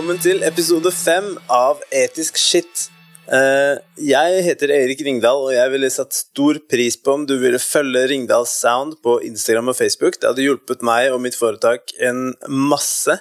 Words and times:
Velkommen 0.00 0.22
til 0.24 0.38
episode 0.48 0.88
fem 0.96 1.26
av 1.52 1.82
Etisk 1.92 2.38
shit. 2.40 2.86
Eh, 3.28 3.74
jeg 4.00 4.38
heter 4.46 4.72
Erik 4.72 5.02
Ringdal, 5.04 5.42
og 5.44 5.52
jeg 5.52 5.72
ville 5.74 5.90
satt 5.92 6.16
stor 6.16 6.56
pris 6.72 6.96
på 6.96 7.18
om 7.18 7.26
du 7.28 7.34
ville 7.42 7.60
følge 7.60 8.06
Ringdals 8.08 8.54
Sound 8.62 8.96
på 9.04 9.18
Instagram 9.28 9.68
og 9.74 9.76
Facebook. 9.76 10.16
Det 10.16 10.30
hadde 10.30 10.46
hjulpet 10.46 10.80
meg 10.88 11.10
og 11.12 11.20
mitt 11.20 11.36
foretak 11.36 11.92
en 12.00 12.30
masse. 12.48 13.18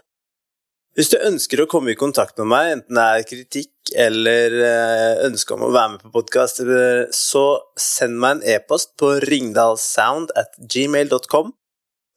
Hvis 0.95 1.11
du 1.11 1.19
ønsker 1.19 1.65
å 1.65 1.67
komme 1.67 1.91
i 1.91 1.99
kontakt 1.99 2.39
med 2.39 2.47
meg, 2.55 2.71
enten 2.77 2.95
det 2.95 3.09
er 3.11 3.27
kritikk 3.27 3.93
eller 4.07 4.59
eh, 4.71 5.27
ønske 5.27 5.59
om 5.59 5.67
å 5.67 5.75
være 5.75 5.97
med 5.97 6.07
på 6.07 6.15
podkast, 6.15 6.63
så 7.11 7.45
send 7.75 8.23
meg 8.23 8.37
en 8.37 8.53
e-post 8.55 8.95
på 8.95 9.17
ringdalsound 9.27 10.31
at 10.39 10.55
gmail.com. 10.63 11.51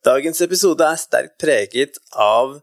Dagens 0.06 0.46
episode 0.46 0.86
er 0.86 1.02
sterkt 1.02 1.40
preget 1.42 1.98
av 2.14 2.60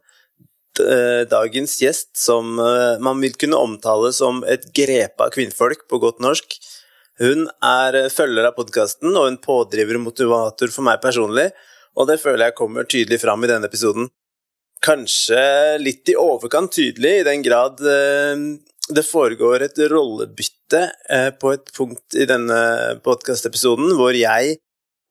eh, 0.84 1.24
dagens 1.30 1.78
gjest, 1.82 2.12
som 2.18 2.60
eh, 2.60 3.00
man 3.04 3.22
vil 3.24 3.36
kunne 3.40 3.60
omtale 3.60 4.14
som 4.16 4.44
et 4.48 4.70
grepa 4.76 5.30
kvinnfolk 5.34 5.88
på 5.90 6.02
godt 6.02 6.24
norsk. 6.24 6.60
Hun 7.20 7.50
er 7.66 7.98
eh, 8.00 8.12
følger 8.14 8.48
av 8.48 8.56
podkasten 8.56 9.12
og 9.12 9.28
en 9.28 9.40
pådriver 9.44 10.00
og 10.00 10.08
motivator 10.08 10.72
for 10.72 10.88
meg 10.88 11.02
personlig, 11.04 11.50
og 12.00 12.08
det 12.08 12.20
føler 12.22 12.48
jeg 12.48 12.60
kommer 12.60 12.88
tydelig 12.88 13.20
fram 13.22 13.44
i 13.44 13.52
denne 13.52 13.68
episoden. 13.68 14.08
Kanskje 14.86 15.42
litt 15.84 16.08
i 16.08 16.16
overkant 16.16 16.72
tydelig, 16.72 17.18
i 17.20 17.28
den 17.28 17.44
grad 17.44 17.84
eh, 17.84 18.46
det 18.90 19.06
foregår 19.06 19.68
et 19.68 19.84
rollebytte 19.92 20.86
eh, 21.12 21.30
på 21.36 21.54
et 21.58 21.76
punkt 21.76 22.16
i 22.16 22.26
denne 22.30 22.62
podkastepisoden 23.06 23.92
hvor 24.00 24.16
jeg 24.16 24.56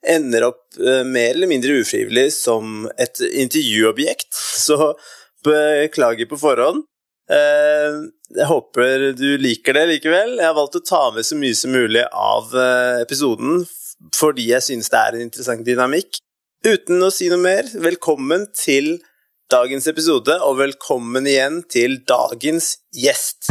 ender 0.08 0.46
opp 0.46 0.76
mer 0.78 1.32
eller 1.34 1.50
mindre 1.50 1.80
ufrivillig 1.82 2.28
som 2.32 2.86
et 3.02 3.18
intervjuobjekt. 3.18 4.30
Så 4.66 4.94
beklager 5.46 6.28
på 6.30 6.38
forhånd. 6.40 6.84
Eh, 7.28 7.98
jeg 8.38 8.48
håper 8.48 9.10
du 9.16 9.28
liker 9.40 9.76
det 9.76 9.84
likevel. 9.92 10.38
Jeg 10.38 10.48
har 10.48 10.56
valgt 10.56 10.78
å 10.80 10.84
ta 10.84 11.02
med 11.14 11.26
så 11.26 11.36
mye 11.38 11.56
som 11.56 11.74
mulig 11.76 12.06
av 12.12 12.54
eh, 12.56 13.02
episoden 13.04 13.66
fordi 14.14 14.48
jeg 14.52 14.62
synes 14.62 14.90
det 14.92 14.98
er 14.98 15.16
en 15.16 15.26
interessant 15.26 15.64
dynamikk. 15.66 16.20
Uten 16.66 17.02
å 17.02 17.10
si 17.14 17.28
noe 17.30 17.42
mer, 17.42 17.68
velkommen 17.82 18.48
til 18.56 18.96
dagens 19.50 19.88
episode, 19.90 20.34
og 20.44 20.58
velkommen 20.60 21.26
igjen 21.26 21.62
til 21.70 22.00
dagens 22.06 22.76
gjest. 22.94 23.50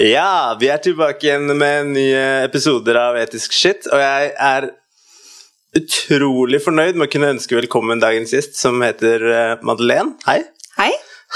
Ja, 0.00 0.56
vi 0.56 0.70
er 0.72 0.80
tilbake 0.80 1.26
igjen 1.26 1.50
med 1.60 1.90
nye 1.92 2.20
episoder 2.46 2.96
av 2.96 3.18
Etisk 3.20 3.52
shit, 3.52 3.84
og 3.92 4.00
jeg 4.00 4.30
er 4.32 4.70
utrolig 5.76 6.62
fornøyd 6.64 6.96
med 6.96 7.04
å 7.04 7.10
kunne 7.12 7.28
ønske 7.34 7.58
velkommen 7.58 8.00
dagens 8.00 8.32
gjest, 8.32 8.56
som 8.56 8.80
heter 8.80 9.26
eh, 9.28 9.52
Madeleine. 9.66 10.14
Hei. 10.24 10.38
Hei. 10.78 10.88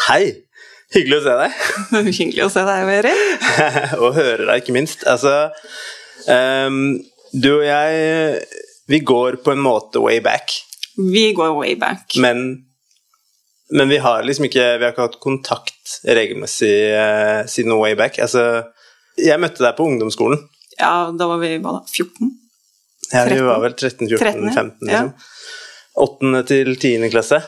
Hei. 0.07 0.23
Hyggelig 0.97 1.19
å 1.19 1.25
se 1.27 1.35
deg. 1.43 1.61
Hyggelig 2.23 2.47
å 2.47 2.51
se 2.55 2.65
deg, 2.71 2.87
Veri! 2.89 3.13
og 4.03 4.17
høre 4.17 4.47
deg, 4.49 4.63
ikke 4.63 4.77
minst. 4.79 5.05
Altså 5.13 5.51
um, 6.25 6.97
Du 7.37 7.51
og 7.59 7.67
jeg, 7.69 8.41
vi 8.89 9.03
går 9.05 9.43
på 9.45 9.53
en 9.53 9.61
måte 9.65 10.01
way 10.01 10.25
back, 10.25 10.57
Vi 10.97 11.35
går 11.37 11.53
way 11.59 11.77
back. 11.77 12.17
men 12.17 12.65
men 13.73 13.89
vi 13.89 13.99
har 14.03 14.23
liksom 14.27 14.49
ikke 14.49 14.65
Vi 14.79 14.85
har 14.85 14.93
ikke 14.93 15.07
hatt 15.07 15.21
kontakt 15.23 15.99
regelmessig 16.05 16.73
eh, 16.93 17.45
siden 17.51 17.77
way 17.81 17.97
back. 17.99 18.19
Altså, 18.23 18.65
jeg 19.21 19.41
møtte 19.41 19.65
deg 19.65 19.77
på 19.79 19.87
ungdomsskolen. 19.89 20.41
Ja, 20.79 21.11
da 21.15 21.29
var 21.31 21.39
vi 21.43 21.55
hva 21.63 21.79
da, 21.79 21.83
14? 21.87 22.33
Ja, 23.13 23.25
vi 23.29 23.41
var 23.45 23.61
vel 23.63 23.77
13-14-15, 23.77 24.55
13, 24.57 24.91
ja. 24.91 25.03
8. 26.03 26.41
Til 26.49 26.73
tiende 26.83 27.11
klasse. 27.13 27.39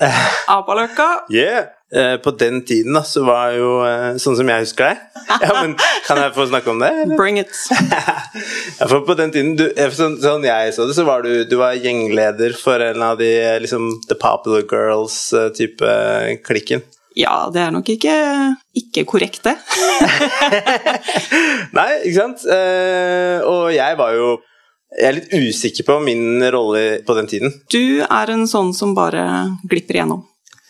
Apaløkka. 0.56 1.08
Yeah! 1.30 1.70
Eh, 1.94 2.16
på 2.16 2.30
den 2.30 2.64
tiden, 2.66 2.94
da, 2.96 3.04
så 3.06 3.22
var 3.22 3.52
jo 3.54 3.68
eh, 3.86 4.16
Sånn 4.18 4.34
som 4.34 4.48
jeg 4.50 4.64
husker 4.64 4.88
deg. 4.90 5.02
Ja, 5.44 5.52
men 5.60 5.76
Kan 6.08 6.18
jeg 6.18 6.32
få 6.34 6.48
snakke 6.50 6.72
om 6.72 6.80
det? 6.82 6.90
Eller? 7.04 7.14
Bring 7.20 7.38
it. 7.38 7.52
ja, 8.80 8.88
for 8.90 9.04
på 9.06 9.14
den 9.18 9.30
tiden, 9.34 9.52
du, 9.60 9.68
eh, 9.70 9.92
sånn, 9.94 10.16
sånn 10.22 10.46
jeg 10.46 10.72
så 10.74 10.88
det, 10.88 10.96
så 10.98 11.06
var 11.06 11.22
du, 11.22 11.44
du 11.46 11.54
var 11.60 11.76
gjengleder 11.78 12.56
for 12.58 12.82
en 12.82 13.04
av 13.04 13.20
de 13.20 13.30
liksom 13.62 13.86
The 14.10 14.18
Popular 14.18 14.66
Girls-type 14.66 15.94
klikken. 16.48 16.82
Ja, 17.14 17.44
det 17.54 17.62
er 17.62 17.70
nok 17.70 17.86
ikke, 17.94 18.14
ikke 18.74 19.04
korrekt, 19.06 19.44
det. 19.46 19.54
Nei, 21.78 21.90
ikke 22.02 22.16
sant? 22.16 22.42
Eh, 22.50 23.38
og 23.46 23.70
jeg 23.70 24.00
var 24.00 24.16
jo 24.18 24.32
Jeg 24.94 25.08
er 25.08 25.16
litt 25.18 25.32
usikker 25.34 25.86
på 25.88 25.98
min 26.04 26.44
rolle 26.54 27.00
på 27.06 27.16
den 27.18 27.26
tiden. 27.30 27.56
Du 27.72 28.04
er 28.04 28.30
en 28.30 28.46
sånn 28.50 28.70
som 28.76 28.94
bare 28.94 29.24
glipper 29.66 29.98
igjennom. 29.98 30.22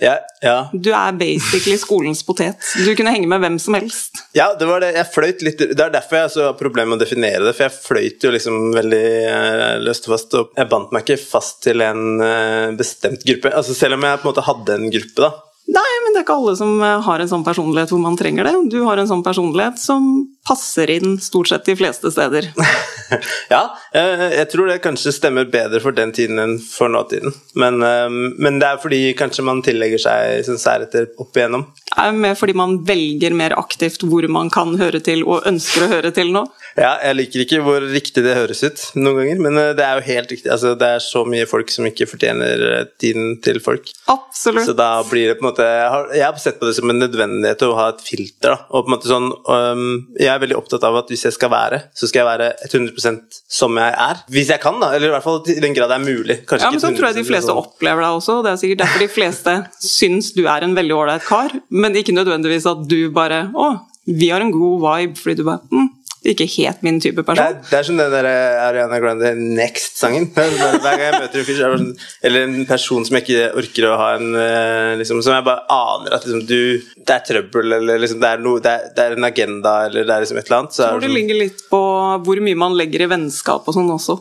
Ja, 0.02 0.16
ja. 0.42 0.68
Du 0.72 0.88
er 0.90 1.12
basically 1.16 1.76
skolens 1.78 2.24
potet. 2.26 2.58
Du 2.82 2.88
kunne 2.98 3.12
henge 3.14 3.28
med 3.30 3.40
hvem 3.44 3.58
som 3.62 3.76
helst. 3.78 4.18
ja, 4.34 4.48
det 4.58 4.66
var 4.66 4.82
det. 4.82 4.90
Jeg 4.96 5.10
fløyt 5.14 5.44
litt 5.46 5.62
Det 5.62 5.80
er 5.80 5.92
derfor 5.94 6.18
jeg 6.18 6.32
har 6.34 6.56
problemer 6.58 6.90
med 6.92 6.98
å 6.98 7.04
definere 7.04 7.44
det, 7.46 7.54
for 7.54 7.68
jeg 7.68 7.76
fløyt 7.84 8.26
jo 8.26 8.32
liksom 8.34 8.58
veldig 8.74 9.04
eh, 9.30 9.78
løst 9.86 10.08
og 10.08 10.16
fast, 10.16 10.34
og 10.40 10.58
jeg 10.58 10.70
bandt 10.72 10.92
meg 10.92 11.06
ikke 11.06 11.22
fast 11.22 11.62
til 11.68 11.84
en 11.86 12.20
eh, 12.26 12.74
bestemt 12.76 13.22
gruppe. 13.24 13.54
Altså 13.54 13.76
Selv 13.78 13.96
om 13.98 14.08
jeg 14.08 14.20
på 14.20 14.26
en 14.26 14.32
måte 14.32 14.48
hadde 14.48 14.78
en 14.80 14.90
gruppe, 14.98 15.28
da. 15.28 15.32
Nei, 15.64 15.92
men 16.04 16.12
det 16.12 16.20
er 16.20 16.24
ikke 16.26 16.34
alle 16.36 16.52
som 16.58 16.72
eh, 16.84 16.98
har 17.06 17.22
en 17.22 17.28
sånn 17.30 17.44
personlighet 17.44 17.88
hvor 17.94 18.00
man 18.02 18.18
trenger 18.20 18.44
det. 18.44 18.52
Du 18.74 18.82
har 18.84 19.00
en 19.00 19.08
sånn 19.08 19.22
personlighet 19.24 19.78
som 19.80 20.26
passer 20.44 20.90
inn 20.92 21.14
stort 21.24 21.48
sett 21.48 21.64
de 21.64 21.72
fleste 21.78 22.10
steder. 22.12 22.50
ja, 23.54 23.62
eh, 23.96 24.26
jeg 24.42 24.50
tror 24.52 24.68
det 24.68 24.82
kanskje 24.84 25.14
stemmer 25.16 25.48
bedre 25.48 25.80
for 25.80 25.96
den 25.96 26.12
tiden 26.12 26.42
enn 26.42 26.58
for 26.60 26.92
nåtiden. 26.92 27.32
Men, 27.56 27.80
eh, 27.80 28.12
men 28.12 28.60
det 28.60 28.68
er 28.68 28.82
fordi 28.82 29.00
kanskje 29.16 29.46
man 29.48 29.62
tillegger 29.64 30.02
seg 30.04 30.44
sånn 30.50 30.60
særheter 30.60 31.08
opp 31.24 31.32
igjennom. 31.40 31.64
Det 31.88 31.96
er 32.04 32.20
mer 32.26 32.36
fordi 32.36 32.56
man 32.60 32.76
velger 32.84 33.32
mer 33.32 33.56
aktivt 33.56 34.04
hvor 34.04 34.28
man 34.28 34.52
kan 34.52 34.76
høre 34.76 35.00
til 35.00 35.24
og 35.24 35.48
ønsker 35.48 35.86
å 35.86 35.90
høre 35.94 36.12
til 36.12 36.34
nå. 36.34 36.44
Ja, 36.76 36.98
jeg 37.06 37.20
liker 37.22 37.46
ikke 37.46 37.62
hvor 37.64 37.88
riktig 37.88 38.26
det 38.26 38.36
høres 38.36 38.60
ut 38.66 38.84
noen 38.98 39.22
ganger, 39.22 39.40
men 39.46 39.60
det 39.78 39.88
er 39.88 39.96
jo 39.96 40.06
helt 40.10 40.36
riktig. 40.36 40.52
Altså, 40.52 40.74
det 40.76 40.92
er 40.98 41.00
så 41.00 41.24
mye 41.24 41.48
folk 41.48 41.72
som 41.72 41.88
ikke 41.88 42.10
fortjener 42.10 42.84
tiden 43.00 43.38
til 43.40 43.62
folk. 43.64 43.88
Absolutt. 44.12 44.68
Så 44.68 44.76
da 44.76 44.90
blir 45.08 45.30
det 45.30 45.38
på 45.38 45.46
en 45.46 45.52
måte 45.53 45.53
Jeg 45.62 45.88
har, 45.92 46.08
jeg 46.16 46.24
har 46.24 46.40
sett 46.42 46.58
på 46.60 46.66
det 46.66 46.74
som 46.76 46.90
en 46.90 46.98
nødvendighet 46.98 47.62
å 47.66 47.74
ha 47.78 47.88
et 47.92 48.02
filter. 48.04 48.50
da, 48.50 48.56
og 48.70 48.84
på 48.84 48.90
en 48.90 48.94
måte 48.96 49.10
sånn 49.10 49.30
um, 49.30 49.84
Jeg 50.18 50.30
er 50.32 50.40
veldig 50.42 50.56
opptatt 50.58 50.84
av 50.88 50.98
at 51.00 51.12
hvis 51.12 51.24
jeg 51.28 51.36
skal 51.36 51.52
være, 51.52 51.80
så 51.94 52.08
skal 52.10 52.24
jeg 52.24 52.28
være 52.30 52.50
100% 52.70 53.40
som 53.60 53.78
jeg 53.80 53.94
er. 54.08 54.22
Hvis 54.34 54.52
jeg 54.54 54.62
kan, 54.64 54.80
da. 54.82 54.92
Eller 54.96 55.12
i 55.12 55.14
hvert 55.14 55.26
fall 55.26 55.40
i 55.54 55.60
den 55.62 55.76
grad 55.76 55.92
det 55.92 55.98
er 56.00 56.04
mulig. 56.04 56.38
Kanskje 56.48 56.66
Ja, 56.66 56.74
men 56.74 56.82
så 56.82 56.92
tror 56.96 57.10
jeg 57.10 57.20
de 57.20 57.26
fleste 57.30 57.52
sånn. 57.52 57.62
opplever 57.62 58.04
deg 58.06 58.18
også. 58.20 58.38
Det 58.44 58.52
er 58.52 58.60
sikkert 58.62 58.84
derfor 58.84 59.04
de 59.06 59.10
fleste 59.14 59.56
syns 59.96 60.32
du 60.36 60.44
er 60.48 60.66
en 60.66 60.76
veldig 60.76 60.96
ålreit 60.98 61.26
kar, 61.28 61.54
men 61.70 61.96
ikke 62.00 62.16
nødvendigvis 62.16 62.66
at 62.70 62.86
du 62.90 62.98
bare 63.14 63.44
Å, 63.54 63.68
vi 64.06 64.28
har 64.30 64.42
en 64.44 64.52
god 64.52 64.80
vibe, 64.82 65.16
fordi 65.20 65.38
du 65.40 65.46
bare 65.46 65.62
mm, 65.70 65.90
Ikke 66.24 66.46
helt 66.56 66.80
min 66.82 66.96
type 67.04 67.20
Det 67.20 67.24
er, 67.36 67.36
person. 67.36 67.56
det 67.68 67.76
er 67.78 67.82
som 67.84 67.98
den 68.00 68.10
der 68.14 68.26
Ariana 68.64 68.98
Grande 69.02 69.34
Next-sangen. 69.36 70.30
Er 70.40 70.54
Hver 70.80 70.80
gang 70.96 71.02
jeg 71.02 71.18
møter 71.20 71.38
en 71.42 71.44
fyr, 71.50 71.58
sånn, 71.60 71.90
eller 72.24 72.46
en 72.46 72.66
person 72.68 73.04
som 73.04 73.18
jeg 73.18 73.26
ikke 73.26 73.50
orker 73.60 73.86
å 73.90 73.96
ha 74.00 74.06
en 74.16 74.30
eh, 74.40 74.94
liksom, 75.02 75.20
Som 75.26 75.34
jeg 75.36 75.44
bare 75.44 75.66
aner 75.74 76.16
at 76.16 76.24
liksom, 76.24 76.46
du, 76.48 76.80
det 76.96 77.12
er 77.18 77.26
trøbbel, 77.28 77.76
eller 77.76 78.00
liksom, 78.00 78.22
det, 78.24 78.30
er 78.30 78.40
no, 78.46 78.54
det, 78.64 78.72
er, 78.72 78.86
det 78.96 79.04
er 79.04 79.16
en 79.18 79.28
agenda, 79.28 79.74
eller 79.90 80.08
det 80.08 80.14
er 80.16 80.24
liksom 80.24 80.40
et 80.40 80.48
eller 80.48 80.58
annet. 80.62 80.76
Så 80.78 80.82
Jeg 80.86 80.94
tror 80.94 81.02
det 81.04 81.10
sånn, 81.10 81.18
ligger 81.20 81.40
litt 81.42 81.60
på 81.74 81.82
hvor 82.24 82.40
mye 82.48 82.60
man 82.64 82.78
legger 82.80 83.04
i 83.04 83.10
vennskap 83.12 83.68
og 83.68 83.76
sånn 83.76 83.92
også. 83.92 84.16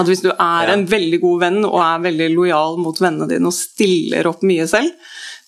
At 0.00 0.08
hvis 0.08 0.24
du 0.24 0.30
er 0.32 0.64
Ja. 0.66 0.72
en 0.72 0.86
veldig 0.90 1.20
god 1.22 1.40
venn 1.44 1.60
og 1.68 1.76
er 1.84 2.00
veldig 2.08 2.30
lojal 2.34 2.80
mot 2.82 2.96
vennene 3.04 3.28
dine 3.30 3.46
og 3.52 3.54
stiller 3.54 4.26
opp 4.32 4.40
mye 4.48 4.64
selv, 4.70 4.90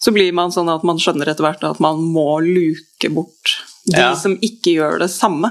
så 0.00 0.12
blir 0.15 0.31
man 0.37 0.53
sånn 0.55 0.69
at 0.73 0.85
man 0.87 1.00
skjønner 1.00 1.29
etter 1.33 1.44
hvert 1.49 1.65
at 1.73 1.81
man 1.83 1.99
må 2.12 2.37
luke 2.44 3.11
bort 3.17 3.56
de 3.88 3.97
Ja. 3.99 4.12
som 4.15 4.37
ikke 4.44 4.76
gjør 4.76 4.99
det 5.03 5.11
samme. 5.11 5.50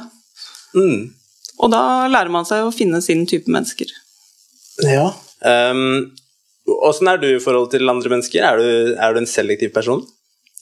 Mm, 0.75 0.99
Og 1.59 1.71
da 1.73 1.81
lærer 2.07 2.31
man 2.31 2.45
seg 2.47 2.63
å 2.63 2.71
finne 2.75 3.01
sin 3.03 3.25
type 3.27 3.51
mennesker. 3.51 3.89
Ja. 4.87 5.09
Um, 5.43 6.11
Åssen 6.85 7.07
er 7.09 7.17
du 7.17 7.25
i 7.31 7.39
forhold 7.41 7.71
til 7.73 7.89
andre 7.89 8.11
mennesker? 8.13 8.43
Er 8.45 8.57
du, 8.61 8.93
er 8.95 9.13
du 9.15 9.19
en 9.23 9.27
selektiv 9.27 9.73
person? 9.73 10.03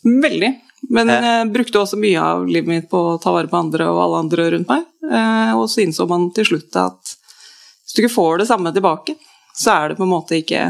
Veldig. 0.08 0.54
Men 0.94 1.10
jeg 1.12 1.50
brukte 1.52 1.82
også 1.82 1.98
mye 2.00 2.22
av 2.22 2.46
livet 2.48 2.70
mitt 2.70 2.88
på 2.90 3.00
å 3.12 3.18
ta 3.22 3.34
vare 3.36 3.50
på 3.52 3.58
andre 3.60 3.90
og 3.92 4.00
alle 4.06 4.22
andre 4.24 4.46
rundt 4.54 4.70
meg. 4.70 4.86
Eh, 5.04 5.52
Og 5.58 5.66
så 5.70 5.82
innså 5.84 6.08
man 6.08 6.30
til 6.36 6.46
slutt 6.48 6.78
at 6.80 7.12
hvis 7.12 7.96
du 7.98 8.02
ikke 8.04 8.14
får 8.14 8.40
det 8.40 8.48
samme 8.50 8.72
tilbake, 8.76 9.18
så 9.58 9.74
er 9.74 9.90
det 9.90 9.98
på 10.00 10.06
en 10.08 10.14
måte 10.14 10.38
ikke 10.40 10.62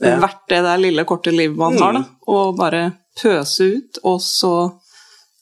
Ja. 0.00 0.16
verdt 0.20 0.42
det 0.48 0.62
der 0.62 0.78
lille, 0.78 1.04
korte 1.08 1.32
livet 1.32 1.56
man 1.56 1.76
har, 1.80 1.92
da. 1.92 2.02
Mm. 2.04 2.16
Og 2.28 2.56
bare 2.56 2.82
pøse 3.16 3.64
ut, 3.76 3.98
og 4.04 4.20
så 4.20 4.52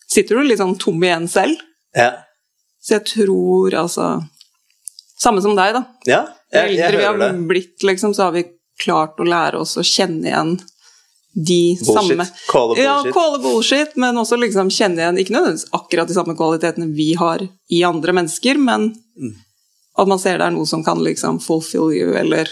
sitter 0.08 0.36
du 0.38 0.42
litt 0.46 0.60
sånn 0.60 0.76
tom 0.78 1.02
igjen 1.02 1.26
selv. 1.28 1.58
Ja. 1.94 2.12
Så 2.84 2.98
jeg 2.98 3.04
tror 3.08 3.74
altså 3.80 4.08
Samme 5.24 5.40
som 5.40 5.54
deg, 5.56 5.72
da. 5.76 5.84
ja 6.10 6.22
jeg 6.52 6.74
jeg, 6.76 6.84
eldre 6.84 6.98
vi 7.00 7.04
har 7.06 7.18
det. 7.18 7.46
blitt, 7.48 7.82
liksom, 7.86 8.12
så 8.14 8.26
har 8.28 8.32
vi 8.34 8.42
klart 8.82 9.16
å 9.22 9.24
lære 9.26 9.60
oss 9.62 9.76
å 9.80 9.84
kjenne 9.86 10.26
igjen 10.28 10.50
de 11.34 11.76
Bullshit. 11.80 11.94
samme 11.96 12.26
it 12.76 12.82
Ja, 12.84 12.96
bullshit. 13.00 13.14
call 13.14 13.36
it 13.38 13.42
bullshit, 13.42 13.96
men 13.96 14.18
også 14.20 14.36
liksom 14.38 14.68
kjenne 14.70 15.00
igjen 15.02 15.18
ikke 15.18 15.34
nødvendigvis 15.34 15.64
akkurat 15.74 16.10
de 16.10 16.14
samme 16.18 16.36
kvalitetene 16.38 16.90
vi 16.94 17.14
har 17.18 17.42
i 17.70 17.80
andre 17.86 18.12
mennesker, 18.20 18.58
men 18.58 18.92
Mm. 19.16 19.32
at 19.98 20.08
man 20.10 20.18
ser 20.18 20.38
det 20.38 20.46
er 20.48 20.50
noe 20.50 20.66
som 20.66 20.82
kan 20.84 20.98
liksom 20.98 21.40
fulfill 21.40 21.92
you, 21.94 22.12
eller 22.18 22.48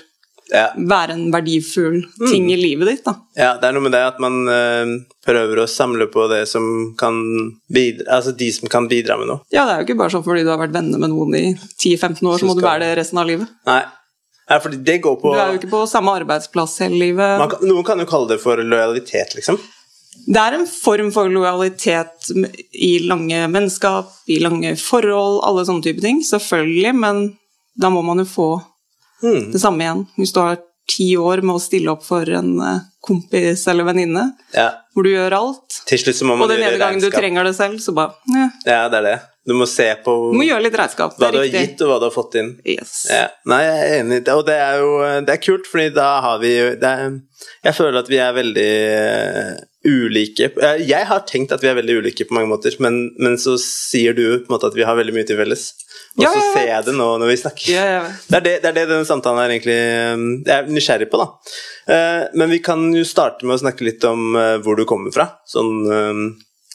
Ja. 0.52 0.66
være 0.76 1.14
en 1.16 1.30
verdifull 1.32 2.02
Mm. 2.20 2.26
ting 2.30 2.50
i 2.52 2.56
livet 2.60 2.86
ditt, 2.90 3.04
da. 3.06 3.14
ja, 3.36 3.54
det 3.56 3.64
er 3.70 3.72
noe 3.72 3.82
med 3.86 3.92
det 3.96 4.02
at 4.04 4.18
man 4.20 4.34
eh, 4.52 4.90
prøver 5.24 5.62
å 5.62 5.66
samle 5.70 6.06
på 6.12 6.26
det 6.28 6.42
som 6.50 6.94
kan 6.98 7.16
bidra 7.72 8.18
Altså 8.18 8.36
de 8.36 8.50
som 8.52 8.68
kan 8.68 8.86
bidra 8.90 9.16
med 9.18 9.28
noe. 9.30 9.40
Ja, 9.50 9.64
det 9.64 9.72
er 9.72 9.80
jo 9.80 9.86
ikke 9.88 9.98
bare 10.02 10.12
sånn 10.12 10.24
fordi 10.26 10.44
du 10.44 10.50
har 10.52 10.60
vært 10.60 10.74
venner 10.76 10.98
med 11.00 11.10
noen 11.14 11.34
i 11.38 11.44
10-15 11.80 12.20
år, 12.28 12.38
så 12.38 12.46
må 12.50 12.54
du 12.58 12.60
være 12.66 12.84
det 12.84 12.96
resten 13.00 13.18
av 13.22 13.26
livet. 13.30 13.48
Nei. 13.66 13.82
Ja, 14.50 14.58
fordi 14.60 14.82
det 14.84 14.98
går 15.00 15.16
på 15.22 15.32
Du 15.32 15.38
er 15.40 15.52
jo 15.54 15.58
ikke 15.60 15.70
på 15.72 15.86
samme 15.88 16.12
arbeidsplass 16.20 16.74
hele 16.84 16.98
livet. 17.00 17.38
man 17.40 17.48
kan, 17.48 17.62
Noen 17.64 17.84
kan 17.86 17.98
jo 18.02 18.04
kalle 18.10 18.28
det 18.34 18.40
for 18.42 18.56
lojalitet, 18.60 19.32
liksom. 19.38 19.56
Det 20.26 20.36
er 20.36 20.52
en 20.58 20.66
form 20.68 21.08
for 21.14 21.30
lojalitet 21.32 22.28
i 22.76 22.98
lange 23.08 23.38
vennskap, 23.54 24.10
i 24.28 24.36
lange 24.42 24.74
forhold, 24.76 25.40
alle 25.46 25.64
sånne 25.64 25.82
type 25.86 26.02
ting. 26.04 26.20
Selvfølgelig, 26.22 26.92
men 26.94 27.22
da 27.80 27.88
må 27.88 28.02
man 28.04 28.18
jo 28.20 28.24
få 28.28 28.48
Hmm. 29.22 29.50
det 29.52 29.60
samme 29.62 29.84
igjen. 29.84 30.06
Hvis 30.18 30.34
du 30.34 30.40
har 30.42 30.58
ti 30.90 31.12
år 31.16 31.42
med 31.46 31.56
å 31.56 31.62
stille 31.62 31.92
opp 31.92 32.02
for 32.04 32.28
en 32.28 32.54
eh, 32.60 32.80
kompis 33.02 33.66
eller 33.70 33.86
venninne, 33.86 34.32
Ja. 34.54 34.70
hvor 34.94 35.06
du 35.06 35.10
gjør 35.10 35.32
alt, 35.38 35.82
Til 35.86 35.98
slutt 35.98 36.18
så 36.18 36.26
må 36.26 36.40
og 36.40 36.48
den 36.50 36.62
ene 36.62 36.78
gangen 36.78 37.00
du 37.00 37.10
trenger 37.10 37.44
det 37.44 37.54
selv, 37.56 37.78
så 37.82 37.94
bare 37.94 38.14
ja. 38.34 38.48
Ja, 38.66 38.88
det 38.88 38.98
er 38.98 39.08
det. 39.08 39.20
Du 39.46 39.54
må 39.58 39.66
se 39.66 39.88
på 40.04 40.12
Du 40.30 40.36
må 40.38 40.44
gjøre 40.46 40.62
litt 40.62 40.76
regnskap. 40.78 41.16
hva 41.18 41.32
du 41.32 41.38
har 41.40 41.48
gitt, 41.50 41.80
og 41.82 41.88
hva 41.90 41.98
du 41.98 42.06
har 42.06 42.14
fått 42.14 42.36
inn. 42.38 42.52
Yes. 42.64 43.08
Ja. 43.10 43.26
Nei, 43.50 43.62
jeg 43.64 43.80
er 43.82 44.04
enig, 44.04 44.20
og 44.30 44.46
det 44.46 44.54
er 44.54 44.78
jo 44.78 44.92
det 45.26 45.34
er 45.34 45.42
kult, 45.42 45.66
fordi 45.66 45.94
da 45.94 46.20
har 46.20 46.38
vi 46.38 46.52
jo 46.58 46.76
Jeg 47.64 47.74
føler 47.74 47.98
at 47.98 48.08
vi 48.08 48.18
er 48.22 48.32
veldig 48.32 48.70
eh, 48.86 49.56
ulike. 49.84 50.50
Jeg, 50.54 50.86
jeg 50.86 51.06
har 51.06 51.24
tenkt 51.26 51.52
at 51.52 51.62
vi 51.62 51.68
er 51.72 51.74
veldig 51.74 51.98
ulike 52.02 52.26
på 52.28 52.34
mange 52.34 52.50
måter, 52.52 52.74
men, 52.78 53.10
men 53.18 53.34
så 53.36 53.56
sier 53.58 54.14
du 54.14 54.22
på 54.44 54.46
en 54.46 54.54
måte 54.54 54.70
at 54.70 54.78
vi 54.78 54.86
har 54.86 54.94
veldig 54.98 55.14
mye 55.14 55.26
til 55.26 55.36
felles. 55.40 55.72
Og 56.18 56.26
så 56.28 56.40
ser 56.52 56.66
jeg 56.68 56.84
det 56.84 56.92
nå 56.98 57.06
når 57.22 57.30
vi 57.30 57.36
snakker. 57.40 57.68
Ja, 57.72 57.84
ja, 57.88 58.00
ja. 58.02 58.08
Det 58.28 58.36
er 58.36 58.44
det, 58.44 58.54
det 58.60 58.68
er 58.68 58.74
det 58.76 58.82
denne 58.90 59.06
samtalen 59.08 59.40
er 59.40 59.54
egentlig 59.54 59.76
eh, 59.80 60.24
Jeg 60.44 60.52
er 60.58 60.66
nysgjerrig 60.68 61.08
på, 61.12 61.20
da. 61.22 61.28
Eh, 61.94 62.24
Men 62.36 62.52
vi 62.52 62.58
kan 62.64 62.82
jo 62.92 63.04
starte 63.08 63.46
med 63.48 63.56
å 63.56 63.62
snakke 63.62 63.86
litt 63.88 64.04
om 64.04 64.36
eh, 64.36 64.58
hvor 64.64 64.76
du 64.76 64.84
kommer 64.88 65.14
fra. 65.14 65.30
Sånn, 65.48 65.72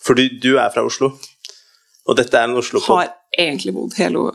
fordi 0.07 0.29
du, 0.41 0.55
er 0.57 0.71
fra 0.73 0.81
Oslo, 0.87 1.11
og 2.07 2.17
dette 2.17 2.33
er 2.39 2.47
en 2.47 2.57
Oslo-pod. 2.57 2.97
Har 3.03 3.13
egentlig 3.37 3.73
bodd 3.75 3.93
hele 3.99 4.25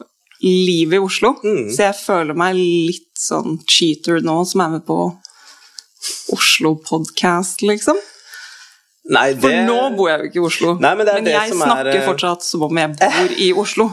livet 0.43 0.99
i 0.99 1.03
Oslo, 1.03 1.35
Mm. 1.43 1.67
så 1.73 1.89
jeg 1.89 1.97
føler 1.99 2.35
meg 2.39 2.57
litt 2.59 3.11
sånn 3.19 3.59
cheater 3.67 4.21
nå, 4.23 4.41
som 4.47 4.61
er 4.65 4.73
med 4.77 4.87
på 4.87 4.97
Oslo 6.35 6.75
Podcast, 6.83 7.63
liksom. 7.63 7.99
Nei, 9.13 9.33
det 9.35 9.43
For 9.43 9.55
nå 9.67 9.79
bor 9.97 10.11
jeg 10.13 10.19
jo 10.21 10.29
ikke 10.31 10.39
i 10.39 10.47
Oslo, 10.47 10.73
Nei, 10.79 10.93
men 10.95 11.07
det 11.09 11.15
er 11.15 11.25
det 11.27 11.33
jeg 11.35 11.53
som 11.55 11.63
er, 11.65 11.71
snakker 11.73 11.97
eh, 11.97 12.05
fortsatt 12.07 12.45
som 12.47 12.63
om 12.69 12.79
jeg 12.79 12.93
bor 13.01 13.33
i 13.35 13.49
Oslo. 13.65 13.89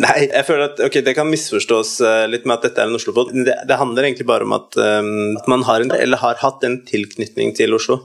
Nei, 0.00 0.18
jeg 0.26 0.46
føler 0.48 0.70
at 0.70 0.82
okay, 0.86 1.04
det 1.04 1.14
kan 1.18 1.28
misforstås 1.28 1.94
eh, 2.06 2.24
litt 2.30 2.46
med 2.48 2.58
at 2.58 2.68
dette 2.68 2.84
er 2.84 2.90
en 2.90 2.98
Oslo-båt. 2.98 3.34
Det, 3.46 3.56
det 3.68 3.80
handler 3.80 4.08
egentlig 4.08 4.28
bare 4.28 4.48
om 4.48 4.54
at, 4.56 4.78
um, 4.78 5.36
at 5.40 5.50
man 5.52 5.66
har 5.68 5.84
en, 5.84 5.92
eller 5.96 6.22
har 6.22 6.40
hatt 6.42 6.64
en 6.68 6.80
tilknytning 6.88 7.54
til 7.58 7.76
Oslo. 7.76 8.00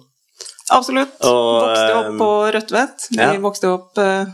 Absolutt. 0.75 1.15
Og, 1.23 1.51
vokste 1.63 1.85
eh, 1.85 1.99
opp 1.99 2.17
på 2.19 2.31
Rødtvet. 2.57 3.09
Vi 3.13 3.21
ja. 3.23 3.35
vokste 3.43 3.71
opp 3.71 4.01
uh, 4.01 4.27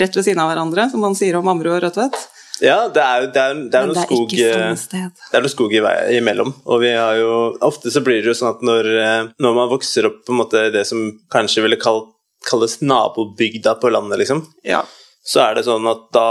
rett 0.00 0.18
ved 0.18 0.26
siden 0.26 0.42
av 0.42 0.50
hverandre, 0.50 0.88
som 0.90 1.04
man 1.06 1.14
sier 1.18 1.38
om 1.38 1.52
Ammerud 1.52 1.76
og 1.76 1.84
Rødtvet. 1.86 2.24
Ja, 2.64 2.86
det 2.88 3.02
er, 3.02 3.26
det 3.32 3.40
er, 3.40 3.58
det 3.68 3.78
er 3.78 3.88
noe 3.88 3.96
det 3.96 4.02
er 4.02 4.08
skog 4.08 4.34
eh, 4.40 4.74
sted. 4.80 5.24
Det 5.28 5.36
er 5.36 5.44
noe 5.44 5.52
skog 5.52 5.74
i 5.76 5.82
vei, 5.84 5.96
imellom. 6.16 6.52
Og 6.64 6.80
vi 6.80 6.92
har 6.96 7.18
jo 7.20 7.32
Ofte 7.66 7.92
så 7.92 8.00
blir 8.04 8.22
det 8.24 8.32
jo 8.32 8.36
sånn 8.38 8.54
at 8.54 8.62
når, 8.64 8.88
eh, 9.02 9.24
når 9.44 9.56
man 9.58 9.72
vokser 9.72 10.08
opp 10.08 10.22
på 10.24 10.32
en 10.32 10.40
måte 10.40 10.62
det 10.72 10.86
som 10.88 11.02
kanskje 11.32 11.66
ville 11.66 11.78
kalt, 11.80 12.14
kalles 12.46 12.78
nabobygda 12.80 13.76
på 13.82 13.90
landet, 13.92 14.22
liksom, 14.22 14.46
Ja. 14.64 14.84
Så 15.26 15.42
er 15.48 15.58
det 15.58 15.66
sånn 15.66 15.86
at 15.90 16.06
da 16.14 16.28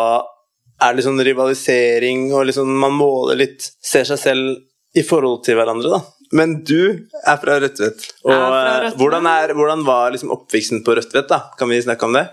er 0.81 0.91
det 0.91 0.97
litt 0.99 1.07
sånn 1.07 1.23
rivalisering, 1.23 2.25
og 2.35 2.47
liksom 2.49 2.71
man 2.81 2.95
måler 2.97 3.37
litt 3.39 3.69
Ser 3.85 4.03
seg 4.07 4.19
selv 4.19 4.97
i 4.97 5.03
forhold 5.03 5.43
til 5.45 5.55
hverandre, 5.59 5.91
da. 5.97 6.01
Men 6.35 6.57
du 6.67 7.07
er 7.21 7.37
fra 7.39 7.59
Rødtvet. 7.61 8.05
Og 8.25 8.31
er 8.33 8.39
fra 8.41 8.59
eh, 8.59 8.79
Rødtvet. 8.85 8.97
hvordan, 8.99 9.27
er, 9.29 9.53
hvordan 9.55 9.83
var 9.87 10.11
liksom 10.15 10.31
oppveksten 10.35 10.81
på 10.87 10.95
Rødtvet, 10.97 11.27
da? 11.29 11.41
Kan 11.59 11.69
vi 11.71 11.81
snakke 11.83 12.07
om 12.09 12.15
det? 12.17 12.25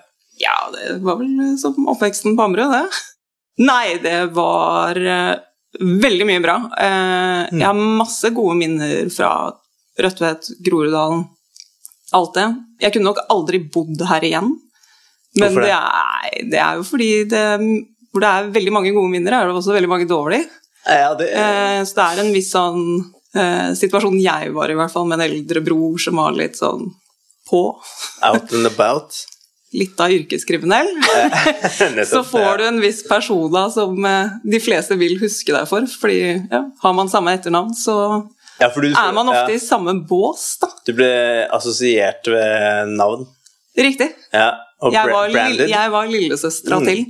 ja, 0.42 0.54
det 0.72 0.96
var 1.04 1.18
vel 1.20 1.52
som 1.60 1.76
oppveksten 1.92 2.32
på 2.38 2.42
Ammerud, 2.46 2.72
det. 2.72 3.02
Nei, 3.62 3.98
det 4.02 4.32
var 4.34 4.96
eh, 4.98 5.36
veldig 5.78 6.26
mye 6.30 6.42
bra. 6.42 6.56
Eh, 6.78 7.20
Mm. 7.52 7.58
Jeg 7.58 7.66
har 7.66 7.74
masse 8.00 8.30
gode 8.32 8.54
minner 8.56 9.08
fra 9.12 9.28
Rødtvet, 10.00 10.46
Groruddalen, 10.64 11.24
alt 12.16 12.34
det. 12.38 12.46
Jeg 12.80 12.94
kunne 12.94 13.10
nok 13.10 13.18
aldri 13.34 13.58
bodd 13.74 14.00
her 14.08 14.24
igjen. 14.24 14.54
Men 15.40 15.54
det? 15.56 15.64
det 15.64 15.72
er, 15.72 16.38
det 16.52 16.60
er 16.60 16.78
jo 16.80 16.84
fordi 16.84 17.10
det, 17.30 17.44
hvor 18.12 18.24
det 18.24 18.30
er 18.30 18.52
veldig 18.52 18.74
mange 18.74 18.92
gode 18.92 19.12
minner, 19.12 19.36
er 19.38 19.48
det 19.48 19.56
også 19.56 19.76
veldig 19.76 19.90
mange 19.90 20.08
dårlige. 20.10 20.48
Ja, 20.86 21.14
det, 21.14 21.30
Eh, 21.32 21.84
så 21.86 21.94
det 21.98 22.06
er 22.06 22.22
en 22.24 22.32
viss 22.34 22.50
sånn 22.52 22.82
eh, 23.38 23.70
situasjon 23.78 24.18
jeg 24.20 24.52
var 24.54 24.70
i, 24.70 24.76
hvert 24.78 24.92
fall, 24.92 25.06
med 25.08 25.20
en 25.20 25.28
eldre 25.30 25.62
bror 25.64 26.00
som 26.02 26.18
var 26.20 26.34
litt 26.36 26.58
sånn 26.58 26.90
på. 27.48 27.62
Out 28.26 28.52
and 28.52 28.68
about. 28.70 29.14
Litt 29.72 29.96
av 30.04 30.12
yrkeskriminell. 30.12 30.90
Så 32.10 32.20
får 32.28 32.58
du 32.60 32.64
en 32.66 32.80
viss 32.82 32.98
persona 33.08 33.62
som 33.72 34.04
eh, 34.04 34.34
de 34.44 34.58
fleste 34.60 34.98
vil 35.00 35.16
huske 35.22 35.54
deg 35.54 35.64
for. 35.70 35.86
Fordi 36.02 36.18
ja, 36.50 36.60
har 36.82 36.92
man 36.98 37.08
samme 37.08 37.32
etternavn, 37.32 37.72
så 37.72 37.94
ja, 38.60 38.68
du, 38.68 38.90
er 38.90 39.14
man 39.16 39.30
ofte 39.32 39.54
ja, 39.54 39.56
i 39.56 39.62
samme 39.62 39.94
bås, 40.04 40.44
da. 40.60 40.68
Du 40.84 40.92
ble 40.98 41.08
assosiert 41.56 42.28
ved 42.28 42.92
navn. 42.98 43.24
Riktig. 43.80 44.10
Ja, 44.36 44.50
og 44.82 44.92
Jeg 44.92 45.10
var, 45.12 45.30
branded. 45.32 45.68
jeg 45.70 45.90
var 45.94 46.06
lillesøstera 46.10 46.80
Mm. 46.80 46.86
til. 46.90 47.04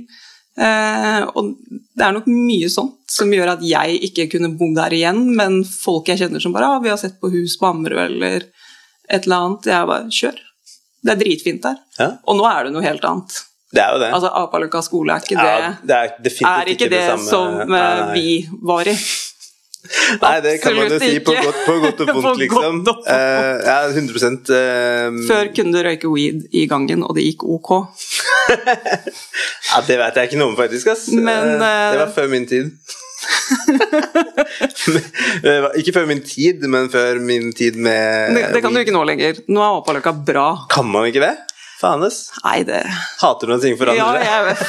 Eh, 0.55 1.21
og 1.33 1.55
det 1.97 2.05
er 2.05 2.11
nok 2.13 2.27
mye 2.29 2.69
sånt 2.69 3.09
som 3.09 3.31
gjør 3.33 3.53
at 3.55 3.61
jeg 3.65 3.99
ikke 4.09 4.27
kunne 4.35 4.51
bo 4.57 4.67
der 4.77 4.93
igjen, 4.93 5.23
men 5.35 5.63
folk 5.65 6.07
jeg 6.11 6.19
kjenner 6.21 6.41
som 6.41 6.53
bare 6.53 6.67
ah, 6.75 6.79
'Vi 6.79 6.89
har 6.89 6.97
sett 7.01 7.19
på 7.21 7.31
hus 7.33 7.57
på 7.57 7.65
Ammerud', 7.71 8.05
eller 8.05 8.43
et 9.09 9.23
eller 9.25 9.35
annet. 9.37 9.65
Jeg 9.65 9.87
bare 9.87 10.05
'Kjør'. 10.09 10.39
Det 11.03 11.11
er 11.11 11.19
dritfint 11.23 11.61
der. 11.63 11.75
Ja, 11.99 12.11
Og 12.27 12.37
nå 12.37 12.45
er 12.47 12.63
det 12.65 12.73
noe 12.73 12.81
helt 12.83 13.03
annet. 13.03 13.33
det 13.73 13.81
er 13.81 13.91
jo 13.93 13.99
det. 13.99 14.13
Altså, 14.13 14.29
Apaløkka 14.29 14.81
skole 14.83 15.09
er 15.15 15.19
ikke 15.19 15.35
det, 15.41 15.59
ja, 15.63 15.73
det 15.83 15.95
er 15.95 16.05
er 16.45 16.65
ikke 16.69 16.89
det, 16.89 17.01
samme 17.09 17.29
som 17.29 17.67
nei. 17.69 18.13
vi 18.13 18.47
var 18.61 18.85
i. 18.87 18.93
Nei, 20.21 20.37
det 20.45 20.53
kan 20.63 20.71
man 20.77 20.87
jo 20.87 20.95
si 21.01 21.17
på 21.19 21.33
godt, 21.35 21.57
på 21.67 21.73
godt 21.83 21.99
og 22.05 22.11
vondt, 22.15 22.39
liksom. 22.39 22.77
godt. 22.87 23.03
Eh, 23.11 23.55
ja, 23.67 23.77
100 23.91 24.47
uh, 24.47 25.19
Før 25.27 25.49
kunne 25.55 25.75
du 25.75 25.79
røyke 25.83 26.07
weed 26.11 26.45
i 26.55 26.63
gangen, 26.71 27.03
og 27.03 27.11
det 27.17 27.23
gikk 27.27 27.43
ok. 27.57 27.69
Ja, 29.73 29.77
Det 29.87 29.97
vet 29.99 30.15
jeg 30.19 30.23
ikke 30.31 30.39
noe 30.39 30.49
om, 30.53 30.57
faktisk. 30.59 30.85
ass. 30.93 31.03
Men, 31.11 31.55
uh, 31.59 31.63
det 31.63 31.97
eh, 31.97 32.01
var 32.05 32.11
før 32.15 32.27
min 32.31 32.47
tid. 32.49 32.65
Ikke 35.79 35.93
før 35.95 36.05
min 36.09 36.19
tid, 36.27 36.63
men 36.69 36.89
før 36.91 37.19
min 37.23 37.53
tid 37.55 37.75
med 37.79 38.35
Det, 38.35 38.43
det 38.55 38.61
kan 38.65 38.73
du 38.75 38.79
ikke 38.81 38.91
nå 38.95 39.03
lenger. 39.07 39.33
Nå 39.47 39.61
er 39.63 39.77
Apaløkka 39.79 40.11
bra. 40.27 40.47
Kan 40.71 40.85
man 40.91 41.05
ikke 41.09 41.21
det? 41.23 41.33
Faen, 41.79 42.03
ass. 42.07 42.19
Nei, 42.45 42.59
det 42.67 42.81
Hater 43.19 43.47
du 43.49 43.53
når 43.53 43.61
ting 43.63 43.73
Ja, 43.75 43.79
forandrer 43.81 44.19
seg? 44.19 44.27
jeg 44.31 44.41
vet. 44.47 44.61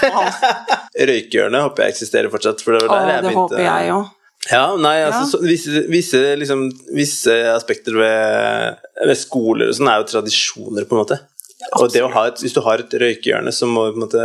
Røykehjørnet 1.11 1.61
håper 1.69 1.81
jeg 1.87 1.91
eksisterer 1.95 2.29
fortsatt. 2.33 2.59
For 2.65 2.71
det 2.79 2.83
var 2.91 2.97
der 3.05 3.09
jeg 3.13 3.21
det 3.23 3.29
begynte. 3.31 3.55
håper 3.55 3.69
jeg 3.69 3.83
òg. 3.95 4.05
Ja, 4.51 4.77
nei, 4.77 4.99
altså, 5.07 5.41
Ja. 5.41 5.49
Visse, 5.49 5.85
visse, 5.89 6.19
liksom, 6.37 6.67
visse 6.95 7.37
aspekter 7.55 7.97
ved, 7.97 8.83
ved 9.07 9.17
skoler 9.17 9.71
og 9.71 9.79
sånn 9.79 9.89
er 9.89 10.03
jo 10.03 10.11
tradisjoner, 10.11 10.89
på 10.89 10.97
en 10.97 11.05
måte. 11.05 11.21
Og 11.79 11.89
det 11.93 12.03
å 12.05 12.11
ha 12.13 12.27
et, 12.29 12.43
hvis 12.45 12.53
du 12.53 12.61
har 12.65 12.83
et 12.83 12.93
røykehjørne, 13.01 13.53
så 13.55 13.67
må 13.71 13.87
på 13.89 13.97
en 13.97 14.05
måte 14.05 14.25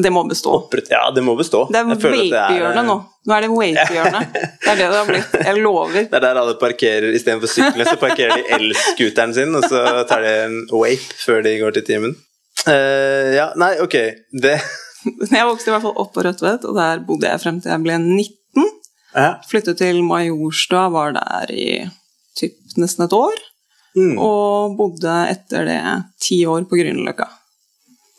Det 0.00 0.12
må 0.14 0.22
bestå. 0.28 0.54
Opprett, 0.62 0.88
Ja, 0.92 1.10
det 1.12 1.22
må 1.26 1.34
bestå. 1.36 1.66
Det 1.68 1.80
er 1.82 1.88
vape-hjørnet 1.90 2.86
nå. 2.86 2.96
Nå 3.28 3.36
er 3.36 3.44
det 3.44 3.50
vape-hjørnet. 3.52 4.38
Det 4.64 4.70
er 4.70 4.78
det 4.78 4.86
det 4.86 4.96
har 4.96 5.08
blitt. 5.08 5.36
Jeg 5.44 5.60
lover. 5.64 6.04
Det 6.08 6.16
er 6.16 6.24
der 6.24 6.38
alle 6.40 6.56
parkerer 6.60 7.12
istedenfor 7.16 7.50
syklene, 7.50 7.84
så 7.88 7.96
parkerer 8.00 8.38
de 8.38 8.44
elskuteren 8.56 9.34
sin, 9.34 9.54
og 9.58 9.66
så 9.66 9.82
tar 10.08 10.24
de 10.24 10.34
en 10.46 10.58
wape 10.72 11.16
før 11.20 11.42
de 11.44 11.56
går 11.60 11.74
til 11.76 11.86
timen. 11.88 12.14
Uh, 12.64 13.32
ja, 13.34 13.50
nei, 13.60 13.74
ok. 13.82 13.96
Det 14.30 14.56
Jeg 15.32 15.46
vokste 15.48 15.70
i 15.70 15.74
hvert 15.74 15.84
fall 15.84 15.96
opp 16.00 16.12
på 16.14 16.24
Rødtvet, 16.24 16.66
og 16.68 16.76
der 16.76 17.00
bodde 17.08 17.28
jeg 17.28 17.40
frem 17.42 17.60
til 17.60 17.72
jeg 17.72 17.84
ble 17.84 17.96
19. 18.00 18.36
ja. 19.14 19.30
Flyttet 19.48 19.78
til 19.80 20.02
Majorstua, 20.06 20.88
var 20.92 21.12
der 21.16 21.50
i 21.54 21.68
typ 22.38 22.54
nesten 22.78 23.04
et 23.06 23.12
år. 23.16 23.40
Mm. 23.96 24.14
Og 24.22 24.76
bodde 24.78 25.14
etter 25.32 25.64
det 25.66 25.80
ti 26.22 26.44
år 26.46 26.62
på 26.70 26.78
Grünerløkka. 26.78 27.26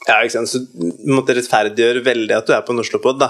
ja, 0.10 0.18
ikke 0.26 0.34
sant. 0.36 0.50
Så 0.52 0.60
du 0.68 1.14
måtte 1.14 1.36
rettferdiggjøre 1.38 2.04
veldig 2.04 2.36
at 2.36 2.48
du 2.50 2.54
er 2.58 2.64
på 2.68 2.76
Norslopod, 2.76 3.20
da. 3.22 3.30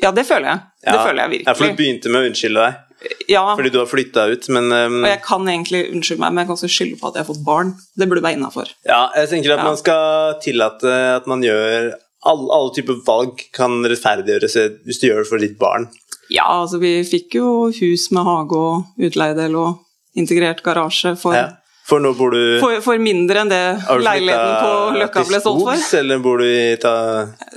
Ja, 0.00 0.10
det 0.16 0.24
føler 0.26 0.48
jeg. 0.48 0.60
Det 0.86 0.96
føler 0.96 1.22
jeg 1.22 1.30
virkelig. 1.34 1.46
Ja, 1.46 1.54
for 1.58 1.68
du 1.68 1.76
begynte 1.78 2.10
med 2.10 2.22
å 2.24 2.30
unnskylde 2.30 2.62
deg 2.64 2.86
Ja, 3.28 3.42
fordi 3.56 3.70
du 3.72 3.78
har 3.80 3.86
flytta 3.88 4.26
ut, 4.32 4.48
men 4.52 4.66
um, 4.72 4.96
og 5.04 5.08
jeg 5.08 5.20
kan 5.24 5.46
egentlig 5.48 5.82
unnskylde 5.92 6.20
meg, 6.24 6.32
men 6.34 6.42
jeg 6.42 6.48
kan 6.50 6.56
også 6.58 6.68
skylde 6.72 6.98
på 7.00 7.08
at 7.08 7.14
jeg 7.16 7.22
har 7.24 7.28
fått 7.30 7.44
barn. 7.46 7.70
Det 7.96 8.08
burde 8.10 8.22
være 8.24 8.36
innafor. 8.36 8.72
Ja, 8.88 9.06
jeg 9.16 9.30
tenker 9.30 9.54
at 9.54 9.62
Ja. 9.62 9.68
man 9.70 9.78
skal 9.80 10.34
tillate 10.44 10.94
at 11.16 11.26
man 11.30 11.44
gjør 11.44 11.92
Alle, 12.28 12.48
alle 12.52 12.72
typer 12.76 12.98
valg 13.06 13.38
kan 13.56 13.78
rettferdiggjøres 13.88 14.56
hvis 14.84 14.98
du 15.00 15.06
gjør 15.08 15.22
det 15.22 15.28
for 15.30 15.40
ditt 15.40 15.54
barn. 15.60 15.86
Ja, 16.30 16.46
altså 16.60 16.78
vi 16.82 17.00
fikk 17.06 17.34
jo 17.40 17.70
hus 17.74 18.10
med 18.14 18.26
hage 18.26 18.58
og 18.58 19.02
utleiedel 19.02 19.56
og 19.58 20.18
integrert 20.18 20.62
garasje 20.66 21.16
for 21.18 21.36
Ja. 21.38 21.48
For 21.90 21.98
nå 21.98 22.12
bor 22.14 22.30
du 22.30 22.60
For, 22.62 22.76
for 22.84 23.00
mindre 23.02 23.40
enn 23.42 23.50
det 23.50 23.64
leiligheten 24.04 24.52
på 24.62 24.74
Løkka 25.00 25.24
ble 25.26 25.40
solgt 25.42 25.64
for. 25.66 25.98
Eller 25.98 26.20
bor 26.22 26.38
du 26.38 26.46
i 26.46 26.76
ta... 26.78 26.92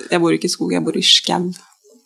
Jeg 0.10 0.22
bor 0.24 0.34
ikke 0.34 0.50
i 0.50 0.54
skog, 0.54 0.74
jeg 0.74 0.82
bor 0.86 0.98
i 0.98 1.04
skau. 1.06 1.52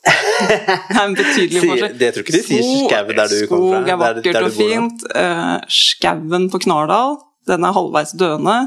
Det 0.07 0.57
er 0.57 1.03
en 1.05 1.15
betydelig 1.15 1.61
forskjell. 1.69 1.95
det 2.01 2.11
tror 2.15 2.25
ikke 2.25 2.35
de 2.35 2.43
sier 2.49 2.67
skau 2.83 3.13
der 3.13 3.31
du 3.31 3.37
kommer 3.47 3.71
fra, 3.71 3.79
Skog 3.79 3.93
er 3.93 4.01
vakkert 4.01 4.27
der 4.27 4.37
der 4.41 4.49
og 4.49 4.57
fint. 4.57 5.07
Uh, 5.15 5.55
Skauen 5.71 6.49
på 6.51 6.61
Knardal, 6.67 7.17
den 7.47 7.67
er 7.67 7.75
halvveis 7.79 8.11
døende. 8.19 8.57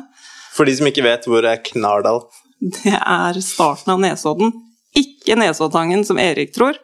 For 0.56 0.68
de 0.68 0.78
som 0.80 0.88
ikke 0.88 1.04
vet, 1.04 1.28
hvor 1.28 1.44
er 1.44 1.60
Knardal? 1.68 2.24
Det 2.60 2.96
er 2.96 3.40
starten 3.44 3.92
av 3.92 4.00
Nesodden. 4.02 4.52
Ikke 4.96 5.36
Nesoddtangen, 5.38 6.04
som 6.08 6.20
Erik 6.20 6.56
tror. 6.56 6.80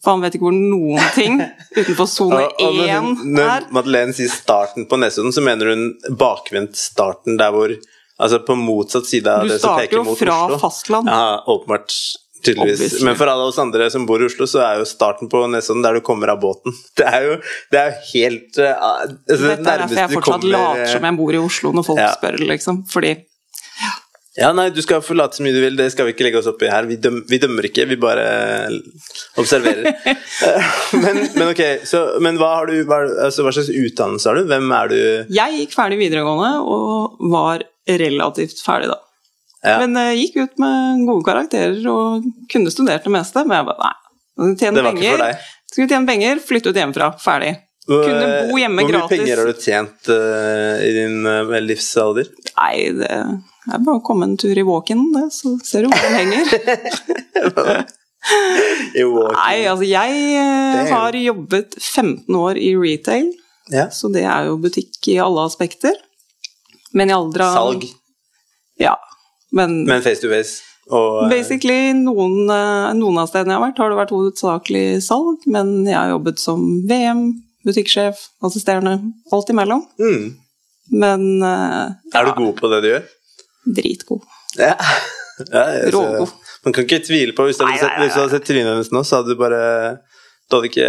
For 0.00 0.14
han 0.14 0.22
vet 0.24 0.34
ikke 0.38 0.46
hvor 0.48 0.56
noen 0.56 1.10
ting 1.14 1.34
utenfor 1.76 2.08
sone 2.08 2.42
én 2.66 2.78
er. 2.86 3.00
når 3.00 3.12
1 3.12 3.18
hun- 3.20 3.34
Når. 3.36 3.66
Madeleine 3.76 4.14
sier 4.16 4.32
starten 4.32 4.86
på 4.88 4.96
Nesodden, 5.00 5.32
så 5.36 5.42
mener 5.44 5.74
hun 5.74 5.86
bakvendt 6.16 6.76
starten 6.80 7.36
der 7.40 7.52
hvor 7.56 7.76
Altså 8.20 8.36
på 8.44 8.52
motsatt 8.52 9.06
side 9.08 9.26
av 9.32 9.46
Du 9.46 9.48
det 9.48 9.60
som 9.62 9.78
peker 9.78 10.02
mot 10.04 10.10
Oslo. 10.12 10.12
Du 10.12 10.26
starter 10.28 10.50
jo 10.52 10.56
fra 10.58 10.58
fastland. 10.60 11.08
Ja, 11.08 11.38
åpenbart. 11.48 11.94
Tydeligvis. 12.44 12.80
Obviously. 12.80 13.04
Men 13.08 13.16
for 13.16 13.30
alle 13.32 13.46
oss 13.48 13.58
andre 13.62 13.86
som 13.92 14.04
bor 14.08 14.20
i 14.20 14.26
Oslo, 14.28 14.44
så 14.48 14.60
er 14.60 14.74
jo 14.82 14.84
starten 14.84 15.28
på 15.32 15.40
Nesodden 15.48 15.80
der 15.86 15.96
du 15.96 16.00
kommer 16.04 16.28
av 16.34 16.40
båten. 16.42 16.72
Det 17.00 17.06
er 17.08 17.24
jo, 17.30 17.38
det 17.72 17.80
er 17.80 17.96
helt 18.10 18.60
uh, 18.60 18.76
altså, 18.76 19.16
det 19.24 19.38
Dette 19.40 19.72
er 19.72 19.82
derfor 19.86 20.00
jeg 20.02 20.12
fortsatt 20.18 20.44
kommer- 20.44 20.52
later 20.52 20.92
som 20.92 21.08
jeg 21.08 21.16
bor 21.22 21.32
i 21.32 21.40
Oslo 21.46 21.72
når 21.78 21.86
folk 21.88 22.02
Ja. 22.04 22.10
spør, 22.18 22.38
liksom. 22.52 22.82
Fordi 22.92 23.14
Ja, 24.38 24.52
nei, 24.54 24.68
du 24.70 24.78
skal 24.82 25.00
få 25.02 25.16
late 25.18 25.34
så 25.34 25.42
mye 25.42 25.54
du 25.54 25.58
vil, 25.58 25.74
det 25.74 25.88
skal 25.90 26.06
vi 26.06 26.12
ikke 26.14 26.22
legge 26.28 26.38
oss 26.38 26.46
opp 26.46 26.60
i 26.62 26.68
her. 26.70 26.86
Vi, 26.86 27.00
døm, 27.02 27.18
vi 27.26 27.40
dømmer 27.42 27.66
ikke, 27.66 27.88
vi 27.90 27.98
bare 28.00 28.26
observerer. 29.40 29.90
Eh, 30.40 30.68
men, 30.96 31.18
men 31.34 31.50
ok, 31.50 31.60
så, 31.84 31.98
men 32.24 32.38
hva 32.40 32.46
har 32.54 32.70
du 32.70 32.78
hva, 32.88 33.02
altså, 33.26 33.42
hva 33.44 33.50
slags 33.52 33.68
utdannelse 33.68 34.30
har 34.30 34.38
du? 34.38 34.46
Hvem 34.48 34.70
er 34.72 34.88
du? 34.88 35.00
jeg 35.36 35.56
gikk 35.58 35.74
ferdig 35.74 35.98
videregående 36.00 36.62
og 36.64 37.18
var 37.28 37.64
relativt 37.84 38.62
ferdig 38.64 38.88
da. 38.88 38.96
Ja. 39.60 39.74
Men 39.82 39.98
jeg 40.00 40.22
gikk 40.22 40.38
ut 40.46 40.62
med 40.64 41.04
gode 41.10 41.26
karakterer 41.26 41.76
og 41.92 42.24
kunne 42.48 42.72
studert 42.72 43.04
det 43.04 43.12
meste. 43.12 43.44
Men 43.44 43.58
jeg 43.58 43.68
bare 43.68 43.90
nei. 43.90 44.54
Tjene 44.62 44.86
penger. 44.86 45.26
Skulle 45.68 45.90
tjene 45.90 46.08
penger, 46.08 46.40
flytte 46.46 46.72
ut 46.72 46.80
hjemmefra. 46.80 47.10
Ferdig. 47.20 47.52
Kunne 47.90 48.32
bo 48.48 48.56
hjemme 48.62 48.86
gratis. 48.86 48.88
Hvor 48.88 48.88
mye 48.88 48.96
gratis. 48.96 49.18
penger 49.18 49.42
har 49.42 49.52
du 49.52 49.64
tjent 49.66 50.12
uh, 50.14 50.74
i 50.86 50.90
din 50.96 51.20
uh, 51.28 51.60
livsalder? 51.66 52.32
Nei, 52.56 52.74
det 52.96 53.12
er 53.74 53.82
bare 53.86 54.00
å 54.00 54.04
komme 54.06 54.26
en 54.28 54.36
tur 54.40 54.56
i 54.58 54.64
walk-in, 54.66 55.02
så 55.34 55.54
ser 55.66 55.82
du 55.86 55.88
hvor 55.90 56.02
den 56.04 56.18
henger. 56.20 57.86
Nei, 59.40 59.56
altså 59.70 59.86
jeg 59.86 60.16
eh, 60.36 60.90
har 60.92 61.16
jobbet 61.16 61.76
15 61.80 62.36
år 62.36 62.58
i 62.60 62.72
retail, 62.76 63.30
Ja. 63.70 63.86
så 63.94 64.10
det 64.12 64.24
er 64.26 64.48
jo 64.50 64.56
butikk 64.60 65.08
i 65.12 65.18
alle 65.22 65.44
aspekter. 65.46 65.94
Men 66.92 67.10
i 67.10 67.14
alder 67.14 67.44
av 67.46 67.54
Salg, 67.54 67.84
Ja. 68.80 68.96
Men, 69.52 69.84
men 69.86 70.02
face 70.02 70.20
to 70.22 70.28
face. 70.30 70.60
Og, 70.90 71.24
eh, 71.24 71.30
basically, 71.30 71.92
noen, 71.94 72.48
eh, 72.50 72.92
noen 72.98 73.18
av 73.18 73.28
stedene 73.30 73.54
jeg 73.54 73.58
har 73.60 73.64
vært, 73.68 73.78
har 73.78 73.90
det 73.90 73.98
vært 73.98 74.14
hovedsakelig 74.14 74.84
salg, 75.06 75.38
men 75.46 75.72
jeg 75.86 75.94
har 75.96 76.10
jobbet 76.12 76.38
som 76.42 76.64
VM, 76.90 77.24
butikksjef, 77.66 78.20
assisterende, 78.42 78.98
alt 79.32 79.50
imellom. 79.54 79.86
mm. 79.98 80.36
Men 80.92 81.38
ja. 81.38 81.94
Er 82.18 82.24
du 82.26 82.32
god 82.34 82.56
på 82.58 82.66
det 82.72 82.80
du 82.82 82.88
gjør? 82.88 83.04
Dritgod. 83.64 84.22
Ja. 84.58 84.76
ja 85.50 85.64
Rågod. 85.94 86.32
Man 86.64 86.76
kan 86.76 86.84
ikke 86.84 87.00
tvile 87.06 87.32
på 87.36 87.46
Hvis 87.48 87.60
du 87.60 87.64
hadde 87.64 87.80
sett, 87.80 87.98
hvis 88.02 88.14
du 88.16 88.20
hadde 88.20 88.34
sett 88.34 88.48
trynet 88.48 88.72
hennes 88.74 88.90
nå, 88.92 89.04
så 89.06 89.20
hadde 89.20 89.34
du 89.34 89.40
bare 89.40 89.60
Du 90.50 90.56
hadde 90.58 90.66
ikke, 90.66 90.86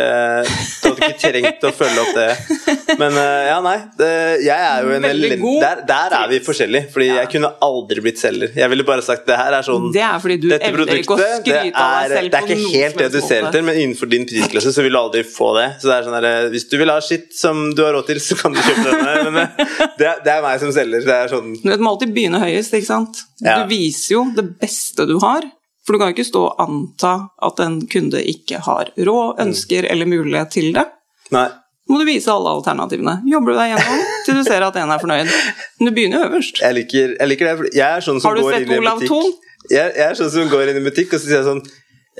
du 0.81 0.85
hadde 0.89 1.07
ikke 1.11 1.17
trengt 1.21 1.65
å 1.67 1.71
følge 1.77 2.01
opp 2.01 2.15
det. 2.17 2.95
Men 2.97 3.13
eh, 3.21 3.43
ja, 3.45 3.57
nei. 3.61 3.75
Det, 3.99 4.07
jeg 4.41 4.57
er 4.57 4.87
jo 4.87 4.95
en 4.95 5.05
elend... 5.05 5.43
Der, 5.61 5.83
der 5.85 6.15
er 6.17 6.31
vi 6.31 6.39
forskjellige. 6.41 6.87
Fordi 6.95 7.09
jeg 7.11 7.29
kunne 7.35 7.51
aldri 7.67 8.01
blitt 8.01 8.17
selger. 8.21 8.49
Jeg 8.57 8.71
ville 8.73 8.85
bare 8.87 9.03
sagt 9.05 9.27
det 9.29 9.37
her 9.37 9.53
er 9.59 9.67
sånn 9.67 9.85
Det 9.93 10.01
er 10.07 10.17
fordi 10.23 10.39
du 10.41 10.47
evner 10.55 10.91
ikke 10.97 11.13
å 11.13 11.19
skryte 11.21 11.69
av 11.77 11.93
er, 11.99 12.09
deg 12.09 12.17
selv 12.17 12.33
det 12.33 12.39
er 12.41 12.47
på 12.47 12.57
ikke 12.57 12.73
helt 12.81 12.99
det 13.03 13.09
du 13.13 13.19
ser 13.21 13.45
etter, 13.51 13.65
men 13.69 13.79
innenfor 13.83 14.11
din 14.15 14.25
prisklasse 14.31 14.73
så 14.73 14.87
vil 14.87 14.97
du 14.97 15.01
aldri 15.03 15.23
få 15.29 15.51
det. 15.59 15.67
Så 15.83 15.91
det 15.91 15.95
er 15.99 16.09
sånn 16.09 16.17
der, 16.25 16.49
Hvis 16.57 16.67
du 16.73 16.75
vil 16.81 16.93
ha 16.95 16.97
skitt 17.05 17.29
som 17.37 17.63
du 17.77 17.85
har 17.85 17.93
råd 17.99 18.09
til, 18.09 18.23
så 18.25 18.39
kan 18.41 18.57
du 18.57 18.63
kjøpe 18.65 18.89
denne. 18.89 19.15
Men 19.29 19.41
eh, 19.45 19.87
det, 20.01 20.09
er- 20.09 20.25
det 20.25 20.35
er 20.39 20.43
meg 20.49 20.57
som 20.65 20.73
selger. 20.75 21.05
Det 21.05 21.17
er 21.21 21.31
sånn 21.37 21.53
Du 21.61 21.69
vet, 21.69 21.85
må 21.85 21.93
alltid 21.93 22.17
begynne 22.17 22.41
høyest, 22.41 22.73
ikke 22.81 22.89
sant? 22.89 23.21
Ja. 23.45 23.61
Du 23.61 23.69
viser 23.77 24.17
jo 24.17 24.25
det 24.41 24.49
beste 24.61 25.05
du 25.09 25.19
har. 25.21 25.45
For 25.85 25.93
du 25.93 26.00
kan 26.00 26.11
jo 26.11 26.15
ikke 26.15 26.27
stå 26.29 26.41
og 26.50 26.59
anta 26.61 27.13
at 27.41 27.59
en 27.65 27.79
kunde 27.89 28.21
ikke 28.23 28.59
har 28.67 28.91
råd, 28.97 29.38
Mm. 29.39 29.47
ønsker 29.47 29.88
eller 29.89 30.05
mulighet 30.05 30.51
til 30.51 30.73
det. 30.73 30.85
Nei. 31.31 31.47
Må 31.89 31.97
du 32.00 32.05
vise 32.05 32.29
alle 32.31 32.50
alternativene. 32.53 33.17
Jobber 33.27 33.51
du 33.51 33.57
deg 33.57 33.71
gjennom 33.73 34.03
til 34.25 34.35
du 34.35 34.43
ser 34.45 34.61
at 34.63 34.75
en 34.77 34.91
er 34.93 35.00
fornøyd. 35.01 35.31
Men 35.79 35.89
du 35.89 35.91
begynner 35.95 36.21
jo 36.21 36.29
øverst. 36.29 36.61
Jeg 36.61 36.73
liker, 36.77 37.15
jeg 37.19 37.27
liker 37.27 37.50
det. 37.50 37.73
Jeg 37.73 37.88
er 37.97 38.01
sånn 38.05 38.21
som 38.21 38.29
Har 38.29 38.35
du 38.38 38.43
går 38.45 38.51
sett 38.53 38.61
inn 38.67 38.71
i 38.71 38.77
en 38.77 38.83
Olav 38.85 39.01
Thon? 39.07 39.31
jeg, 39.71 39.93
jeg 39.97 40.05
er 40.09 40.13
sånn 40.21 40.29
som 40.31 40.50
går 40.50 40.69
inn 40.69 40.75
i 40.77 40.83
en 40.83 40.85
butikk 40.88 41.13
og 41.13 41.19
så 41.19 41.25
sier 41.27 41.39
jeg 41.41 41.47
sånn 41.50 41.63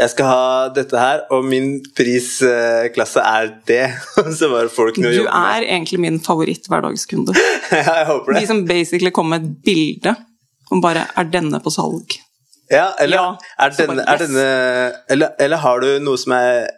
Jeg 0.02 0.10
skal 0.10 0.26
ha 0.26 0.70
dette 0.74 0.98
her, 0.98 1.22
og 1.36 1.44
min 1.46 1.82
prisklasse 1.98 3.20
er 3.22 3.50
det. 3.68 3.84
Så 4.40 4.48
bare 4.50 4.70
folk 4.72 4.98
noe 4.98 5.12
å 5.12 5.14
Du 5.14 5.18
jobbe 5.22 5.34
med. 5.36 5.56
er 5.60 5.66
egentlig 5.76 6.00
min 6.00 6.20
favoritt-hverdagskunde. 6.24 7.36
Ja, 7.72 8.02
jeg 8.02 8.08
håper 8.10 8.34
De 8.34 8.40
det. 8.40 8.48
som 8.50 8.66
basically 8.68 9.12
kommer 9.16 9.38
med 9.40 9.46
et 9.50 9.64
bilde 9.68 10.16
om 10.72 10.82
bare 10.84 11.06
'er 11.16 11.30
denne 11.32 11.60
på 11.64 11.72
salg'? 11.72 12.18
Ja, 12.72 12.94
eller, 13.04 13.18
Ja, 13.18 13.26
er 13.60 13.74
denne, 13.76 14.06
er 14.08 14.22
denne 14.22 14.46
eller, 15.12 15.36
eller 15.44 15.60
har 15.66 15.82
du 15.84 15.90
noe 16.04 16.18
som 16.18 16.32
er 16.38 16.70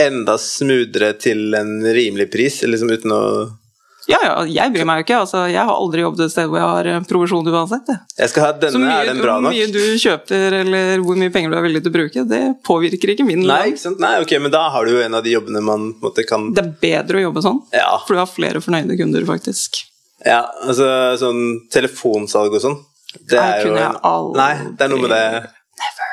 enda 0.00 0.36
smoothere 0.40 1.12
til 1.20 1.54
en 1.56 1.80
rimelig 1.94 2.30
pris, 2.32 2.62
liksom 2.68 2.90
uten 2.92 3.12
å 3.16 3.24
Ja, 4.10 4.18
ja, 4.24 4.32
jeg 4.50 4.72
bryr 4.74 4.86
meg 4.88 4.98
jo 4.98 5.04
ikke. 5.06 5.18
Altså, 5.22 5.44
jeg 5.52 5.62
har 5.62 5.76
aldri 5.78 6.02
jobbet 6.02 6.24
et 6.24 6.32
sted 6.32 6.48
hvor 6.50 6.58
jeg 6.58 6.66
har 6.66 6.88
eh, 6.90 7.04
provisjon 7.06 7.46
uansett. 7.46 7.86
jeg. 7.92 8.28
Skal 8.32 8.42
ha 8.48 8.50
denne, 8.58 8.80
mye, 8.82 8.96
er 8.98 9.10
den 9.12 9.20
bra 9.22 9.36
hvor 9.38 9.52
Så 9.52 9.54
mye 9.54 9.68
du 9.70 10.00
kjøper, 10.02 10.56
eller 10.58 11.04
hvor 11.06 11.20
mye 11.20 11.30
penger 11.36 11.52
du 11.54 11.56
er 11.60 11.66
villig 11.68 11.84
til 11.84 11.92
å 11.92 11.96
bruke, 11.96 12.24
det 12.32 12.40
påvirker 12.66 13.14
ikke 13.14 13.26
min 13.28 13.44
Nei, 13.46 13.60
ikke 13.70 13.84
sant? 13.84 14.02
Nei, 14.02 14.16
ok, 14.24 14.34
men 14.42 14.50
da 14.54 14.64
har 14.74 14.88
du 14.88 14.96
jo 14.96 15.04
en 15.04 15.14
av 15.14 15.22
de 15.22 15.36
jobbene 15.36 15.62
man 15.62 15.92
måte 16.02 16.26
kan 16.26 16.50
Det 16.56 16.64
er 16.64 16.72
bedre 16.82 17.22
å 17.22 17.26
jobbe 17.28 17.44
sånn, 17.46 17.62
Ja, 17.78 17.92
for 18.02 18.18
du 18.18 18.22
har 18.24 18.30
flere 18.32 18.64
fornøyde 18.64 18.98
kunder, 18.98 19.24
faktisk. 19.28 19.84
ja 20.26 20.42
altså 20.66 20.88
sånn 21.22 21.44
telefonsalg 21.70 22.58
og 22.58 22.64
sånn. 22.66 22.80
Det 23.20 23.38
er 23.38 23.66
jo 23.66 23.74
en. 23.76 23.98
Nei, 24.38 24.52
det 24.78 24.86
er 24.86 24.92
noe 24.92 25.02
med 25.04 25.10
det 25.12 25.24
Never. 25.82 26.12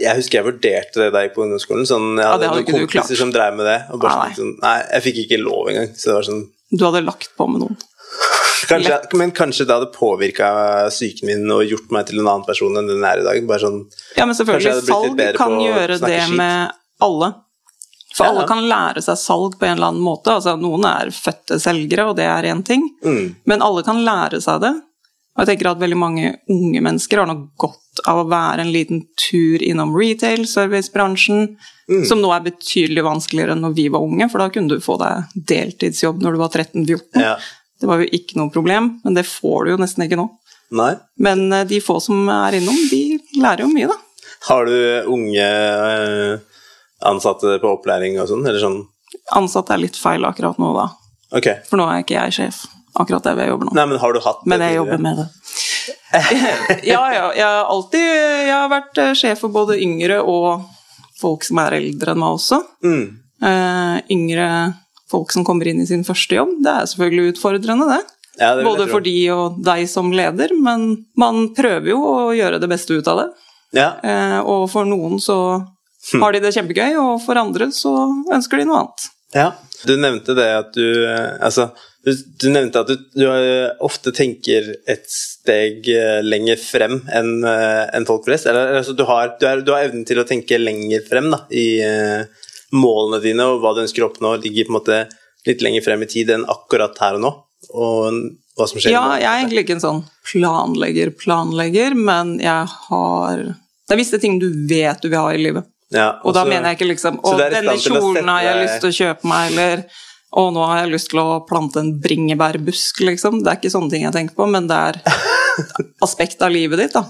jeg 0.00 0.16
husker 0.16 0.38
jeg 0.38 0.46
vurderte 0.46 1.02
det 1.02 1.08
da 1.12 1.20
jeg 1.22 1.30
gikk 1.30 1.36
på 1.36 1.44
ungdomsskolen. 1.44 1.88
Sånn, 1.88 2.06
jeg 2.16 2.24
hadde 2.30 2.46
ja, 2.48 2.52
hadde 2.54 2.62
noen 2.64 2.86
kompiser 2.88 3.18
som 3.20 3.32
drev 3.34 3.58
med 3.58 3.68
det. 3.68 3.78
Og 3.92 4.00
bare 4.00 4.22
Nei, 4.28 4.36
sånn, 4.38 4.54
nei, 4.62 4.76
jeg 4.94 5.06
fikk 5.10 5.20
ikke 5.26 5.40
lov 5.42 5.68
engang. 5.72 5.90
Så 5.96 6.10
det 6.10 6.16
var 6.16 6.28
sånn 6.30 6.42
Du 6.72 6.84
hadde 6.88 7.04
lagt 7.04 7.30
på 7.36 7.48
med 7.50 7.64
noen. 7.64 7.76
kanskje, 8.70 9.00
Men 9.20 9.32
kanskje 9.36 9.66
det 9.68 9.74
hadde 9.76 9.92
påvirka 9.94 10.50
psyken 10.88 11.28
min 11.28 11.50
og 11.52 11.64
gjort 11.68 11.90
meg 11.94 12.06
til 12.08 12.20
en 12.22 12.30
annen 12.30 12.46
person 12.48 12.80
enn 12.80 12.88
den 12.88 13.04
er 13.04 13.20
i 13.20 13.26
dag. 13.26 13.50
Sånn 13.60 13.82
Ja, 14.16 14.24
men 14.24 14.34
selvfølgelig, 14.38 14.86
salg 14.88 15.36
kan 15.36 15.58
gjøre 15.60 16.00
det 16.00 16.22
skit. 16.24 16.36
med 16.36 16.72
alle. 17.00 17.34
For 18.16 18.24
Ja, 18.24 18.30
alle 18.32 18.46
kan 18.48 18.64
lære 18.64 19.02
seg 19.04 19.18
salg 19.20 19.58
på 19.60 19.66
en 19.68 19.76
eller 19.76 19.92
annen 19.92 20.00
måte. 20.00 20.32
Altså, 20.32 20.56
noen 20.56 20.86
er 20.88 21.12
fødte 21.12 21.60
selgere, 21.60 22.08
og 22.08 22.16
det 22.16 22.24
er 22.24 22.48
én 22.48 22.64
ting. 22.64 22.88
mm, 23.04 23.34
Men 23.44 23.60
alle 23.60 23.82
kan 23.84 24.00
lære 24.06 24.40
seg 24.40 24.62
det. 24.62 24.72
Og 25.36 25.42
jeg 25.44 25.50
tenker 25.52 25.68
at 25.70 25.80
veldig 25.82 25.98
mange 26.00 26.30
unge 26.48 26.80
mennesker 26.80 27.20
har 27.20 27.28
nok 27.28 27.42
godt 27.60 28.00
av 28.08 28.22
å 28.22 28.28
være 28.30 28.64
en 28.64 28.72
liten 28.72 29.02
tur 29.20 29.60
innom 29.64 29.92
retail, 29.96 30.46
servicebransjen, 30.48 31.56
Mm. 31.86 32.00
som 32.04 32.18
nå 32.18 32.32
er 32.34 32.40
betydelig 32.42 33.04
vanskeligere 33.06 33.52
enn 33.54 33.60
når 33.62 33.74
vi 33.76 33.84
var 33.94 34.02
unge, 34.02 34.26
for 34.28 34.42
da 34.42 34.48
kunne 34.50 34.66
du 34.74 34.80
få 34.82 34.96
deg 34.98 35.28
deltidsjobb 35.46 36.18
når 36.18 36.32
du 36.34 36.38
var 36.40 36.48
13-14. 36.50 37.20
ja. 37.22 37.36
Det 37.78 37.86
var 37.86 38.00
jo 38.00 38.08
ikke 38.10 38.34
noe 38.40 38.50
problem, 38.50 39.00
men 39.04 39.14
det 39.14 39.22
får 39.28 39.64
du 39.66 39.70
jo 39.70 39.76
nesten 39.76 40.02
ikke 40.02 40.16
nå. 40.18 40.24
Nei. 40.72 40.96
Men 41.20 41.52
eh, 41.52 41.62
de 41.68 41.78
få 41.84 42.00
som 42.02 42.26
er 42.32 42.56
innom, 42.58 42.74
de 42.90 43.20
lærer 43.38 43.62
jo 43.62 43.68
mye, 43.70 43.86
da. 43.86 43.94
Har 44.48 44.64
du 44.66 45.04
unge 45.12 45.44
eh, 45.46 46.38
ansatte 47.06 47.58
på 47.62 47.70
opplæring 47.76 48.18
og 48.18 48.26
sånn, 48.32 48.46
eller 48.48 48.58
sånn? 48.64 48.78
Ansatte 49.36 49.76
er 49.76 49.82
litt 49.84 49.96
feil 50.00 50.24
akkurat 50.26 50.58
nå, 50.58 50.72
da. 50.74 50.88
Ok. 51.36 51.50
For 51.68 51.78
nå 51.78 51.86
er 51.86 52.02
ikke 52.02 52.16
jeg 52.18 52.34
sjef. 52.38 52.64
Akkurat 52.96 53.26
der 53.26 53.36
vi 53.36 53.44
jeg 53.44 53.52
jobber 53.52 53.68
nå. 53.68 53.74
Nei, 53.76 53.84
men 53.90 54.00
har 54.00 54.14
du 54.14 54.22
hatt 54.24 54.40
det 54.42 54.50
Men 54.52 54.64
jeg 54.64 54.78
jobber 54.78 55.02
med 55.04 55.20
det. 55.20 55.26
ja, 56.92 57.02
ja. 57.12 57.26
Jeg 57.36 57.44
har 57.44 57.68
alltid 57.74 58.06
jeg 58.06 58.54
har 58.54 58.72
vært 58.72 59.00
eh, 59.02 59.12
sjef 59.18 59.44
for 59.44 59.52
både 59.54 59.76
yngre 59.82 60.18
og 60.24 60.64
folk 61.20 61.46
som 61.46 61.60
er 61.62 61.78
eldre 61.78 62.12
enn 62.12 62.22
meg 62.22 62.36
også. 62.38 62.60
Mm. 62.84 63.06
Eh, 63.50 63.96
yngre 64.16 64.48
folk 65.10 65.32
som 65.34 65.44
kommer 65.46 65.68
inn 65.68 65.82
i 65.84 65.88
sin 65.88 66.04
første 66.06 66.38
jobb. 66.38 66.56
Det 66.64 66.72
er 66.72 66.90
selvfølgelig 66.90 67.34
utfordrende, 67.34 67.88
det. 67.92 68.02
Ja, 68.40 68.54
det 68.56 68.66
Både 68.66 68.88
for 68.90 69.04
de 69.04 69.16
og 69.32 69.60
deg 69.64 69.86
som 69.88 70.10
leder, 70.12 70.52
men 70.60 70.88
man 71.16 71.50
prøver 71.56 71.92
jo 71.94 72.00
å 72.04 72.16
gjøre 72.36 72.60
det 72.60 72.68
beste 72.68 72.98
ut 72.98 73.08
av 73.12 73.22
det. 73.22 73.28
Ja. 73.76 73.90
Eh, 74.04 74.38
og 74.40 74.68
for 74.72 74.88
noen 74.88 75.20
så 75.22 75.38
har 76.20 76.34
de 76.34 76.42
det 76.44 76.52
kjempegøy, 76.56 76.96
og 77.00 77.20
for 77.24 77.40
andre 77.40 77.70
så 77.74 77.94
ønsker 78.32 78.60
de 78.60 78.68
noe 78.68 78.84
annet. 78.84 79.08
Ja. 79.36 79.50
Du 79.84 79.92
nevnte 80.00 80.32
det 80.36 80.46
at 80.48 80.70
du 80.72 80.86
Altså, 81.44 81.66
du, 82.06 82.12
du 82.14 82.46
nevnte 82.54 82.82
at 82.84 82.90
du, 82.92 83.00
du 83.18 83.24
eh, 83.26 83.72
ofte 83.82 84.12
tenker 84.14 84.68
et 84.86 85.06
steg 85.10 85.88
eh, 85.90 86.20
lenger 86.22 86.60
frem 86.62 87.00
enn 87.10 87.32
en 87.42 88.06
folk 88.08 88.28
flest. 88.28 88.46
Eller 88.46 88.78
altså, 88.78 88.94
du 88.94 89.02
har, 89.08 89.34
du, 89.40 89.46
er, 89.50 89.64
du 89.66 89.72
har 89.74 89.88
evnen 89.88 90.06
til 90.06 90.22
å 90.22 90.26
tenke 90.28 90.60
lenger 90.60 91.02
frem 91.08 91.32
da, 91.34 91.42
i 91.50 91.66
uh, 91.82 92.46
målene 92.76 93.22
dine, 93.24 93.50
og 93.50 93.62
hva 93.62 93.74
du 93.74 93.82
ønsker 93.84 94.04
å 94.04 94.10
oppnå, 94.10 94.36
ligger 94.42 94.68
på 94.68 94.74
en 94.74 94.78
måte 94.78 95.02
litt 95.46 95.62
lenger 95.62 95.84
frem 95.84 96.02
i 96.06 96.10
tid 96.10 96.32
enn 96.34 96.46
akkurat 96.50 96.98
her 97.02 97.18
og 97.18 97.24
nå. 97.26 97.32
Og 97.74 98.22
hva 98.56 98.66
som 98.70 98.80
skjer? 98.80 98.94
Ja, 98.94 99.04
jeg 99.18 99.28
er 99.28 99.40
egentlig 99.42 99.66
ikke 99.66 99.76
en 99.76 99.84
sånn 99.84 100.02
planlegger, 100.30 101.12
planlegger, 101.18 101.96
men 101.98 102.36
jeg 102.42 102.74
har 102.88 103.46
Det 103.86 103.94
er 103.94 104.00
visse 104.00 104.18
ting 104.22 104.40
du 104.42 104.48
vet 104.66 105.02
du 105.02 105.10
vil 105.10 105.20
ha 105.20 105.30
i 105.34 105.42
livet. 105.42 105.66
Ja, 105.94 106.20
Og 106.24 106.34
da 106.34 106.42
så- 106.42 106.48
mener 106.50 106.70
jeg 106.70 106.78
ikke 106.78 106.90
liksom 106.90 107.20
Å, 107.22 107.36
denne 107.38 107.76
kjolen 107.78 108.28
har 108.28 108.42
jeg 108.42 108.62
lyst 108.64 108.80
til 108.82 108.90
å 108.90 108.96
kjøpe 108.96 109.24
meg, 109.30 109.52
eller 109.52 109.84
Å, 110.34 110.48
nå 110.52 110.64
har 110.66 110.82
jeg 110.82 110.92
lyst 110.96 111.12
til 111.12 111.20
å 111.22 111.38
plante 111.46 111.78
en 111.80 111.92
bringebærbusk, 112.02 113.04
liksom. 113.06 113.38
Det 113.44 113.52
er 113.52 113.60
ikke 113.60 113.72
sånne 113.72 113.92
ting 113.92 114.02
jeg 114.06 114.14
tenker 114.16 114.36
på, 114.36 114.48
men 114.50 114.66
det 114.68 114.76
er 114.90 114.98
aspekt 116.06 116.42
av 116.42 116.52
livet 116.52 116.82
ditt, 116.82 116.96
da. 116.96 117.04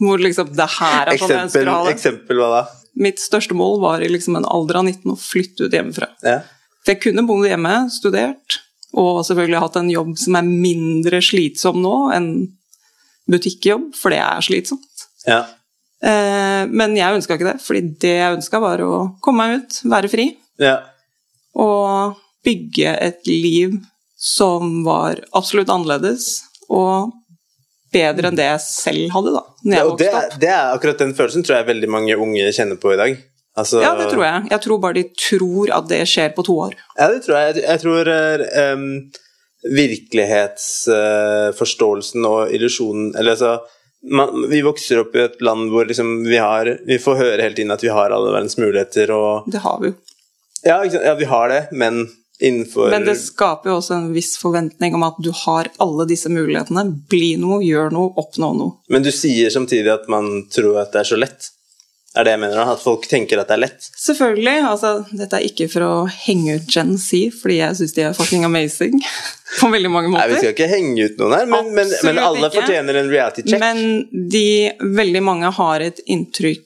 Hvor 0.00 0.18
liksom 0.18 0.48
Det 0.56 0.66
her 0.78 1.12
er 1.12 1.20
sånn 1.20 1.30
jeg 1.30 1.44
ønsker 1.44 1.60
Eksempel, 1.60 1.68
å 1.70 1.76
ha 1.76 1.84
det. 1.86 1.92
eksempel 1.94 2.40
hva 2.40 2.48
da? 2.50 2.62
Mitt 3.04 3.20
største 3.22 3.54
mål 3.58 3.78
var 3.82 4.02
i 4.02 4.08
liksom 4.10 4.38
en 4.38 4.46
alder 4.48 4.80
av 4.80 4.88
19 4.88 5.12
å 5.12 5.18
flytte 5.18 5.68
ut 5.68 5.74
hjemmefra. 5.74 6.08
Ja. 6.26 6.40
For 6.82 6.94
jeg 6.94 7.02
kunne 7.04 7.24
bodd 7.26 7.46
hjemme, 7.48 7.74
studert, 7.94 8.58
og 8.94 9.22
selvfølgelig 9.26 9.62
hatt 9.62 9.78
en 9.80 9.90
jobb 9.92 10.12
som 10.20 10.38
er 10.38 10.46
mindre 10.46 11.20
slitsom 11.24 11.80
nå 11.82 11.94
enn 12.14 12.28
butikkjobb, 13.30 13.92
for 13.98 14.14
det 14.14 14.22
er 14.24 14.44
slitsomt. 14.46 15.06
ja. 15.28 15.44
Eh, 16.04 16.66
men 16.68 16.92
jeg 16.98 17.16
ønska 17.16 17.38
ikke 17.38 17.46
det, 17.46 17.60
fordi 17.64 17.80
det 18.02 18.10
jeg 18.18 18.34
ønska, 18.36 18.58
var 18.60 18.82
å 18.84 18.96
komme 19.24 19.46
meg 19.46 19.62
ut, 19.62 19.76
være 19.88 20.10
fri, 20.12 20.26
ja. 20.60 20.74
og 21.56 22.18
bygge 22.44 22.94
et 23.08 23.28
liv 23.28 23.76
som 24.20 24.82
var 24.86 25.20
absolutt 25.36 25.72
annerledes, 25.72 26.38
og 26.72 27.12
bedre 27.94 28.30
enn 28.30 28.38
det 28.38 28.46
jeg 28.48 28.62
selv 28.64 29.12
hadde, 29.14 29.30
da 29.36 29.42
når 29.64 29.76
jeg 29.76 29.84
det, 29.84 29.90
vokste 29.90 30.18
opp. 30.18 30.40
det 30.42 30.50
er 30.52 30.64
akkurat 30.74 30.98
den 31.00 31.14
følelsen 31.16 31.42
tror 31.44 31.56
jeg 31.58 31.70
veldig 31.70 31.90
mange 31.90 32.16
unge 32.20 32.52
kjenner 32.52 32.76
på 32.80 32.88
i 32.92 33.00
dag. 33.00 33.10
Altså, 33.54 33.82
Ja, 33.84 33.92
det 33.96 34.06
tror 34.10 34.24
jeg. 34.26 34.38
Jeg 34.50 34.60
tror 34.64 34.78
bare 34.82 34.94
de 34.98 35.04
tror 35.14 35.66
at 35.76 35.88
det 35.88 36.08
skjer 36.10 36.30
på 36.34 36.42
to 36.46 36.54
år. 36.66 36.72
Ja, 36.98 37.06
det 37.12 37.20
tror 37.24 37.36
jeg. 37.38 37.46
Jeg, 37.62 37.78
tror 37.84 38.04
um, 38.74 38.86
virkelighetsforståelsen 39.64 42.20
og 42.28 42.40
illusjonen 42.52 43.16
Eller 43.16 43.30
altså 43.32 43.52
man, 44.12 44.28
Vi 44.50 44.60
vokser 44.60 45.00
opp 45.00 45.16
i 45.16 45.20
et 45.22 45.40
land 45.40 45.70
hvor 45.72 45.84
liksom 45.88 46.20
vi 46.26 46.36
har 46.36 46.68
Vi 46.84 46.98
får 47.00 47.16
høre 47.22 47.40
hele 47.40 47.56
tiden 47.56 47.72
at 47.72 47.80
vi 47.80 47.88
har 47.94 48.12
alle 48.12 48.28
verdens 48.34 48.58
muligheter 48.60 49.08
og 49.14 49.48
Det 49.48 49.60
har 49.64 49.80
vi 49.80 49.86
jo. 49.88 49.94
Ja, 50.66 50.84
ja 50.84 51.14
vi 51.16 51.24
har 51.30 51.48
det, 51.48 51.72
men 51.72 52.04
innenfor 52.40 52.90
Men 52.90 53.04
det 53.06 53.16
skaper 53.20 53.70
jo 53.70 53.78
også 53.78 53.96
en 53.98 54.12
viss 54.14 54.34
forventning 54.40 54.94
om 54.96 55.06
at 55.06 55.18
du 55.22 55.30
har 55.44 55.70
alle 55.82 56.06
disse 56.10 56.30
mulighetene. 56.32 56.86
Bli 57.10 57.34
noe, 57.40 57.62
gjør 57.64 57.94
noe, 57.94 58.12
oppnå 58.20 58.52
noe. 58.58 58.78
Men 58.90 59.06
du 59.06 59.12
sier 59.14 59.52
samtidig 59.54 59.92
at 59.92 60.08
man 60.12 60.48
tror 60.52 60.82
at 60.82 60.94
det 60.94 61.04
er 61.04 61.12
så 61.14 61.20
lett. 61.20 61.50
Er 62.14 62.26
det 62.26 62.36
jeg 62.36 62.42
mener? 62.44 62.60
At 62.70 62.82
folk 62.82 63.08
tenker 63.10 63.40
at 63.42 63.48
det 63.50 63.56
er 63.56 63.62
lett? 63.64 63.86
Selvfølgelig. 63.98 64.58
altså 64.68 64.90
Dette 65.18 65.40
er 65.40 65.46
ikke 65.48 65.66
for 65.72 65.86
å 65.86 65.94
henge 66.26 66.60
ut 66.60 66.68
Gen 66.70 66.92
Z, 66.94 67.32
fordi 67.40 67.56
jeg 67.58 67.78
syns 67.80 67.96
de 67.96 68.04
er 68.06 68.14
fucking 68.14 68.46
amazing 68.46 69.00
på 69.60 69.70
veldig 69.72 69.90
mange 69.90 70.12
måter. 70.12 70.28
Nei, 70.28 70.36
Vi 70.36 70.44
skal 70.44 70.54
ikke 70.54 70.70
henge 70.70 71.08
ut 71.08 71.18
noen 71.18 71.34
her, 71.34 71.48
men, 71.50 71.72
men, 71.74 71.90
men 72.06 72.22
alle 72.22 72.46
ikke. 72.46 72.60
fortjener 72.60 73.00
en 73.02 73.10
reality 73.10 73.46
check. 73.48 73.58
Men 73.62 74.30
de, 74.30 74.46
veldig 75.00 75.24
mange 75.26 75.50
har 75.58 75.86
et 75.88 75.98
inntrykk 76.06 76.62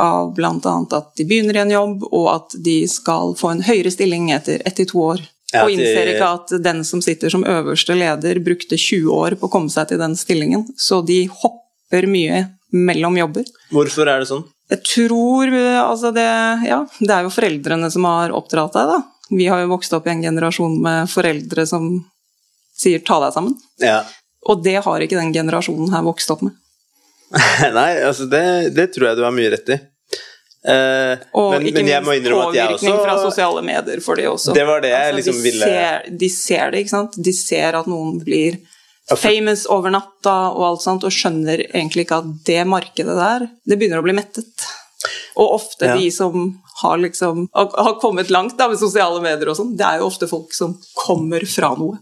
av 0.00 0.34
bl.a. 0.36 0.74
at 0.90 1.12
de 1.16 1.26
begynner 1.28 1.56
i 1.56 1.62
en 1.62 1.74
jobb, 1.74 2.06
og 2.10 2.26
at 2.32 2.56
de 2.64 2.82
skal 2.90 3.36
få 3.38 3.52
en 3.52 3.62
høyere 3.66 3.92
stilling 3.94 4.30
etter 4.34 4.64
ett 4.66 4.76
til 4.80 4.88
to 4.92 5.04
år. 5.14 5.22
Ja, 5.52 5.66
og 5.66 5.74
innser 5.74 6.08
ikke 6.14 6.28
at 6.38 6.54
den 6.64 6.80
som 6.88 7.02
sitter 7.04 7.32
som 7.32 7.44
øverste 7.44 7.96
leder, 7.96 8.40
brukte 8.40 8.78
20 8.78 9.12
år 9.12 9.36
på 9.36 9.48
å 9.48 9.52
komme 9.52 9.72
seg 9.72 9.90
til 9.90 10.00
den 10.00 10.16
stillingen. 10.16 10.64
Så 10.80 11.02
de 11.04 11.26
hopper 11.28 12.08
mye 12.08 12.46
mellom 12.72 13.18
jobber. 13.20 13.48
Hvorfor 13.72 14.08
er 14.08 14.22
det 14.22 14.30
sånn? 14.30 14.46
Jeg 14.72 14.80
tror 14.88 15.52
altså 15.82 16.12
det 16.16 16.24
Ja, 16.64 16.78
det 17.00 17.12
er 17.12 17.26
jo 17.26 17.34
foreldrene 17.34 17.90
som 17.92 18.08
har 18.08 18.32
oppdratt 18.32 18.78
deg, 18.78 18.94
da. 18.94 19.02
Vi 19.32 19.48
har 19.48 19.60
jo 19.60 19.72
vokst 19.74 19.92
opp 19.96 20.08
i 20.08 20.14
en 20.14 20.24
generasjon 20.24 20.78
med 20.80 21.10
foreldre 21.12 21.66
som 21.68 21.92
sier 22.76 23.00
'ta 23.04 23.20
deg 23.20 23.34
sammen'. 23.36 23.56
Ja. 23.80 24.02
Og 24.48 24.64
det 24.64 24.80
har 24.84 25.00
ikke 25.00 25.20
den 25.20 25.32
generasjonen 25.32 25.92
her 25.92 26.02
vokst 26.02 26.30
opp 26.30 26.42
med. 26.42 26.56
Nei, 27.78 27.90
altså 28.04 28.26
det, 28.30 28.44
det 28.76 28.90
tror 28.94 29.08
jeg 29.10 29.18
du 29.18 29.24
har 29.26 29.34
mye 29.34 29.52
rett 29.54 29.72
i. 29.74 29.78
Eh, 30.62 31.18
Og 31.34 31.48
men, 31.56 31.64
ikke 31.66 31.80
men 31.80 31.88
jeg 31.90 32.04
må 32.06 32.12
minst 32.14 32.28
påvirkning 32.30 32.98
fra 33.02 33.16
sosiale 33.18 33.62
medier 33.66 34.02
for 34.04 34.20
det 34.20 34.28
også. 34.30 34.54
Det 34.54 34.66
var 34.68 34.84
det 34.84 34.92
jeg 34.92 35.06
Altså, 35.08 35.16
liksom 35.18 35.38
de 35.40 35.46
ville- 35.48 35.70
Ser, 35.72 36.10
de 36.22 36.28
ser 36.30 36.70
det, 36.70 36.82
ikke 36.84 36.94
sant. 36.94 37.16
De 37.18 37.32
ser 37.34 37.78
at 37.80 37.88
noen 37.90 38.20
blir 38.22 38.60
famous 39.18 39.64
over 39.66 39.90
natta 39.90 40.36
og 40.54 40.62
alt 40.68 40.84
sånt, 40.84 41.02
og 41.04 41.10
skjønner 41.12 41.64
egentlig 41.72 42.06
ikke 42.06 42.20
at 42.22 42.30
det 42.46 42.60
markedet 42.70 43.16
der, 43.18 43.48
det 43.66 43.78
begynner 43.80 43.98
å 43.98 44.06
bli 44.06 44.14
mettet. 44.16 44.68
Og 45.34 45.56
ofte 45.58 45.88
Ja. 45.88 45.96
de 45.98 46.10
som 46.14 46.60
har 46.82 46.98
liksom 46.98 47.48
har 47.52 47.68
har 47.82 47.98
kommet 48.00 48.30
langt 48.30 48.56
da 48.58 48.68
med 48.68 48.78
sosiale 48.78 49.20
medier 49.20 49.48
og 49.50 49.56
sånn, 49.58 49.76
det 49.76 49.84
er 49.84 49.98
jo 49.98 50.06
ofte 50.06 50.28
folk 50.30 50.54
som 50.54 50.76
kommer 50.94 51.40
fra 51.46 51.74
noe. 51.74 51.98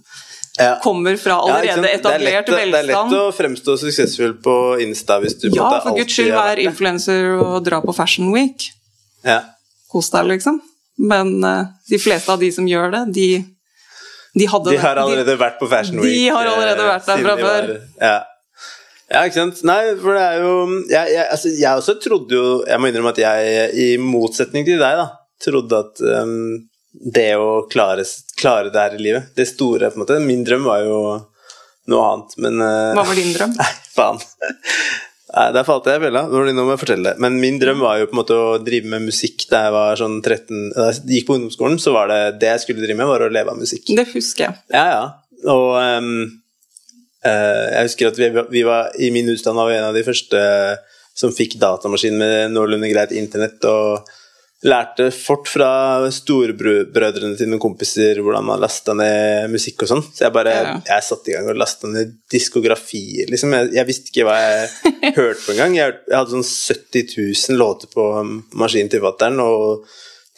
Ja. 0.60 0.72
Kommer 0.84 1.16
fra 1.20 1.36
Ja, 1.38 1.56
allerede 1.56 1.90
etablert 1.94 2.46
det 2.46 2.54
er, 2.54 2.68
lett, 2.70 2.70
å- 2.70 2.72
det 2.72 2.80
er 2.80 2.88
lett 2.90 3.14
å 3.16 3.22
fremstå 3.34 3.76
suksessfull 3.80 4.34
på 4.44 4.56
Insta 4.84 5.16
hvis 5.22 5.38
du 5.40 5.48
Ja, 5.54 5.70
for 5.80 5.96
guds 5.96 6.12
skyld, 6.16 6.32
er 6.34 6.36
vær 6.38 6.60
influenser 6.66 7.30
og 7.40 7.62
dra 7.64 7.80
på 7.84 7.94
Fashion 7.96 8.32
Week. 8.34 8.68
Ja. 9.24 9.40
Kos 9.90 10.10
deg, 10.12 10.28
liksom. 10.34 10.60
Men 11.00 11.38
uh, 11.44 11.64
de 11.88 11.98
fleste 11.98 12.32
av 12.32 12.40
de 12.42 12.50
som 12.52 12.66
gjør 12.68 12.92
det, 12.92 13.04
de, 13.16 13.28
de 14.36 14.48
hadde 14.52 14.74
De 14.74 14.80
har 14.82 15.00
allerede 15.00 15.36
vært 15.40 15.56
på 15.60 15.68
Fashion 15.70 16.00
Week. 16.02 16.12
de 16.12 16.28
har 16.28 16.46
allerede 16.50 16.84
eh, 16.84 16.90
vært 16.92 17.08
der 17.08 17.24
fra 17.24 17.36
de 17.38 17.46
før. 17.46 17.70
Ja. 18.00 18.18
ja, 19.14 19.22
ikke 19.24 19.38
sant. 19.38 19.62
Nei, 19.66 19.80
for 20.02 20.18
det 20.18 20.26
er 20.26 20.44
jo 20.44 20.52
Jeg, 20.90 21.14
jeg, 21.16 21.24
altså, 21.24 21.54
jeg 21.56 21.80
også 21.82 21.96
trodde 22.04 22.36
jo 22.36 22.44
Jeg 22.68 22.80
må 22.82 22.90
innrømme 22.90 23.14
at 23.16 23.22
jeg, 23.24 23.70
i 23.74 23.88
motsetning 24.02 24.68
til 24.68 24.78
deg, 24.82 25.00
da, 25.00 25.08
trodde 25.40 25.80
at 25.86 26.04
um, 26.20 26.69
det 26.90 27.34
å 27.38 27.66
klare, 27.70 28.04
klare 28.38 28.70
det 28.72 28.80
her 28.82 28.96
i 28.96 29.02
livet, 29.02 29.30
det 29.36 29.46
store, 29.48 29.90
på 29.90 29.98
en 29.98 30.04
måte 30.04 30.18
Min 30.24 30.42
drøm 30.46 30.66
var 30.66 30.82
jo 30.82 30.96
noe 31.90 32.08
annet, 32.08 32.34
men 32.42 32.58
eh, 32.64 32.90
Hva 32.98 33.06
var 33.06 33.18
din 33.18 33.30
drøm? 33.34 33.54
Nei, 33.60 33.70
faen. 33.94 34.18
Nei, 35.30 35.46
Der 35.54 35.66
falt 35.66 35.86
jeg 35.86 36.00
i 36.00 36.04
fella. 36.04 36.24
Nå 36.26 36.64
må 36.64 36.74
jeg 36.74 36.82
fortelle 36.82 37.12
det. 37.12 37.22
Men 37.22 37.38
min 37.42 37.60
drøm 37.62 37.82
var 37.84 38.00
jo 38.00 38.10
på 38.10 38.16
en 38.16 38.20
måte 38.22 38.36
å 38.36 38.58
drive 38.62 38.90
med 38.90 39.06
musikk 39.06 39.46
da 39.50 39.64
jeg 39.66 39.74
var 39.76 40.00
sånn 40.00 40.18
13 40.18 40.60
Da 40.74 40.90
jeg 40.90 41.20
gikk 41.20 41.30
på 41.30 41.38
ungdomsskolen, 41.38 41.80
så 41.82 41.94
var 41.94 42.10
det 42.10 42.20
det 42.42 42.52
jeg 42.54 42.64
skulle 42.64 42.84
drive 42.84 42.98
med, 42.98 43.10
var 43.10 43.26
å 43.26 43.32
leve 43.32 43.54
av 43.54 43.60
musikk. 43.60 43.86
Det 43.94 44.08
husker 44.10 44.48
jeg. 44.48 44.60
Ja, 44.74 44.86
ja. 44.90 45.04
Og 45.50 45.68
um, 45.78 46.14
uh, 47.24 47.66
jeg 47.70 47.86
husker 47.86 48.10
at 48.10 48.18
vi, 48.20 48.30
vi 48.58 48.64
var 48.66 48.90
i 48.98 49.12
min 49.14 49.30
utstand 49.32 49.56
var 49.56 49.70
vi 49.70 49.78
en 49.78 49.88
av 49.88 49.96
de 49.96 50.04
første 50.04 50.40
som 51.16 51.32
fikk 51.34 51.56
datamaskin 51.60 52.16
med 52.18 52.52
noenlunde 52.54 52.90
greit 52.90 53.14
internett, 53.14 53.62
og 53.68 54.10
lærte 54.66 55.06
fort 55.14 55.48
fra 55.48 55.70
storebrødrene 56.12 57.38
til 57.38 57.48
noen 57.48 57.62
kompiser 57.62 58.18
hvordan 58.20 58.44
man 58.44 58.60
lasta 58.60 58.92
ned 58.96 59.48
musikk 59.52 59.86
og 59.86 59.92
sånn. 59.94 60.04
Så 60.04 60.26
jeg 60.26 60.34
bare 60.34 60.52
Ja, 60.52 60.74
jeg 60.90 61.06
satte 61.06 61.32
i 61.32 61.36
gang 61.36 61.48
og 61.48 61.60
lasta 61.60 61.88
ned 61.88 62.12
diskografier, 62.32 63.30
liksom. 63.32 63.56
Jeg, 63.56 63.72
jeg 63.78 63.88
visste 63.88 64.12
ikke 64.12 64.28
hva 64.28 64.36
jeg 64.42 64.68
hørte 65.20 65.40
på 65.46 65.54
engang. 65.56 65.78
Jeg, 65.78 65.96
jeg 66.10 66.18
hadde 66.18 66.36
sånn 66.36 66.46
70 66.46 67.16
000 67.16 67.60
låter 67.60 67.92
på 67.94 68.06
maskinen 68.60 68.92
til 68.92 69.04
fatter'n, 69.04 69.40
og 69.40 69.88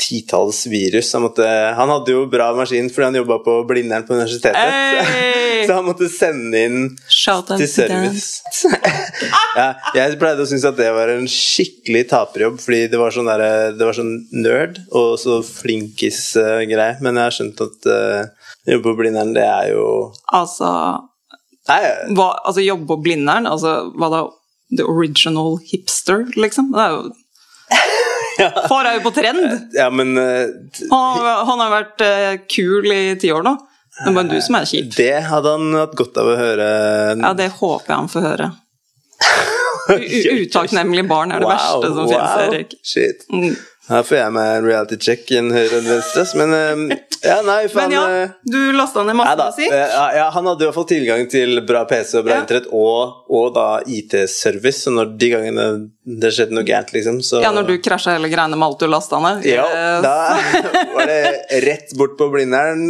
titalls 0.02 0.64
virus. 0.66 1.12
Han, 1.14 1.22
måtte, 1.26 1.46
han 1.76 1.90
hadde 1.92 2.14
jo 2.14 2.24
bra 2.30 2.50
maskin 2.56 2.90
fordi 2.90 3.08
han 3.08 3.18
jobba 3.20 3.38
på 3.44 3.56
Blindern 3.68 4.06
på 4.06 4.16
universitetet. 4.16 4.56
Hey! 4.58 5.62
Så 5.66 5.76
han 5.76 5.86
måtte 5.86 6.08
sende 6.10 6.58
inn 6.58 6.80
Shout 7.06 7.52
out 7.52 7.60
til 7.60 7.68
service. 7.70 8.42
ja, 9.58 9.68
jeg 9.94 10.18
pleide 10.18 10.42
å 10.42 10.48
synes 10.50 10.66
at 10.66 10.78
det 10.80 10.90
var 10.94 11.12
en 11.12 11.28
skikkelig 11.30 12.08
taperjobb, 12.10 12.58
fordi 12.62 12.88
det 12.90 12.98
var 12.98 13.14
sånn, 13.14 13.30
der, 13.30 13.76
det 13.78 13.86
var 13.86 13.96
sånn 13.96 14.12
nerd 14.34 14.82
og 14.90 15.14
så 15.22 15.38
flinkis-greie. 15.46 16.98
Men 17.04 17.20
jeg 17.20 17.28
har 17.28 17.38
skjønt 17.38 17.64
at 17.68 17.90
uh, 17.92 18.52
jobbe 18.74 18.90
på 18.90 18.98
Blindern, 19.04 19.34
det 19.38 19.46
er 19.46 19.72
jo 19.76 19.86
Altså, 20.34 20.68
Nei, 21.70 21.82
hva, 22.18 22.32
altså 22.42 22.64
jobbe 22.64 22.88
på 22.90 23.02
Blindern, 23.04 23.46
altså 23.46 23.92
hva 23.94 24.10
da? 24.10 24.22
The 24.72 24.86
original 24.88 25.58
hipster, 25.68 26.24
liksom? 26.34 26.72
Det 26.72 26.80
er 26.80 26.94
jo 26.96 27.10
Far 28.70 28.88
er 28.90 28.96
jo 28.98 29.02
på 29.06 29.12
trend! 29.16 29.42
ja, 29.76 29.88
men 29.90 30.14
uh, 30.18 30.48
Han, 30.90 31.20
har- 31.20 31.44
han 31.50 31.62
har 31.64 31.70
vært 31.76 32.04
uh, 32.06 32.32
kul 32.50 32.88
i 32.94 33.02
ti 33.20 33.30
år 33.34 33.42
nå. 33.46 33.54
Det 33.92 34.08
er 34.08 34.14
bare 34.16 34.30
du 34.32 34.38
som 34.40 34.56
er 34.56 34.64
kjip. 34.70 34.94
det 34.96 35.10
hadde 35.28 35.50
han 35.52 35.74
hatt 35.76 35.92
godt 35.98 36.16
av 36.22 36.30
å 36.32 36.36
høre. 36.38 36.68
Ja, 37.20 37.32
det 37.36 37.50
håper 37.58 37.92
jeg 37.92 37.98
han 38.00 38.08
får 38.12 38.24
høre. 38.30 38.46
Utakknemlige 40.42 41.04
barn 41.10 41.32
er 41.34 41.42
det 41.42 41.48
verste 41.50 41.90
som 41.94 42.08
finnes, 42.08 42.36
Erik. 42.46 42.74
Shit. 42.86 43.24
Mm. 43.32 43.52
Her 43.92 44.04
får 44.08 44.16
jeg 44.18 44.32
meg 44.34 44.50
en 44.58 44.64
reality 44.66 44.96
check 45.02 45.30
i 45.34 45.38
en 45.40 45.50
høyre 45.52 45.78
og 45.80 45.86
venstre. 45.90 46.24
Men 46.40 46.54
eh, 46.56 47.00
ja, 47.26 47.36
nei, 47.46 47.58
faen 47.72 47.90
Men 47.90 47.94
ja, 47.96 48.04
eh, 48.22 48.30
du 48.48 48.58
lasta 48.76 49.04
ned 49.06 49.18
masse 49.18 49.36
musikk. 49.40 49.72
eh, 49.74 49.82
Ja, 49.92 50.06
ja, 50.16 50.28
han 50.34 50.48
hadde 50.48 50.64
i 50.64 50.68
hvert 50.70 50.78
fall 50.78 50.88
tilgang 50.90 51.26
til 51.32 51.60
bra 51.68 51.84
PC 51.90 52.16
og 52.20 52.26
bra 52.28 52.38
Ja. 52.38 52.44
internett, 52.46 52.70
og, 52.72 53.26
og 53.32 53.50
da 53.56 53.66
IT-service. 53.86 54.86
Så 54.86 54.94
når 54.96 55.12
de 55.20 55.28
gangene 55.34 55.66
det 56.22 56.32
skjedde 56.34 56.56
noe 56.56 56.64
gærent, 56.66 56.90
liksom, 56.96 57.20
så 57.26 57.42
Ja, 57.44 57.52
når 57.54 57.68
du 57.68 57.76
krasja 57.84 58.16
hele 58.16 58.32
greiene 58.32 58.56
med 58.58 58.66
alt 58.70 58.80
du 58.82 58.88
lasta 58.90 59.20
ned. 59.22 59.44
Ja, 59.46 59.68
da 60.02 60.16
var 60.96 61.06
det 61.12 61.22
rett 61.68 61.94
bort 62.00 62.16
på 62.18 62.30
Blindern. 62.32 62.88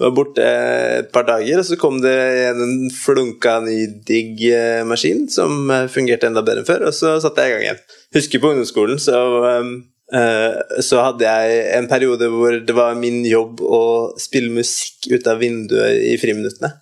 Var 0.00 0.10
borte 0.16 0.42
et 0.42 1.10
par 1.14 1.26
dager, 1.28 1.60
og 1.60 1.66
så 1.68 1.76
kom 1.78 2.00
det 2.02 2.14
en 2.48 2.88
flunka 2.96 3.58
ny 3.62 3.84
digg 4.08 4.40
maskin 4.88 5.26
som 5.30 5.68
fungerte 5.92 6.26
enda 6.26 6.42
bedre 6.42 6.64
enn 6.64 6.66
før, 6.66 6.86
og 6.88 6.96
så 6.96 7.12
satte 7.22 7.44
jeg 7.44 7.52
i 7.52 7.54
gang 7.54 7.66
igjen. 7.68 7.82
Husker 8.16 8.42
på 8.42 8.50
ungdomsskolen, 8.54 8.98
så 8.98 9.20
um, 9.60 9.70
så 10.12 11.02
hadde 11.06 11.24
jeg 11.24 11.60
en 11.78 11.86
periode 11.88 12.28
hvor 12.28 12.58
det 12.60 12.74
var 12.76 12.96
min 12.98 13.22
jobb 13.24 13.62
å 13.64 13.82
spille 14.20 14.52
musikk 14.52 15.08
ut 15.14 15.28
av 15.32 15.40
vinduet 15.40 16.02
i 16.12 16.18
friminuttene. 16.20 16.74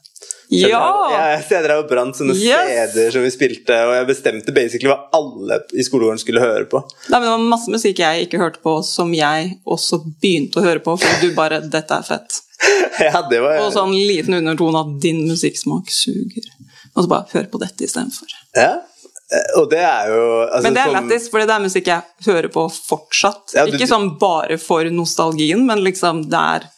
Så 0.50 0.66
Ja! 0.66 0.82
Jeg, 1.12 1.44
jeg 1.52 1.62
drev 1.62 1.84
og 1.84 1.90
brant 1.92 2.16
sånne 2.18 2.34
Yes! 2.34 2.90
CD-er 2.90 3.14
som 3.14 3.22
vi 3.22 3.30
spilte, 3.30 3.76
og 3.86 3.92
jeg 3.94 4.08
bestemte 4.08 4.54
basically 4.54 4.90
hva 4.90 4.98
alle 5.14 5.60
i 5.78 5.84
skolegården 5.86 6.18
skulle 6.18 6.42
høre 6.42 6.66
på. 6.70 6.80
Nei, 7.06 7.20
men 7.20 7.28
Det 7.28 7.34
var 7.36 7.44
masse 7.52 7.70
musikk 7.70 8.02
jeg 8.02 8.26
ikke 8.26 8.40
hørte 8.42 8.62
på, 8.64 8.74
som 8.86 9.14
jeg 9.14 9.52
også 9.62 10.00
begynte 10.18 10.58
å 10.58 10.66
høre 10.66 10.82
på, 10.82 10.96
For 10.98 11.22
du 11.22 11.30
bare 11.38 11.62
'Dette 11.62 12.00
er 12.00 12.06
fett'. 12.08 12.40
Ja, 13.00 13.22
det 13.30 13.38
var 13.40 13.62
Og 13.62 13.70
sånn 13.72 13.94
liten 13.94 14.34
undertone 14.36 14.82
at 14.82 14.96
din 15.00 15.22
musikksmak 15.28 15.88
suger. 15.94 16.50
Og 16.96 17.04
så 17.04 17.08
bare 17.08 17.30
hør 17.32 17.46
på 17.52 17.60
dette 17.62 17.86
istedenfor. 17.86 18.34
Ja, 18.58 18.72
eh, 18.74 18.89
og 19.56 19.68
det 19.70 19.78
er 19.78 20.08
jo 20.10 20.22
altså, 20.42 20.62
Men 20.66 20.74
det 20.74 20.82
er 20.82 20.92
lættis, 20.96 21.28
for 21.30 21.38
det 21.44 21.54
er 21.54 21.62
musikk 21.62 21.86
jeg 21.86 22.02
hører 22.26 22.48
på 22.50 22.64
fortsatt. 22.72 23.54
Ja, 23.54 23.64
du- 23.66 23.76
Ikke 23.76 23.86
sånn 23.86 24.08
bare 24.18 24.56
for 24.58 24.84
nostalgien, 24.90 25.64
men 25.66 25.84
liksom 25.86 26.24
det 26.30 26.40
er 26.40 26.68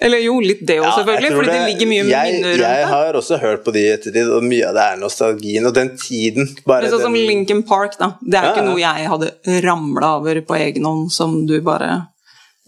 Eller 0.00 0.18
jo, 0.24 0.40
litt 0.40 0.64
det 0.66 0.78
òg, 0.80 0.84
Ja, 0.88 0.94
selvfølgelig, 0.96 1.30
fordi 1.36 1.50
det, 1.52 1.66
ligger 1.68 1.86
mye 1.86 2.04
jeg, 2.08 2.32
minner 2.34 2.48
rundt 2.50 2.64
Jeg 2.64 2.86
har 2.90 3.12
også 3.20 3.38
hørt 3.40 3.64
på 3.64 3.72
de 3.72 3.78
i 3.84 3.92
ettertid, 3.94 4.26
og 4.36 4.42
mye 4.42 4.66
av 4.68 4.74
det 4.74 4.82
er 4.82 4.96
nostalgien. 4.98 5.66
Og 5.68 5.74
den 5.76 5.92
tiden 5.96 6.48
bare 6.66 6.82
Men 6.82 6.90
sånn 6.96 7.00
som 7.06 7.14
Lincoln 7.14 7.62
Park, 7.68 7.94
da. 8.00 8.08
Det 8.20 8.34
er 8.40 8.42
Ja, 8.48 8.54
ikke 8.54 8.64
noe 8.66 8.80
jeg 8.82 9.06
hadde 9.12 9.62
ramla 9.62 10.16
over 10.18 10.40
på 10.40 10.56
egen 10.58 10.84
hånd, 10.84 11.12
som 11.12 11.46
du 11.46 11.60
bare 11.60 12.08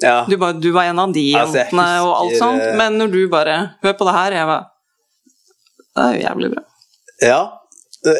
ja. 0.02 0.26
Du, 0.28 0.36
bare, 0.36 0.60
du 0.60 0.70
var 0.72 0.84
en 0.84 0.98
av 0.98 1.12
de 1.12 1.32
Altså, 1.34 1.56
husker, 1.64 1.72
jentene 1.72 2.04
og 2.04 2.14
alt 2.20 2.36
sånt, 2.38 2.62
eh, 2.62 2.76
men 2.76 2.98
når 3.00 3.10
du 3.12 3.28
bare 3.32 3.54
Hør 3.82 3.94
på 3.96 4.04
det 4.04 4.14
her, 4.14 4.32
jeg 4.32 4.46
var 4.46 4.66
Det 5.96 6.04
er 6.04 6.12
jo 6.18 6.26
jævlig 6.28 6.50
bra. 6.54 6.62
ja. 7.22 7.42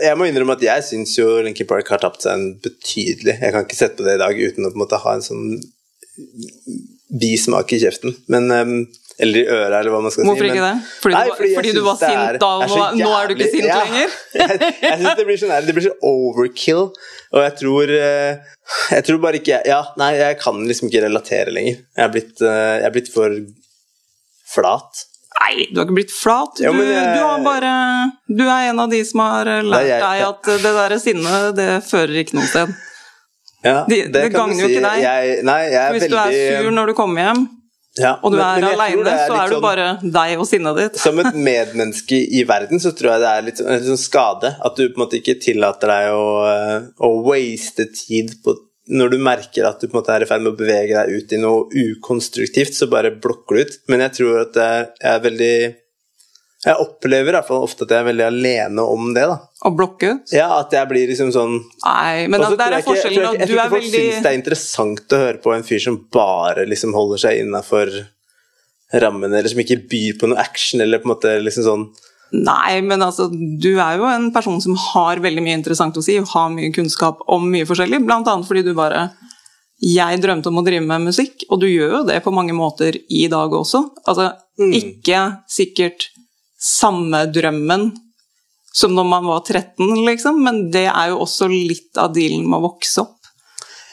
Jeg 0.03 0.19
må 0.19 0.27
innrømme 0.29 0.57
at 0.57 0.63
jeg 0.67 0.85
syns 0.89 1.15
jo 1.19 1.27
Linkin 1.47 1.69
Park 1.71 1.89
har 1.93 2.01
tapt 2.03 2.25
seg 2.27 2.33
en 2.35 2.47
betydelig. 2.65 3.37
Jeg 3.41 3.53
kan 3.55 3.65
ikke 3.67 3.79
sette 3.79 3.99
på 4.01 4.07
det 4.07 4.17
i 4.19 4.23
dag 4.25 4.39
uten 4.41 4.67
å 4.67 4.73
på 4.73 4.79
en 4.79 4.83
måte 4.85 4.99
ha 5.03 5.15
en 5.17 5.25
sånn 5.25 5.57
bismak 7.21 7.73
i 7.77 7.81
kjeften. 7.83 8.15
Men 8.33 8.51
um, 8.51 8.79
Eller 9.19 9.41
i 9.41 9.49
øret, 9.49 9.73
eller 9.79 9.93
hva 9.95 10.01
man 10.05 10.13
skal 10.13 10.27
Hvorfor 10.29 10.45
si. 10.45 10.51
ikke 10.53 10.61
men- 10.65 10.81
det? 10.83 10.89
Fordi, 11.01 11.15
Nei, 11.17 11.37
fordi 11.37 11.53
fordi 11.57 11.71
du 11.73 11.81
var 11.87 11.97
sint 11.97 12.19
er- 12.21 12.39
da, 12.43 12.49
og 12.57 12.69
nå, 12.69 12.81
nå 13.01 13.13
er 13.17 13.29
du 13.31 13.35
ikke 13.37 13.51
sint 13.53 13.65
ja. 13.71 13.79
lenger? 13.81 14.17
jeg 14.41 14.59
jeg 14.83 14.99
syns 15.01 15.17
det 15.21 15.25
blir 15.29 15.39
sånn 15.41 15.55
det 15.69 15.75
blir 15.79 15.87
så 15.87 15.95
overkill, 16.05 16.83
og 17.33 17.41
jeg 17.47 17.55
tror 17.63 17.93
eh, 17.97 18.37
Jeg 18.93 19.07
tror 19.07 19.23
bare 19.23 19.41
ikke 19.41 19.55
jeg 19.55 19.71
Ja, 19.73 19.79
nei, 19.97 20.11
jeg 20.21 20.37
kan 20.43 20.61
liksom 20.69 20.91
ikke 20.91 21.05
relatere 21.07 21.55
lenger. 21.55 21.79
Jeg 21.97 22.05
er 22.05 22.13
blitt, 22.13 22.35
eh, 22.45 22.75
jeg 22.83 22.89
er 22.91 22.95
blitt 22.99 23.09
for 23.15 23.39
flat. 24.53 25.07
Nei, 25.37 25.67
du 25.71 25.81
har 25.81 25.87
ikke 25.87 25.97
blitt 25.99 26.13
flat. 26.17 26.61
Ja, 26.65 26.71
du, 26.73 26.79
jeg- 26.83 27.17
du 27.17 27.21
har 27.23 27.43
bare 27.45 27.73
Du 28.29 28.45
er 28.49 28.71
en 28.71 28.81
av 28.81 28.91
de 28.91 29.03
som 29.05 29.21
har 29.21 29.45
lært 29.45 29.83
Det 29.85 29.89
jeg. 29.89 30.01
deg 30.01 30.23
at 30.29 30.43
det 30.63 30.73
derre 30.79 30.99
sinnet, 31.03 31.55
det 31.57 31.69
fører 31.85 32.23
ikke 32.25 32.35
noe 32.39 32.47
sted. 32.49 32.73
Ja, 33.65 33.85
Det- 33.89 34.13
det 34.13 34.33
kan 34.33 34.49
gagner 34.51 34.55
du 34.57 34.63
jo 34.63 34.69
ikke 34.81 34.83
deg. 34.89 35.03
Jeg, 35.03 35.45
nei, 35.45 35.61
Hvis 35.93 36.03
veldig 36.03 36.11
du 36.11 36.17
er 36.17 36.63
sur 36.63 36.71
når 36.71 36.87
du 36.87 36.95
kommer 36.95 37.21
hjem, 37.27 37.49
ja, 37.99 38.13
og 38.23 38.33
du 38.33 38.37
men- 38.39 38.47
er 38.47 38.61
men 38.61 38.79
aleine, 38.79 39.05
det 39.05 39.15
så 39.29 39.35
er 39.45 39.49
du 39.49 39.55
sånn- 39.57 39.63
bare 39.63 39.99
deg 40.03 40.39
og 40.39 40.47
sinnet 40.47 40.77
ditt. 40.77 40.97
Som 41.07 41.19
et 41.19 41.35
medmenneske 41.35 42.19
i 42.33 42.45
verden 42.45 42.79
så 42.79 42.93
tror 42.97 43.13
jeg 43.13 43.21
det 43.21 43.31
er 43.33 43.43
litt, 43.43 43.57
sånn- 43.59 43.71
litt 43.77 43.89
sånn 43.89 44.05
skade. 44.09 44.57
At 44.65 44.77
du 44.77 44.89
på 44.89 45.01
en 45.01 45.07
måte 45.07 45.21
ikke 45.21 45.41
tillater 45.41 45.89
deg 45.89 46.13
å, 46.13 46.27
eh, 46.47 46.81
å 47.01 47.25
waste 47.25 47.87
tid 47.93 48.33
på 48.45 48.55
Når 48.89 49.11
du 49.11 49.17
merker 49.19 49.67
at 49.67 49.81
du 49.81 49.89
på 49.89 49.97
en 49.97 50.01
måte 50.03 50.15
er 50.15 50.23
i 50.23 50.29
ferd 50.31 50.43
med 50.45 50.53
å 50.55 50.59
bevege 50.61 50.95
deg 50.95 51.17
ut 51.19 51.33
i 51.35 51.41
noe 51.43 51.65
ukonstruktivt, 51.75 52.77
så 52.77 52.87
bare 52.91 53.11
blokker 53.11 53.57
du 53.59 53.63
ut. 53.67 53.79
Men 53.91 54.05
jeg 54.07 54.13
tror 54.21 54.41
at 54.45 54.55
jeg 54.63 54.87
er 55.11 55.21
veldig 55.25 55.57
Jeg 56.67 56.81
opplever 56.83 57.29
i 57.31 57.35
hvert 57.37 57.47
fall 57.47 57.63
ofte 57.63 57.85
at 57.85 57.93
jeg 57.95 58.01
er 58.03 58.07
veldig 58.09 58.25
alene 58.27 58.83
om 58.83 59.11
det. 59.15 59.27
da 59.29 59.37
Å 59.67 59.71
blokke 59.77 60.09
ut. 60.15 60.33
Ja, 60.35 60.49
At 60.61 60.73
jeg 60.73 60.89
blir 60.89 61.07
liksom 61.11 61.31
sånn 61.35 61.59
Nei, 61.85 62.27
men 62.27 62.41
Og 62.41 62.47
så 62.47 62.51
altså, 62.53 62.59
der 62.59 62.67
er 62.67 62.71
jeg 62.79 62.85
ikke- 62.85 62.95
jeg 62.95 63.03
forskjellen 63.05 63.17
Jeg, 63.17 63.23
jeg, 63.23 63.39
Jeg 63.39 63.49
du 63.49 63.53
tror 63.53 63.61
ikke 63.61 63.71
folk 63.71 63.83
veldig 63.83 64.03
syns 64.07 64.23
det 64.23 64.31
er 64.33 64.39
interessant 64.41 65.13
å 65.13 65.23
høre 65.25 65.43
på 65.43 65.55
en 65.55 65.63
fyr 65.67 65.83
som 65.85 65.99
bare 66.13 66.67
liksom 66.67 66.95
holder 66.95 67.19
seg 67.19 67.41
innafor 67.45 67.93
rammene, 68.95 69.35
eller 69.39 69.49
som 69.51 69.59
ikke 69.59 69.83
byr 69.91 70.19
på 70.21 70.29
noe 70.31 70.39
action, 70.39 70.81
eller 70.81 70.99
på 71.03 71.09
en 71.11 71.15
måte 71.17 71.33
liksom 71.43 71.65
sånn 71.67 71.87
Nei, 72.33 72.81
men 72.83 73.03
altså, 73.03 73.29
du 73.31 73.77
er 73.79 73.99
jo 74.01 74.09
en 74.11 74.33
person 74.35 74.59
som 74.61 74.75
har 74.93 75.21
veldig 75.23 75.45
mye 75.45 75.59
interessant 75.61 75.97
å 75.97 76.03
si, 76.03 76.17
og 76.19 76.27
har 76.33 76.51
mye 76.51 76.73
kunnskap 76.75 77.21
om 77.33 77.47
mye 77.53 77.67
forskjellig, 77.69 78.03
blant 78.05 78.27
annet 78.29 78.49
fordi 78.49 78.65
du 78.67 78.75
bare 78.75 79.11
Jeg 79.83 80.23
drømte 80.23 80.49
om 80.49 80.57
å 80.57 80.65
drive 80.65 80.87
med 80.89 81.05
musikk, 81.05 81.45
og 81.51 81.61
du 81.61 81.67
gjør 81.69 81.91
jo 81.99 82.03
det 82.09 82.23
på 82.25 82.33
mange 82.33 82.55
måter 82.57 82.97
i 83.13 83.27
dag 83.29 83.53
også. 83.53 83.83
Altså, 84.09 84.33
Mm. 84.59 84.73
ikke 84.73 85.19
sikkert 85.53 86.07
samme 86.59 87.27
drømmen 87.31 87.91
som 88.73 88.95
når 88.95 89.05
man 89.05 89.27
var 89.27 89.43
13, 89.45 90.05
liksom, 90.07 90.43
men 90.43 90.71
det 90.71 90.87
er 90.87 91.11
jo 91.11 91.19
også 91.25 91.49
litt 91.49 91.97
av 92.01 92.15
dealen 92.15 92.49
med 92.49 92.59
å 92.59 92.71
vokse 92.71 93.03
opp. 93.05 93.13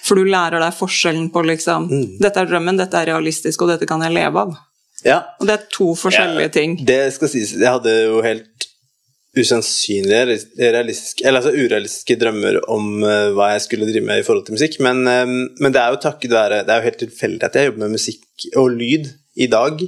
For 0.04 0.15
du 0.15 0.24
lærer 0.24 0.60
deg 0.60 0.74
forskjellen 0.76 1.30
på 1.32 1.43
liksom 1.43 1.89
Mm. 1.89 2.19
Dette 2.19 2.38
er 2.38 2.46
drømmen, 2.46 2.78
dette 2.78 2.93
er 2.93 3.12
realistisk, 3.12 3.62
og 3.62 3.67
dette 3.67 3.86
kan 3.86 4.02
jeg 4.02 4.13
leve 4.13 4.38
av. 4.39 4.58
Ja, 5.04 5.20
Og 5.39 5.48
det 5.50 5.58
er 5.58 5.66
to 5.74 5.92
forskjellige 6.00 6.54
ting. 6.56 6.78
Det 6.88 7.02
skal 7.16 7.32
sies, 7.32 7.56
jeg 7.60 7.70
hadde 7.70 7.94
jo 8.06 8.22
helt 8.26 8.68
usannsynlige, 9.34 10.38
realistiske, 10.62 11.26
eller 11.26 11.42
altså 11.42 11.54
urealistiske 11.58 12.18
drømmer 12.22 12.60
om 12.72 13.02
uh, 13.02 13.32
hva 13.34 13.54
jeg 13.56 13.63
skulle 13.66 13.88
drive 13.89 14.06
med 14.06 14.22
i 14.22 14.26
forhold 14.26 14.46
til 14.46 14.58
musikk, 14.60 14.78
men, 14.86 15.02
um, 15.10 15.39
men 15.58 15.74
det 15.74 15.82
er 15.82 15.96
jo 15.96 16.02
takket 16.04 16.36
være 16.36 16.60
Det 16.68 16.74
er 16.74 16.82
jo 16.82 16.88
helt 16.89 17.02
tilfeldig 17.02 17.48
at 17.48 17.58
jeg 17.58 17.72
jobber 17.72 17.86
med 17.86 17.96
musikk 17.96 18.46
og 18.62 18.70
lyd 18.78 19.10
i 19.34 19.50
dag. 19.50 19.82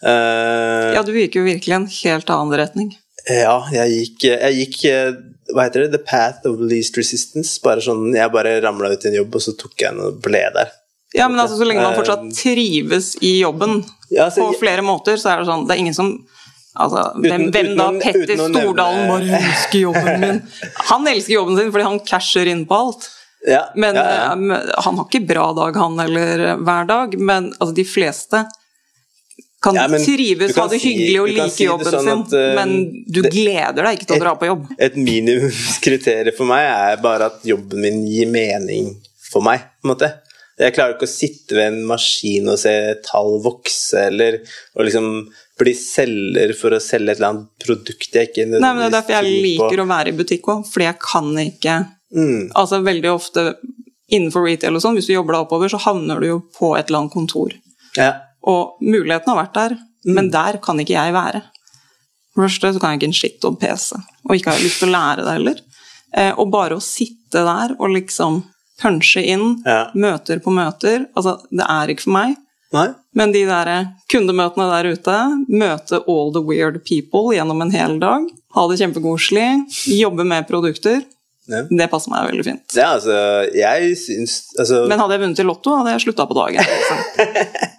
Uh, 0.00 0.94
Ja, 0.96 1.04
du 1.04 1.12
gikk 1.12 1.36
jo 1.36 1.44
virkelig 1.44 1.76
en 1.76 1.90
helt 1.92 2.32
annen 2.32 2.58
retning. 2.62 2.96
ja, 3.28 3.58
jeg 3.74 3.92
gikk, 3.92 4.28
jeg 4.30 4.58
gikk 4.62 4.78
Hva 5.52 5.66
heter 5.66 5.84
det? 5.84 5.92
The 5.98 6.04
path 6.08 6.48
of 6.48 6.60
least 6.60 6.96
resistance. 6.96 7.58
Bare 7.64 7.84
sånn, 7.84 8.14
Jeg 8.16 8.32
bare 8.32 8.56
ramla 8.64 8.94
ut 8.94 9.04
i 9.04 9.10
en 9.12 9.20
jobb, 9.20 9.36
og 9.36 9.44
så 9.44 9.56
tok 9.58 9.76
jeg 9.84 9.92
en 9.92 10.06
og 10.06 10.22
ble 10.24 10.46
der. 10.54 10.72
Ja, 11.18 11.28
men 11.28 11.40
altså, 11.42 11.58
så 11.58 11.66
lenge 11.68 11.82
man 11.82 11.92
Eh, 11.92 11.98
fortsatt 12.00 12.24
trives 12.38 13.16
i 13.20 13.40
jobben 13.42 13.80
Ja, 14.10 14.24
altså, 14.28 14.46
på 14.48 14.58
flere 14.62 14.82
måter, 14.86 15.18
så 15.20 15.34
er 15.34 15.42
det 15.42 15.46
sånn 15.50 15.66
Det 15.68 15.76
er 15.76 15.82
ingen 15.84 15.94
som 15.98 16.12
Altså, 16.78 17.00
Uten- 17.18 17.50
hvem 17.50 17.70
da? 17.76 17.86
Petter 17.98 18.36
nevne- 18.36 18.52
Stordalen 18.54 19.08
bare 19.10 19.38
elsker 19.40 19.80
jobben 19.82 20.20
min. 20.22 20.36
Han 20.92 21.08
elsker 21.10 21.32
jobben 21.34 21.56
sin 21.58 21.72
fordi 21.74 21.84
han 21.88 21.96
casher 22.06 22.46
inn 22.46 22.60
på 22.70 22.76
alt. 22.78 23.08
Ja, 23.48 23.64
Men 23.74 23.96
ja, 23.98 24.04
ja. 24.04 24.28
eh, 24.36 24.70
han 24.84 24.96
har 25.00 25.08
ikke 25.08 25.24
bra 25.26 25.48
dag, 25.56 25.74
han 25.78 25.98
heller, 25.98 26.38
eh, 26.52 26.56
hver 26.62 26.86
dag. 26.86 27.16
Men 27.18 27.48
altså, 27.58 27.74
de 27.74 27.84
fleste 27.84 28.44
kan 29.62 29.74
Ja, 29.74 29.88
men 29.90 30.04
trives, 30.04 30.52
du 30.52 30.54
kan 30.54 30.68
ha 30.68 30.68
det 30.70 30.78
si- 30.80 30.92
hyggelig 30.92 31.20
og 31.24 31.28
like 31.34 31.50
si 31.50 31.64
jobben 31.66 31.90
sånn 31.90 32.06
sin, 32.06 32.22
at, 32.22 32.32
uh, 32.38 32.54
men 32.54 33.04
du 33.10 33.22
det- 33.22 33.32
gleder 33.34 33.82
deg 33.88 33.98
ikke 33.98 34.06
til 34.12 34.16
å 34.20 34.22
dra 34.22 34.34
på 34.38 34.46
jobb. 34.46 34.68
Et 34.78 34.94
minimumskriterium 34.94 36.36
for 36.36 36.46
meg 36.46 36.62
er 36.68 37.02
bare 37.02 37.26
at 37.32 37.42
jobben 37.42 37.80
min 37.82 38.06
gir 38.06 38.30
mening 38.30 38.94
for 39.32 39.42
meg. 39.42 39.60
på 39.82 39.88
en 39.90 39.96
måte. 39.96 40.12
Jeg 40.58 40.74
klarer 40.74 40.96
ikke 40.96 41.06
å 41.06 41.10
sitte 41.10 41.54
ved 41.54 41.66
en 41.72 41.82
maskin 41.86 42.48
og 42.50 42.58
se 42.58 42.72
tall 43.06 43.36
vokse, 43.44 44.08
eller 44.08 44.40
å 44.74 44.86
liksom 44.86 45.28
bli 45.58 45.74
selger 45.74 46.52
for 46.58 46.74
å 46.74 46.80
selge 46.82 47.12
et 47.12 47.18
eller 47.20 47.28
annet 47.32 47.64
produkt 47.64 48.14
jeg 48.14 48.30
ikke 48.30 48.46
nødvendigvis 48.46 48.62
Nei, 48.62 48.72
men 48.74 48.82
Det 48.82 48.88
er 48.88 48.96
derfor 48.96 49.16
jeg 49.16 49.42
liker 49.46 49.82
å 49.82 49.88
være 49.90 50.12
i 50.12 50.18
butikk 50.18 50.50
òg, 50.54 50.66
fordi 50.72 50.88
jeg 50.90 50.98
kan 51.04 51.30
ikke 51.44 51.78
Mm. 52.08 52.50
Altså 52.56 52.78
veldig 52.80 53.10
ofte 53.12 53.42
innenfor 54.08 54.46
retail 54.48 54.72
og 54.78 54.80
sånn, 54.80 54.94
hvis 54.96 55.10
du 55.10 55.12
jobber 55.12 55.34
deg 55.34 55.42
oppover, 55.44 55.68
så 55.68 55.76
havner 55.84 56.22
du 56.22 56.26
jo 56.30 56.38
på 56.56 56.70
et 56.78 56.88
eller 56.88 57.02
annet 57.02 57.12
kontor. 57.12 57.52
Ja. 57.98 58.14
Og 58.48 58.78
muligheten 58.80 59.28
har 59.28 59.42
vært 59.42 59.54
der, 59.58 59.74
Mm. 60.06 60.14
men 60.14 60.30
der 60.30 60.56
kan 60.56 60.78
ikke 60.80 60.94
jeg 60.96 61.12
være. 61.12 61.42
For 62.32 62.40
det 62.40 62.48
første 62.48 62.72
så 62.72 62.80
kan 62.80 62.90
jeg 62.94 63.00
ikke 63.00 63.08
en 63.10 63.18
skitt 63.20 63.44
om 63.44 63.56
PC, 63.56 63.92
og 64.24 64.36
ikke 64.36 64.46
har 64.50 64.56
jeg 64.56 64.64
lyst 64.70 64.78
til 64.80 64.88
å 64.88 64.96
lære 64.96 65.24
det 65.26 65.34
heller. 65.36 65.60
Eh, 66.14 66.32
og 66.38 66.50
bare 66.50 66.76
å 66.76 66.80
sitte 66.80 67.44
der 67.44 67.76
og 67.78 67.90
liksom 67.90 68.42
punche 68.80 69.22
inn, 69.24 69.62
Ja. 69.66 69.90
møter 69.94 70.38
på 70.44 70.52
møter, 70.54 71.06
altså 71.16 71.38
det 71.50 71.66
er 71.68 71.88
ikke 71.94 72.06
for 72.06 72.16
meg. 72.18 72.36
Nei? 72.72 72.88
Men 73.16 73.32
de 73.32 73.44
der 73.48 73.86
kundemøtene 74.12 74.66
der 74.70 74.90
ute, 74.92 75.18
møte 75.48 76.02
all 76.06 76.32
the 76.34 76.42
weird 76.44 76.82
people 76.84 77.32
gjennom 77.34 77.62
en 77.64 77.70
hel 77.72 77.98
dag, 77.98 78.26
ha 78.54 78.66
det 78.68 78.78
kjempekoselig, 78.80 79.46
jobbe 79.98 80.24
med 80.28 80.46
produkter, 80.48 81.02
Ja. 81.48 81.62
det 81.64 81.86
passer 81.90 82.10
meg 82.12 82.28
veldig 82.28 82.44
fint. 82.44 82.76
Ja, 82.76 82.90
altså, 82.98 83.14
jeg 83.56 83.96
syns 83.96 84.52
altså, 84.58 84.82
Men 84.86 84.98
hadde 85.00 85.16
jeg 85.16 85.20
vunnet 85.22 85.40
i 85.40 85.46
Lotto, 85.48 85.78
hadde 85.78 85.94
jeg 85.96 86.04
slutta 86.04 86.26
på 86.28 86.36
dagen. 86.36 86.60
Liksom. 86.60 86.98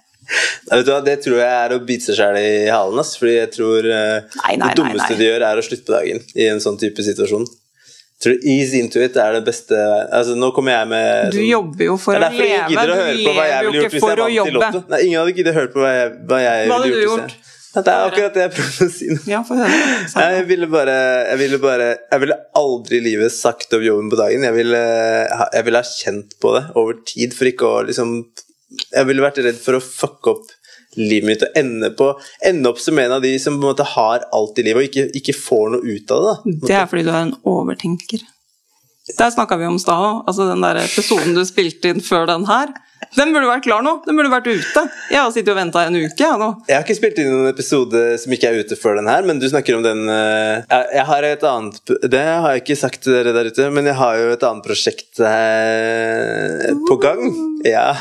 Nei, 0.70 0.76
vet 0.78 0.86
du 0.86 0.90
hva, 0.92 1.00
Det 1.06 1.16
tror 1.24 1.38
jeg 1.40 1.54
er 1.54 1.72
å 1.74 1.78
bite 1.86 2.06
seg 2.06 2.18
sjæl 2.18 2.36
i 2.38 2.50
halen. 2.70 2.98
Ass, 3.02 3.16
fordi 3.18 3.32
jeg 3.36 3.50
tror 3.54 3.86
uh, 3.86 4.26
Nei, 4.42 4.56
nei, 4.60 4.68
det 4.68 4.76
dummeste 4.78 5.14
nei, 5.14 5.18
de 5.18 5.26
gjør, 5.30 5.44
er 5.48 5.58
å 5.58 5.64
slutte 5.66 5.86
på 5.88 5.94
dagen 5.96 6.20
i 6.38 6.46
en 6.50 6.62
sånn 6.62 6.78
type 6.82 7.02
situasjon. 7.06 7.46
Jeg 8.20 8.26
tror 8.26 8.42
ease 8.52 8.76
into 8.76 9.00
it 9.00 9.14
er 9.16 9.32
det 9.38 9.44
beste 9.46 9.72
Altså, 10.12 10.34
nå 10.36 10.50
kommer 10.52 10.74
jeg 10.76 10.88
med 10.90 11.30
Du 11.32 11.38
sånn- 11.38 11.46
jobber 11.48 11.84
jo 11.86 11.94
for 11.96 12.12
Det 12.12 12.20
er 12.20 12.20
å 12.20 12.28
derfor 12.28 12.44
jeg 12.44 12.58
leve, 12.58 12.68
gidder 12.68 12.82
å 12.82 12.94
du 12.94 13.00
høre 13.00 13.20
på 13.24 13.32
hva 13.32 13.44
jeg 13.48 13.54
lever 13.54 13.64
jo 13.64 13.70
ville 13.70 13.80
gjort 13.80 13.86
ikke 13.86 13.94
hvis 13.94 14.00
jeg 14.00 14.02
for 14.04 14.12
å 14.12 14.24
vant 14.26 14.30
i 14.30 14.36
jobbe. 14.36 14.52
Lotto. 14.60 14.82
Nei, 14.90 14.98
ingen 15.06 15.20
hadde 15.20 15.36
giddet 15.38 15.54
å 15.54 15.56
høre 15.60 15.70
på 15.72 15.80
hva 15.80 15.92
jeg, 15.96 16.10
hva 16.28 16.38
jeg 16.44 16.68
Hva 16.68 16.78
ville 16.82 16.90
du 16.90 17.00
gjort. 17.00 17.08
gjort? 17.20 17.30
hvis 17.30 17.38
jeg- 17.40 17.84
det 17.86 17.92
er 17.94 18.10
akkurat 18.10 18.34
det 18.34 18.42
jeg 18.44 18.52
prøvde 18.58 18.84
å 18.84 18.90
si 18.90 19.06
nå. 19.08 19.20
Ja, 19.30 19.40
Jeg 20.36 20.46
ville 20.50 20.66
bare 20.66 20.96
Jeg 21.30 21.38
ville 21.38 21.58
bare 21.62 21.88
Jeg 22.10 22.20
ville 22.20 22.36
aldri 22.60 22.96
i 22.98 23.04
livet 23.08 23.30
sagt 23.32 23.72
opp 23.72 23.80
jobben 23.86 24.10
på 24.10 24.16
dagen. 24.20 24.42
Jeg 24.42 24.54
ville, 24.54 24.82
jeg 25.54 25.64
ville 25.64 25.78
ha 25.80 25.86
kjent 25.86 26.34
på 26.42 26.54
det 26.58 26.64
over 26.76 26.94
tid 27.06 27.32
for 27.32 27.44
ikke 27.46 27.70
å 27.70 27.86
liksom 27.86 28.26
Jeg 28.92 29.06
ville 29.06 29.22
vært 29.22 29.38
redd 29.42 29.56
for 29.58 29.78
å 29.78 29.80
fucke 29.82 30.34
opp 30.34 30.46
livet 30.98 31.28
mitt 31.28 31.46
og 31.46 31.56
ende, 31.58 31.92
på, 31.94 32.10
ende 32.46 32.70
opp 32.72 32.80
som 32.82 32.98
en 32.98 33.14
av 33.18 33.22
de 33.22 33.32
som 33.38 33.56
på 33.56 33.62
en 33.62 33.70
måte 33.70 33.86
har 33.92 34.26
alt 34.34 34.58
i 34.58 34.66
livet 34.66 34.82
og 34.82 34.88
ikke, 34.88 35.06
ikke 35.20 35.36
får 35.38 35.72
noe 35.76 35.86
ut 35.86 36.14
av 36.14 36.26
det. 36.26 36.34
da. 36.34 36.58
Det 36.66 36.76
er 36.80 36.90
fordi 36.90 37.06
du 37.06 37.12
er 37.12 37.24
en 37.28 37.34
overtenker. 37.46 38.24
Der 39.18 39.32
snakka 39.34 39.58
vi 39.58 39.66
om 39.66 39.78
stad 39.82 40.02
òg. 40.06 40.22
Altså 40.30 40.46
den 40.50 40.62
der 40.64 40.82
episoden 40.82 41.34
du 41.34 41.42
spilte 41.46 41.92
inn 41.92 42.02
før 42.04 42.28
den 42.30 42.46
her. 42.50 42.72
Den 43.16 43.32
burde 43.34 43.48
vært 43.48 43.64
klar 43.64 43.82
nå. 43.84 43.94
Den 44.04 44.18
burde 44.18 44.30
vært 44.32 44.48
ute. 44.50 44.82
Jeg 45.10 45.18
har 45.18 45.30
sittet 45.34 45.52
og 45.52 45.58
venta 45.58 45.82
en 45.88 45.96
uke. 45.96 46.14
Jeg, 46.20 46.38
nå. 46.40 46.50
Jeg 46.68 46.76
har 46.76 46.84
ikke 46.84 46.98
spilt 46.98 47.20
inn 47.22 47.30
noen 47.32 47.50
episode 47.50 48.02
som 48.22 48.34
ikke 48.36 48.50
er 48.50 48.60
ute 48.60 48.78
før 48.78 49.00
den 49.00 49.08
her, 49.10 49.24
men 49.26 49.40
du 49.40 49.46
snakker 49.50 49.78
om 49.78 49.84
den 49.84 50.04
eh, 50.12 50.62
Jeg, 50.68 51.04
har 51.08 51.26
et 51.26 51.46
annet 51.48 51.94
Det 52.12 52.22
har 52.22 52.54
jeg 52.54 52.62
ikke 52.64 52.78
sagt 52.78 53.02
til 53.06 53.16
dere 53.16 53.34
der 53.36 53.50
ute, 53.50 53.70
men 53.74 53.88
jeg 53.90 53.98
har 53.98 54.20
jo 54.20 54.30
et 54.34 54.46
annet 54.50 54.66
prosjekt 54.68 55.22
eh, 55.24 56.68
på 56.88 56.98
gang. 57.02 57.24
Ja. 57.66 57.90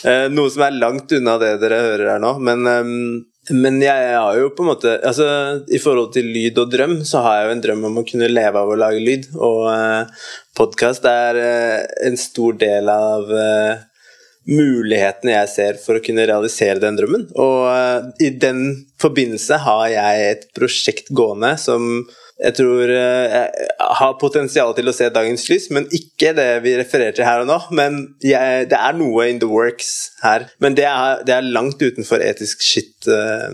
Eh, 0.00 0.30
Noe 0.32 0.48
som 0.48 0.62
er 0.64 0.72
langt 0.72 1.12
unna 1.12 1.34
det 1.40 1.50
dere 1.60 1.76
hører 1.84 2.14
her 2.14 2.20
nå, 2.22 2.30
men 2.40 2.64
ehm, 2.70 2.92
men 3.56 3.80
jeg 3.82 4.14
har 4.14 4.38
jo 4.38 4.50
på 4.54 4.64
en 4.64 4.70
måte 4.72 4.94
altså, 5.06 5.26
I 5.72 5.80
forhold 5.82 6.12
til 6.14 6.28
lyd 6.30 6.58
og 6.62 6.70
drøm, 6.72 6.96
så 7.08 7.22
har 7.24 7.38
jeg 7.38 7.46
jo 7.46 7.54
en 7.56 7.62
drøm 7.66 7.86
om 7.90 8.00
å 8.00 8.06
kunne 8.06 8.30
leve 8.30 8.62
av 8.62 8.70
å 8.70 8.78
lage 8.78 9.02
lyd. 9.04 9.28
Og 9.36 9.62
eh, 9.72 10.26
podkast 10.58 11.06
er 11.08 11.38
eh, 11.40 11.78
en 12.08 12.18
stor 12.20 12.58
del 12.60 12.90
av 12.92 13.32
eh, 13.34 13.86
mulighetene 14.50 15.34
jeg 15.34 15.52
ser 15.52 15.80
for 15.82 15.98
å 15.98 16.04
kunne 16.04 16.26
realisere 16.28 16.82
den 16.82 16.98
drømmen. 16.98 17.28
Og 17.38 17.68
eh, 17.72 18.10
i 18.28 18.32
den 18.42 18.64
forbindelse 19.02 19.60
har 19.66 19.86
jeg 19.92 20.26
et 20.30 20.48
prosjekt 20.56 21.12
gående 21.14 21.54
som 21.60 21.90
jeg 22.40 22.56
tror 22.56 22.88
jeg 22.88 23.66
har 24.00 24.14
potensial 24.20 24.72
til 24.76 24.88
å 24.88 24.94
se 24.96 25.10
dagens 25.12 25.42
lys, 25.50 25.66
men 25.76 25.86
ikke 25.92 26.32
det 26.36 26.48
vi 26.64 26.72
refererer 26.78 27.12
til 27.16 27.26
her 27.28 27.42
og 27.42 27.50
nå. 27.50 27.58
Men 27.76 27.98
jeg, 28.24 28.68
det 28.70 28.78
er 28.78 28.96
noe 28.96 29.26
in 29.28 29.42
the 29.42 29.48
works 29.50 29.90
her. 30.22 30.46
Men 30.62 30.78
det 30.78 30.86
er, 30.88 31.20
det 31.28 31.36
er 31.36 31.50
langt 31.52 31.82
utenfor 31.82 32.24
etisk 32.24 32.64
shit. 32.64 32.94
Uh, 33.04 33.52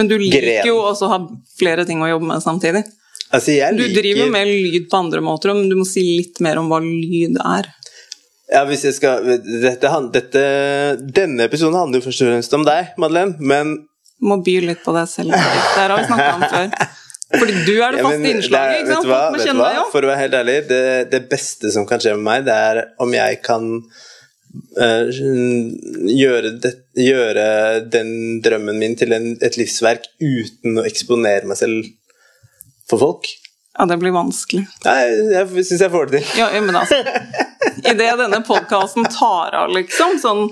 Men 0.00 0.08
du 0.08 0.16
liker 0.20 0.44
Gren. 0.46 0.70
jo 0.70 0.80
også 0.80 1.10
å 1.10 1.12
ha 1.12 1.20
flere 1.60 1.84
ting 1.88 2.00
å 2.04 2.08
jobbe 2.14 2.30
med 2.32 2.44
samtidig. 2.44 2.86
altså, 3.28 3.52
jeg 3.58 3.76
Du 3.76 3.84
liker 3.84 4.00
driver 4.00 4.32
med 4.32 4.52
lyd 4.54 4.88
på 4.88 5.02
andre 5.04 5.24
måter, 5.28 5.52
men 5.52 5.68
du 5.68 5.76
må 5.76 5.88
si 5.88 6.06
litt 6.16 6.40
mer 6.40 6.62
om 6.62 6.72
hva 6.72 6.80
lyd 6.80 7.36
er. 7.44 7.68
Ja, 8.48 8.64
hvis 8.64 8.86
jeg 8.86 8.94
skal 8.96 9.24
dette, 9.26 9.90
dette, 10.14 10.42
Denne 11.02 11.48
episoden 11.50 11.74
handler 11.76 11.98
jo 11.98 12.06
først 12.06 12.22
og 12.22 12.30
fremst 12.30 12.54
om 12.56 12.64
deg, 12.64 12.94
Madeleine, 12.96 13.36
men 13.42 13.80
må 14.24 14.38
by 14.40 14.60
litt 14.70 14.84
på 14.84 14.94
deg 14.96 15.10
selv. 15.10 15.34
Det 15.36 15.82
har 15.82 15.98
vi 15.98 16.06
snakka 16.08 16.30
om 16.38 16.46
før. 16.48 16.94
Fordi 17.38 17.54
du 17.66 17.72
er 17.82 17.94
det 17.96 18.00
Ja, 18.00 18.04
faste 18.06 18.18
men 18.18 18.26
er- 18.26 18.34
innslaget. 18.36 18.80
ikke 18.80 18.92
sant? 18.94 19.06
du 19.06 19.10
hva? 19.12 19.20
Folk 19.22 19.36
må 19.36 19.44
kjenne 19.46 19.68
deg 19.68 19.78
jo. 19.78 19.86
For 19.92 20.06
å 20.06 20.10
være 20.10 20.20
helt 20.24 20.36
ærlig, 20.40 20.56
det, 20.68 20.82
det 21.14 21.22
beste 21.30 21.72
som 21.74 21.86
kan 21.88 22.02
skje 22.02 22.16
med 22.18 22.26
meg, 22.28 22.44
det 22.48 22.58
er 22.66 22.82
om 23.02 23.16
jeg 23.16 23.40
kan 23.46 23.70
uh, 24.80 25.06
gjøre, 26.16 26.52
det, 26.64 26.74
gjøre 27.06 27.46
den 27.92 28.12
drømmen 28.44 28.78
min 28.80 28.96
til 28.98 29.12
en, 29.16 29.32
et 29.44 29.58
livsverk 29.60 30.06
uten 30.22 30.80
å 30.80 30.86
eksponere 30.88 31.48
meg 31.48 31.60
selv 31.60 31.90
for 32.90 33.02
folk. 33.02 33.32
Ja, 33.76 33.84
det 33.90 33.98
blir 34.00 34.14
vanskelig. 34.16 34.64
Nei, 34.86 35.00
jeg 35.34 35.66
syns 35.68 35.82
jeg 35.84 35.92
får 35.92 36.08
det 36.08 36.22
til. 36.22 36.38
Ja, 36.40 36.48
ja, 36.54 36.62
men 36.64 36.78
altså 36.78 36.96
Idet 37.86 38.14
denne 38.18 38.38
podkasten 38.46 39.04
tar 39.12 39.52
av, 39.58 39.68
liksom, 39.74 40.16
sånn 40.22 40.46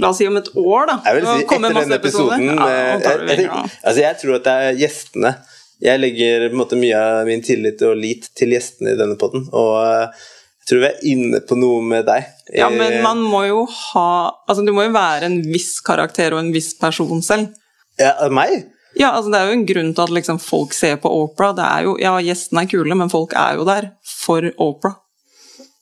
La 0.00 0.08
oss 0.12 0.20
si 0.20 0.26
om 0.28 0.36
et 0.38 0.48
år, 0.56 0.86
da. 0.88 0.94
Jeg 1.04 1.18
vil 1.18 1.26
si 1.26 1.46
kommer 1.50 1.72
etter 1.74 1.84
denne 1.84 1.96
episoden 1.98 2.44
episoder. 2.46 2.60
Ja, 2.62 2.68
jeg, 2.72 3.00
jeg, 3.04 3.38
jeg, 3.42 3.48
da. 3.50 3.62
altså 3.90 4.00
jeg 4.00 4.18
tror 4.20 4.36
at 4.38 4.44
det 4.46 4.52
er 4.54 4.78
gjestene. 4.80 5.32
Jeg 5.80 6.00
legger 6.00 6.50
måte 6.56 6.76
mye 6.76 6.96
av 6.98 7.28
min 7.28 7.42
tillit 7.44 7.80
og 7.88 7.96
lit 7.96 8.26
til 8.36 8.52
gjestene 8.52 8.92
i 8.94 8.98
denne 8.98 9.16
podden, 9.20 9.46
og 9.56 9.78
eh, 9.80 10.26
jeg 10.60 10.68
tror 10.68 10.82
vi 10.82 10.88
er 10.90 11.06
inne 11.08 11.40
på 11.48 11.56
noe 11.58 11.80
med 11.82 12.04
deg. 12.06 12.26
Ja, 12.54 12.68
men 12.70 12.98
Eh, 12.98 13.02
man 13.02 13.22
må 13.24 13.40
jo 13.48 13.62
ha 13.64 14.10
Altså, 14.48 14.62
du 14.66 14.72
må 14.76 14.84
jo 14.84 14.92
være 14.94 15.26
en 15.30 15.38
viss 15.46 15.80
karakter 15.86 16.34
og 16.36 16.42
en 16.42 16.52
viss 16.54 16.74
person 16.78 17.22
selv. 17.24 17.54
ja, 17.98 18.12
meg? 18.28 18.68
Ja, 18.98 19.12
altså 19.14 19.30
Det 19.30 19.38
er 19.38 19.46
jo 19.48 19.56
en 19.56 19.66
grunn 19.66 19.92
til 19.94 20.02
at 20.02 20.10
liksom 20.10 20.38
folk 20.42 20.72
ser 20.74 20.96
på 20.98 21.10
Opera. 21.14 21.52
Det 21.54 21.64
er 21.64 21.84
jo, 21.86 21.96
ja, 22.02 22.16
Gjestene 22.20 22.64
er 22.64 22.70
kule, 22.70 22.94
men 22.98 23.10
folk 23.12 23.32
er 23.38 23.56
jo 23.58 23.64
der 23.68 23.92
for 24.02 24.42
Opera. 24.58 24.96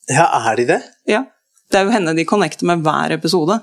Ja, 0.09 0.27
er 0.51 0.57
de 0.61 0.67
det? 0.69 0.81
Ja, 1.09 1.25
Det 1.73 1.81
er 1.81 1.85
jo 1.89 1.93
henne 1.93 2.15
de 2.17 2.25
connecter 2.29 2.69
med 2.69 2.85
hver 2.85 3.13
episode. 3.17 3.59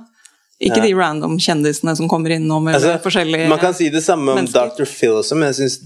Ikke 0.55 0.77
Ja. 0.79 0.83
de 0.85 0.93
random 0.95 1.33
kjendisene 1.37 1.95
som 1.97 2.07
kommer 2.07 2.31
innom. 2.31 2.67
Altså, 2.71 2.93
forskjellige... 3.03 3.49
man 3.51 3.59
kan 3.59 3.73
si 3.75 3.89
det 3.91 4.01
samme 4.05 4.31
om 4.31 4.37
mennesker. 4.39 4.71
Dr. 4.77 4.87
Phil 4.87 5.17
også, 5.19 5.35
men 5.35 5.51
jeg 5.51 5.57
syns 5.59 5.81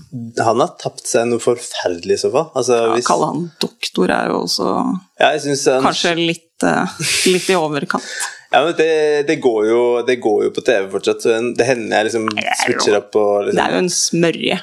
han 0.46 0.62
har 0.62 0.76
tapt 0.78 1.08
seg 1.10 1.26
noe 1.26 1.42
forferdelig 1.42 2.20
i 2.20 2.22
så 2.22 2.30
fall. 2.36 2.52
Altså, 2.54 2.78
ja, 2.78 2.92
hvis, 2.94 3.08
Kalle 3.10 3.30
han 3.32 3.48
doktor 3.64 4.14
er 4.14 4.30
jo 4.30 4.44
også 4.44 4.68
ja, 4.70 5.32
han, 5.34 5.88
kanskje 5.88 6.14
litt, 6.20 6.68
uh, 6.70 6.86
litt 7.34 7.50
i 7.50 7.58
overkant. 7.58 8.06
ja, 8.54 8.62
men 8.62 8.76
det, 8.78 8.92
det, 9.32 9.40
går 9.42 9.66
jo, 9.72 9.82
det 10.06 10.20
går 10.22 10.44
jo 10.46 10.52
på 10.54 10.62
TV 10.70 10.86
fortsatt, 10.94 11.26
så 11.26 11.40
det 11.58 11.66
hender 11.72 11.98
jeg 11.98 12.12
liksom 12.12 12.30
er 12.38 12.62
switcher 12.62 13.00
opp 13.02 13.18
og 13.18 13.48
liksom, 13.48 13.58
Det 13.58 13.66
er 13.66 13.74
jo 13.74 13.82
en 13.88 13.92
smørje. 13.98 14.60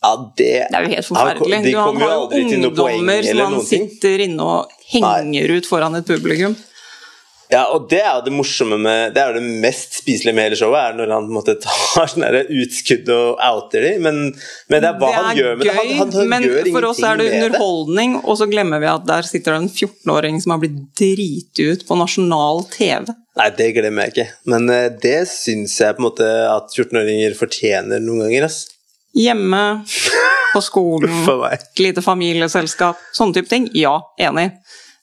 Ja, 0.00 0.14
det, 0.40 0.48
Det 0.72 0.78
er 0.78 0.86
jo 0.88 0.94
helt 0.94 1.04
Han- 1.04 1.12
forferdelig. 1.12 1.60
De 1.60 1.70
Du, 1.74 1.76
han 1.76 1.88
kommer 1.90 2.06
jo 2.06 2.16
aldri 2.22 2.42
til 2.48 2.64
noe 2.64 2.72
poeng 2.80 3.12
eller 3.12 3.44
han 3.44 3.52
noen 3.58 3.68
ting. 3.68 3.88
sitter 3.92 4.24
inne 4.24 4.40
og 4.56 4.70
henger 4.88 5.56
ut 5.58 5.68
foran 5.68 6.00
et 6.00 6.08
publikum. 6.08 6.56
Ja, 7.50 7.64
og 7.74 7.88
det 7.90 7.98
er 7.98 8.12
jo 8.14 8.22
det 8.28 8.32
morsomme 8.34 8.76
med 8.78 9.14
Det 9.14 9.18
er 9.18 9.32
jo 9.32 9.40
det 9.40 9.60
mest 9.64 9.96
spiselige 9.98 10.36
med 10.36 10.46
hele 10.46 10.58
showet, 10.60 10.92
er 10.92 10.98
når 11.00 11.14
han 11.14 11.26
på 11.26 11.32
en 11.32 11.38
måte 11.40 11.56
tar 11.62 12.10
sånne 12.12 12.30
der 12.36 12.52
utskudd 12.62 13.10
og 13.14 13.42
outer 13.42 13.86
de, 13.86 13.92
men, 14.06 14.20
men 14.70 14.84
det 14.84 14.90
er 14.90 15.00
hva 15.00 15.10
han 15.16 15.40
gjør 15.40 15.56
med 15.58 15.66
det. 15.66 15.74
Han, 15.74 15.90
han, 15.98 16.12
han 16.14 16.30
men 16.30 16.46
for 16.70 16.88
oss 16.92 17.02
er 17.02 17.18
det 17.18 17.26
det. 17.26 17.40
underholdning, 17.40 18.16
og 18.22 18.38
så 18.38 18.46
glemmer 18.50 18.82
vi 18.82 18.90
at 18.92 19.06
der 19.08 19.26
sitter 19.26 19.56
det 19.56 19.64
en 19.64 19.72
14-åring 19.72 20.38
som 20.44 20.54
har 20.54 20.62
blitt 20.62 20.78
driti 21.00 21.66
ut 21.72 21.86
på 21.88 21.98
nasjonal 21.98 22.62
TV. 22.70 23.10
Nei, 23.40 23.48
det 23.56 23.70
glemmer 23.76 24.06
jeg 24.06 24.14
ikke. 24.14 24.28
Men 24.52 24.70
eh, 24.74 24.88
det 25.02 25.20
syns 25.30 25.74
jeg 25.80 25.96
på 25.96 26.02
en 26.02 26.08
måte 26.08 26.28
at 26.50 26.74
14-åringer 26.76 27.34
fortjener 27.38 28.02
noen 28.04 28.26
ganger. 28.26 28.46
ass. 28.50 28.62
Hjemme, 29.16 29.62
på 30.52 30.62
skolen, 30.62 31.14
et 31.54 31.82
lite 31.82 32.04
familieselskap, 32.04 33.00
sånne 33.16 33.38
type 33.38 33.50
ting. 33.50 33.66
Ja, 33.74 33.96
enig. 34.22 34.50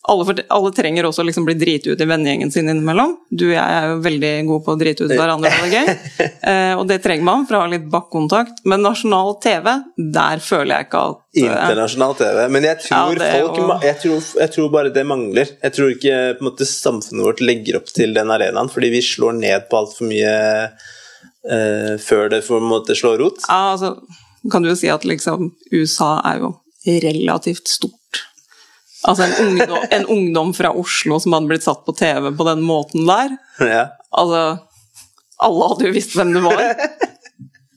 Alle, 0.08 0.34
alle 0.56 0.70
trenger 0.72 1.04
også 1.10 1.24
liksom 1.28 1.43
bli 1.43 1.54
driti 1.60 1.91
ut 1.91 2.00
i 2.00 2.06
vennegjengen 2.08 2.52
sin 2.54 2.70
innimellom. 2.72 3.17
Du 3.28 3.43
og 3.50 3.54
jeg 3.58 3.74
er 3.80 3.89
jo 3.91 3.98
veldig 4.06 4.30
gode 4.48 4.63
på 4.63 4.72
å 4.76 4.80
drite 4.80 5.04
ut 5.04 5.12
hverandre, 5.12 5.52
og 5.52 5.65
det 5.67 5.82
er 5.82 5.88
gøy. 5.88 5.96
Eh, 6.48 6.74
og 6.80 6.86
det 6.88 7.02
trenger 7.04 7.26
man 7.28 7.41
for 7.48 7.58
å 7.58 7.60
ha 7.65 7.67
litt 7.67 7.88
bakkontakt. 7.91 8.62
Men 8.72 8.80
nasjonal 8.86 9.34
TV, 9.43 9.65
der 10.15 10.39
føler 10.43 10.72
jeg 10.78 10.88
ikke 10.88 11.02
at 11.10 11.17
eh, 11.20 11.41
Internasjonal 11.43 12.15
TV. 12.22 12.39
Men 12.56 12.67
jeg 12.70 12.80
tror, 12.86 13.20
Ja, 13.20 13.34
folk, 13.41 13.58
jo- 13.60 13.80
jeg, 13.84 13.98
tror, 14.04 14.30
jeg 14.46 14.54
tror 14.56 14.70
bare 14.78 14.93
det 14.96 15.04
mangler. 15.10 15.52
Jeg 15.65 15.76
tror 15.76 15.91
ikke 15.91 16.22
måte, 16.48 16.67
samfunnet 16.70 17.26
vårt 17.28 17.43
legger 17.43 17.82
opp 17.82 17.91
til 17.91 18.15
den 18.15 18.32
arenaen, 18.32 18.72
fordi 18.72 18.93
vi 18.96 19.04
slår 19.04 19.36
ned 19.41 19.67
på 19.67 19.82
altfor 19.82 20.08
mye 20.08 20.32
eh, 21.52 21.91
før 22.08 22.32
det 22.32 22.41
på 22.48 22.62
en 22.62 22.70
måte 22.72 22.96
slår 22.96 23.20
rot. 23.26 23.43
Ja, 23.50 23.74
altså, 23.76 23.91
kan 24.52 24.63
du 24.63 24.72
jo 24.72 24.78
si 24.80 24.88
at 24.93 25.04
liksom 25.08 25.52
USA 25.76 26.13
er 26.32 26.46
jo 26.46 26.54
relativt 26.88 27.67
stort. 27.67 27.97
Altså 29.08 29.24
en 29.24 29.36
ungdom, 29.46 29.84
en 29.98 30.06
ungdom 30.17 30.54
fra 30.58 30.74
Oslo 30.76 31.20
som 31.24 31.36
hadde 31.38 31.52
blitt 31.52 31.65
satt 31.65 31.86
på 31.88 31.96
TV 31.96 32.32
på 32.36 32.48
den 32.48 32.63
måten 32.67 33.08
der. 33.08 33.38
Ja. 33.63 33.86
Altså, 34.12 34.41
alle 35.48 35.70
hadde 35.72 35.88
jo 35.88 35.96
visst 35.96 36.17
hvem 36.17 36.34
du 36.36 36.41
var. 36.43 36.63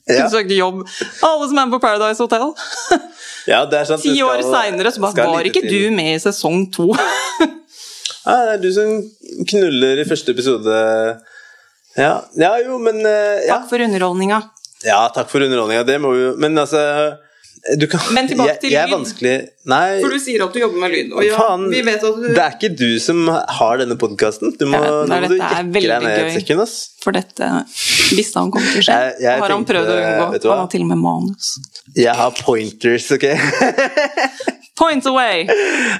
Ja. 0.09 0.25
Du 0.25 0.33
søkte 0.33 0.57
jobb. 0.57 0.81
Alle 1.23 1.47
som 1.47 1.59
er 1.61 1.71
på 1.71 1.79
Paradise 1.79 2.19
Hotel. 2.25 2.49
ja, 3.47 3.61
det 3.69 3.77
er 3.79 3.85
sant. 3.87 4.03
Ti 4.03 4.15
år 4.25 4.41
seinere 4.43 4.91
så 4.91 5.03
bare 5.03 5.27
var 5.29 5.47
ikke 5.47 5.63
du 5.63 5.91
med 5.95 6.17
i 6.17 6.21
sesong 6.23 6.65
to. 6.73 6.91
Ja, 8.21 8.35
det 8.45 8.51
er 8.53 8.59
du 8.61 8.67
som 8.75 8.89
knuller 9.49 9.97
i 9.97 10.05
første 10.05 10.33
episode. 10.35 10.73
Ja, 11.97 12.11
ja 12.37 12.51
jo, 12.61 12.77
men 12.77 12.99
eh, 13.01 13.47
ja. 13.47 13.55
Takk 13.55 13.71
for 13.71 13.81
underholdninga. 13.81 14.37
ja, 14.85 14.99
takk 15.15 15.31
for 15.31 15.41
underholdninga. 15.41 15.87
Det 15.87 15.95
må 16.03 16.11
jo 16.13 16.27
Men 16.37 16.59
altså 16.61 16.83
kan, 17.91 18.01
Men 18.15 18.29
tilbake 18.29 18.55
til 18.61 18.71
jeg 18.73 18.89
jeg 18.89 19.01
lyd. 19.21 19.49
Nei, 19.69 19.99
For 20.01 20.13
du 20.13 20.21
sier 20.21 20.41
at 20.45 20.55
du 20.55 20.59
jobber 20.63 20.81
med 20.81 20.93
lyd. 20.95 21.11
Og 21.13 21.25
ja, 21.25 21.37
faen. 21.37 21.67
vi 21.69 21.81
vet 21.85 22.05
at 22.07 22.15
du 22.17 22.23
det 22.25 22.41
er 22.41 22.55
ikke 22.57 22.71
du 22.73 22.95
som 23.03 23.27
har 23.29 23.81
denne 23.81 23.97
podkasten. 24.01 24.55
Du 24.57 24.65
må, 24.65 24.79
vet, 24.81 25.11
nå 25.11 25.19
må 25.21 25.29
du 25.29 25.37
jekke 25.37 25.67
deg 25.75 25.91
ned 26.05 26.21
et 26.23 26.39
sekund, 26.39 26.63
ass. 26.65 26.77
For 27.03 27.13
dette 27.15 27.51
visste 28.17 28.41
han 28.41 28.49
kom 28.53 28.65
til 28.65 28.81
å 28.81 28.87
skje. 28.87 28.97
Og 29.21 29.45
har 29.45 29.55
han 29.55 29.67
prøvd 29.69 29.93
å 29.93 29.99
unngå. 29.99 30.41
Han 30.47 30.63
har 30.63 30.71
til 30.73 30.87
og 30.87 30.89
med 30.93 31.03
manus. 31.03 31.53
Jeg 31.97 32.17
har 32.17 32.33
pointers, 32.41 33.11
ok? 33.13 33.29
Point 34.79 35.05
away! 35.05 35.47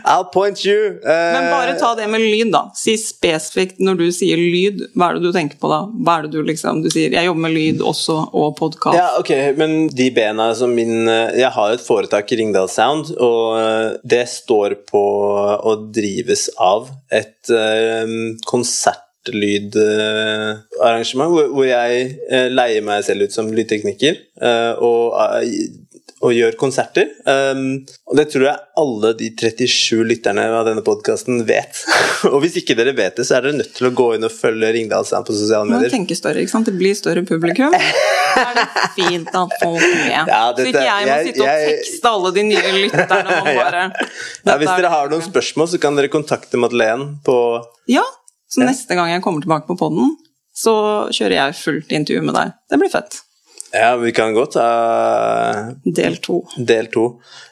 I'll 0.06 0.26
point 0.32 0.64
you. 0.66 1.00
Uh, 1.04 1.10
Men 1.36 1.52
bare 1.52 1.74
ta 1.80 1.96
det 1.96 2.08
med 2.10 2.22
lyd, 2.24 2.52
da. 2.54 2.72
Si 2.76 2.98
spesifikt 2.98 3.80
når 3.84 3.96
du 4.00 4.12
sier 4.16 4.38
lyd, 4.40 4.82
hva 4.96 5.10
er 5.12 5.16
det 5.20 5.24
du 5.28 5.32
tenker 5.36 5.58
på 5.62 5.68
da? 5.70 5.82
Hva 5.92 6.18
er 6.18 6.22
det 6.26 6.32
du 6.38 6.42
liksom 6.48 6.82
Du 6.82 6.90
sier 6.90 7.10
'jeg 7.12 7.26
jobber 7.28 7.42
med 7.48 7.52
lyd 7.52 7.82
også, 7.84 8.30
og 8.34 8.56
podkast'. 8.58 8.96
Ja, 8.96 9.10
ok, 9.20 9.30
men 9.58 9.88
de 9.90 10.10
bena 10.16 10.54
som 10.56 10.70
min 10.76 11.08
eh, 11.08 11.32
Jeg 11.44 11.52
har 11.52 11.72
et 11.74 11.82
foretak 11.84 12.32
i 12.32 12.36
Ringdal 12.40 12.70
Sound, 12.70 13.06
og 13.20 13.60
eh, 13.60 13.92
det 14.08 14.28
står 14.30 14.76
på 14.88 15.02
og 15.72 15.92
drives 15.94 16.50
av 16.58 16.90
et 17.12 17.50
eh, 17.52 18.08
konsertlydarrangement 18.48 21.30
hvor, 21.30 21.48
hvor 21.54 21.66
jeg 21.68 22.18
leier 22.52 22.82
meg 22.82 23.04
selv 23.04 23.22
ut 23.28 23.34
som 23.36 23.52
lydtekniker, 23.52 24.16
og 24.82 25.14
og 26.22 26.34
gjør 26.36 26.54
konserter. 26.60 27.08
Um, 27.26 27.82
og 28.10 28.18
det 28.20 28.28
tror 28.30 28.44
jeg 28.46 28.60
alle 28.78 29.12
de 29.18 29.30
37 29.34 30.04
lytterne 30.06 30.44
av 30.54 30.68
denne 30.68 30.84
podkasten 30.86 31.42
vet. 31.48 31.80
og 32.32 32.40
hvis 32.44 32.60
ikke 32.62 32.76
dere 32.78 32.94
vet 32.98 33.18
det, 33.18 33.26
så 33.26 33.40
er 33.40 33.48
dere 33.48 33.58
nødt 33.58 33.74
til 33.78 33.90
å 33.90 33.94
gå 33.98 34.08
inn 34.16 34.28
og 34.28 34.34
følge 34.36 34.70
Ringdal 34.76 35.08
Sound 35.10 35.26
på 35.30 35.34
sosiale 35.38 35.66
Man 35.66 35.80
medier. 35.82 35.94
tenker 35.96 36.20
større, 36.20 36.44
ikke 36.46 36.54
sant? 36.54 36.70
Det 36.70 36.76
blir 36.78 36.94
større 36.98 37.24
publikum. 37.28 37.74
Det 38.32 38.44
er 38.48 38.54
det 38.56 38.84
fint 38.96 39.28
at 39.36 39.54
folk 39.60 39.82
med. 39.84 40.30
Ja, 40.32 40.38
så 40.56 40.64
ikke 40.70 40.84
jeg 40.86 41.04
må 41.04 41.10
jeg- 41.12 41.26
sitte 41.28 41.42
og 41.44 41.66
tekste 41.68 42.12
alle 42.14 42.30
de 42.38 42.44
nye 42.48 42.70
lytterne 42.78 43.40
bare 43.60 43.82
Ja, 43.92 44.56
hvis 44.62 44.70
dere 44.72 44.92
har 44.94 45.12
noen 45.12 45.26
spørsmål, 45.26 45.68
så 45.74 45.80
kan 45.84 45.98
dere 46.00 46.08
kontakte 46.14 46.56
Madeleine 46.62 47.10
på 47.28 47.36
Ja, 47.92 48.06
så 48.48 48.62
Ja. 48.64 48.70
neste 48.70 48.96
gang 48.96 49.12
jeg 49.12 49.22
kommer 49.26 49.44
tilbake 49.44 49.68
på 49.68 49.76
poden, 49.82 50.14
så 50.56 50.78
kjører 51.12 51.36
jeg 51.42 51.58
fullt 51.60 51.92
intervju 52.00 52.24
med 52.30 52.38
deg. 52.40 52.56
Det 52.72 52.80
blir 52.80 52.94
fett. 52.96 53.20
Ja, 53.72 53.96
vi 53.98 54.12
kan 54.12 54.34
godt 54.36 54.52
ta 54.58 54.66
Del 55.86 56.18
to. 56.24 56.42
del 56.58 56.88
to. 56.92 57.06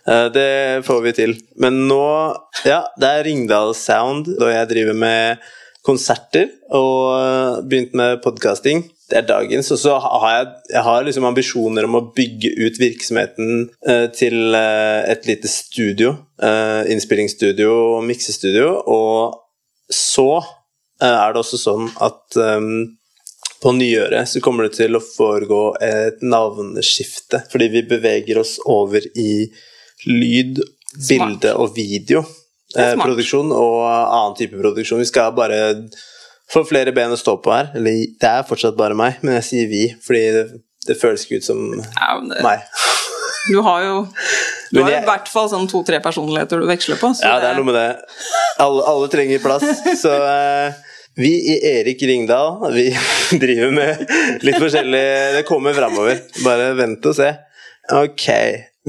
Eh, 0.07 0.27
Det 0.33 0.85
får 0.85 1.01
vi 1.01 1.11
til. 1.13 1.37
Men 1.57 1.87
nå 1.87 2.35
Ja, 2.65 2.83
det 2.99 3.07
er 3.07 3.23
Ringdal 3.23 3.73
Sound, 3.75 4.27
og 4.39 4.49
jeg 4.51 4.67
driver 4.69 4.93
med 4.93 5.37
konserter 5.85 6.49
og 6.75 7.63
begynte 7.63 7.69
begynt 7.69 7.93
med 7.95 8.21
podkasting. 8.23 8.83
Det 9.09 9.17
er 9.17 9.21
dagens. 9.27 9.71
Og 9.71 9.77
så 9.79 9.95
har 9.99 10.29
jeg, 10.37 10.47
jeg 10.73 10.83
har 10.83 11.03
liksom 11.03 11.23
ambisjoner 11.25 11.83
om 11.87 11.95
å 11.95 12.13
bygge 12.13 12.51
ut 12.67 12.77
virksomheten 12.79 13.69
eh, 13.87 14.07
til 14.13 14.53
eh, 14.55 15.09
et 15.11 15.25
lite 15.25 15.47
studio. 15.47 16.17
eh, 16.43 16.83
innspillingsstudio 16.91 17.71
og 17.95 18.03
miksestudio. 18.03 18.83
Og 18.85 19.39
så 19.89 20.27
eh, 21.01 21.07
er 21.15 21.33
det 21.33 21.39
også 21.41 21.57
sånn 21.57 21.89
at 22.01 22.37
eh, 22.37 22.59
på 23.63 23.71
nyåret 23.75 24.29
så 24.31 24.41
kommer 24.43 24.67
det 24.67 24.77
til 24.77 24.95
å 24.95 25.01
foregå 25.03 25.63
et 25.83 26.21
navneskifte, 26.23 27.43
fordi 27.51 27.67
vi 27.73 27.81
beveger 27.89 28.39
oss 28.39 28.57
over 28.69 29.03
i 29.19 29.49
lyd, 30.07 30.61
bilde 31.09 31.55
og 31.59 31.75
video. 31.75 32.23
er 32.77 32.93
Eh, 32.93 33.01
produksjon 33.01 33.51
og 33.51 33.81
annen 33.89 34.37
type 34.37 34.55
produksjon. 34.59 35.01
Vi 35.01 35.09
skal 35.09 35.33
bare 35.35 35.59
få 36.53 36.63
flere 36.67 36.93
ben 36.95 37.11
å 37.11 37.17
stå 37.19 37.35
på 37.43 37.53
her. 37.53 37.71
Eller 37.75 38.05
det 38.21 38.29
er 38.29 38.47
fortsatt 38.47 38.77
bare 38.77 38.97
meg, 38.97 39.19
men 39.21 39.39
jeg 39.39 39.47
sier 39.49 39.69
vi, 39.71 39.83
fordi 40.05 40.23
det, 40.37 40.45
det 40.87 40.97
føles 41.01 41.25
ikke 41.25 41.41
ut 41.41 41.49
som 41.49 41.63
Ja, 41.81 42.15
det, 42.21 42.41
meg. 42.45 42.63
du 43.49 43.59
har 43.65 43.83
jo 43.83 43.95
Du 44.71 44.83
har 44.83 44.91
jo 44.93 44.99
i 45.01 45.07
hvert 45.07 45.29
fall 45.31 45.49
sånn 45.49 45.65
to-tre 45.67 45.97
personligheter 45.99 46.61
du 46.61 46.67
veksler 46.69 46.99
på. 47.01 47.09
Så 47.17 47.25
Ja, 47.25 47.39
det 47.41 47.49
er 47.49 47.57
noe 47.57 47.65
med 47.71 47.75
det. 47.75 47.87
Alle, 48.61 48.83
alle 48.85 49.07
trenger 49.09 49.41
plass. 49.41 49.65
Så 49.97 50.13
eh, 50.13 50.77
vi 51.19 51.31
i 51.53 51.55
Erik 51.67 52.01
Ringdal, 52.01 52.73
vi 52.73 52.87
driver 53.43 53.71
med 53.75 54.03
litt 54.45 54.59
forskjellig 54.59 55.05
Det 55.35 55.45
kommer 55.47 55.75
framover. 55.75 56.21
Bare 56.45 56.71
vent 56.79 57.05
og 57.09 57.17
se. 57.17 57.33
Ok. 57.93 58.27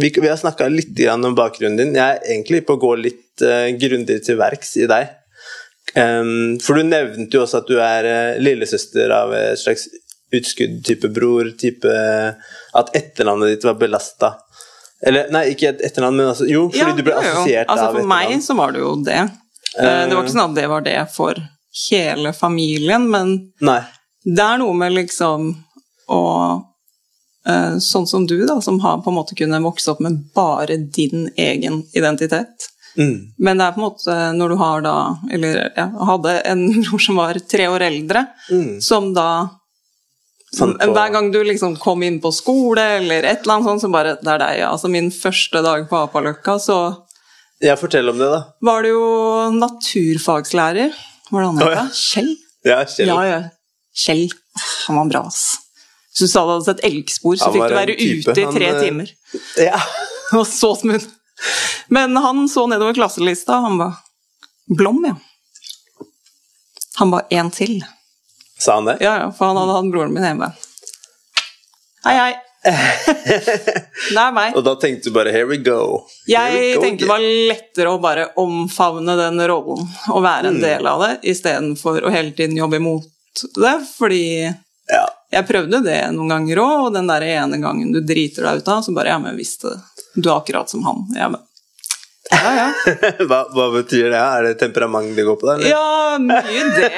Vi, 0.01 0.13
vi 0.15 0.29
har 0.29 0.39
snakka 0.39 0.69
litt 0.71 1.01
om 1.11 1.35
bakgrunnen 1.35 1.81
din. 1.81 1.97
Jeg 1.99 2.21
er 2.21 2.31
egentlig 2.31 2.63
på 2.69 2.77
å 2.79 2.83
gå 2.83 2.93
litt 3.01 3.43
uh, 3.43 3.67
grundigere 3.75 4.23
til 4.23 4.39
verks 4.39 4.77
i 4.79 4.87
deg. 4.91 5.11
Um, 5.97 6.61
for 6.63 6.79
du 6.79 6.87
nevnte 6.87 7.35
jo 7.35 7.43
også 7.43 7.65
at 7.65 7.67
du 7.71 7.81
er 7.83 8.07
eh, 8.07 8.37
lillesøster 8.39 9.11
av 9.11 9.33
et 9.35 9.59
slags 9.59 9.89
utskudd, 10.31 10.77
type 10.87 11.09
bror, 11.11 11.49
type 11.59 11.91
At 12.79 12.93
etternavnet 12.95 13.57
ditt 13.57 13.67
var 13.67 13.75
belasta. 13.81 14.37
Eller 15.03 15.33
nei, 15.35 15.49
ikke 15.57 15.73
et 15.73 15.83
etternavn, 15.89 16.21
men 16.21 16.31
altså 16.31 16.47
Jo, 16.47 16.69
fordi 16.71 16.85
Ja, 16.85 16.95
du 16.95 17.03
ble 17.03 17.17
assosiert 17.19 17.67
altså, 17.73 17.89
av 17.89 17.99
For 17.99 18.07
meg 18.13 18.37
så 18.45 18.55
var 18.55 18.77
det 18.77 18.85
jo 18.85 18.93
det. 19.03 19.25
Uh, 19.75 19.83
Det 19.83 20.15
var 20.15 20.23
ikke 20.23 20.37
sånn 20.37 20.47
at 20.53 20.61
det 20.61 20.69
var 20.71 20.87
det 20.87 21.01
for 21.11 21.43
hele 21.91 22.33
familien, 22.33 23.09
men 23.11 23.37
Nei. 23.61 23.81
det 24.25 24.43
er 24.45 24.59
noe 24.59 24.75
med 24.75 24.93
liksom 24.97 25.53
å 26.11 26.21
eh, 27.47 27.77
Sånn 27.81 28.07
som 28.11 28.27
du, 28.27 28.41
da, 28.47 28.61
som 28.61 28.81
har 28.83 28.99
på 29.05 29.11
en 29.11 29.17
måte 29.17 29.37
kunnet 29.39 29.63
vokse 29.65 29.91
opp 29.93 30.01
med 30.05 30.19
bare 30.35 30.77
din 30.77 31.29
egen 31.37 31.83
identitet. 31.97 32.67
Mm. 32.99 33.33
Men 33.39 33.59
det 33.59 33.65
er 33.69 33.73
på 33.77 33.81
en 33.81 33.87
måte 33.87 34.17
når 34.35 34.49
du 34.51 34.57
har 34.59 34.81
da 34.83 34.95
Eller 35.31 35.61
ja, 35.77 35.85
hadde 36.09 36.33
en 36.51 36.65
bror 36.83 36.99
som 36.99 37.17
var 37.23 37.39
tre 37.49 37.69
år 37.71 37.81
eldre, 37.87 38.27
Mm. 38.51 38.81
som 38.83 39.13
da 39.15 39.29
Fant 40.59 40.75
på- 40.81 40.93
Hver 40.93 41.13
gang 41.15 41.31
du 41.31 41.39
liksom 41.47 41.77
kom 41.79 42.03
inn 42.03 42.17
på 42.21 42.33
skole 42.35 42.83
eller 42.99 43.23
et 43.23 43.43
eller 43.45 43.55
annet 43.55 43.69
sånt, 43.69 43.83
så 43.85 43.91
bare 43.93 44.17
Det 44.19 44.27
er 44.33 44.39
deg, 44.43 44.59
ja. 44.59 44.73
Altså 44.73 44.91
min 44.91 45.11
første 45.15 45.63
dag 45.63 45.89
på 45.89 45.97
Apaløkka, 46.03 46.59
så 46.59 46.79
Ja, 47.63 47.77
fortell 47.77 48.09
om 48.11 48.19
det, 48.19 48.27
da. 48.33 48.43
var 48.61 48.83
det 48.83 48.91
jo 48.91 49.51
naturfagslærer. 49.55 50.91
Var 51.31 51.41
det 51.41 51.49
han 51.49 51.59
het? 51.61 51.67
Å, 51.67 51.73
ja. 51.75 51.87
Kjell? 51.95 52.31
Ja, 52.67 52.79
Kjell. 52.85 53.11
Ja, 53.11 53.19
ja. 53.29 53.41
Kjell. 54.05 54.27
Han 54.87 55.01
var 55.01 55.11
bra, 55.13 55.23
ass. 55.31 55.45
Hvis 56.11 56.27
du 56.27 56.33
sa 56.33 56.43
du 56.45 56.53
hadde 56.57 56.67
sett 56.67 56.85
elgspor, 56.87 57.39
så 57.39 57.53
fikk 57.55 57.71
du 57.71 57.77
være 57.77 57.97
ute 57.97 58.35
i 58.35 58.47
tre 58.51 58.71
han, 58.73 58.83
timer. 58.83 59.15
Ja. 59.71 59.81
Det 60.31 60.37
var 60.39 60.47
så 60.47 60.75
smooth. 60.79 61.07
Men 61.91 62.17
han 62.23 62.45
så 62.49 62.67
nedover 62.71 62.95
klasselista, 62.95 63.57
og 63.59 63.67
han 63.67 63.81
ba 63.81 63.89
Blom, 64.71 65.01
ja. 65.09 65.17
Han 67.01 67.11
ba 67.11 67.25
én 67.35 67.51
til. 67.51 67.81
Sa 68.61 68.77
han 68.77 68.87
det? 68.87 69.01
Ja, 69.03 69.17
ja, 69.25 69.33
for 69.35 69.51
han 69.51 69.59
hadde 69.59 69.75
hatt 69.75 69.91
broren 69.91 70.15
min 70.15 70.23
hjemme. 70.23 70.53
Hei, 72.05 72.15
hei. 72.15 72.35
Det 74.11 74.21
er 74.21 74.33
meg. 74.37 74.57
Og 74.59 74.65
da 74.67 74.75
tenkte 74.81 75.09
du 75.09 75.15
bare 75.15 75.33
'here 75.33 75.49
we 75.49 75.57
go'. 75.65 76.03
Here 76.29 76.51
we 76.53 76.59
Jeg 76.67 76.75
go 76.77 76.83
tenkte 76.83 77.05
det 77.05 77.09
var 77.09 77.21
lettere 77.25 77.89
å 77.95 78.01
bare 78.01 78.27
omfavne 78.37 79.17
den 79.17 79.41
rollen 79.49 79.87
og 80.13 80.23
være 80.23 80.47
en 80.49 80.59
Mm. 80.59 80.61
del 80.61 80.87
av 80.87 81.01
det, 81.01 81.13
istedenfor 81.33 82.03
å 82.05 82.11
hele 82.11 82.33
tiden 82.33 82.57
jobbe 82.57 82.77
imot 82.77 83.05
det, 83.57 83.77
fordi 83.99 84.55
Ja. 84.93 85.07
jeg 85.33 85.47
prøvde 85.49 85.83
det 85.85 86.01
noen 86.13 86.29
ganger 86.29 86.57
òg, 86.59 86.87
og 86.87 86.93
den 86.95 87.07
der 87.07 87.23
ene 87.23 87.57
gangen 87.63 87.93
du 87.93 88.01
driter 88.01 88.43
deg 88.43 88.57
ut 88.59 88.69
av, 88.69 88.83
så 88.85 88.93
bare 88.95 89.09
Ja, 89.09 89.19
men 89.19 89.37
visst 89.37 89.63
det. 89.63 89.81
Du 90.17 90.29
er 90.31 90.41
akkurat 90.41 90.69
som 90.69 90.83
han. 90.85 91.07
Jeg 91.15 91.33
bare, 91.33 91.45
ja, 92.33 92.51
ja. 92.55 92.73
hva, 93.29 93.45
hva 93.55 93.71
betyr 93.73 94.11
det? 94.11 94.21
Er 94.21 94.43
det 94.43 94.59
temperament 94.59 95.17
det 95.17 95.25
går 95.25 95.37
på? 95.41 95.47
der? 95.47 95.55
eller? 95.55 95.71
Ja, 95.71 96.19
mye 96.19 96.65
det. 96.77 96.91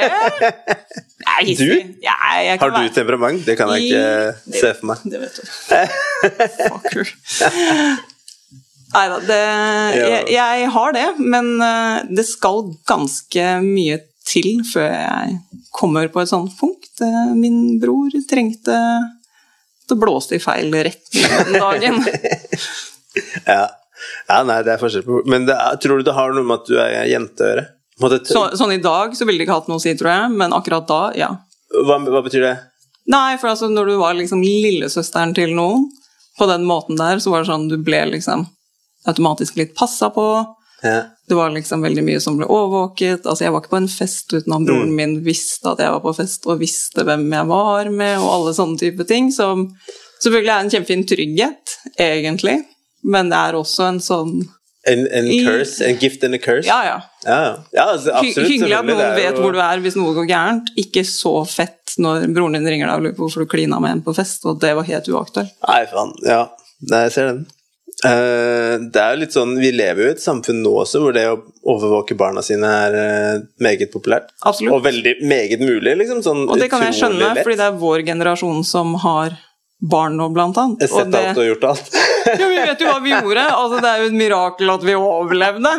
Er 1.32 1.46
hissig. 1.48 1.76
Ja, 2.04 2.14
jeg 2.42 2.58
kan 2.58 2.70
Har 2.70 2.76
du 2.76 2.80
være- 2.82 2.94
temperament? 2.94 3.44
Det 3.46 3.56
kan 3.58 3.68
jeg 3.72 3.88
ikke 3.88 4.54
I- 4.54 4.60
se 4.60 4.72
for 4.78 4.86
meg. 4.92 4.98
Det 5.04 5.20
vet 5.20 5.34
du. 5.40 5.42
Fucker. 6.68 7.12
Nei 8.92 9.06
da, 9.08 9.18
det 9.24 9.36
jeg, 9.96 10.24
jeg 10.34 10.66
har 10.74 10.92
det, 10.92 11.04
men 11.18 11.46
eh, 11.64 12.02
det 12.12 12.26
skal 12.28 12.66
ganske 12.90 13.46
mye 13.64 13.96
til 14.28 14.60
før 14.68 14.90
jeg 14.92 15.38
kommer 15.72 16.10
på 16.12 16.20
et 16.22 16.28
sånt 16.28 16.52
punkt. 16.60 16.90
Eh, 17.00 17.30
Min 17.38 17.78
bror 17.80 18.12
trengte 18.28 18.76
Det 19.88 19.96
blåste 19.98 20.36
i 20.36 20.42
feil 20.44 20.68
retning 20.72 21.24
den 21.48 21.60
dagen. 21.60 22.02
Ja. 23.44 23.66
ja, 24.28 24.36
nei, 24.48 24.62
det 24.64 24.70
er 24.72 24.78
forskjell 24.80 25.02
på 25.04 25.18
Men 25.28 25.44
det 25.44 25.52
tror 25.84 26.00
du 26.00 26.06
det 26.06 26.14
har 26.16 26.30
noe 26.32 26.46
med 26.48 26.62
at 26.62 26.68
du 26.70 26.78
er 26.80 27.04
jente 27.10 27.44
å 27.44 27.48
gjøre? 27.50 27.64
Så, 28.32 28.44
sånn 28.56 28.72
i 28.72 28.80
dag 28.82 29.16
så 29.16 29.26
ville 29.28 29.38
det 29.42 29.46
ikke 29.46 29.58
hatt 29.60 29.68
noe 29.70 29.80
å 29.80 29.82
si, 29.82 29.92
tror 29.98 30.10
jeg, 30.10 30.30
men 30.40 30.54
akkurat 30.56 30.86
da, 30.88 31.00
ja. 31.18 31.28
hva, 31.86 31.98
hva 32.08 32.22
betyr 32.24 32.46
det? 32.46 32.54
Nei, 33.12 33.36
for 33.40 33.50
altså 33.50 33.68
når 33.68 33.90
du 33.92 33.96
var 34.00 34.14
liksom 34.14 34.42
lillesøsteren 34.44 35.34
til 35.36 35.52
noen, 35.58 35.88
på 36.38 36.46
den 36.48 36.64
måten 36.64 36.96
der, 36.96 37.18
så 37.20 37.30
var 37.32 37.42
det 37.42 37.50
sånn 37.50 37.68
du 37.68 37.76
ble 37.84 38.00
liksom 38.14 38.46
automatisk 39.10 39.58
litt 39.58 39.74
passa 39.76 40.08
på. 40.14 40.24
Ja. 40.82 41.02
Det 41.28 41.36
var 41.36 41.52
liksom 41.54 41.82
veldig 41.84 42.02
mye 42.06 42.20
som 42.22 42.38
ble 42.38 42.46
overvåket. 42.50 43.26
Altså, 43.26 43.44
jeg 43.44 43.52
var 43.54 43.62
ikke 43.62 43.74
på 43.74 43.80
en 43.82 43.90
fest 43.90 44.32
uten 44.32 44.54
at 44.56 44.64
broren 44.66 44.88
Mm. 44.90 44.96
min 44.96 45.12
visste 45.26 45.70
at 45.70 45.82
jeg 45.82 45.92
var 45.92 46.00
på 46.00 46.14
fest, 46.16 46.46
og 46.46 46.62
visste 46.62 47.04
hvem 47.04 47.26
jeg 47.30 47.46
var 47.50 47.90
med, 47.90 48.16
og 48.18 48.30
alle 48.32 48.54
sånne 48.56 48.78
type 48.80 49.06
ting, 49.06 49.30
som 49.34 49.68
selvfølgelig 50.22 50.54
er 50.54 50.64
en 50.64 50.72
kjempefin 50.72 51.06
trygghet, 51.06 51.76
egentlig, 51.98 52.56
men 53.04 53.30
det 53.30 53.38
er 53.38 53.58
også 53.58 53.88
en 53.88 54.00
sånn 54.00 54.34
En, 54.90 55.04
en 55.14 55.28
curse? 55.46 55.78
En 55.86 55.98
gift 56.00 56.24
and 56.26 56.34
a 56.34 56.40
curse? 56.42 56.66
Ja, 56.66 56.80
ja. 56.86 56.96
ja, 57.22 57.36
ja. 57.70 57.84
altså, 57.84 58.16
absolutt. 58.18 58.48
hyggelig 58.50 58.74
at 58.80 58.88
noen 58.88 59.14
vet 59.14 59.38
hvor 59.38 59.54
du 59.54 59.60
er 59.62 59.82
hvis 59.84 59.98
noe 59.98 60.14
går 60.16 60.26
gærent. 60.30 60.72
Ikke 60.82 61.04
så 61.06 61.36
fett 61.46 61.94
når 62.02 62.26
broren 62.34 62.58
din 62.58 62.66
ringer 62.66 62.90
deg 62.90 62.98
og 62.98 63.06
lurer 63.06 63.16
på 63.18 63.26
hvorfor 63.26 63.44
du 63.46 63.52
klina 63.52 63.78
med 63.82 63.98
en 63.98 64.04
på 64.04 64.16
fest, 64.16 64.42
og 64.48 64.58
det 64.62 64.74
var 64.78 64.88
helt 64.88 65.10
uaktuelt. 65.12 65.54
Nei, 65.68 65.84
faen. 65.92 66.16
Ja, 66.26 66.46
Nei, 66.90 67.04
jeg 67.06 67.14
ser 67.14 67.28
den. 67.30 67.42
Uh, 68.02 68.80
det 68.90 68.98
er 68.98 69.12
jo 69.12 69.18
litt 69.20 69.34
sånn, 69.36 69.52
Vi 69.62 69.68
lever 69.70 70.02
jo 70.02 70.08
i 70.10 70.14
et 70.16 70.22
samfunn 70.22 70.62
nå 70.64 70.72
også 70.80 71.02
hvor 71.04 71.14
det 71.14 71.22
å 71.30 71.36
overvåke 71.70 72.16
barna 72.18 72.42
sine 72.42 72.66
er 72.66 72.96
uh, 72.96 73.44
meget 73.62 73.92
populært. 73.92 74.32
Absolutt. 74.42 74.74
Og 74.74 74.82
veldig 74.88 75.14
meget 75.30 75.62
mulig. 75.62 75.94
liksom 76.00 76.22
sånn 76.24 76.46
Og 76.48 76.58
det 76.58 76.70
kan 76.72 76.82
jeg 76.88 76.98
skjønne, 76.98 77.28
lett. 77.28 77.44
fordi 77.44 77.60
det 77.60 77.68
er 77.68 77.78
vår 77.78 78.02
generasjon 78.08 78.64
som 78.66 78.96
har 79.04 79.36
barn 79.82 80.16
nå, 80.16 80.30
blant 80.34 80.58
annet. 80.58 80.84
Jeg 80.84 80.92
har 80.92 81.04
sett 81.04 81.18
alt 81.18 81.42
og 81.42 81.50
gjort 81.50 81.68
alt. 81.72 81.92
ja, 82.30 82.46
vi 82.46 82.62
vet 82.62 82.80
jo 82.82 82.88
hva 82.88 83.02
vi 83.02 83.12
gjorde. 83.12 83.44
Altså, 83.50 83.82
det 83.82 83.90
er 83.90 84.02
jo 84.02 84.08
et 84.12 84.18
mirakel 84.22 84.74
at 84.76 84.86
vi 84.86 84.96
overlevde. 84.98 85.76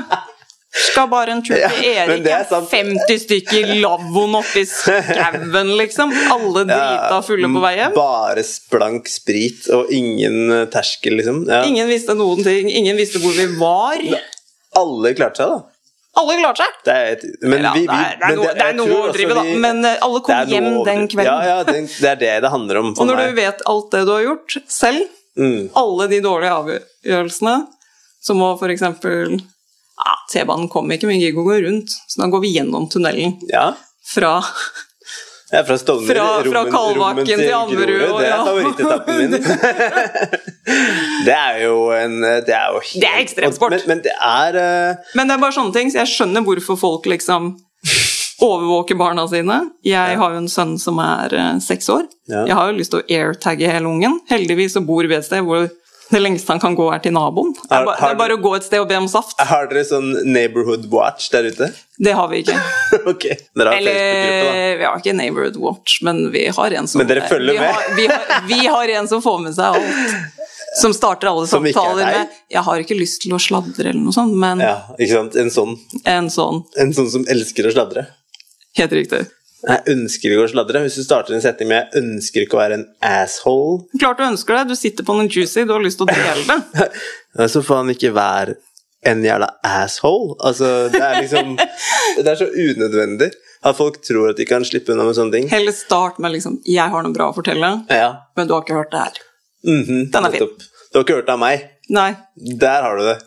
Skal 0.74 1.06
bare 1.12 1.36
en 1.36 1.42
tur 1.46 1.54
til 1.54 1.86
Erik, 1.86 2.24
er 2.26 2.32
ja, 2.32 2.40
sant. 2.50 2.72
50 2.74 3.20
stykker 3.28 3.74
i 3.76 3.76
lavvoen 3.84 4.40
oppi 4.40 4.64
skauen, 4.66 5.70
liksom. 5.78 6.14
Alle 6.34 6.64
drita 6.66 7.20
fulle 7.26 7.50
på 7.54 7.62
vei 7.62 7.76
hjem. 7.78 7.94
Bare 7.94 8.46
splank 8.48 9.12
sprit 9.12 9.68
og 9.76 9.92
ingen 9.94 10.40
eh, 10.50 10.64
terskel, 10.74 11.20
liksom. 11.22 11.44
Ja. 11.46 11.62
Ingen 11.70 11.92
visste 11.94 12.18
noen 12.18 12.42
ting. 12.46 12.72
Ingen 12.74 12.98
visste 12.98 13.22
hvor 13.22 13.38
vi 13.38 13.46
var. 13.60 14.02
Alle 14.82 15.14
klarte 15.14 15.44
seg, 15.44 15.54
da. 15.54 15.73
Alle 16.22 16.36
klarte 16.38 16.62
seg. 16.62 16.76
Det 16.86 16.94
er, 16.94 17.08
et, 17.16 17.24
men 17.42 17.64
Ja, 17.66 17.72
vi, 17.74 17.82
vi, 17.82 17.88
det 17.88 17.96
er, 17.98 18.18
det 18.20 18.28
er 18.28 18.30
men 18.30 18.38
noe, 18.38 18.52
det 18.54 18.66
er 18.68 18.76
noe 18.78 18.86
å 18.86 18.90
drive, 18.90 19.02
overdrive, 19.08 19.36
da. 19.40 19.58
Men 19.66 19.86
eh, 19.90 19.98
alle 20.06 20.22
kom 20.28 20.52
hjem 20.54 20.70
den 20.86 21.08
kvelden. 21.10 21.30
Ja, 21.32 21.38
ja, 21.50 21.58
det, 21.66 21.80
det 21.90 22.12
er 22.12 22.20
det 22.22 22.34
det 22.46 22.52
handler 22.54 22.82
om 22.84 22.92
for 22.94 23.02
Og 23.06 23.10
når 23.10 23.20
meg. 23.22 23.32
du 23.32 23.42
vet 23.42 23.64
alt 23.74 23.90
det 23.96 24.04
du 24.06 24.14
har 24.14 24.26
gjort 24.28 24.58
selv, 24.70 25.20
Mm. 25.38 25.70
Alle 25.74 26.08
de 26.12 26.20
dårlige 26.22 26.54
avgjørelsene, 26.54 27.56
som 28.22 28.42
å 28.46 28.52
eksempel 28.70 29.40
ja, 29.40 30.14
T-banen 30.32 30.70
kommer 30.72 30.98
ikke, 30.98 31.10
men 31.10 31.22
Gigo 31.22 31.46
går 31.48 31.64
rundt, 31.66 31.96
så 32.08 32.22
da 32.22 32.28
går 32.30 32.44
vi 32.44 32.54
gjennom 32.58 32.86
tunnelen. 32.92 33.40
Ja. 33.50 33.72
Fra 34.06 34.36
Jeg 35.54 35.60
er 35.62 35.66
fra 35.68 35.76
Stovner. 35.78 36.10
Fra- 36.10 36.30
fra 36.42 36.64
rommen- 36.64 36.72
Kalbakken 36.74 36.98
rommen 36.98 37.26
til 37.28 37.52
Ammerud. 37.54 38.06
Det 38.18 38.26
er 38.26 38.32
ja. 38.32 38.40
favorittetappen 38.50 39.20
min. 39.22 39.32
det 41.28 41.36
er 41.38 41.60
jo 41.64 41.76
en 41.94 42.16
Det 42.48 42.56
er 42.58 42.72
jo 42.74 42.80
helt 42.82 43.02
Det 43.04 43.10
er 43.12 43.20
ekstremsport. 43.22 43.76
Men, 43.76 43.86
men 43.94 44.02
det 44.08 44.16
er 44.18 44.58
uh... 44.58 45.12
Men 45.20 45.30
det 45.30 45.38
er 45.38 45.44
bare 45.46 45.56
sånne 45.60 45.76
ting, 45.76 45.92
så 45.94 46.02
jeg 46.04 46.12
skjønner 46.16 46.46
hvorfor 46.48 46.80
folk 46.80 47.06
liksom 47.12 47.54
overvåker 48.44 48.98
barna 49.00 49.24
sine. 49.32 49.60
Jeg 49.88 50.18
har 50.20 50.34
jo 50.34 50.42
en 50.42 50.50
sønn 50.52 50.74
som 50.82 50.98
er 51.00 51.32
eh, 51.38 51.54
seks 51.64 51.88
år. 51.94 52.04
Ja. 52.28 52.42
Jeg 52.50 52.58
har 52.58 52.72
jo 52.72 52.76
lyst 52.82 52.92
til 52.92 53.00
å 53.00 53.06
airtagge 53.22 53.70
hele 53.72 53.88
ungen. 53.88 54.18
Heldigvis 54.28 54.74
så 54.76 54.82
bor 54.84 55.06
vi 55.08 55.16
et 55.16 55.24
sted 55.28 55.46
hvor 55.48 55.70
det 56.14 56.20
lengste 56.22 56.52
han 56.52 56.60
kan 56.62 56.76
gå, 56.78 56.90
er 56.94 57.00
til 57.02 57.14
naboen. 57.16 57.54
Det 57.56 57.70
Har- 57.72 57.82
er, 57.82 57.88
ba, 57.88 57.94
har 58.02 58.12
det 58.12 58.18
er 58.18 58.20
bare 58.20 58.36
å 58.36 58.42
gå 58.44 58.52
et 58.58 58.66
sted 58.68 58.82
og 58.84 58.90
be 58.92 58.98
om 59.00 59.08
saft. 59.10 59.40
Har 59.40 59.70
dere 59.72 59.86
sånn 59.88 60.12
neighborhood 60.28 60.90
watch 60.92 61.30
der 61.34 61.48
ute? 61.54 61.72
Det 62.04 62.14
har 62.18 62.28
vi 62.34 62.42
ikke. 62.44 62.58
ok. 63.14 63.26
Dere 63.56 63.74
har 63.74 63.78
Facebook-gruppe, 63.78 64.46
da. 64.48 64.78
vi 64.80 64.88
har 64.88 65.02
ikke 65.02 65.16
Neighborhood 65.18 65.60
Watch, 65.64 66.00
men 66.06 66.24
vi 66.34 66.48
har 66.58 66.78
en 66.80 66.88
som 66.88 67.02
Men 67.04 67.10
dere 67.12 67.28
følger 67.30 67.54
vi 67.54 67.60
med? 67.60 67.74
Har, 67.74 67.96
vi, 67.98 68.08
har, 68.08 68.48
vi 68.48 68.60
har 68.66 68.96
en 69.00 69.12
som 69.12 69.22
får 69.26 69.44
med 69.44 69.58
seg 69.58 69.78
alt. 69.78 70.40
Som 70.74 70.94
starter 70.94 71.30
alle 71.30 71.46
Som 71.48 71.68
er 71.68 71.76
samtaler 71.76 72.06
med 72.06 72.40
'Jeg 72.50 72.64
har 72.66 72.82
ikke 72.82 72.98
lyst 72.98 73.22
til 73.22 73.36
å 73.36 73.40
sladre', 73.42 73.92
eller 73.92 74.02
noe 74.02 74.16
sånt, 74.16 74.34
men 74.34 74.64
Ja, 74.64 74.78
ikke 74.98 75.14
sant? 75.14 75.36
En 75.38 75.54
sånn, 75.54 75.78
en 76.06 76.30
sånn 76.34 76.64
en 76.82 76.94
sånn 76.98 77.10
som 77.14 77.26
elsker 77.30 77.70
å 77.70 77.74
sladre. 77.76 78.08
Helt 78.78 78.92
riktig. 78.92 79.28
Jeg 79.64 79.80
ønsker 79.94 80.34
ikke 80.34 80.44
å 80.44 80.52
sladre. 80.52 80.82
Hvis 80.84 80.98
du 81.00 81.04
starter 81.06 81.36
en 81.36 81.44
setning 81.44 81.70
med 81.70 81.88
'jeg 81.94 82.04
ønsker 82.04 82.42
ikke 82.42 82.58
å 82.58 82.64
være 82.64 82.74
en 82.74 82.88
asshole', 83.02 83.86
Klart 84.00 84.18
du 84.18 84.24
ønsker 84.24 84.58
det, 84.58 84.68
du 84.74 84.76
sitter 84.76 85.04
på 85.04 85.14
noen 85.16 85.30
juicy, 85.30 85.64
du 85.64 85.74
har 85.74 85.84
lyst 85.84 85.98
til 86.02 86.08
å 86.08 86.14
dele 86.14 86.44
det. 86.50 86.92
Så 87.54 87.64
faen 87.64 87.90
ikke 87.90 88.14
være 88.14 88.58
en 89.06 89.24
jævla 89.26 89.48
asshole. 89.64 90.36
Altså, 90.44 90.70
det 90.94 91.02
er 91.02 91.22
liksom 91.22 91.56
Det 92.18 92.28
er 92.28 92.36
så 92.40 92.48
unødvendig 92.52 93.32
at 93.64 93.78
folk 93.78 94.02
tror 94.04 94.30
at 94.34 94.38
de 94.38 94.46
kan 94.46 94.64
slippe 94.68 94.92
unna 94.94 95.06
med 95.08 95.16
sånne 95.18 95.32
ting. 95.38 95.50
Heller 95.52 95.72
start 95.76 96.18
med 96.20 96.34
liksom 96.36 96.60
'Jeg 96.68 96.90
har 96.92 97.04
noe 97.04 97.14
bra 97.16 97.30
å 97.32 97.36
fortelle', 97.36 97.86
Ja. 97.90 98.10
men 98.38 98.48
du 98.48 98.54
har 98.54 98.62
ikke 98.66 98.76
hørt 98.80 98.92
det 98.92 99.00
her. 99.00 99.22
Mhm, 99.66 100.12
Den 100.12 100.26
er 100.26 100.32
fin. 100.32 100.40
nettopp. 100.42 100.58
Du 100.92 101.00
har 101.00 101.04
ikke 101.06 101.16
hørt 101.16 101.26
det 101.32 101.34
av 101.34 101.40
meg. 101.40 101.70
Nei. 101.90 102.16
Der 102.60 102.82
har 102.84 102.98
du 102.98 103.04
det. 103.04 103.20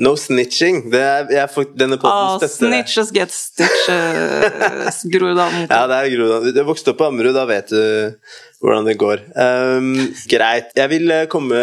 No 0.00 0.14
snitching. 0.14 0.90
Det 0.92 1.00
er, 1.02 1.26
jeg, 1.28 1.48
får- 1.50 1.74
denne 1.76 1.96
podden 1.98 2.28
Ah, 2.30 2.38
støtter 2.38 2.68
snitches 2.70 3.10
get 3.12 3.32
stitches, 3.34 5.02
Groruddalen. 5.12 5.66
Ja, 5.68 5.86
det 5.90 5.96
er 5.98 6.10
Groruddalen. 6.14 6.54
Du 6.54 6.62
vokste 6.68 6.92
opp 6.92 6.98
på 7.00 7.08
Ammerud, 7.10 7.34
da 7.34 7.44
vet 7.50 7.68
du 7.74 8.14
hvordan 8.62 8.86
det 8.86 8.94
går. 9.00 9.24
Um, 9.34 9.90
greit. 10.30 10.70
Jeg 10.78 10.88
vil 10.92 11.10
eh, 11.10 11.26
komme 11.26 11.58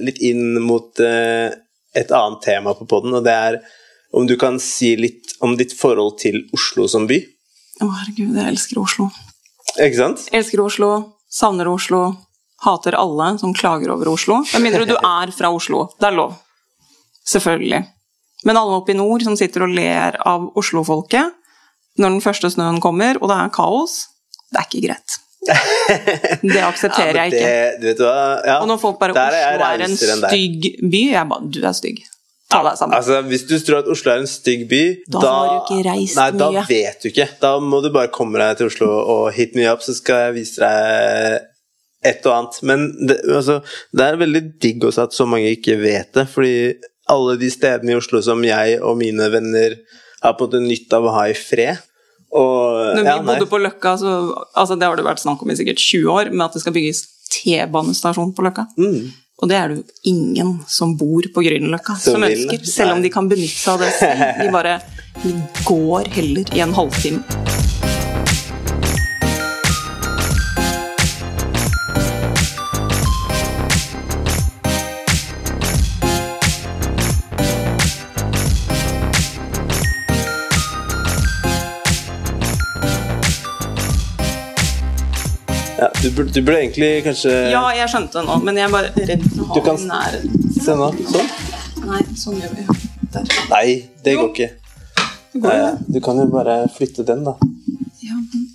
litt 0.00 0.18
inn 0.24 0.56
mot 0.64 0.98
eh, 1.04 1.50
et 1.96 2.10
annet 2.14 2.42
tema 2.44 2.74
på 2.78 2.86
podden, 2.88 3.14
og 3.18 3.24
det 3.26 3.34
er 3.34 3.60
om 4.16 4.26
du 4.26 4.36
kan 4.38 4.58
si 4.62 4.94
litt 4.98 5.36
om 5.44 5.56
ditt 5.58 5.72
forhold 5.76 6.18
til 6.22 6.42
Oslo 6.56 6.86
som 6.90 7.06
by. 7.10 7.20
Å, 7.80 7.86
herregud, 7.86 8.34
jeg 8.36 8.52
elsker 8.52 8.80
Oslo. 8.82 9.08
Ikke 9.78 9.96
sant? 9.96 10.26
Elsker 10.34 10.62
Oslo, 10.64 10.90
savner 11.30 11.70
Oslo, 11.70 12.02
hater 12.64 12.96
alle 12.98 13.32
som 13.40 13.54
klager 13.56 13.94
over 13.94 14.10
Oslo. 14.12 14.42
Med 14.52 14.66
mindre 14.66 14.88
du 14.88 14.96
er 14.98 15.32
fra 15.34 15.52
Oslo. 15.54 15.86
Det 15.96 16.10
er 16.10 16.16
lov. 16.18 16.36
Selvfølgelig. 17.30 17.84
Men 18.44 18.56
alle 18.56 18.80
oppe 18.80 18.94
i 18.94 18.98
nord 18.98 19.24
som 19.24 19.36
sitter 19.38 19.66
og 19.66 19.74
ler 19.76 20.16
av 20.26 20.48
Oslo-folket 20.58 21.36
når 22.00 22.14
den 22.14 22.22
første 22.24 22.48
snøen 22.52 22.78
kommer, 22.80 23.18
og 23.20 23.28
det 23.28 23.36
er 23.36 23.52
kaos, 23.52 23.96
det 24.50 24.60
er 24.60 24.68
ikke 24.68 24.86
greit. 24.86 25.16
Det 25.40 26.60
aksepterer 26.60 27.16
Ja, 27.16 27.24
det, 27.24 27.32
jeg 27.32 27.40
ikke. 27.40 27.80
Du 27.80 27.86
vet 27.88 28.00
hva? 28.04 28.14
Ja, 28.44 28.56
Og 28.60 28.68
når 28.68 28.80
folk 28.82 28.98
bare 29.00 29.14
Oslo 29.16 29.68
er 29.70 29.84
en 29.86 29.96
stygg 29.96 30.66
by, 30.84 31.04
jeg 31.14 31.28
bare 31.30 31.52
Du 31.52 31.60
er 31.64 31.76
stygg. 31.76 32.02
Ta 32.50 32.60
deg 32.66 32.76
sammen. 32.80 32.96
Altså, 32.98 33.20
Hvis 33.30 33.46
du 33.48 33.54
tror 33.62 33.78
at 33.84 33.88
Oslo 33.92 34.12
er 34.12 34.24
en 34.24 34.30
stygg 34.30 34.66
by, 34.70 34.82
Da 35.14 35.22
har 35.22 35.50
du 35.50 35.56
ikke 35.62 35.84
reist 35.86 36.18
nei, 36.18 36.28
da 36.34 36.50
mye. 36.50 36.64
vet 36.68 37.00
du 37.02 37.08
ikke. 37.12 37.28
Da 37.40 37.54
må 37.62 37.80
du 37.84 37.90
bare 37.94 38.10
komme 38.12 38.40
deg 38.42 38.58
til 38.60 38.70
Oslo 38.72 38.90
og 39.00 39.30
hit 39.36 39.54
me 39.56 39.68
up, 39.70 39.84
så 39.86 39.94
skal 39.96 40.26
jeg 40.26 40.36
vise 40.40 40.60
deg 40.60 41.46
et 42.10 42.26
og 42.26 42.36
annet. 42.36 42.60
Men 42.66 42.86
det, 43.06 43.20
altså, 43.28 43.60
det 43.96 44.06
er 44.06 44.20
veldig 44.20 44.42
digg 44.60 44.84
også 44.88 45.06
at 45.08 45.16
så 45.16 45.26
mange 45.28 45.52
ikke 45.54 45.78
vet 45.80 46.12
det, 46.16 46.26
fordi 46.32 46.54
alle 47.10 47.36
de 47.40 47.50
stedene 47.52 47.94
i 47.94 47.98
Oslo 47.98 48.20
som 48.24 48.42
jeg 48.44 48.80
og 48.80 48.98
mine 49.00 49.30
venner 49.32 49.78
har 50.22 50.34
på 50.36 50.46
en 50.46 50.50
måte 50.50 50.60
nytt 50.66 50.92
av 50.96 51.06
å 51.08 51.14
ha 51.16 51.28
i 51.30 51.36
fred. 51.38 51.80
Og, 52.30 52.94
Når 52.94 53.02
vi 53.02 53.10
ja, 53.10 53.22
bodde 53.26 53.46
på 53.50 53.58
Løkka, 53.58 53.96
så 53.98 54.10
altså 54.54 54.76
Det 54.78 54.86
har 54.86 54.94
det 54.94 55.06
vært 55.06 55.22
snakk 55.22 55.40
om 55.42 55.50
i 55.50 55.56
sikkert 55.58 55.82
20 55.82 56.12
år, 56.14 56.30
med 56.30 56.46
at 56.46 56.54
det 56.54 56.62
skal 56.62 56.76
bygges 56.76 57.02
T-banestasjon 57.30 58.30
på 58.36 58.46
Løkka. 58.46 58.68
Mm. 58.78 59.10
Og 59.40 59.48
det 59.48 59.56
er 59.56 59.70
det 59.72 59.80
jo 59.80 60.10
ingen 60.12 60.58
som 60.68 60.92
bor 61.00 61.24
på 61.34 61.42
Grünerløkka 61.46 61.96
Som 61.96 62.18
som, 62.18 62.26
ønsker. 62.28 62.64
Selv 62.68 62.98
om 62.98 63.02
de 63.02 63.10
kan 63.12 63.28
benytte 63.30 63.56
seg 63.56 63.72
av 63.74 63.84
det. 63.86 64.16
De 64.44 64.50
bare 64.52 64.78
de 65.22 65.34
går 65.66 66.06
heller 66.14 66.56
i 66.56 66.60
en 66.60 66.72
halvtime. 66.74 67.69
Du, 86.02 86.10
burde, 86.16 86.32
du 86.32 86.40
burde 86.42 86.58
egentlig 86.62 86.90
kanskje 87.04 87.32
Ja, 87.52 87.62
jeg 87.76 87.88
skjønte 87.92 88.20
det 88.20 88.26
nå, 88.28 88.36
men 88.46 88.56
jeg 88.60 88.68
er 88.68 88.72
bare 88.74 88.92
redd 89.10 89.24
for 89.34 89.42
å 89.44 89.54
Du 89.54 89.60
ha 89.60 89.66
kan- 89.66 89.76
nære. 89.90 90.22
i 90.22 90.28
nærheten. 90.28 90.62
Se 90.64 90.76
nå. 90.80 90.88
Sånn. 91.12 91.30
Nei, 91.90 92.00
sånn 92.22 92.40
gjør 92.40 92.54
vi. 92.56 92.64
Der. 93.12 93.22
Nei, 93.50 93.66
det 94.04 94.12
Jo. 94.14 94.20
går 94.26 94.30
ikke. 94.34 94.50
Det 95.32 95.42
går. 95.42 95.50
Eh, 95.52 95.74
Du 95.92 96.00
kan 96.00 96.16
jo 96.16 96.26
bare 96.26 96.56
flytte 96.76 97.04
den, 97.06 97.24
da. 97.24 97.34
Ja, 98.02 98.14
men 98.14 98.48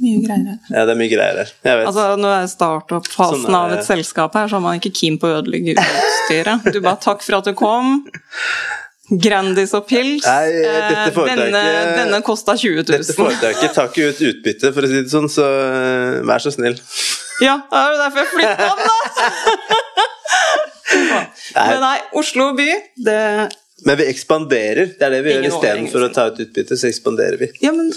mye 0.00 0.20
greier 0.26 0.46
her. 0.46 0.58
Ja, 0.70 0.84
det 0.84 0.94
er 0.94 0.98
mye 1.00 1.08
greier 1.12 1.36
her. 1.42 1.52
Jeg 1.64 1.78
vet. 1.78 1.86
Altså, 1.86 2.16
Når 2.16 2.28
det 2.28 2.42
er 2.42 2.52
startup-fasen 2.56 3.44
Sånn 3.46 3.54
av 3.54 3.72
et 3.72 3.84
selskap 3.86 4.34
her, 4.34 4.48
så 4.48 4.56
er 4.56 4.60
man 4.60 4.78
ikke 4.80 4.92
keen 4.94 5.18
på 5.18 5.26
å 5.30 5.42
ødelegge 5.42 5.76
utstyret. 5.78 6.72
Du 6.72 6.80
bare 6.80 6.96
'takk 6.96 7.22
for 7.22 7.36
at 7.36 7.44
du 7.44 7.52
kom'. 7.54 8.04
Grandis 9.08 9.72
og 9.78 9.86
pils. 9.88 10.24
Nei, 10.26 10.50
dette 10.52 10.96
Eh, 11.08 11.12
foretaket- 11.16 11.52
denne, 11.52 11.62
denne 11.96 12.18
kosta 12.26 12.52
20 12.60 12.82
000. 12.82 12.98
Dette 12.98 13.14
foretaket 13.16 13.72
tar 13.74 13.88
ikke 13.88 14.10
ut 14.10 14.20
utbytte, 14.32 14.72
for 14.76 14.82
å 14.84 14.90
si 14.90 14.98
det 15.00 15.10
sånn, 15.12 15.28
så 15.32 15.46
eh, 15.48 16.18
vær 16.28 16.38
så 16.44 16.52
snill. 16.52 16.76
Ja, 17.40 17.54
det 17.70 17.78
er 17.78 17.92
jo 17.94 17.98
derfor 18.02 18.18
jeg 18.18 18.30
flytta 18.34 18.66
den, 18.68 18.78
da! 18.84 18.96
Men 21.68 21.80
nei, 21.84 21.96
Oslo 22.18 22.50
by, 22.58 22.68
det 23.06 23.18
Men 23.86 23.96
vi 24.00 24.06
ekspanderer. 24.10 24.94
Det 24.98 25.04
er 25.06 25.12
det 25.14 25.20
vi 25.24 25.34
gjør 25.36 25.46
istedenfor 25.52 26.06
å 26.08 26.12
ta 26.14 26.24
ut 26.32 26.40
utbytte, 26.42 26.76
så 26.80 26.88
ekspanderer 26.90 27.38
vi. 27.38 27.48
Ja, 27.62 27.70
men 27.72 27.92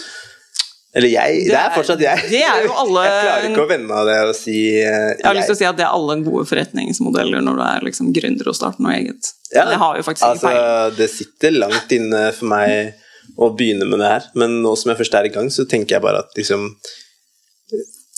Eller 0.94 1.08
jeg. 1.08 1.36
Det, 1.46 1.52
Det 1.54 1.60
er 1.62 1.70
fortsatt 1.76 2.02
jeg. 2.04 2.24
det 2.30 2.42
er 2.44 2.64
jo 2.66 2.72
alle- 2.82 3.04
Jeg 3.08 3.22
klarer 3.24 3.46
ikke 3.50 3.64
å 3.64 3.70
vende 3.70 4.00
av 4.02 4.10
det 4.10 4.16
og 4.28 4.34
si 4.36 4.56
uh, 4.84 5.12
jeg 5.16 5.24
har 5.24 5.38
lyst 5.38 5.48
til 5.48 5.56
å 5.56 5.60
si 5.62 5.68
at 5.70 5.78
det 5.78 5.86
er 5.86 5.94
alle 5.96 6.18
gode 6.26 6.44
forretningsmodeller 6.50 7.46
når 7.46 7.62
du 7.62 7.64
er 7.68 7.86
liksom 7.88 8.10
gründer 8.18 8.50
og 8.52 8.58
starter 8.58 8.84
noe 8.84 8.98
eget. 8.98 9.30
Ja, 9.56 9.64
det 9.70 9.78
har 9.80 9.96
jo 10.00 10.04
faktisk 10.04 10.26
ikke 10.26 10.34
altså, 10.36 10.50
peiling. 10.52 10.98
Det 11.00 11.08
sitter 11.14 11.56
langt 11.56 11.96
inne 11.96 12.26
for 12.36 12.52
meg 12.52 13.00
å 13.40 13.48
begynne 13.56 13.88
med 13.88 14.02
det 14.04 14.10
her, 14.12 14.28
men 14.36 14.58
nå 14.66 14.74
som 14.76 14.92
jeg 14.92 15.00
først 15.00 15.16
er 15.16 15.30
i 15.30 15.32
gang, 15.32 15.48
så 15.54 15.64
tenker 15.70 15.96
jeg 15.96 16.04
bare 16.04 16.26
at 16.26 16.36
liksom 16.36 16.66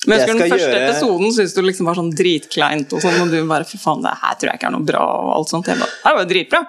Men 0.07 0.17
jeg 0.17 0.25
skal 0.25 0.33
husker 0.33 0.39
den 0.39 0.51
første 0.51 0.71
gjøre- 0.73 0.87
episoden 0.89 1.29
syntes 1.37 1.53
du 1.55 1.61
liksom 1.63 1.85
var 1.87 1.95
sånn 2.01 2.09
dritkleint, 2.17 2.89
og 2.97 3.03
sånn, 3.05 3.21
og 3.21 3.29
du 3.31 3.37
bare 3.47 3.63
fy 3.69 3.77
faen, 3.79 4.01
det 4.03 4.17
her 4.23 4.33
tror 4.39 4.49
jeg 4.49 4.59
ikke 4.59 4.67
er 4.71 4.75
noe 4.79 4.87
bra, 4.89 5.03
og 5.21 5.29
alt 5.37 5.53
sånt. 5.53 5.69
Jeg 5.69 5.77
bare, 5.79 5.93
det 6.01 6.15
var 6.17 6.23
jo 6.25 6.29
dritbra! 6.33 6.63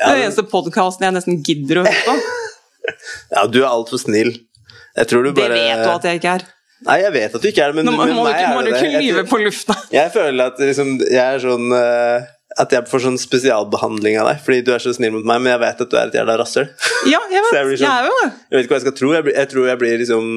Det 0.00 0.06
er 0.10 0.16
den 0.18 0.26
eneste 0.26 0.44
podkasten 0.50 1.06
jeg 1.06 1.14
nesten 1.16 1.38
gidder 1.44 1.82
å 1.82 1.86
høre 1.86 2.04
på. 2.10 2.18
Ja, 3.30 3.44
du 3.46 3.60
er 3.60 3.68
altfor 3.68 4.00
snill. 4.00 4.32
Jeg 4.96 5.06
tror 5.10 5.22
du 5.24 5.30
Det 5.36 5.48
vet 5.52 5.84
du 5.84 5.90
at 5.90 6.02
jeg 6.08 6.20
ikke 6.20 6.34
er. 6.40 6.44
Nei, 6.86 6.96
jeg 7.02 7.12
vet 7.12 7.34
at 7.36 7.42
du 7.44 7.48
ikke 7.50 7.64
er 7.66 7.72
men 7.76 7.84
Nå 7.84 7.92
må, 7.92 8.04
med 8.08 8.14
må 8.16 8.22
du 8.24 8.30
meg 8.30 8.40
ikke, 8.40 8.52
må 8.56 8.60
du 8.64 8.70
ikke 8.72 9.00
lyve 9.04 9.24
på 9.28 9.38
lufta. 9.44 9.74
Jeg 10.00 10.12
føler 10.14 10.46
at 10.48 10.60
liksom, 10.64 10.94
jeg 11.04 11.20
er 11.20 11.42
sånn 11.42 11.66
uh, 11.76 12.24
At 12.64 12.72
jeg 12.72 12.88
får 12.88 13.02
sånn 13.04 13.18
spesialbehandling 13.20 14.16
av 14.22 14.30
deg 14.30 14.40
fordi 14.46 14.62
du 14.64 14.70
er 14.72 14.80
så 14.80 14.94
snill 14.96 15.12
mot 15.18 15.26
meg, 15.28 15.42
men 15.44 15.52
jeg 15.52 15.60
vet 15.60 15.82
at 15.84 15.90
du 15.92 15.96
er 16.00 16.08
et 16.08 16.16
jævla 16.16 16.38
rasshøl. 16.40 16.70
Ja, 17.10 17.20
jeg 17.30 17.42
vet. 17.46 17.52
jeg 17.58 17.66
sånn- 17.68 17.84
Jeg 17.84 17.92
er 17.92 18.08
jo 18.08 18.14
det. 18.22 18.30
Jeg 18.32 18.56
vet 18.56 18.64
ikke 18.64 18.72
hva 18.72 18.78
jeg 18.80 18.86
skal 18.86 18.96
tro. 19.02 19.10
Jeg, 19.14 19.26
blir, 19.28 19.36
jeg 19.42 19.50
tror 19.52 19.68
jeg 19.68 19.80
blir 19.84 20.00
liksom 20.02 20.30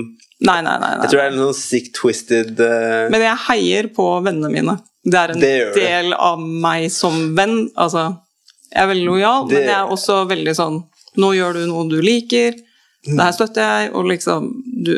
Nei, 0.44 0.58
nei, 0.68 0.76
nei. 0.84 0.92
Jeg 1.00 1.14
tror 1.14 1.20
nei. 1.22 1.24
jeg 1.24 1.32
er 1.32 1.38
en 1.38 1.44
sånn 1.46 1.56
sick 1.62 1.88
twisted 1.96 2.60
uh... 2.60 3.08
Men 3.14 3.24
jeg 3.24 3.40
heier 3.48 3.88
på 3.96 4.10
vennene 4.28 4.52
mine. 4.52 4.76
Det 5.08 5.20
er 5.24 5.32
en 5.38 5.40
Det 5.46 5.54
del 5.80 6.12
det. 6.12 6.20
av 6.28 6.44
meg 6.44 6.90
som 6.92 7.16
venn. 7.40 7.56
Altså, 7.80 8.10
jeg 8.68 8.84
er 8.84 8.92
veldig 8.92 9.08
lojal, 9.08 9.48
Det- 9.48 9.62
men 9.62 9.70
jeg 9.72 9.78
er 9.80 9.96
også 9.96 10.20
veldig 10.28 10.58
sånn 10.60 10.82
Nå 11.24 11.32
gjør 11.38 11.56
du 11.62 11.64
noe 11.72 11.88
du 11.88 12.00
liker, 12.04 12.56
det 13.06 13.20
her 13.20 13.36
støtter 13.36 13.68
jeg, 13.68 13.92
og 13.94 14.08
liksom 14.08 14.48
Du, 14.86 14.94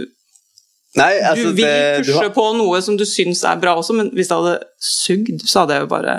Nei, 0.96 1.12
altså 1.28 1.50
du 1.50 1.58
vil 1.58 1.68
det, 1.68 2.06
du 2.08 2.14
har, 2.16 2.30
på 2.32 2.46
noe 2.56 2.80
som 2.82 2.96
du 2.96 3.04
syns 3.08 3.44
er 3.44 3.60
bra 3.60 3.74
også, 3.76 3.96
men 3.98 4.14
hvis 4.16 4.30
det 4.32 4.38
hadde 4.38 4.60
sugd, 4.80 5.44
så 5.44 5.64
hadde 5.64 5.76
jeg 5.76 5.84
jo 5.84 5.90
bare 5.92 6.14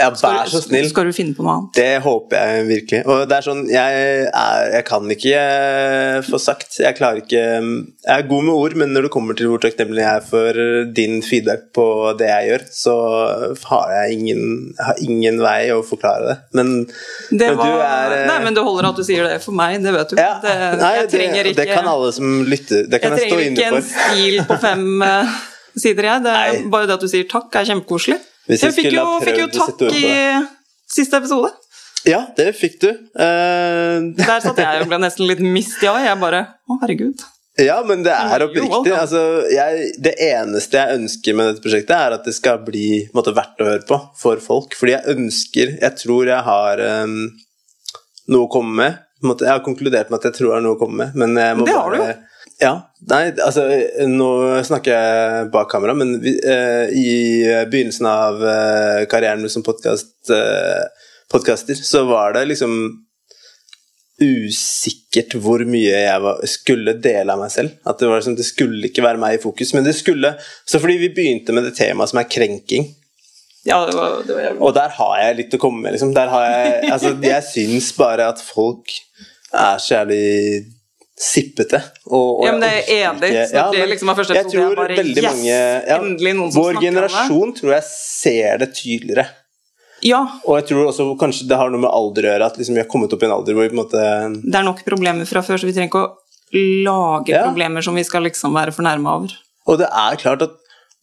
Ja, 0.00 0.08
vær 0.16 0.48
så 0.50 0.62
snill. 0.64 0.88
Skal 0.90 1.10
du 1.10 1.14
finne 1.14 1.36
på 1.36 1.44
noe 1.44 1.56
annet? 1.58 1.72
Det 1.76 2.00
håper 2.04 2.40
jeg 2.40 2.66
virkelig. 2.70 3.00
Og 3.06 3.22
det 3.28 3.36
er 3.36 3.46
sånn, 3.46 3.62
jeg, 3.70 4.04
er, 4.32 4.68
jeg 4.74 4.86
kan 4.88 5.12
ikke 5.14 5.40
eh, 5.40 6.18
få 6.26 6.40
sagt 6.40 6.78
Jeg 6.80 6.96
klarer 6.98 7.20
ikke 7.22 7.42
Jeg 7.42 8.14
er 8.14 8.26
god 8.30 8.46
med 8.46 8.54
ord, 8.54 8.76
men 8.80 8.94
når 8.96 9.06
det 9.06 9.12
kommer 9.14 9.38
til 9.38 9.50
hvor 9.52 9.62
takknemlig 9.62 10.02
jeg 10.02 10.22
er 10.22 10.26
for 10.30 10.60
din 10.96 11.20
feedback 11.26 11.68
på 11.76 11.86
det 12.20 12.30
jeg 12.30 12.48
gjør, 12.50 12.64
så 12.74 12.96
har 13.70 13.94
jeg 13.98 14.18
ingen, 14.18 14.42
har 14.80 15.00
ingen 15.04 15.40
vei 15.44 15.58
å 15.74 15.82
forklare 15.86 16.30
det. 16.30 16.36
Men, 16.56 16.72
Det 17.30 17.52
var, 17.58 17.66
du 17.66 17.84
er 17.84 18.16
eh, 18.16 18.26
Nei, 18.30 18.38
men 18.46 18.56
det 18.56 18.64
holder 18.66 18.90
at 18.90 18.98
du 18.98 19.04
sier 19.06 19.28
det 19.28 19.38
for 19.44 19.56
meg, 19.56 19.78
det 19.84 19.94
vet 19.94 20.14
du. 20.14 20.18
ja, 20.20 20.32
det, 20.42 20.56
nei, 20.80 20.94
jeg 21.02 21.12
trenger 21.14 21.52
ikke, 21.52 21.60
det 21.62 21.68
kan 21.70 21.90
alle 21.90 22.10
som 22.16 22.40
lytter 22.48 22.88
Det 22.90 23.02
kan 23.02 23.16
jeg 23.16 23.26
jeg, 23.26 23.30
stå 23.30 23.38
trenger 23.38 23.60
ikke 23.60 23.70
en 23.76 23.88
stil 23.92 24.42
på 24.48 24.58
fem 24.64 25.06
eh, 25.06 25.38
sider, 25.76 26.10
jeg. 26.10 26.24
Det 26.26 26.34
er 26.40 26.66
bare 26.72 26.90
det 26.90 26.98
at 26.98 27.04
du 27.04 27.10
sier 27.10 27.28
takk, 27.30 27.52
er 27.60 27.68
kjempekoselig. 27.68 28.18
Hvis 28.50 28.64
jeg 28.64 28.72
jeg 28.72 28.78
fikk 28.82 28.94
jo, 28.96 29.08
fikk 29.22 29.42
jo 29.44 29.50
takk 29.54 29.84
i 29.94 30.06
siste 30.90 31.20
episode. 31.20 31.52
Ja, 32.08 32.22
det 32.36 32.52
fikk 32.56 32.80
du. 32.82 32.88
Uh... 33.14 34.10
Der 34.16 34.40
satt 34.42 34.58
jeg 34.58 34.80
og 34.82 34.88
ble 34.90 34.98
nesten 35.02 35.28
litt 35.28 35.42
mistig 35.44 35.90
av. 35.90 36.00
Jeg 36.02 36.18
bare 36.20 36.46
Å, 36.66 36.78
herregud. 36.82 37.22
Ja, 37.60 37.80
men 37.84 38.04
det 38.06 38.12
er 38.14 38.44
oppriktig. 38.46 38.92
Altså, 38.94 39.20
jeg, 39.52 39.90
det 40.00 40.14
eneste 40.30 40.80
jeg 40.80 41.00
ønsker 41.00 41.36
med 41.36 41.50
dette 41.50 41.64
prosjektet, 41.64 41.92
er 41.96 42.16
at 42.16 42.24
det 42.24 42.34
skal 42.36 42.62
bli 42.64 43.02
måte, 43.16 43.34
verdt 43.36 43.60
å 43.60 43.68
høre 43.68 43.84
på 43.88 43.98
for 44.16 44.40
folk. 44.42 44.76
Fordi 44.78 44.96
jeg 44.96 45.16
ønsker 45.16 45.76
Jeg 45.76 45.98
tror 46.00 46.30
jeg 46.30 46.46
har 46.46 46.84
um, 47.04 47.18
noe 48.32 48.48
å 48.48 48.52
komme 48.52 48.76
med. 48.80 48.98
Jeg 49.34 49.50
har 49.50 49.64
konkludert 49.64 50.08
med 50.08 50.22
at 50.22 50.30
jeg 50.30 50.38
tror 50.38 50.48
jeg 50.48 50.56
har 50.56 50.64
noe 50.64 50.78
å 50.78 50.80
komme 50.80 51.04
med, 51.04 51.18
men 51.20 51.36
jeg 51.36 51.58
må 51.58 51.68
Det 51.68 51.76
har 51.76 51.96
bare 51.98 52.14
Ja. 52.60 52.72
Nei, 53.08 53.30
altså 53.40 53.64
Nå 54.10 54.30
snakker 54.68 54.92
jeg 54.92 55.50
bak 55.54 55.70
kamera, 55.72 55.94
men 55.96 56.18
vi, 56.20 56.34
eh, 56.44 56.92
i 56.92 57.12
begynnelsen 57.70 58.08
av 58.10 58.42
eh, 58.44 59.04
karrieren 59.10 59.48
som 59.48 59.64
podcast, 59.64 60.12
eh, 60.34 61.06
podcaster, 61.32 61.78
så 61.78 62.04
var 62.10 62.36
det 62.36 62.50
liksom 62.50 62.74
usikkert 64.20 65.34
hvor 65.40 65.62
mye 65.64 66.02
jeg 66.04 66.20
var, 66.20 66.42
skulle 66.48 66.92
dele 67.00 67.32
av 67.32 67.40
meg 67.40 67.52
selv. 67.54 67.76
At 67.88 68.00
det, 68.00 68.08
var 68.10 68.20
liksom, 68.20 68.36
det 68.36 68.48
skulle 68.48 68.90
ikke 68.90 69.04
være 69.04 69.20
meg 69.22 69.38
i 69.38 69.42
fokus. 69.42 69.72
Men 69.76 69.86
det 69.86 69.96
skulle 69.96 70.34
Så 70.68 70.80
fordi 70.82 70.98
vi 71.00 71.12
begynte 71.16 71.54
med 71.56 71.64
det 71.64 71.76
temaet 71.78 72.12
som 72.12 72.20
er 72.20 72.28
krenking, 72.28 72.90
Ja, 73.64 73.82
det 73.88 73.92
var, 73.96 74.20
det 74.24 74.36
var 74.36 74.60
og 74.60 74.74
der 74.76 74.92
har 74.96 75.16
jeg 75.20 75.36
litt 75.36 75.56
å 75.56 75.60
komme 75.60 75.84
med, 75.84 75.96
liksom. 75.96 76.12
Der 76.16 76.28
har 76.32 76.44
jeg 76.48 76.92
Altså, 76.92 77.14
jeg 77.24 77.48
syns 77.48 77.90
bare 77.96 78.28
at 78.32 78.40
folk 78.44 78.92
er 79.52 79.80
så 79.80 79.98
jævlig 79.98 80.79
sippete. 81.20 81.82
Og, 82.08 82.40
og 82.40 82.46
Ja, 82.46 82.52
men 82.54 82.62
det 82.64 82.70
er 82.70 83.10
enig. 83.10 83.28
ikke- 83.30 83.48
Så 83.50 83.64
det 83.74 83.88
liksom 83.90 84.08
var 84.08 84.16
første 84.16 84.34
jeg 84.38 84.46
tror 84.48 84.74
bare, 84.78 84.96
veldig 84.96 85.22
yes, 85.22 85.26
mange 85.28 85.50
ja, 85.90 85.98
endelig 85.98 86.32
noen 86.38 86.52
som 86.52 86.62
Vår 86.62 86.80
generasjon 86.80 87.52
tror 87.58 87.74
jeg 87.74 87.84
ser 87.90 88.58
det 88.62 88.70
tydeligere. 88.74 89.26
Ja, 90.02 90.22
Og 90.48 90.56
jeg 90.56 90.68
tror 90.70 90.86
også 90.88 91.04
kanskje 91.20 91.46
det 91.46 91.58
har 91.60 91.68
noe 91.68 91.80
med 91.82 91.90
alder 91.92 92.22
å 92.24 92.30
gjøre, 92.32 92.46
at 92.46 92.56
liksom 92.56 92.72
vi 92.74 92.80
har 92.80 92.88
kommet 92.88 93.12
opp 93.12 93.22
i 93.22 93.26
en 93.28 93.32
alder 93.36 93.52
hvor 93.52 93.66
vi 93.68 93.68
på 93.68 93.76
en 93.76 93.82
måte 93.84 94.00
det 94.50 94.54
er 94.56 94.64
nok 94.64 94.80
problemer 94.86 95.28
fra 95.28 95.42
før, 95.44 95.60
så 95.60 95.68
vi 95.68 95.74
trenger 95.76 95.90
ikke 95.92 96.04
å 96.08 96.16
lage 96.88 97.28
Ja. 97.36 97.44
problemer 97.44 97.82
som 97.84 97.94
vi 97.94 98.02
skal 98.02 98.22
liksom 98.22 98.54
være 98.56 98.72
fornærma 98.72 99.12
over. 99.20 99.36
Og 99.68 99.78
det 99.78 99.88
er 99.92 100.16
klart 100.16 100.42
at 100.42 100.56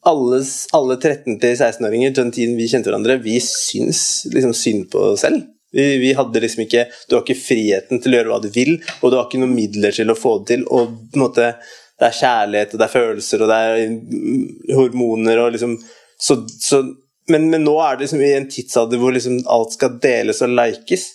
alles, 0.04 0.68
alle 0.74 0.98
13-16-åringer, 0.98 2.14
den 2.16 2.32
tiden 2.32 2.58
vi 2.58 2.68
kjente 2.68 2.90
hverandre, 2.90 3.22
vi 3.22 3.38
syns 3.40 4.26
liksom 4.34 4.54
synd 4.56 4.90
på 4.90 5.12
oss 5.14 5.22
selv. 5.22 5.44
Vi, 5.72 5.98
vi 6.00 6.14
hadde 6.16 6.40
liksom 6.40 6.64
ikke 6.64 6.86
Du 7.10 7.18
har 7.18 7.26
ikke 7.26 7.42
friheten 7.42 8.00
til 8.00 8.14
å 8.14 8.20
gjøre 8.22 8.32
hva 8.32 8.40
du 8.44 8.48
vil, 8.54 8.78
og 9.02 9.12
du 9.12 9.18
har 9.18 9.28
ikke 9.28 9.42
noen 9.42 9.56
midler 9.58 9.96
til 9.96 10.12
å 10.12 10.18
få 10.18 10.38
det 10.40 10.54
til. 10.54 10.64
Og 10.68 10.94
på 11.12 11.20
en 11.20 11.26
måte 11.26 11.52
det 11.98 12.06
er 12.06 12.18
kjærlighet, 12.20 12.74
og 12.74 12.80
det 12.80 12.86
er 12.86 12.94
følelser, 12.94 13.42
og 13.42 13.50
det 13.50 13.58
er 13.58 13.80
mm, 13.90 14.42
hormoner 14.78 15.40
og 15.42 15.56
liksom 15.56 15.78
Så, 16.18 16.40
så 16.62 16.82
men, 17.30 17.50
men 17.52 17.66
nå 17.66 17.74
er 17.84 17.98
det 17.98 18.06
liksom 18.06 18.22
i 18.24 18.34
en 18.38 18.48
tidsalder 18.50 19.02
hvor 19.02 19.14
liksom 19.14 19.42
alt 19.52 19.74
skal 19.76 19.98
deles 20.02 20.40
og 20.46 20.54
likes. 20.56 21.10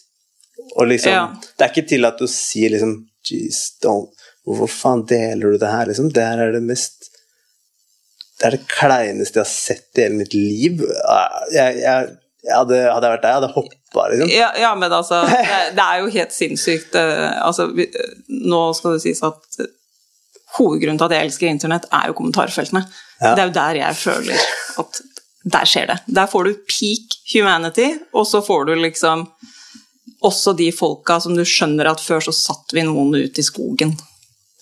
Og 0.76 0.90
liksom 0.90 1.14
Ja. 1.14 1.22
Det 1.56 1.64
er 1.64 1.72
ikke 1.72 1.88
tillatt 1.94 2.22
å 2.22 2.30
si 2.30 2.66
liksom 2.68 2.98
Jeez, 3.22 3.78
don't 3.82 4.10
Hvorfor 4.42 4.66
faen 4.66 5.04
deler 5.06 5.54
du 5.54 5.58
det 5.62 5.70
her, 5.70 5.86
liksom? 5.86 6.08
Det 6.10 6.22
her 6.26 6.40
er 6.42 6.56
det 6.56 6.64
mest 6.66 7.12
det 8.42 8.48
er 8.48 8.56
det 8.56 8.66
kleineste 8.66 9.38
jeg 9.38 9.44
har 9.44 9.50
sett 9.52 9.98
i 9.98 10.02
hele 10.02 10.18
mitt 10.18 10.32
liv. 10.34 10.80
Jeg, 11.54 11.76
jeg, 11.78 12.08
jeg 12.42 12.68
det, 12.72 12.80
hadde 12.90 13.06
jeg 13.06 13.14
vært 13.14 13.22
deg, 13.22 13.30
jeg 13.30 13.38
hadde 13.38 13.52
hoppa, 13.54 14.06
liksom. 14.10 14.32
Ja, 14.34 14.48
ja 14.58 14.72
men 14.78 14.90
altså 14.96 15.20
det, 15.28 15.60
det 15.76 15.84
er 15.84 16.00
jo 16.02 16.10
helt 16.16 16.34
sinnssykt. 16.34 16.98
eh, 16.98 17.38
Altså, 17.42 17.68
vi, 17.76 17.86
eh, 17.86 18.18
nå 18.50 18.64
skal 18.74 18.96
det 18.96 19.04
sies 19.04 19.22
at 19.26 19.62
eh, 19.62 19.70
hovedgrunnen 20.58 20.98
til 21.00 21.06
at 21.06 21.16
jeg 21.16 21.28
elsker 21.28 21.50
internett, 21.52 21.86
er 21.94 22.10
jo 22.10 22.18
kommentarfeltene. 22.18 22.82
Ja. 23.22 23.32
Det 23.32 23.44
er 23.44 23.48
jo 23.48 23.56
der 23.56 23.80
jeg 23.84 24.00
føler 24.00 24.46
at 24.82 25.02
der 25.54 25.66
skjer 25.66 25.88
det. 25.90 25.98
Der 26.18 26.30
får 26.30 26.48
du 26.48 26.52
peak 26.70 27.16
humanity, 27.32 27.88
og 28.14 28.26
så 28.26 28.42
får 28.44 28.68
du 28.68 28.74
liksom 28.78 29.26
også 30.22 30.54
de 30.58 30.68
folka 30.74 31.18
som 31.22 31.34
du 31.34 31.42
skjønner 31.46 31.88
at 31.90 32.02
før 32.02 32.22
så 32.22 32.34
satt 32.34 32.74
vi 32.74 32.84
noen 32.86 33.14
ut 33.16 33.38
i 33.38 33.46
skogen. 33.46 33.94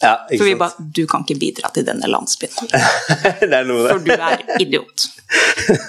Ja, 0.01 0.27
For 0.39 0.45
vi 0.45 0.55
bare 0.57 0.85
Du 0.97 1.03
kan 1.07 1.25
ikke 1.27 1.37
bidra 1.41 1.69
til 1.75 1.85
denne 1.85 2.09
landsbyen, 2.09 2.55
for 3.91 4.01
du 4.01 4.13
er 4.15 4.45
idiot. 4.63 5.09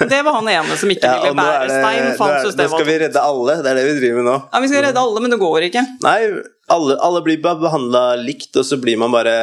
Det 0.09 0.19
var 0.25 0.35
han 0.35 0.49
ene 0.51 0.77
som 0.77 0.91
ikke 0.91 1.07
ville 1.07 1.29
ja, 1.31 1.35
bære 1.37 1.67
det, 1.69 1.77
stein. 1.77 1.99
nå, 2.03 2.25
er, 2.27 2.49
nå 2.59 2.71
skal 2.73 2.87
vi 2.89 2.97
redde 3.05 3.21
alle. 3.23 3.55
Det 3.63 3.71
er 3.71 3.79
det 3.79 3.85
vi 3.87 3.93
driver 4.01 4.19
med 4.19 4.27
nå. 4.27 4.33
Ja, 4.51 4.59
vi 4.63 4.71
skal 4.71 4.83
redde 4.87 5.03
alle, 5.05 5.21
men 5.23 5.31
det 5.31 5.39
går 5.41 5.67
ikke. 5.69 5.83
Nei, 6.03 6.17
alle, 6.75 6.97
alle 7.07 7.21
blir 7.23 7.39
behandla 7.43 8.01
likt, 8.19 8.51
og 8.59 8.67
så 8.67 8.79
blir 8.83 8.99
man 8.99 9.15
bare 9.15 9.35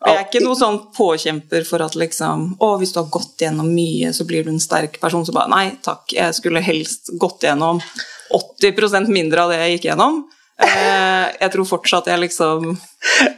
Og 0.00 0.08
jeg 0.08 0.16
er 0.16 0.24
ikke 0.24 0.42
noe 0.44 0.58
sånn 0.58 0.80
påkjemper 0.96 1.68
for 1.68 1.84
at 1.84 1.96
liksom 1.96 2.48
Å, 2.60 2.70
hvis 2.80 2.92
du 2.96 3.02
har 3.02 3.10
gått 3.12 3.44
gjennom 3.44 3.68
mye, 3.68 4.14
så 4.16 4.24
blir 4.28 4.48
du 4.48 4.54
en 4.54 4.62
sterk 4.62 4.96
person. 5.02 5.26
Så 5.28 5.36
bare 5.36 5.52
Nei 5.52 5.66
takk, 5.84 6.08
jeg 6.16 6.38
skulle 6.40 6.64
helst 6.64 7.12
gått 7.20 7.44
gjennom 7.44 7.84
80% 8.32 9.12
mindre 9.12 9.44
av 9.44 9.52
det 9.52 9.60
jeg 9.60 9.76
gikk 9.76 9.90
gjennom. 9.90 10.24
Eh, 10.62 11.26
jeg 11.40 11.52
tror 11.52 11.68
fortsatt 11.68 12.06
jeg 12.08 12.22
liksom 12.22 12.70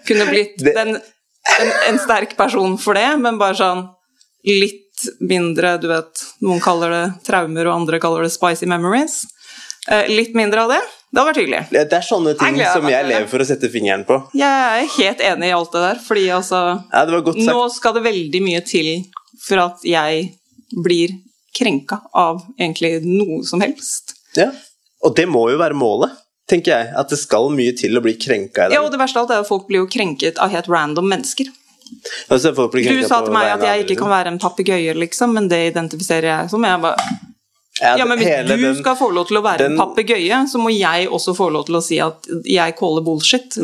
kunne 0.09 0.27
blitt 0.29 0.61
den, 0.63 0.99
en, 0.99 1.73
en 1.89 1.99
sterk 1.99 2.37
person 2.39 2.77
for 2.79 2.99
det, 2.99 3.09
men 3.19 3.41
bare 3.41 3.59
sånn 3.59 3.87
litt 4.47 4.85
mindre 5.23 5.77
Du 5.79 5.87
vet, 5.87 6.23
noen 6.43 6.59
kaller 6.63 6.91
det 6.91 7.03
traumer, 7.27 7.69
og 7.71 7.85
andre 7.85 8.01
kaller 8.03 8.25
det 8.27 8.33
spicy 8.35 8.67
memories. 8.67 9.21
Eh, 9.91 10.09
litt 10.11 10.35
mindre 10.35 10.65
av 10.65 10.73
det. 10.75 10.81
Det 11.09 11.21
hadde 11.21 11.29
vært 11.31 11.41
hyggelig. 11.41 11.61
Det 11.71 11.97
er 11.97 12.05
sånne 12.05 12.33
ting 12.37 12.59
Jeg 12.59 12.73
som 12.75 12.89
jeg 12.91 13.07
lever 13.07 13.29
for 13.31 13.41
å 13.41 13.47
sette 13.49 13.71
fingeren 13.73 14.03
på. 14.09 14.19
Jeg 14.37 14.83
er 14.83 14.91
helt 14.99 15.23
enig 15.25 15.49
i 15.49 15.55
alt 15.57 15.71
det 15.73 15.85
der, 15.87 16.03
fordi 16.05 16.27
altså 16.35 16.59
Ja, 16.93 17.05
det 17.07 17.15
var 17.15 17.25
godt 17.31 17.39
sagt. 17.39 17.49
Nå 17.49 17.63
skal 17.73 17.95
det 17.97 18.03
veldig 18.09 18.43
mye 18.45 18.65
til 18.67 18.91
for 19.47 19.63
at 19.69 19.87
jeg 19.87 20.27
blir 20.85 21.15
krenka 21.57 22.03
av 22.13 22.43
egentlig 22.59 22.99
noe 23.07 23.41
som 23.49 23.63
helst. 23.65 24.19
Ja. 24.37 24.51
Og 25.07 25.15
det 25.17 25.29
må 25.31 25.47
jo 25.53 25.61
være 25.63 25.79
målet, 25.79 26.13
tenker 26.49 26.73
jeg. 26.75 26.91
At 26.97 27.09
det 27.13 27.19
skal 27.21 27.51
mye 27.55 27.75
til 27.77 27.97
å 27.99 28.03
bli 28.05 28.15
krenka 28.21 28.69
i 28.69 28.75
Ja, 28.77 28.83
og 28.83 28.91
det 28.95 29.01
verste 29.01 29.21
av 29.21 29.27
alt 29.27 29.37
er 29.37 29.45
at 29.45 29.49
folk 29.51 29.67
blir 29.69 29.83
jo 29.85 29.89
krenket 29.93 30.39
av 30.43 30.51
helt 30.55 30.69
random 30.73 31.09
mennesker. 31.09 31.51
Altså, 32.29 32.53
folk 32.57 32.73
blir 32.75 32.85
Du 32.89 33.03
sa 33.09 33.23
til 33.25 33.33
meg 33.33 33.49
at 33.55 33.63
jeg 33.65 33.87
ikke 33.87 34.03
kan 34.03 34.11
være 34.13 34.33
en 34.35 34.39
papegøye, 34.43 34.93
liksom, 34.99 35.33
men 35.39 35.49
det 35.49 35.63
identifiserer 35.71 36.29
jeg 36.35 36.51
som. 36.53 36.65
Jeg 36.69 36.81
bare, 36.83 37.09
ja, 37.81 38.05
men 38.05 38.19
hvis 38.19 38.77
du 38.77 38.83
skal 38.83 38.97
få 38.99 39.09
lov 39.15 39.29
til 39.29 39.39
å 39.39 39.43
være 39.45 39.59
den- 39.63 39.73
en 39.73 39.79
papegøye, 39.79 40.43
så 40.51 40.59
må 40.61 40.69
jeg 40.75 41.09
også 41.09 41.35
få 41.37 41.51
lov 41.55 41.65
til 41.67 41.77
å 41.77 41.83
si 41.83 41.99
at 42.03 42.27
jeg 42.45 42.77
caller 42.77 43.03
bullshit. 43.07 43.55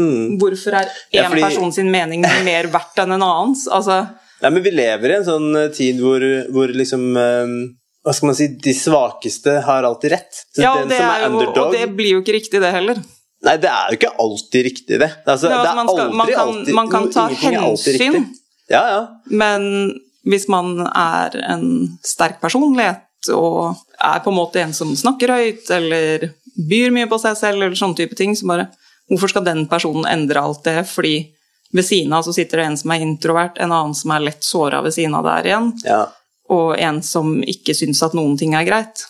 Hvorfor 0.40 0.72
er 0.80 0.86
én 0.86 0.90
Ja, 1.12 1.28
fordi- 1.28 1.42
person 1.42 1.72
sin 1.72 1.90
mening 1.90 2.22
mer 2.22 2.64
verdt 2.72 2.96
enn 3.04 3.12
en 3.12 3.20
annens? 3.22 3.66
Altså, 3.68 4.08
Ja, 4.42 4.50
men 4.50 4.62
vi 4.62 4.70
lever 4.70 5.10
i 5.10 5.16
en 5.16 5.24
sånn 5.24 5.56
eh, 5.56 5.68
tid 5.72 6.00
hvor, 6.00 6.20
hvor 6.52 6.68
liksom 6.68 7.16
eh, 7.16 7.74
Hva 8.04 8.12
skal 8.12 8.26
man 8.28 8.36
si 8.36 8.46
De 8.60 8.74
svakeste 8.76 9.54
har 9.64 9.86
alltid 9.88 10.12
rett. 10.12 10.40
Så 10.54 10.60
ja, 10.62 10.74
den 10.78 10.88
det 10.92 10.98
som 11.00 11.08
er 11.10 11.22
jo, 11.24 11.28
underdog 11.32 11.66
og 11.66 11.72
det 11.72 11.86
blir 11.96 12.10
jo 12.18 12.22
ikke 12.22 12.34
riktig, 12.36 12.60
det 12.60 12.72
heller. 12.74 13.00
Nei, 13.44 13.56
det 13.60 13.68
er 13.70 13.92
jo 13.92 13.98
ikke 13.98 14.12
alltid 14.24 14.64
riktig, 14.68 14.98
det. 15.00 15.10
Altså, 15.26 15.50
Ja, 15.52 15.62
det 15.62 15.70
altså, 15.70 15.72
er 15.72 15.76
man 15.76 15.88
skal- 15.88 16.04
aldri 16.04 16.16
man 16.16 16.26
kan- 16.28 16.48
alltid 16.48 16.74
man 16.74 16.90
kan 16.90 17.10
ta 17.12 17.28
hensyn. 17.28 18.26
Ja, 18.70 18.82
ja. 18.88 19.00
Men 19.30 20.00
hvis 20.24 20.48
man 20.48 20.86
er 20.86 21.36
en 21.52 21.98
sterk 22.02 22.40
personlighet 22.40 23.02
og 23.32 23.76
er 24.00 24.20
på 24.20 24.28
en 24.32 24.36
måte 24.38 24.56
en 24.60 24.72
som 24.72 24.94
snakker 24.96 25.28
høyt 25.28 25.70
eller 25.70 26.30
byr 26.56 26.90
mye 26.92 27.08
på 27.08 27.18
seg 27.20 27.36
selv, 27.36 27.62
eller 27.62 27.74
sånne 27.76 27.96
type 27.96 28.14
ting, 28.16 28.34
så 28.34 28.46
bare 28.46 28.68
Hvorfor 29.10 29.28
skal 29.28 29.44
den 29.44 29.66
personen 29.68 30.06
endre 30.08 30.40
alt 30.40 30.62
det? 30.64 30.86
Fordi 30.88 31.28
ved 31.74 31.84
siden 31.84 32.12
av 32.14 32.22
så 32.24 32.32
sitter 32.32 32.56
det 32.56 32.64
en 32.70 32.76
som 32.76 32.90
er 32.90 33.00
introvert, 33.04 33.58
en 33.60 33.70
annen 33.70 33.94
som 33.94 34.10
er 34.12 34.20
lett 34.20 34.40
såra 34.42 34.80
ved 34.82 34.94
siden 34.94 35.14
av 35.14 35.24
der 35.24 35.42
igjen, 35.50 35.72
ja. 35.84 36.06
Og 36.52 36.74
en 36.78 37.00
som 37.02 37.38
ikke 37.42 37.74
syns 37.76 38.02
at 38.04 38.14
noen 38.16 38.36
ting 38.40 38.54
er 38.54 38.66
greit. 38.66 39.06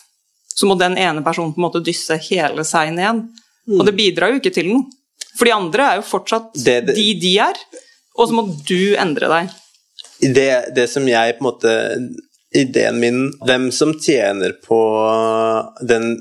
Så 0.55 0.67
må 0.69 0.77
den 0.79 0.95
ene 0.97 1.23
personen 1.23 1.51
på 1.53 1.59
en 1.59 1.67
måte 1.67 1.83
dysse 1.83 2.15
hele 2.29 2.63
seg 2.63 2.93
ned. 2.95 3.25
Og 3.75 3.83
det 3.85 3.95
bidrar 3.97 4.31
jo 4.31 4.39
ikke 4.39 4.53
til 4.55 4.69
noe. 4.71 4.85
For 5.35 5.49
de 5.49 5.51
andre 5.55 5.89
er 5.89 5.95
jo 5.99 6.05
fortsatt 6.07 6.53
Det- 6.53 6.85
det- 6.85 6.95
de 6.95 7.13
de 7.19 7.37
er, 7.39 7.55
og 8.17 8.29
så 8.29 8.33
må 8.33 8.65
du 8.65 8.95
endre 8.95 9.27
deg. 9.27 9.49
det, 10.21 10.73
det 10.73 10.89
som 10.89 11.05
jeg 11.05 11.37
på 11.37 11.43
en 11.43 11.51
måte 11.51 11.71
Ideen 12.55 12.99
min 12.99 13.33
Hvem 13.45 13.69
som 13.73 13.93
tjener 13.99 14.53
på 14.63 14.79
den 15.85 16.15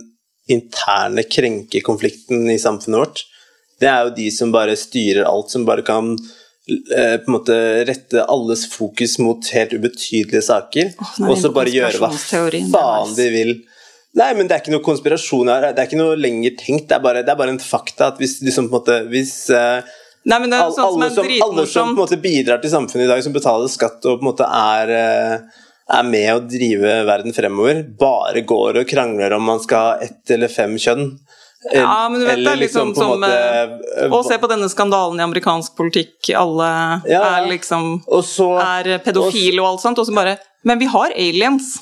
interne 0.51 1.23
krenkekonflikten 1.23 2.51
i 2.51 2.59
samfunnet 2.59 2.99
vårt, 2.99 3.23
det 3.81 3.89
er 3.89 4.05
jo 4.05 4.15
de 4.17 4.31
som 4.31 4.51
bare 4.53 4.75
styrer 4.77 5.25
alt, 5.25 5.51
som 5.51 5.65
bare 5.65 5.83
kan 5.83 6.17
på 6.65 7.29
en 7.29 7.35
måte 7.35 7.57
rette 7.85 8.25
alles 8.25 8.65
fokus 8.73 9.19
mot 9.21 9.51
helt 9.53 9.75
ubetydelige 9.77 10.47
saker, 10.47 10.95
er 10.97 11.19
vi 11.19 11.29
og 11.29 11.37
så 11.41 11.51
bare 11.53 11.73
gjøre 11.73 12.01
hva 12.01 12.11
faen 12.17 13.17
de 13.19 13.31
vil 13.35 13.55
Nei, 14.15 14.31
men 14.39 14.47
det 14.47 14.55
er 14.55 14.61
ikke 14.62 14.71
noe 14.71 14.85
konspirasjon 14.87 15.49
her. 15.51 15.65
Det 15.75 15.83
er 15.83 15.89
ikke 15.89 15.99
noe 15.99 16.15
lenger 16.15 16.53
tenkt. 16.55 16.85
Det 16.87 16.95
er 16.95 17.03
bare, 17.03 17.25
det 17.27 17.33
er 17.33 17.39
bare 17.41 17.51
en 17.51 17.59
fakta 17.59 18.12
at 18.12 18.21
hvis 18.23 18.37
liksom 18.47 18.69
på 18.71 18.77
en 18.77 18.77
måte 18.77 18.99
Hvis 19.11 19.33
uh, 19.51 19.83
Nei, 20.31 20.39
men 20.39 20.53
det 20.53 20.61
er 20.61 20.71
sånn 20.71 20.87
alle, 20.87 21.09
som, 21.11 21.27
som, 21.27 21.49
alle 21.49 21.65
som 21.67 21.91
på 21.91 21.97
en 21.97 21.99
måte 21.99 22.21
bidrar 22.23 22.62
til 22.62 22.71
samfunnet 22.73 23.09
i 23.09 23.11
dag, 23.11 23.25
som 23.27 23.35
betaler 23.35 23.73
skatt 23.73 24.07
og 24.07 24.21
på 24.21 24.23
en 24.23 24.29
måte 24.31 24.47
er 24.47 24.93
uh, 24.95 25.65
er 25.93 26.07
med 26.09 26.31
å 26.33 26.45
drive 26.49 26.93
verden 27.05 27.35
fremover, 27.37 27.83
bare 27.99 28.41
går 28.49 28.81
og 28.81 28.89
krangler 28.89 29.35
om 29.37 29.45
man 29.45 29.61
skal 29.61 29.91
ha 29.91 30.07
ett 30.07 30.33
eller 30.33 30.49
fem 30.49 30.79
kjønn. 30.81 31.11
Ja, 31.73 32.09
men 32.11 32.21
du 32.21 32.27
vet 32.27 32.43
det 32.43 32.51
er 32.53 32.59
liksom 32.61 32.91
liksom 32.93 32.95
som 32.99 33.21
måte, 33.21 33.79
eh, 34.03 34.11
Å 34.12 34.21
se 34.27 34.37
på 34.39 34.49
denne 34.51 34.69
skandalen 34.69 35.21
i 35.21 35.25
amerikansk 35.25 35.77
politikk, 35.79 36.29
alle 36.37 37.01
Ja. 37.09 37.23
er 37.39 37.49
liksom 37.49 38.03
Og 38.07 38.25
så 38.25 38.51
er 38.61 38.99
pedofile 38.99 39.62
og 39.62 39.71
alt 39.73 39.81
sånt, 39.81 39.99
og 39.99 40.07
så 40.07 40.15
bare 40.15 40.37
Men 40.65 40.79
vi 40.79 40.87
har 40.87 41.11
aliens! 41.17 41.79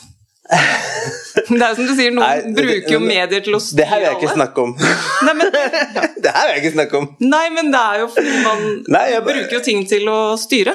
Det 1.49 1.61
er 1.63 1.71
jo 1.73 1.77
som 1.79 1.87
du 1.89 1.95
sier, 1.97 2.13
noen 2.13 2.23
Nei, 2.23 2.55
bruker 2.57 2.93
jo 2.93 3.01
medier 3.01 3.43
til 3.45 3.55
å 3.57 3.61
styre 3.63 3.73
alle. 3.73 3.83
Det 3.83 3.87
her 3.89 4.01
vil 4.01 4.07
jeg 4.07 4.17
ikke 4.21 4.35
snakke 4.37 4.63
om. 4.63 4.73
Nei 5.27 5.35
men, 5.39 5.53
det 6.25 6.33
her 6.35 6.47
vil 6.47 6.53
jeg 6.55 6.63
ikke 6.63 6.75
snakke 6.77 6.99
om. 7.01 7.07
nei, 7.21 7.45
men 7.55 7.71
det 7.73 7.83
er 7.83 8.01
jo 8.03 8.09
fordi 8.15 8.35
man 8.45 8.65
Nei, 8.97 9.05
jeg 9.15 9.25
bruker 9.27 9.55
jo 9.57 9.61
ting 9.65 9.85
til 9.89 10.09
å 10.13 10.19
styre. 10.41 10.75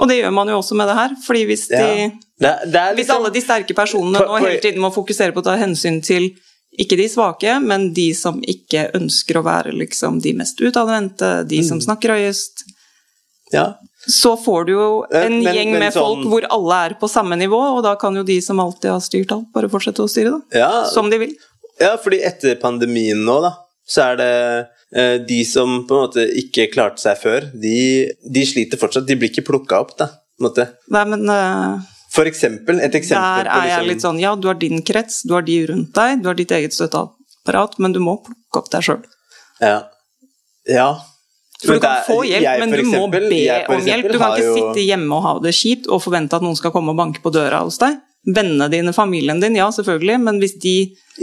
Og 0.00 0.08
det 0.08 0.16
gjør 0.20 0.32
man 0.32 0.48
jo 0.48 0.58
også 0.60 0.76
med 0.80 0.88
det 0.88 0.96
her. 0.96 1.16
fordi 1.26 1.44
hvis, 1.50 1.66
de, 1.72 1.80
Ja. 1.80 2.10
Det, 2.40 2.52
det 2.72 2.72
liksom, 2.72 2.96
hvis 3.00 3.10
alle 3.16 3.30
de 3.34 3.40
sterke 3.44 3.74
personene 3.76 4.22
nå 4.24 4.38
hele 4.40 4.60
tiden 4.64 4.80
må 4.80 4.88
fokusere 4.94 5.34
på 5.36 5.42
å 5.42 5.48
ta 5.50 5.56
hensyn 5.60 6.00
til 6.04 6.30
ikke 6.80 6.96
de 6.96 7.06
svake, 7.12 7.58
men 7.62 7.90
de 7.96 8.08
som 8.16 8.40
ikke 8.42 8.86
ønsker 8.96 9.38
å 9.40 9.44
være 9.46 9.74
liksom 9.76 10.20
de 10.24 10.32
mest 10.38 10.60
utadvendte, 10.64 11.46
de 11.48 11.58
Mm. 11.60 11.68
som 11.68 11.80
snakker 11.84 12.14
høyest, 12.16 12.64
ja. 13.52 13.74
så 14.08 14.32
får 14.40 14.66
du 14.66 14.72
jo 14.72 15.04
en 15.12 15.42
men- 15.42 15.54
gjeng 15.54 15.72
men 15.72 15.80
med 15.84 15.92
sånn- 15.92 16.00
folk 16.24 16.26
hvor 16.30 16.46
alle 16.50 16.78
er 16.86 16.94
på 17.00 17.08
samme 17.10 17.36
nivå, 17.36 17.60
og 17.76 17.82
da 17.84 17.94
kan 17.96 18.14
jo 18.16 18.22
de 18.24 18.40
som 18.40 18.58
alltid 18.58 18.90
har 18.90 19.00
styrt 19.00 19.32
alt, 19.32 19.52
bare 19.52 19.68
fortsette 19.68 20.00
å 20.02 20.08
styre, 20.08 20.30
da. 20.50 20.58
Ja, 20.58 20.84
Som 20.88 21.10
de 21.10 21.18
vil. 21.18 21.34
ja, 21.78 21.96
fordi 21.96 22.22
etter 22.24 22.56
pandemien 22.56 23.24
nå, 23.24 23.40
da, 23.42 23.52
så 23.86 24.12
er 24.12 24.16
det 24.16 24.68
eh, 24.92 25.18
de 25.18 25.44
som 25.44 25.86
på 25.86 25.94
en 25.94 26.08
måte 26.08 26.24
ikke 26.34 26.72
klarte 26.72 26.98
seg 26.98 27.16
før, 27.18 27.44
de, 27.60 28.10
de 28.28 28.40
sliter 28.44 28.76
fortsatt. 28.76 29.06
De 29.06 29.14
blir 29.14 29.30
ikke 29.30 29.44
plukka 29.46 29.78
opp, 29.80 29.96
da. 29.96 30.06
På 30.06 30.40
en 30.40 30.48
måte. 30.48 30.64
Nei, 30.90 31.04
men 31.04 31.28
eh, 31.30 31.78
For 32.10 32.26
eksempel, 32.26 32.80
et 32.82 32.96
eksempel 32.98 33.44
der 33.44 33.50
er 33.54 33.68
jeg 33.70 33.86
litt 33.86 34.02
sånn 34.02 34.18
Ja, 34.18 34.34
du 34.34 34.48
har 34.50 34.58
din 34.58 34.82
krets, 34.82 35.22
du 35.22 35.36
har 35.36 35.44
de 35.46 35.60
rundt 35.70 35.94
deg, 35.94 36.22
du 36.24 36.28
har 36.30 36.38
ditt 36.38 36.50
eget 36.50 36.74
støtteapparat, 36.74 37.78
men 37.78 37.94
du 37.94 38.00
må 38.02 38.16
plukke 38.24 38.62
opp 38.62 38.70
deg 38.72 38.82
sjøl. 38.88 39.04
Ja. 39.62 39.76
ja. 40.66 40.90
For 41.60 41.76
du 41.76 41.84
kan 41.84 42.02
få 42.06 42.22
hjelp, 42.24 42.46
jeg 42.46 42.60
men 42.62 42.72
du 42.72 42.80
du 42.80 42.88
må 42.88 43.02
be 43.12 43.20
om 43.20 43.82
hjelp. 43.84 44.10
Du 44.10 44.18
kan 44.18 44.34
ikke 44.34 44.46
jo- 44.48 44.56
sitte 44.56 44.84
hjemme 44.86 45.18
og 45.18 45.22
ha 45.26 45.32
det 45.44 45.52
kjipt 45.54 45.90
og 45.92 46.02
forvente 46.02 46.38
at 46.38 46.42
noen 46.42 46.56
skal 46.58 46.72
komme 46.74 46.94
og 46.94 46.98
banke 46.98 47.22
på 47.22 47.32
døra 47.34 47.60
hos 47.62 47.78
deg. 47.78 47.98
Vennene 48.20 48.66
dine, 48.68 48.92
familien 48.92 49.38
din, 49.40 49.54
ja 49.56 49.70
selvfølgelig, 49.72 50.18
men 50.20 50.38
hvis 50.42 50.52
de 50.60 50.72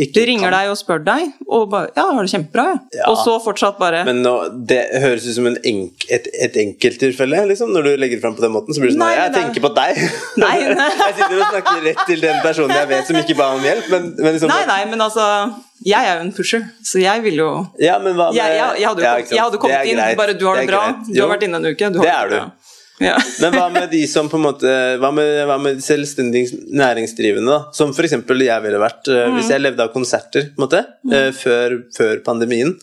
Ikke 0.01 0.23
ringer 0.25 0.49
deg 0.49 0.69
og 0.71 0.77
spør 0.79 1.03
deg, 1.05 1.27
og 1.47 1.67
bare 1.69 1.91
'ja, 1.95 2.05
har 2.13 2.25
det 2.25 2.31
kjempebra', 2.31 2.63
ja. 2.73 2.97
Ja. 2.97 3.05
og 3.11 3.17
så 3.21 3.35
fortsatt 3.43 3.77
bare 3.77 4.03
Men 4.05 4.23
nå, 4.23 4.33
det 4.65 4.79
høres 5.01 5.27
ut 5.29 5.35
som 5.35 5.45
en 5.45 5.57
enk, 5.63 6.07
et, 6.09 6.25
et 6.41 6.57
enkelttilfelle, 6.57 7.43
liksom, 7.53 7.69
når 7.73 7.83
du 7.83 7.89
legger 8.01 8.17
det 8.17 8.21
fram 8.25 8.35
på 8.35 8.41
den 8.41 8.51
måten. 8.51 8.73
Så 8.73 8.81
blir 8.81 8.89
det 8.89 8.97
sånn 8.97 9.05
Nei, 9.05 9.13
jeg 9.13 9.31
det 9.31 9.37
er- 9.37 9.45
tenker 9.45 9.61
på 9.61 9.73
deg. 9.77 9.93
Nei, 10.43 10.57
nei. 10.73 10.89
jeg 11.05 11.13
sitter 11.21 11.37
og 11.37 11.47
snakker 11.53 11.85
rett 11.85 12.03
til 12.09 12.21
den 12.21 12.41
personen 12.41 12.75
jeg 12.81 12.87
vet 12.89 13.05
som 13.07 13.15
ikke 13.21 13.37
ba 13.37 13.47
om 13.53 13.61
hjelp, 13.61 13.89
men, 13.93 14.15
men 14.17 14.33
liksom 14.33 14.49
Nei, 14.49 14.65
nei, 14.65 14.85
men 14.89 14.99
altså 15.01 15.53
Jeg 15.85 16.01
er 16.01 16.15
jo 16.17 16.21
en 16.25 16.33
pusher, 16.33 16.63
så 16.83 16.99
jeg 16.99 17.21
vil 17.23 17.35
jo 17.45 17.51
Ja, 17.79 17.99
men 18.01 18.15
hva 18.17 18.31
med 18.33 18.41
Jeg, 18.41 18.57
jeg, 18.57 18.81
jeg 18.81 18.87
hadde 18.89 19.01
jo 19.05 19.09
kommet, 19.13 19.39
hadde 19.45 19.57
kommet 19.61 19.85
inn, 19.85 19.97
greit. 20.01 20.17
bare 20.17 20.33
'du 20.33 20.45
har 20.49 20.55
det, 20.57 20.65
det 20.65 20.73
bra', 20.73 20.87
greit. 20.97 21.13
du 21.15 21.21
har 21.21 21.29
vært 21.37 21.43
inne 21.45 21.57
en 21.61 21.65
uke, 21.69 21.93
du 21.93 21.99
har 22.01 22.05
Det 22.05 22.13
det 22.33 22.39
er 22.41 22.41
du. 22.41 22.51
Ja. 22.99 23.17
Men 23.41 23.53
hva 23.53 23.67
med 23.69 23.91
de 23.91 23.99
som 24.09 24.25
på 24.29 24.39
en 24.39 24.45
måte 24.47 24.71
Hva 24.97 25.11
med, 25.13 25.43
hva 25.45 25.59
med 25.61 25.81
selvstendig 25.85 26.47
næringsdrivende, 26.73 27.51
da? 27.51 27.71
Som 27.77 27.91
eksempel 27.93 28.41
jeg 28.41 28.63
ville 28.63 28.79
vært 28.81 29.07
eh, 29.13 29.27
Mm. 29.27 29.35
hvis 29.37 29.51
jeg 29.53 29.61
levde 29.61 29.83
av 29.85 29.91
konserter, 29.93 30.47
på 30.55 30.61
en 30.61 30.65
måte, 30.65 30.83
mm. 31.05 31.33
før, 31.37 31.75
før 31.95 32.21
pandemien, 32.25 32.73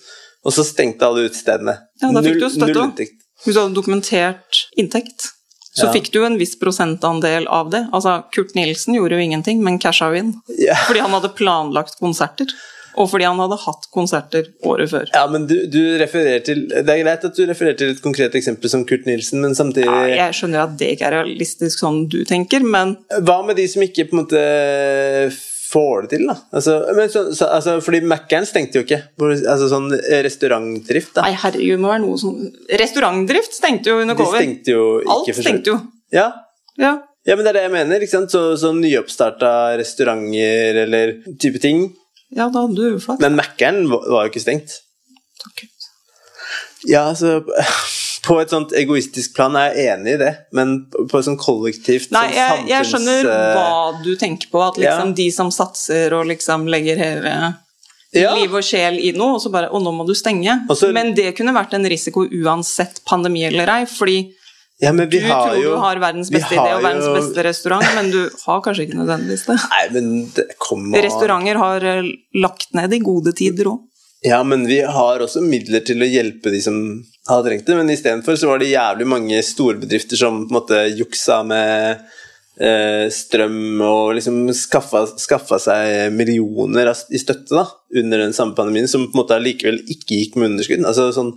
og 0.44 0.52
så 0.52 0.62
stengte 0.66 1.06
alle 1.06 1.24
utestedene. 1.28 1.78
Ja, 2.02 2.10
da 2.12 2.22
fikk 2.22 2.38
du 2.42 2.48
støtte 2.52 2.74
null. 2.76 3.08
Hvis 3.44 3.56
du 3.56 3.60
hadde 3.60 3.74
dokumentert 3.74 4.60
inntekt, 4.78 5.30
så 5.74 5.88
Ja. 5.88 5.92
fikk 5.92 6.12
du 6.12 6.20
en 6.24 6.38
viss 6.38 6.54
prosentandel 6.60 7.48
av 7.50 7.70
det. 7.72 7.88
Altså, 7.92 8.22
Kurt 8.30 8.54
Nilsen 8.54 8.94
gjorde 8.94 9.16
jo 9.18 9.24
ingenting, 9.24 9.62
men 9.64 9.80
casha 9.82 10.12
jo 10.12 10.20
inn. 10.20 10.34
Ja. 10.60 10.76
Fordi 10.86 11.00
han 11.00 11.10
hadde 11.10 11.32
planlagt 11.34 11.98
konserter. 11.98 12.46
Og 13.00 13.08
fordi 13.10 13.26
han 13.26 13.40
hadde 13.42 13.58
hatt 13.64 13.88
konserter 13.94 14.50
året 14.66 14.92
før. 14.92 15.08
Ja, 15.14 15.24
men 15.30 15.48
du, 15.50 15.56
du 15.70 15.80
refererer 16.00 16.44
til 16.46 16.66
Det 16.70 16.84
er 16.84 17.00
greit 17.02 17.24
at 17.26 17.34
du 17.36 17.42
refererer 17.48 17.78
til 17.80 17.94
et 17.94 18.02
konkret 18.04 18.36
eksempel 18.38 18.70
som 18.70 18.84
Kurt 18.88 19.08
Nilsen, 19.08 19.42
men 19.44 19.56
samtidig 19.58 19.88
Ja, 19.88 20.26
jeg 20.26 20.36
skjønner 20.38 20.66
at 20.66 20.76
det 20.80 20.92
ikke 20.94 21.08
er 21.08 21.18
realistisk 21.20 21.82
sånn 21.82 22.04
du 22.12 22.20
tenker, 22.28 22.62
men 22.62 22.96
Hva 23.26 23.40
med 23.46 23.58
de 23.58 23.66
som 23.70 23.82
ikke 23.86 24.06
på 24.10 24.16
en 24.16 24.22
måte 24.22 24.44
får 25.74 26.04
det 26.04 26.10
til, 26.14 26.28
da? 26.30 26.36
Altså, 26.54 26.76
men 26.94 27.10
så, 27.10 27.24
så, 27.34 27.48
altså, 27.56 27.72
fordi 27.82 28.00
Mækkern 28.06 28.46
stengte 28.46 28.78
jo 28.78 28.84
ikke. 28.84 29.00
Altså 29.50 29.66
sånn 29.72 29.88
restaurantdrift, 30.26 31.16
da. 31.16 31.24
Nei, 31.26 31.34
herregud, 31.42 31.82
må 31.82 31.90
være 31.90 32.04
noe 32.04 32.20
sånn 32.20 32.46
Restaurantdrift 32.82 33.58
stengte 33.58 33.90
jo 33.90 34.04
under 34.04 34.18
De 34.18 34.28
stengte 34.30 34.76
jo 34.76 34.84
ikke 35.00 35.16
Alt 35.16 35.40
stengte 35.40 35.74
jo. 35.74 35.80
Ja. 36.14 36.28
Ja. 36.78 36.92
ja, 37.26 37.34
men 37.34 37.42
det 37.46 37.52
er 37.52 37.58
det 37.58 37.66
jeg 37.66 37.74
mener. 37.74 38.02
ikke 38.02 38.16
sant? 38.16 38.32
Så, 38.34 38.44
så 38.60 38.70
nyoppstarta 38.76 39.50
restauranter 39.80 40.84
eller 40.84 41.18
type 41.42 41.62
ting. 41.62 41.88
Ja, 42.36 42.48
da 42.50 42.64
hadde 42.64 42.74
du 42.76 42.96
jo. 42.98 43.16
Men 43.20 43.36
Mækkern 43.38 43.84
var 43.90 44.24
jo 44.26 44.30
ikke 44.32 44.42
stengt. 44.42 44.80
Takk. 45.42 45.64
Ja, 46.88 47.08
altså 47.10 47.40
På 48.24 48.38
et 48.40 48.48
sånt 48.52 48.72
egoistisk 48.72 49.34
plan 49.36 49.52
er 49.60 49.74
jeg 49.76 49.90
enig 49.98 50.14
i 50.14 50.20
det, 50.22 50.30
men 50.56 50.70
på 51.10 51.18
et 51.18 51.26
sånt 51.26 51.36
kollektivt 51.42 52.08
Nei, 52.14 52.22
sånn 52.30 52.38
jeg, 52.38 52.62
jeg 52.70 52.86
skjønner 52.88 53.26
eh, 53.28 53.50
hva 53.58 53.98
du 54.00 54.14
tenker 54.16 54.48
på. 54.48 54.62
At 54.64 54.78
liksom 54.80 55.10
Ja. 55.12 55.16
de 55.18 55.26
som 55.34 55.50
satser 55.52 56.14
og 56.16 56.24
liksom 56.30 56.64
legger 56.72 56.96
hele 56.96 57.34
Ja. 58.14 58.30
liv 58.38 58.54
og 58.54 58.64
sjel 58.64 58.96
i 58.96 59.10
noe, 59.12 59.34
og 59.36 59.42
så 59.44 59.50
bare 59.52 59.68
Og 59.74 59.82
nå 59.84 59.92
må 59.92 60.06
du 60.08 60.14
stenge. 60.16 60.54
Så- 60.72 60.92
Men 60.92 61.12
det 61.14 61.34
kunne 61.36 61.52
vært 61.52 61.74
en 61.74 61.84
risiko 61.84 62.24
uansett 62.24 63.02
pandemi 63.04 63.44
eller 63.44 63.68
ei, 63.68 63.84
fordi 63.84 64.32
Ja, 64.82 64.90
men 64.92 65.06
vi 65.08 65.20
du 65.22 65.28
har 65.30 65.46
tror 65.52 65.60
jo 65.62 65.74
du 65.76 65.80
har 65.84 66.00
verdens 66.02 66.30
beste 66.34 66.56
idé 66.56 66.72
og 66.74 66.82
verdens 66.82 67.06
jo- 67.06 67.14
beste 67.14 67.44
restaurant, 67.46 67.84
men 67.94 68.08
du 68.10 68.20
har 68.46 68.60
kanskje 68.64 68.88
ikke 68.88 68.98
nødvendigvis 68.98 69.44
det. 69.46 69.58
Nei, 69.70 69.84
men 69.94 70.08
det 70.34 70.46
kommer 70.58 71.04
Restauranter 71.06 71.60
har 71.62 71.86
eh, 71.92 72.08
lagt 72.42 72.72
ned 72.74 72.92
i 72.96 72.98
gode 73.06 73.32
tider 73.38 73.70
òg. 73.70 73.84
Ja, 74.24 74.40
men 74.42 74.64
vi 74.66 74.80
har 74.80 75.20
også 75.20 75.42
midler 75.44 75.84
til 75.84 76.00
å 76.02 76.08
hjelpe 76.08 76.50
de 76.50 76.60
som 76.64 76.76
har 77.28 77.42
trengt 77.44 77.66
det, 77.68 77.76
men 77.76 77.92
istedenfor 77.92 78.38
så 78.40 78.48
var 78.50 78.58
det 78.62 78.70
jævlig 78.72 79.06
mange 79.06 79.40
storbedrifter 79.44 80.16
som 80.16 80.42
på 80.46 80.50
en 80.50 80.56
måte 80.58 80.78
juksa 80.96 81.42
med 81.46 82.00
eh, 82.58 83.04
strøm 83.12 83.82
og 83.84 84.14
liksom 84.18 84.38
skaffa, 84.56 85.04
skaffa 85.20 85.58
seg 85.60 86.12
millioner 86.16 86.88
i 87.12 87.20
støtte 87.20 87.52
da, 87.60 87.66
under 88.00 88.24
den 88.24 88.32
samme 88.36 88.56
pandemien, 88.56 88.88
som 88.88 89.06
på 89.06 89.12
en 89.14 89.22
måte 89.22 89.36
allikevel 89.38 89.82
ikke 89.92 90.18
gikk 90.22 90.36
med 90.40 90.54
underskudd. 90.54 90.84
Altså, 90.88 91.10
sånn, 91.14 91.34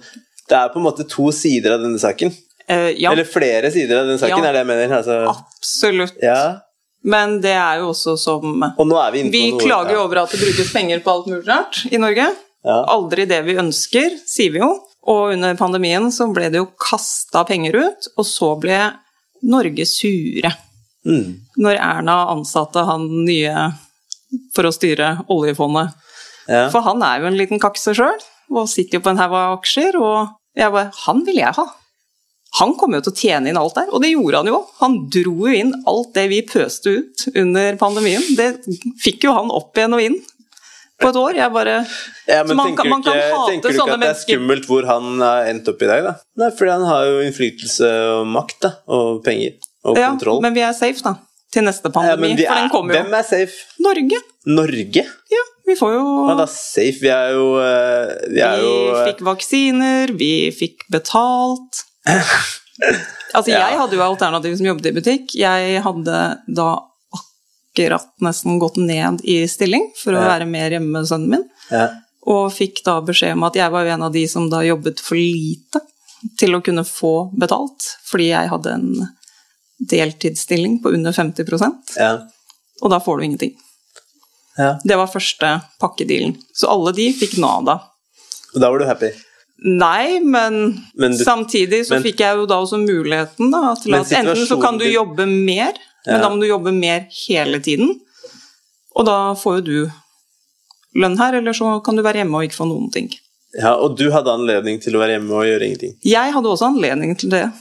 det 0.48 0.58
er 0.58 0.72
på 0.74 0.80
en 0.82 0.88
måte 0.88 1.06
to 1.12 1.28
sider 1.36 1.76
av 1.76 1.84
denne 1.84 2.00
saken. 2.02 2.32
Eh, 2.70 2.90
ja, 3.00 3.12
Eller 3.14 3.24
flere 3.24 3.72
sider 3.72 4.02
av 4.02 4.08
denne 4.10 4.20
saken, 4.20 4.44
Ja. 4.44 4.50
er 4.50 4.58
det 4.58 4.64
jeg 4.66 4.68
mener. 4.68 4.96
Altså, 4.98 5.20
absolutt. 5.32 6.18
ja. 6.22 6.60
Men 7.08 7.40
det 7.40 7.54
er 7.56 7.78
jo 7.80 7.92
også 7.94 8.18
som 8.20 8.64
Og 8.78 8.88
nå 8.90 8.98
er 9.00 9.12
vi 9.14 9.20
inne 9.22 9.30
på 9.32 9.38
Vi 9.38 9.52
noe 9.54 9.62
klager 9.62 9.94
jo 9.96 10.02
over 10.04 10.24
at 10.24 10.32
det 10.34 10.42
brukes 10.42 10.74
penger 10.74 11.00
på 11.06 11.14
alt 11.14 11.28
mulig 11.32 11.48
rart 11.48 11.86
i 11.92 11.98
Norge. 12.02 12.26
Aldri 12.68 13.26
det 13.30 13.46
vi 13.46 13.56
ønsker, 13.56 14.18
sier 14.28 14.52
vi 14.52 14.60
jo. 14.60 14.72
Og 15.08 15.32
under 15.38 15.56
pandemien 15.56 16.10
så 16.12 16.28
ble 16.34 16.50
det 16.52 16.60
jo 16.60 16.68
kasta 16.76 17.46
penger 17.48 17.78
ut, 17.80 18.10
og 18.18 18.26
så 18.28 18.60
ble 18.60 18.80
Norge 19.48 19.86
sure. 19.88 20.52
Mm. 21.08 21.38
Når 21.64 21.78
Erna 21.80 22.18
ansatte 22.34 22.84
han 22.84 23.08
nye 23.24 23.70
for 24.54 24.68
å 24.68 24.74
styre 24.76 25.14
oljefondet. 25.32 25.94
Ja. 26.50 26.68
For 26.74 26.84
han 26.84 27.02
er 27.04 27.22
jo 27.22 27.30
en 27.30 27.38
liten 27.40 27.62
kakse 27.64 27.94
sjøl, 27.96 28.20
og 28.52 28.68
sitter 28.68 29.00
jo 29.00 29.06
på 29.06 29.14
en 29.14 29.22
haug 29.22 29.32
av 29.38 29.60
aksjer, 29.62 29.96
og 29.96 30.34
jeg 30.58 30.74
bare 30.74 30.92
Han 31.06 31.24
vil 31.24 31.40
jeg 31.40 31.56
ha! 31.56 31.68
Han 32.56 32.74
kom 32.80 32.94
jo 32.96 33.02
til 33.04 33.12
å 33.12 33.16
tjene 33.20 33.50
inn 33.52 33.58
alt 33.60 33.76
der, 33.76 33.90
og 33.94 34.02
det 34.02 34.14
gjorde 34.14 34.38
han 34.42 34.48
jo. 34.48 34.62
Han 34.80 35.10
dro 35.14 35.36
jo 35.48 35.54
inn 35.54 35.74
alt 35.86 36.14
det 36.16 36.30
vi 36.32 36.42
pøste 36.48 36.94
ut 37.02 37.28
under 37.36 37.76
pandemien. 37.78 38.24
Det 38.38 38.54
fikk 39.04 39.28
jo 39.28 39.34
han 39.36 39.52
opp 39.52 39.76
igjen 39.78 39.94
og 39.94 40.02
inn 40.02 40.16
på 40.98 41.10
et 41.12 41.20
år. 41.22 41.36
Jeg 41.38 41.52
bare 41.54 41.76
Ja, 42.28 42.44
men 42.44 42.56
man 42.58 42.68
tenker, 42.72 42.82
kan- 42.84 42.90
man 42.90 43.04
kan 43.04 43.14
ikke, 43.14 43.36
hate 43.36 43.52
tenker 43.52 43.70
du 43.70 43.76
ikke 43.76 43.84
at 43.84 43.88
det 43.88 43.94
er 43.94 44.14
mennesker. 44.14 44.34
skummelt 44.40 44.66
hvor 44.66 44.86
han 44.88 45.20
har 45.22 45.46
endt 45.52 45.68
opp 45.70 45.82
i 45.82 45.86
dag, 45.92 46.04
da? 46.08 46.14
Nei, 46.42 46.50
fordi 46.58 46.72
han 46.72 46.86
har 46.90 47.04
jo 47.06 47.20
innflytelse 47.28 47.92
og 48.18 48.26
makt, 48.28 48.60
da. 48.62 48.72
Og 48.88 49.24
penger. 49.24 49.54
Og 49.86 49.98
Ja, 49.98 50.10
kontroll. 50.10 50.42
men 50.42 50.54
vi 50.56 50.62
er 50.62 50.74
safe, 50.74 51.02
da. 51.04 51.18
Til 51.52 51.64
neste 51.64 51.86
Ja, 51.86 51.92
pandemi, 51.92 52.28
men 52.30 52.38
vi 52.38 52.46
for 52.46 52.56
den 52.56 52.70
kommer 52.70 52.94
jo. 52.96 53.04
hvem 53.04 53.14
er 53.14 53.24
safe? 53.24 53.54
Norge. 53.80 54.18
Norge? 54.48 55.04
Ja, 55.32 55.44
vi 55.68 55.76
får 55.76 55.94
jo 55.94 56.04
Hva 56.28 56.38
da, 56.38 56.46
safe? 56.46 57.00
Vi 57.00 57.08
er 57.08 57.32
jo 57.32 57.46
eh, 57.60 58.16
Vi 58.34 58.42
er 58.42 58.58
jo 58.64 58.74
Vi 58.92 58.98
eh, 58.98 59.06
fikk 59.14 59.22
vaksiner, 59.24 60.18
vi 60.18 60.52
fikk 60.52 60.84
betalt. 60.92 61.84
Altså, 63.36 63.52
Ja. 63.52 63.68
jeg 63.70 63.78
hadde 63.82 63.98
jo 63.98 64.04
alternativ 64.06 64.58
som 64.58 64.66
jobbet 64.70 64.86
i 64.90 64.96
butikk. 64.96 65.34
Jeg 65.36 65.82
hadde 65.84 66.20
da 66.48 66.68
akkurat 67.18 68.08
nesten 68.24 68.60
gått 68.62 68.78
ned 68.78 69.22
i 69.28 69.42
stilling 69.50 69.92
for 69.98 70.14
å 70.14 70.22
Ja. 70.22 70.38
være 70.38 70.48
mer 70.48 70.72
hjemme 70.72 70.92
med 70.92 71.06
sønnen 71.10 71.30
min, 71.30 71.44
ja. 71.72 71.90
og 72.26 72.52
fikk 72.54 72.84
da 72.86 73.02
beskjed 73.02 73.34
om 73.34 73.44
at 73.44 73.54
jeg 73.54 73.72
var 73.72 73.84
jo 73.86 73.92
en 73.94 74.04
av 74.04 74.14
de 74.14 74.26
som 74.28 74.50
da 74.50 74.62
jobbet 74.62 75.00
for 75.00 75.16
lite 75.16 75.82
til 76.38 76.56
å 76.56 76.64
kunne 76.64 76.84
få 76.84 77.32
betalt, 77.38 77.98
fordi 78.10 78.30
jeg 78.30 78.50
hadde 78.50 78.74
en 78.74 79.10
deltidsstilling 79.86 80.82
på 80.82 80.94
under 80.94 81.12
50 81.12 81.98
ja. 81.98 82.26
og 82.82 82.90
da 82.90 83.00
får 83.00 83.18
du 83.18 83.24
ingenting. 83.24 83.56
Ja. 84.58 84.80
Det 84.84 84.98
var 84.98 85.08
første 85.08 85.62
pakkedealen. 85.80 86.36
Så 86.54 86.68
alle 86.68 86.92
de 86.94 87.12
fikk 87.14 87.38
Nada. 87.38 87.78
Og 88.56 88.62
da 88.62 88.72
var 88.72 88.80
du 88.80 88.86
happy. 88.86 89.12
Nei, 89.66 90.20
men, 90.22 90.84
Men 90.96 91.12
du- 91.18 91.24
samtidig 91.26 91.82
så 91.88 91.96
men- 91.96 92.04
fikk 92.04 92.20
jeg 92.20 92.36
jo 92.38 92.46
da 92.46 92.56
også 92.62 92.78
muligheten 92.78 93.50
da, 93.52 93.74
til 93.76 93.96
at 93.96 94.12
enten 94.12 94.46
så 94.46 94.60
kan 94.62 94.78
du 94.78 94.86
jobbe 94.86 95.26
mer, 95.28 95.74
Ja. 96.06 96.12
men 96.14 96.22
da 96.22 96.30
må 96.30 96.40
du 96.40 96.48
jobbe 96.48 96.72
mer 96.74 97.08
hele 97.28 97.60
tiden. 97.60 98.00
Og 98.96 99.06
da 99.06 99.34
får 99.34 99.56
jo 99.58 99.62
du 99.62 99.92
lønn 100.96 101.18
her, 101.18 101.34
eller 101.36 101.52
så 101.54 101.84
kan 101.84 101.96
du 101.96 102.02
være 102.04 102.22
hjemme 102.24 102.36
og 102.38 102.44
ikke 102.48 102.56
få 102.62 102.68
noen 102.70 102.92
ting. 102.94 103.10
Ja, 103.58 103.74
Og 103.76 103.98
du 103.98 104.12
hadde 104.12 104.28
anledning 104.30 104.80
til 104.82 104.94
å 104.94 105.00
være 105.00 105.18
hjemme 105.18 105.32
og 105.32 105.46
gjøre 105.46 105.66
ingenting. 105.66 105.96
Jeg 106.04 106.34
hadde 106.34 106.46
også 106.50 106.68
anledning 106.76 107.18
til 107.18 107.30
det. 107.30 107.52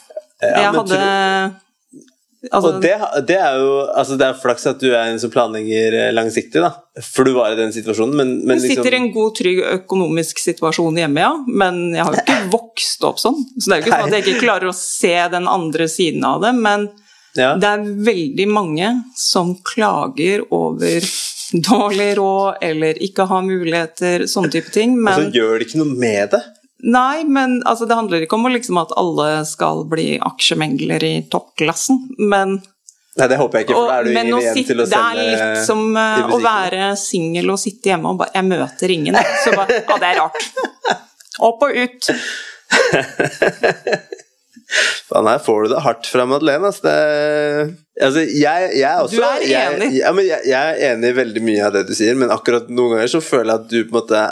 Ja, 0.42 0.48
jeg 0.62 0.72
hadde 0.74 1.56
altså, 2.50 2.70
Og 2.70 2.82
det, 2.82 2.92
det 3.28 3.36
er 3.40 3.60
jo 3.60 3.70
altså 3.86 4.16
det 4.20 4.26
er 4.28 4.40
flaks 4.40 4.66
at 4.70 4.82
du 4.82 4.88
er 4.90 5.10
en 5.10 5.20
som 5.22 5.32
planlegger 5.32 5.96
eh, 5.98 6.12
langsiktig, 6.14 6.62
da. 6.62 6.72
For 7.04 7.28
du 7.28 7.34
var 7.36 7.52
i 7.52 7.58
den 7.58 7.74
situasjonen, 7.74 8.16
men, 8.16 8.34
men 8.42 8.56
Jeg 8.56 8.66
liksom 8.66 8.84
sitter 8.84 8.96
i 8.96 9.00
en 9.00 9.10
god, 9.14 9.32
trygg 9.40 9.62
økonomisk 9.74 10.42
situasjon 10.42 11.00
hjemme, 11.02 11.24
ja. 11.24 11.32
Men 11.46 11.80
jeg 11.96 12.04
har 12.04 12.14
jo 12.16 12.24
ikke 12.24 12.38
vokst 12.56 13.08
opp 13.08 13.22
sånn. 13.22 13.40
Så 13.56 13.68
det 13.68 13.76
er 13.76 13.80
jo 13.80 13.86
ikke 13.86 13.96
sånn 13.96 14.12
at 14.12 14.18
jeg 14.18 14.26
ikke 14.26 14.44
klarer 14.46 14.70
å 14.70 14.76
se 14.78 15.16
den 15.36 15.50
andre 15.50 15.88
siden 15.92 16.26
av 16.28 16.44
det. 16.44 16.52
Men 16.56 16.90
ja. 17.36 17.54
det 17.60 17.72
er 17.72 17.88
veldig 18.10 18.50
mange 18.52 18.92
som 19.20 19.56
klager 19.66 20.46
over 20.54 21.08
dårlig 21.52 22.16
råd 22.18 22.62
eller 22.64 23.02
ikke 23.02 23.26
har 23.30 23.42
muligheter, 23.46 24.26
sånne 24.30 24.50
type 24.52 24.72
ting. 24.74 24.96
Og 25.02 25.26
så 25.28 25.30
gjør 25.34 25.58
det 25.58 25.68
ikke 25.68 25.82
noe 25.82 25.98
med 25.98 26.32
det. 26.34 26.42
Nei, 26.84 27.24
men 27.24 27.62
altså, 27.64 27.86
det 27.88 27.96
handler 27.96 28.24
ikke 28.26 28.36
om 28.36 28.48
liksom 28.52 28.76
at 28.82 28.92
alle 29.00 29.44
skal 29.48 29.84
bli 29.88 30.18
aksjemengler 30.20 31.04
i 31.06 31.14
toppklassen, 31.32 32.02
men 32.18 32.58
Nei, 33.16 33.30
det 33.32 33.38
håper 33.40 33.62
jeg 33.62 33.64
ikke, 33.64 33.76
for 33.78 33.88
da 33.88 33.94
er 33.96 34.04
du 34.04 34.10
ingen 34.12 34.40
igjen 34.42 34.56
sitte, 34.58 34.74
til 34.74 34.82
å 34.82 34.86
det 34.90 34.98
er 35.00 35.14
litt 35.16 35.62
som 35.64 35.86
eh, 35.96 36.34
å 36.36 36.38
være 36.42 36.90
singel 37.00 37.48
og 37.54 37.56
sitte 37.62 37.88
hjemme 37.88 38.12
og 38.12 38.18
bare 38.20 38.36
Jeg 38.36 38.44
møter 38.44 38.92
ingen. 38.92 39.16
Så 39.40 39.54
bare 39.56 39.78
Ja, 39.78 39.96
det 40.02 40.10
er 40.10 40.20
rart. 40.20 40.42
Opp 41.46 41.64
og 41.64 41.72
ut. 41.72 42.10
Faen, 45.06 45.28
her 45.30 45.40
får 45.46 45.62
du 45.62 45.72
det 45.72 45.80
hardt 45.84 46.08
fra 46.10 46.26
Madeleine. 46.28 46.68
Altså, 46.68 46.82
det, 46.84 46.94
altså 48.02 48.24
jeg, 48.26 48.70
jeg 48.76 48.88
er 48.90 49.00
også 49.00 49.16
Du 49.16 49.24
er 49.24 49.44
jeg, 49.46 49.74
enig. 49.76 49.90
Ja, 50.00 50.12
men 50.16 50.26
jeg, 50.26 50.42
jeg 50.50 50.72
er 50.74 50.92
enig 50.92 51.12
i 51.12 51.18
veldig 51.20 51.42
mye 51.46 51.66
av 51.68 51.76
det 51.76 51.86
du 51.88 51.94
sier, 51.96 52.18
men 52.18 52.32
akkurat 52.34 52.68
noen 52.68 52.96
ganger 52.96 53.12
så 53.16 53.22
føler 53.24 53.52
jeg 53.52 53.62
at 53.62 53.68
du 53.70 53.78
på 53.78 53.94
en 53.94 53.98
måte 54.00 54.24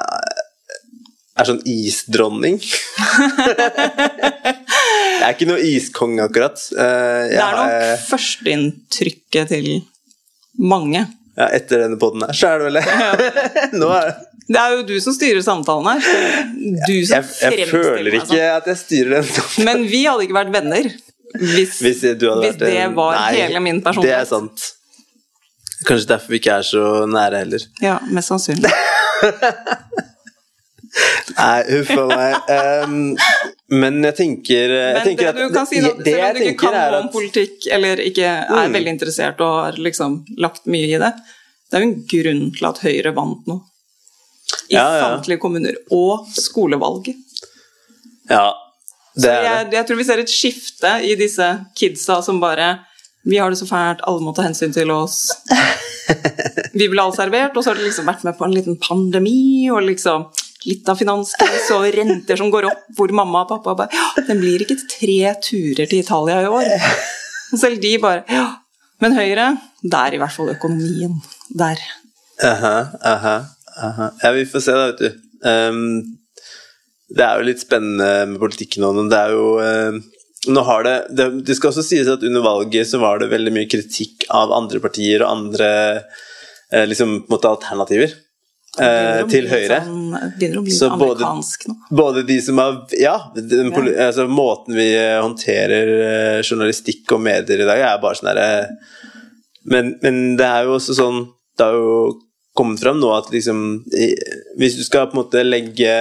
er 1.43 1.49
sånn 1.49 1.62
isdronning. 1.66 2.59
jeg 3.85 5.24
er 5.24 5.32
ikke 5.35 5.49
noe 5.49 5.62
iskonge, 5.66 6.22
akkurat. 6.28 6.61
Eh, 6.74 6.85
jeg 6.85 7.35
Det 7.35 7.41
er 7.43 7.57
nok 7.59 7.72
har- 7.72 8.05
førsteinntrykket 8.11 9.49
til 9.51 9.68
mange. 10.59 11.03
ja, 11.37 11.49
etter 11.51 11.82
denne 11.82 11.99
poden 11.99 12.22
her, 12.22 12.32
så 12.39 12.47
er 12.53 12.59
det 12.59 12.66
vel 12.68 12.78
det. 12.78 12.85
Nå 13.80 13.89
er 13.91 14.05
det 14.12 14.14
Det 14.47 14.61
er 14.61 14.70
jo 14.76 14.82
du 14.87 14.95
som 15.01 15.14
styrer 15.16 15.41
samtalen 15.43 15.89
her. 15.89 16.01
Du 16.87 16.95
som 17.09 17.16
jeg, 17.16 17.24
jeg 17.41 17.68
føler 17.70 18.11
meg 18.12 18.20
ikke 18.22 18.43
at 18.59 18.66
jeg 18.68 18.76
styrer 18.82 19.11
den 19.16 19.24
sånn. 19.30 19.49
sånn. 19.57 19.64
Men 19.70 19.87
vi 19.89 20.03
hadde 20.05 20.26
ikke 20.28 20.37
vært 20.37 20.53
venner 20.55 20.85
hvis, 21.35 21.80
Hvis, 21.82 22.03
hvis 22.05 22.59
det 22.61 22.68
en- 22.85 22.95
var 22.95 23.16
Nei, 23.16 23.32
hele 23.41 23.59
min 23.64 23.80
personlighet. 23.82 24.12
Det 24.12 24.20
er 24.20 24.26
sant. 24.28 24.68
Kanskje 25.89 26.07
derfor 26.12 26.28
vi 26.30 26.39
ikke 26.39 26.53
er 26.61 26.62
så 26.68 26.85
nære 27.11 27.41
heller. 27.43 27.64
Ja, 27.82 27.97
mest 28.07 28.30
sannsynlig. 28.30 28.70
Nei, 31.38 31.62
huff 31.70 31.90
a 31.99 32.05
meg. 32.11 32.51
Um, 32.84 32.97
men 33.74 33.97
jeg 34.07 34.14
tenker, 34.18 34.70
jeg 34.74 34.95
Men 34.99 35.07
tenker 35.09 35.24
det 35.24 35.32
at 35.32 35.38
du 35.40 35.55
kan 35.57 35.66
si, 35.66 35.80
noe, 35.82 35.97
det 36.05 36.12
selv 36.14 36.24
om 36.28 36.38
du 36.38 36.49
ikke 36.51 36.59
kan 36.61 36.76
noe 36.78 37.01
om 37.03 37.09
politikk, 37.14 37.68
eller 37.74 38.03
ikke 38.05 38.26
er 38.28 38.51
Mm. 38.68 38.74
veldig 38.76 38.92
interessert 38.95 39.40
og 39.42 39.55
har 39.64 39.78
liksom 39.88 40.20
lagt 40.38 40.66
mye 40.70 40.86
i 40.92 41.01
det, 41.03 41.12
det 41.70 41.78
er 41.78 41.82
jo 41.82 41.88
en 41.88 41.97
grunn 42.12 42.42
til 42.55 42.68
at 42.70 42.78
Høyre 42.84 43.14
vant 43.16 43.47
nå. 43.51 43.57
I 44.70 44.76
Ja, 44.76 44.84
ja. 44.99 45.01
samtlige 45.09 45.40
kommuner. 45.42 45.74
Og 45.90 46.28
skolevalget. 46.38 47.16
Ja, 48.30 48.53
det 49.16 49.30
er 49.30 49.42
det. 49.42 49.49
jeg, 49.51 49.72
jeg 49.78 49.86
tror 49.88 49.97
vi 49.99 50.05
ser 50.07 50.18
et 50.22 50.30
skifte 50.32 50.92
i 51.05 51.14
disse 51.18 51.49
kidsa 51.76 52.20
som 52.22 52.38
bare 52.40 52.72
Vi 53.26 53.38
har 53.40 53.49
det 53.51 53.57
så 53.59 53.64
fælt, 53.66 54.03
alle 54.05 54.20
må 54.20 54.34
ta 54.36 54.42
hensyn 54.45 54.72
til 54.74 54.90
oss. 54.92 55.30
Vi 56.74 56.88
ble 56.92 57.01
ha 57.01 57.12
servert, 57.16 57.55
og 57.57 57.64
så 57.64 57.70
har 57.72 57.78
de 57.78 57.86
liksom 57.86 58.05
vært 58.05 58.24
med 58.26 58.36
på 58.36 58.45
en 58.45 58.53
liten 58.53 58.76
pandemi 58.76 59.70
og 59.72 59.80
liksom 59.86 60.26
litt 60.69 60.89
av 60.89 60.99
finanskrise 61.01 61.77
og 61.77 61.87
renter 61.95 62.39
som 62.41 62.51
går 62.53 62.69
opp, 62.71 62.87
hvor 62.97 63.12
mamma 63.17 63.45
og 63.45 63.53
pappa 63.53 63.77
bare 63.79 63.95
Ja, 63.95 64.25
den 64.29 64.41
blir 64.43 64.65
ikke 64.65 64.79
tre 64.89 65.35
turer 65.45 65.87
til 65.87 66.01
Italia 66.01 66.41
i 66.43 66.51
år. 66.51 66.71
Selv 67.62 67.83
de 67.83 67.95
bare 68.03 68.25
Ja, 68.31 68.47
men 69.03 69.17
Høyre, 69.19 69.51
der 69.83 70.17
i 70.17 70.21
hvert 70.23 70.33
fall 70.33 70.53
økonomien. 70.55 71.19
Der. 71.55 71.81
Aha, 72.43 72.75
aha, 73.05 73.35
aha. 73.77 74.11
Ja, 74.23 74.33
vi 74.35 74.47
får 74.49 74.65
se 74.65 74.75
da, 74.75 74.87
vet 74.93 75.03
du. 75.03 75.23
Um, 75.45 76.19
det 77.15 77.25
er 77.27 77.39
jo 77.39 77.47
litt 77.51 77.62
spennende 77.62 78.25
med 78.31 78.41
politikken 78.41 78.83
nå, 78.83 78.95
men 78.97 79.11
det 79.12 79.21
er 79.21 79.35
jo 79.37 79.49
um, 79.61 80.01
nå 80.55 80.65
har 80.67 80.85
det, 80.87 80.95
det 81.17 81.27
Det 81.47 81.57
skal 81.57 81.71
også 81.71 81.85
sies 81.87 82.09
at 82.11 82.25
under 82.27 82.45
valget 82.45 82.89
så 82.89 83.01
var 83.03 83.21
det 83.21 83.31
veldig 83.33 83.53
mye 83.55 83.71
kritikk 83.71 84.27
av 84.35 84.53
andre 84.57 84.81
partier 84.83 85.25
og 85.25 85.31
andre 85.31 85.71
eh, 86.73 86.85
liksom 86.89 87.15
på 87.23 87.29
en 87.29 87.37
måte 87.37 87.53
alternativer 87.53 88.12
Begynner 88.75 89.31
til 89.31 89.47
Høyre. 89.51 89.79
Sånn, 89.87 90.14
begynner 90.39 90.59
å 90.59 90.64
bli 90.66 90.75
Så 90.75 90.89
både- 90.91 91.22
amerikansk 91.22 91.66
nå. 91.68 91.75
Både 91.91 92.25
de 92.27 92.41
som 92.43 92.59
har 92.59 92.81
Ja, 92.99 93.14
den, 93.37 93.72
altså, 93.72 94.27
måten 94.29 94.75
vi 94.75 94.89
eh, 94.97 95.20
håndterer 95.22 95.93
eh, 96.11 96.43
journalistikk 96.43 97.12
og 97.14 97.22
medier 97.22 97.62
i 97.62 97.68
dag, 97.68 97.79
er 97.79 98.03
bare 98.03 98.18
sånn 98.18 98.33
herre 98.33 98.77
men, 99.64 99.95
men 100.03 100.37
det 100.37 100.45
er 100.45 100.66
jo 100.66 100.75
også 100.77 100.95
sånn 100.99 101.20
Det 101.57 101.64
har 101.64 101.79
jo 101.79 102.20
kommet 102.55 102.83
fram 102.83 102.99
nå 103.01 103.11
at 103.16 103.31
liksom 103.33 103.85
Hvis 104.59 104.77
du 104.77 104.85
skal 104.85 105.09
på 105.09 105.16
en 105.16 105.22
måte 105.22 105.45
legge 105.47 105.95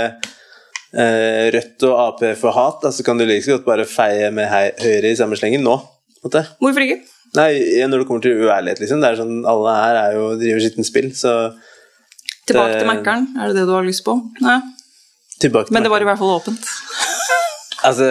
eh, 0.98 1.46
Rødt 1.54 1.86
og 1.88 2.00
Ap 2.08 2.26
for 2.42 2.52
hat, 2.58 2.84
så 2.94 3.06
kan 3.06 3.18
du 3.18 3.26
like 3.26 3.48
godt 3.50 3.66
bare 3.66 3.86
feie 3.86 4.32
med 4.32 4.50
hei, 4.52 4.72
Høyre 4.82 5.14
i 5.14 5.18
samme 5.18 5.38
slengen 5.40 5.64
nå. 5.66 5.78
Hvorfor 6.24 6.84
ikke? 6.86 7.02
Nei, 7.34 7.50
når 7.90 8.04
det 8.04 8.08
kommer 8.08 8.22
til 8.22 8.44
uærlighet, 8.46 8.80
liksom. 8.84 9.02
Det 9.02 9.10
er 9.10 9.18
sånn, 9.18 9.40
Alle 9.50 9.72
her 9.74 9.98
er 10.04 10.18
jo 10.20 10.28
driver 10.38 10.62
skittent 10.62 10.86
spill, 10.88 11.10
så 11.18 11.34
Tilbake 12.48 12.80
til 12.80 12.88
Mækkern, 12.90 13.28
er 13.40 13.52
det 13.52 13.62
det 13.62 13.68
du 13.70 13.74
har 13.76 13.86
lyst 13.88 14.04
på? 14.06 14.18
Nei. 14.44 14.60
tilbake 15.40 15.68
til 15.68 15.74
Men 15.76 15.84
det 15.86 15.92
var 15.92 16.04
i 16.04 16.10
hvert 16.10 16.22
fall 16.22 16.38
åpent. 16.40 16.70
Altså 17.84 18.06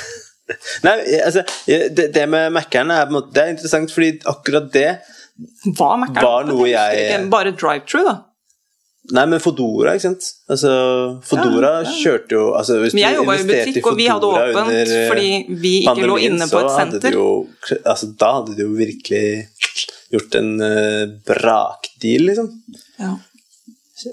Nei, 0.86 0.94
altså 1.20 1.42
Det, 1.66 2.06
det 2.14 2.22
med 2.32 2.54
Mækkern 2.54 2.90
er 2.94 3.10
Det 3.12 3.42
er 3.42 3.50
interessant, 3.52 3.92
fordi 3.92 4.14
akkurat 4.24 4.70
det 4.72 4.88
Mækkern? 5.66 6.22
Var 6.24 6.48
noe 6.48 6.68
jeg- 6.70 7.28
Bare 7.30 7.52
drive-through, 7.52 8.06
da. 8.08 8.16
Nei, 9.10 9.24
men 9.26 9.40
Fodora, 9.42 9.94
ikke 9.96 10.04
sant? 10.04 10.26
Altså, 10.50 10.70
Fodora 11.26 11.70
Ja, 11.80 11.86
ja. 11.86 11.94
kjørte 12.02 12.36
jo 12.36 12.42
altså, 12.54 12.76
hvis 12.82 12.94
Men 12.94 13.02
jeg 13.02 13.16
jobba 13.16 13.36
i 13.38 13.46
butikk, 13.48 13.86
og 13.88 13.96
vi 13.98 14.06
hadde 14.10 14.28
åpent 14.28 14.58
under, 14.60 14.92
eh, 14.96 15.06
fordi 15.08 15.30
vi 15.62 15.72
ikke 15.80 16.10
lå 16.10 16.18
inne 16.28 16.46
på 16.50 16.60
et 16.60 16.70
senter. 16.76 17.16
Jo, 17.16 17.46
altså, 17.80 18.10
da 18.20 18.30
hadde 18.36 18.54
de 18.58 18.66
jo 18.66 18.74
virkelig 18.76 19.48
gjort 20.12 20.36
en 20.38 20.52
uh, 20.60 21.16
brakdeal, 21.26 22.28
liksom. 22.28 22.52
Ja. 23.00 23.14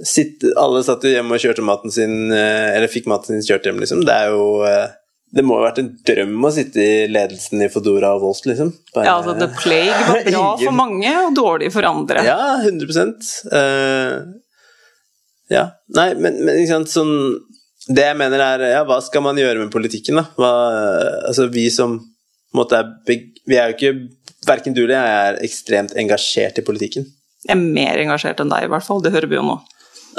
Sitt, 0.07 0.43
alle 0.59 0.81
satt 0.85 1.05
jo 1.05 1.11
hjemme 1.13 1.35
og 1.37 1.41
kjørte 1.43 1.63
maten 1.65 1.93
sin, 1.93 2.31
eh, 2.33 2.75
eller 2.75 2.91
fikk 2.91 3.07
maten 3.09 3.35
sin 3.37 3.45
kjørt 3.45 3.67
hjem, 3.69 3.81
liksom. 3.83 4.01
Det 4.07 4.15
er 4.15 4.33
jo 4.33 4.47
eh, 4.67 4.87
Det 5.35 5.43
må 5.43 5.57
ha 5.57 5.65
vært 5.67 5.81
en 5.81 5.89
drøm 6.07 6.45
å 6.47 6.51
sitte 6.55 6.79
i 6.79 7.07
ledelsen 7.11 7.61
i 7.65 7.69
Fodora 7.71 8.13
og 8.15 8.23
Wolt, 8.23 8.45
liksom. 8.47 8.71
Bare- 8.95 9.07
ja, 9.09 9.15
altså 9.19 9.35
The 9.39 9.49
Plague 9.57 9.97
var 10.07 10.21
bra 10.27 10.43
for 10.61 10.77
mange 10.77 11.13
og 11.25 11.35
dårlig 11.35 11.71
for 11.75 11.87
andre. 11.87 12.23
Ja, 12.23 12.39
100 12.63 13.07
uh, 13.51 14.21
Ja. 15.51 15.65
Nei, 15.95 16.09
men, 16.15 16.39
men 16.43 16.61
ikke 16.61 16.73
sant, 16.73 16.91
sånn 16.91 17.13
Det 17.87 18.03
jeg 18.03 18.17
mener 18.19 18.41
er 18.43 18.63
Ja, 18.73 18.81
hva 18.87 18.97
skal 19.03 19.23
man 19.23 19.37
gjøre 19.39 19.61
med 19.63 19.71
politikken, 19.71 20.19
da? 20.19 20.25
Hva, 20.39 20.51
altså, 21.29 21.47
vi 21.51 21.69
som 21.71 21.99
måte 22.55 22.79
er 22.79 22.89
beg, 23.07 23.29
Vi 23.47 23.59
er 23.59 23.71
jo 23.71 23.77
ikke 23.77 23.93
Verken 24.47 24.75
du 24.75 24.83
eller 24.85 24.95
jeg 24.95 25.15
er 25.27 25.39
ekstremt 25.43 25.95
engasjert 25.99 26.59
i 26.61 26.63
politikken. 26.63 27.03
Jeg 27.43 27.51
er 27.55 27.59
mer 27.59 27.99
engasjert 27.99 28.39
enn 28.39 28.51
deg, 28.51 28.67
i 28.67 28.69
hvert 28.71 28.85
fall. 28.85 29.01
Det 29.03 29.11
hører 29.11 29.27
vi 29.27 29.35
jo 29.35 29.43
nå. 29.43 29.55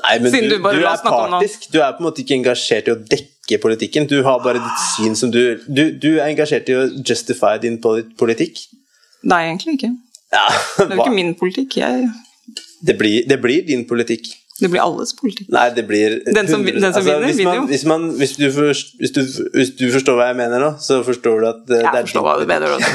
Nei, 0.02 0.14
men 0.22 0.32
Siden 0.32 0.50
du, 0.50 0.56
du 0.58 0.78
du 0.78 0.86
er 0.86 1.02
partisk. 1.02 1.68
Du 1.72 1.80
er 1.82 1.94
på 1.96 2.02
en 2.02 2.08
måte 2.08 2.22
ikke 2.22 2.36
engasjert 2.38 2.88
i 2.90 2.94
å 2.94 2.98
dekke 3.14 3.58
politikken. 3.62 4.06
Du 4.10 4.20
har 4.26 4.42
bare 4.44 4.60
ditt 4.62 4.82
syn 4.94 5.16
som 5.18 5.32
du 5.34 5.40
Du, 5.66 5.84
du 5.90 6.10
er 6.18 6.28
engasjert 6.28 6.68
i 6.70 6.76
å 6.78 6.84
justify 7.02 7.56
din 7.62 7.80
politikk. 7.80 8.60
Nei, 9.28 9.44
egentlig 9.48 9.78
ikke. 9.78 9.94
Ja, 10.32 10.44
Det 10.76 10.84
er 10.84 10.94
jo 10.94 11.02
ikke 11.02 11.16
min 11.16 11.34
politikk. 11.38 11.78
Jeg, 11.80 12.10
Det 12.84 12.94
blir, 12.98 13.24
det 13.26 13.40
blir 13.42 13.64
din 13.66 13.86
politikk. 13.88 14.28
Det 14.58 14.68
blir 14.72 14.80
alles 14.82 15.12
politikk. 15.14 15.48
Nei, 15.54 15.68
det 15.70 15.84
blir 15.86 16.16
Den 16.34 16.48
som- 16.48 16.64
den 16.66 16.92
som 16.92 17.04
vinner, 17.04 17.26
hvis 17.28 17.36
vinner 17.38 17.54
jo. 17.60 17.66
hvis, 17.70 17.84
man, 17.86 18.08
hvis, 18.18 18.32
du 18.36 18.48
forst, 18.52 18.94
hvis, 18.98 19.12
du, 19.14 19.20
hvis 19.54 19.70
du 19.78 19.84
forstår 19.94 20.16
hva 20.18 20.26
jeg 20.32 20.36
mener 20.40 20.58
nå, 20.64 20.70
så 20.82 20.98
forstår 21.06 21.40
du 21.42 21.46
at 21.46 21.60
eh, 21.62 21.68
det 21.68 21.78
Jeg 21.84 21.94
er 21.94 22.06
forstår 22.08 22.24
hva 22.26 22.34
du 22.40 22.46
mener 22.50 22.74
også. 22.74 22.90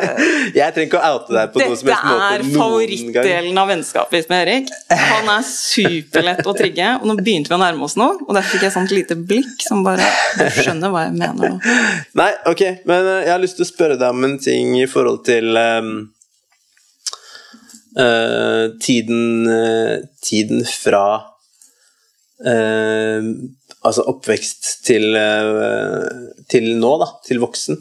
Jeg 0.60 0.74
trenger 0.76 0.88
ikke 0.90 1.00
å 1.00 1.12
oute 1.16 1.32
deg 1.36 1.52
på 1.54 1.62
noe 1.62 1.76
som 1.76 1.88
Dette 1.88 1.96
helst 1.96 2.10
måte 2.10 2.26
er 2.26 2.42
noen 2.42 2.52
gang. 2.52 2.60
favorittdelen 2.62 3.60
av 3.62 3.70
vennskapet 3.72 4.28
med 4.32 4.42
Erik. 4.48 4.74
Han 4.90 5.30
er 5.36 5.46
superlett 5.48 6.46
å 6.46 6.54
trigge, 6.56 6.90
og 7.00 7.06
nå 7.10 7.16
begynte 7.20 7.52
vi 7.52 7.56
å 7.56 7.60
nærme 7.64 7.88
oss 7.88 7.96
noe, 8.00 8.18
og 8.26 8.34
der 8.36 8.44
fikk 8.46 8.66
jeg 8.68 8.74
sånt 8.76 8.92
lite 8.94 9.16
blikk 9.16 9.64
som 9.66 9.82
bare 9.86 10.04
Du 10.36 10.44
skjønner 10.60 10.92
hva 10.92 11.06
jeg 11.08 11.16
mener 11.16 11.56
nå. 11.56 11.76
Nei, 12.20 12.30
ok, 12.52 12.62
men 12.88 13.08
eh, 13.14 13.22
jeg 13.26 13.32
har 13.32 13.42
lyst 13.42 13.56
til 13.60 13.66
å 13.66 13.70
spørre 13.72 13.96
deg 14.00 14.12
om 14.12 14.28
en 14.28 14.36
ting 14.42 14.76
i 14.80 14.86
forhold 14.90 15.24
til 15.26 15.56
um, 15.56 15.94
tiden, 17.96 19.48
eh, 19.48 20.02
tiden 20.20 20.64
fra 20.68 21.06
eh, 22.44 23.24
Altså 23.86 24.02
oppvekst 24.10 24.68
til, 24.84 25.14
eh, 25.14 26.08
til 26.50 26.72
nå, 26.80 26.92
da. 27.00 27.06
Til 27.24 27.40
voksen. 27.40 27.78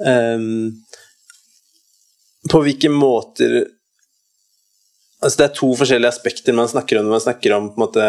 Eh, 0.00 0.46
på 2.52 2.60
hvilke 2.64 2.90
måter 2.90 3.62
Altså 5.22 5.38
det 5.38 5.44
er 5.46 5.54
to 5.54 5.68
forskjellige 5.78 6.10
aspekter 6.10 6.54
man 6.56 6.70
snakker 6.70 6.98
om 6.98 7.06
når 7.06 7.14
man 7.14 7.22
snakker 7.22 7.52
om 7.54 7.68
en, 7.68 7.76
måte, 7.78 8.06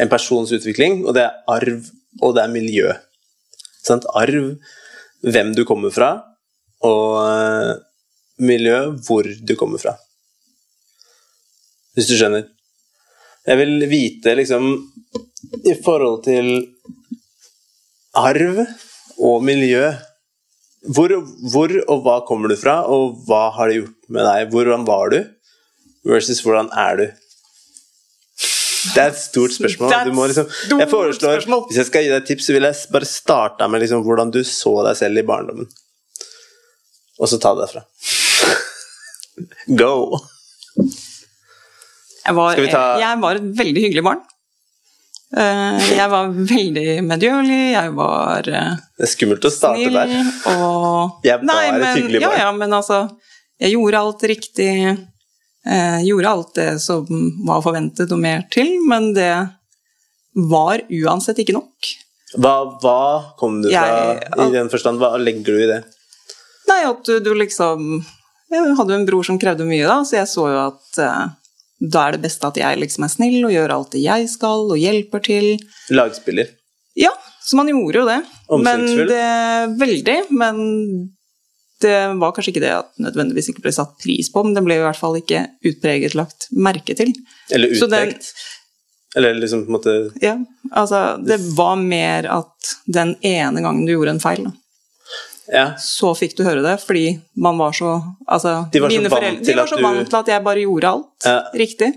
en 0.00 0.08
persons 0.08 0.54
utvikling, 0.56 1.02
og 1.04 1.12
det 1.18 1.26
er 1.26 1.34
arv 1.52 1.90
og 2.24 2.32
det 2.32 2.46
er 2.46 2.54
miljø. 2.54 2.94
Sant? 3.84 4.06
Arv, 4.16 4.54
hvem 5.20 5.52
du 5.52 5.66
kommer 5.68 5.92
fra, 5.92 6.08
og 6.86 7.10
eh, 7.20 7.74
miljø, 8.38 8.96
hvor 9.06 9.26
du 9.26 9.54
kommer 9.56 9.80
fra. 9.82 9.96
Hvis 11.96 12.10
du 12.10 12.16
skjønner. 12.16 12.48
Jeg 13.46 13.60
vil 13.60 13.86
vite, 13.88 14.34
liksom, 14.36 14.72
i 15.64 15.76
forhold 15.84 16.24
til 16.26 16.50
arv 18.16 18.64
og 19.22 19.44
miljø 19.44 19.92
hvor, 20.94 21.10
hvor 21.50 21.72
og 21.90 22.02
hva 22.04 22.16
kommer 22.28 22.52
du 22.52 22.56
fra, 22.58 22.80
og 22.86 23.16
hva 23.26 23.48
har 23.56 23.70
det 23.70 23.80
gjort 23.80 24.10
med 24.12 24.26
deg? 24.28 24.50
Hvordan 24.52 24.84
var 24.86 25.10
du? 25.10 25.18
Versus 26.06 26.42
hvordan 26.44 26.68
er 26.78 27.00
du? 27.00 27.06
Det 28.94 29.02
er 29.02 29.10
et 29.10 29.18
stort 29.18 29.56
spørsmål. 29.56 29.90
Liksom, 30.30 30.52
jeg 30.78 30.90
foreslår. 30.92 31.42
Hvis 31.66 31.80
jeg 31.80 31.88
skal 31.88 32.04
gi 32.04 32.12
deg 32.12 32.20
et 32.20 32.28
tips, 32.30 32.46
så 32.46 32.54
vil 32.54 32.68
jeg 32.68 32.92
bare 32.94 33.08
starte 33.10 33.66
med 33.72 33.82
liksom 33.82 34.04
hvordan 34.06 34.30
du 34.34 34.44
så 34.46 34.76
deg 34.86 35.00
selv 35.00 35.22
i 35.22 35.26
barndommen. 35.26 35.66
Og 37.18 37.32
så 37.32 37.40
ta 37.42 37.54
det 37.56 37.64
derfra. 37.64 37.82
Go! 39.80 39.92
Jeg 42.26 42.34
var, 42.34 42.58
ta- 42.72 42.96
jeg 42.98 43.20
var 43.22 43.38
et 43.38 43.50
veldig 43.60 43.82
hyggelig 43.86 44.02
barn. 44.06 44.22
Eh, 45.36 45.86
Jeg 45.96 46.08
var 46.10 46.28
veldig 46.30 46.86
medgjørlig, 47.06 47.60
jeg 47.74 47.92
var 47.96 48.46
snill 48.46 48.60
Det 48.96 49.04
er 49.06 49.10
skummelt 49.10 49.46
å 49.46 49.50
starte 49.50 49.80
snill 49.82 49.96
der. 49.98 50.12
og 50.54 51.26
Jeg 51.26 51.40
var 51.42 51.64
et 51.66 51.80
men, 51.82 51.96
hyggelig 51.98 52.20
barn. 52.22 52.38
ja, 52.40 52.52
men 52.54 52.70
altså 52.78 52.98
Jeg 53.60 53.72
gjorde 53.74 54.00
alt 54.04 54.22
riktig. 54.30 54.70
Jeg 55.66 56.06
gjorde 56.06 56.30
alt 56.30 56.52
det 56.54 56.68
som 56.82 57.06
var 57.46 57.62
forventet 57.64 58.12
og 58.14 58.20
mer 58.22 58.44
til, 58.54 58.76
men 58.86 59.12
det 59.16 59.32
var 60.36 60.82
uansett 60.92 61.38
ikke 61.42 61.54
nok. 61.56 61.88
Hva, 62.36 62.52
hva 62.82 62.98
kom 63.40 63.62
du 63.64 63.70
fra 63.70 63.86
Jeg- 63.86 64.46
i 64.46 64.50
den 64.52 64.68
forstand? 64.70 64.98
Hva 65.00 65.16
legger 65.18 65.44
du 65.56 65.62
i 65.64 65.66
det? 65.72 65.80
Nei, 66.68 66.82
at 66.84 67.02
du, 67.06 67.18
du 67.20 67.32
liksom 67.34 68.04
Jeg 68.52 68.76
hadde 68.78 68.94
jo 68.94 69.00
en 69.00 69.08
bror 69.08 69.26
som 69.26 69.40
krevde 69.42 69.66
mye, 69.66 69.86
da, 69.88 69.98
så 70.06 70.20
jeg 70.20 70.30
så 70.30 70.46
jo 70.52 70.60
at 70.62 71.00
uh, 71.02 71.24
da 71.82 72.06
er 72.06 72.16
det 72.16 72.22
beste 72.24 72.48
at 72.48 72.60
jeg 72.60 72.78
liksom 72.80 73.04
er 73.06 73.12
snill 73.12 73.40
og 73.48 73.52
gjør 73.52 73.74
alt 73.74 73.96
det 73.96 74.04
jeg 74.04 74.30
skal, 74.32 74.68
og 74.70 74.80
hjelper 74.80 75.24
til. 75.26 75.48
Lagspiller. 75.92 76.54
Ja, 76.96 77.12
så 77.44 77.58
man 77.58 77.68
gjorde 77.70 78.00
jo 78.00 78.06
det. 78.08 78.20
Omsorgsfull? 78.56 79.12
Veldig. 79.82 80.16
Men 80.38 80.60
det 81.84 81.96
var 82.16 82.32
kanskje 82.32 82.54
ikke 82.54 82.64
det 82.64 82.72
at 82.72 82.92
nødvendigvis 83.02 83.50
ikke 83.52 83.66
ble 83.66 83.74
satt 83.76 83.96
pris 84.00 84.30
på, 84.32 84.44
men 84.46 84.56
det 84.56 84.64
ble 84.64 84.78
i 84.78 84.84
hvert 84.84 84.98
fall 84.98 85.18
ikke 85.18 85.44
utpreget 85.68 86.16
lagt 86.16 86.48
merke 86.56 86.96
til. 86.96 87.12
Eller 87.52 87.74
utpekt. 87.76 88.30
Eller 89.16 89.36
liksom 89.36 89.64
på 89.64 89.70
en 89.70 89.76
måte 89.76 89.92
Ja, 90.20 90.34
altså 90.76 91.16
Det 91.24 91.38
var 91.56 91.76
mer 91.80 92.26
at 92.28 92.72
den 92.84 93.14
ene 93.24 93.62
gangen 93.64 93.86
du 93.86 93.94
gjorde 93.94 94.16
en 94.16 94.20
feil, 94.20 94.42
da, 94.48 94.52
Ja. 95.52 95.74
så 95.78 96.10
fikk 96.18 96.34
du 96.36 96.42
høre 96.44 96.62
det, 96.64 96.80
fordi 96.82 97.20
man 97.36 97.58
var 97.58 97.72
så 97.72 98.02
Altså, 98.28 98.68
De 98.72 98.80
var 98.82 98.90
så 98.90 98.96
mine 98.98 99.08
vant 99.12 99.44
de 99.46 99.54
var 99.54 99.64
at 99.70 99.82
vant 99.82 99.98
du- 99.98 100.10
til 100.10 100.16
at 100.18 100.26
jeg 100.26 100.44
bare 100.44 100.64
gjorde 100.64 100.84
alt 100.90 101.24
Ja. 101.24 101.42
riktig. 101.54 101.92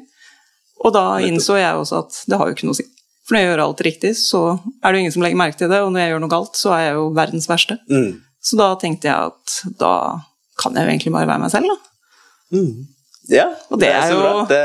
Og 0.86 0.94
da 0.94 1.18
innså 1.20 1.58
jeg 1.58 1.74
også 1.76 2.00
at 2.06 2.24
det 2.28 2.38
har 2.38 2.48
jo 2.48 2.54
ikke 2.56 2.64
noe 2.70 2.74
å 2.78 2.80
si. 2.80 2.86
For 3.28 3.36
når 3.36 3.42
jeg 3.42 3.50
gjør 3.50 3.64
alt 3.66 3.82
riktig, 3.86 4.12
så 4.16 4.42
er 4.84 4.92
det 4.92 4.94
jo 4.98 5.00
ingen 5.04 5.12
som 5.12 5.22
legger 5.24 5.38
merke 5.38 5.58
til 5.58 5.70
det, 5.70 5.82
og 5.82 5.92
når 5.92 6.00
jeg 6.00 6.12
gjør 6.14 6.22
noe 6.22 6.30
galt, 6.30 6.54
så 6.56 6.72
er 6.74 6.80
jeg 6.88 6.94
jo 6.96 7.10
verdens 7.14 7.48
verste. 7.48 7.78
Mm. 7.90 8.22
Så 8.42 8.58
da 8.58 8.76
tenkte 8.76 9.04
jeg 9.04 9.14
at 9.14 9.78
da 9.78 10.22
kan 10.58 10.74
jeg 10.74 10.86
jo 10.86 10.92
egentlig 10.94 11.12
bare 11.14 11.28
være 11.28 11.40
meg 11.40 11.52
selv, 11.52 11.68
da. 11.68 12.58
Mm. 12.58 12.88
Ja, 13.30 13.46
Og 13.70 13.78
det 13.80 13.90
er 13.94 14.00
er, 14.02 14.12
jo- 14.16 14.46
Det, 14.50 14.60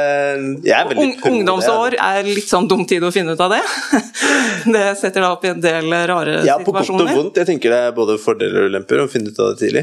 er 0.73 0.89
det, 0.89 1.09
ungdomsår 1.29 1.97
er 2.01 2.23
litt 2.25 2.49
sånn 2.49 2.69
dum 2.71 2.87
tid 2.89 3.03
å 3.05 3.11
finne 3.13 3.35
ut 3.37 3.41
av 3.45 3.51
det. 3.53 3.61
Det 4.75 4.85
setter 4.97 5.21
deg 5.21 5.29
opp 5.35 5.45
i 5.45 5.51
en 5.53 5.61
del 5.61 5.91
rare 6.09 6.39
Ja, 6.47 6.57
på 6.65 6.73
godt 6.73 6.89
og 6.95 7.03
vondt. 7.05 7.37
Jeg 7.43 7.47
tenker 7.51 7.75
det 7.75 7.81
er 7.91 7.93
både 7.97 8.17
fordeler 8.23 8.65
og 8.65 8.71
ulemper 8.73 9.03
å 9.03 9.11
finne 9.13 9.29
ut 9.35 9.41
av 9.45 9.53
det 9.53 9.61
tidlig. 9.67 9.83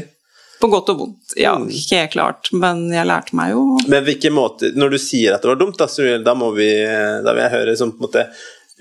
På 0.62 0.68
godt 0.70 0.90
og 0.92 0.98
vondt, 1.04 1.36
ja, 1.38 1.54
Mm. 1.58 1.68
helt 1.70 2.10
klart. 2.12 2.50
Men 2.52 2.88
jeg 2.90 3.06
lærte 3.06 3.34
meg 3.38 3.50
jo 3.54 3.62
Men 3.88 4.04
hvilke 4.06 4.30
måter 4.34 4.74
Når 4.78 4.90
du 4.90 4.98
sier 4.98 5.34
at 5.34 5.42
det 5.42 5.48
var 5.50 5.56
dumt, 5.62 5.76
da, 5.78 5.86
så, 5.90 6.06
da 6.22 6.34
må 6.38 6.52
vi 6.54 6.68
Da 6.84 7.32
vil 7.34 7.42
jeg 7.42 7.50
høre 7.54 7.74
sånn 7.78 7.90
på 7.94 8.02
en 8.02 8.06
måte 8.08 8.26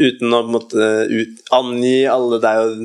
Uten 0.01 0.33
å 0.33 0.41
på 0.43 0.49
en 0.49 0.55
måte 0.57 0.89
ut, 1.09 1.41
angi 1.57 1.95
alle 2.09 2.39
deg 2.41 2.57
og, 2.65 2.83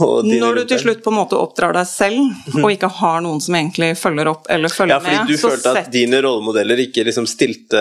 Når 0.00 0.54
du 0.58 0.64
til 0.70 0.80
slutt 0.82 1.02
på 1.04 1.10
en 1.12 1.16
måte 1.18 1.36
oppdrar 1.38 1.74
deg 1.76 1.86
selv, 1.88 2.18
og 2.56 2.66
ikke 2.72 2.88
har 3.00 3.20
noen 3.24 3.40
som 3.44 3.54
egentlig 3.58 3.92
følger 4.00 4.30
opp 4.32 4.48
eller 4.50 4.72
følger 4.72 5.00
med 5.04 5.12
Ja, 5.12 5.20
fordi 5.24 5.28
du 5.28 5.36
med, 5.36 5.42
følte 5.44 5.70
at 5.74 5.78
sett- 5.84 5.92
dine 5.94 6.20
rollemodeller 6.24 6.82
ikke 6.86 7.04
liksom 7.06 7.28
stilte 7.30 7.80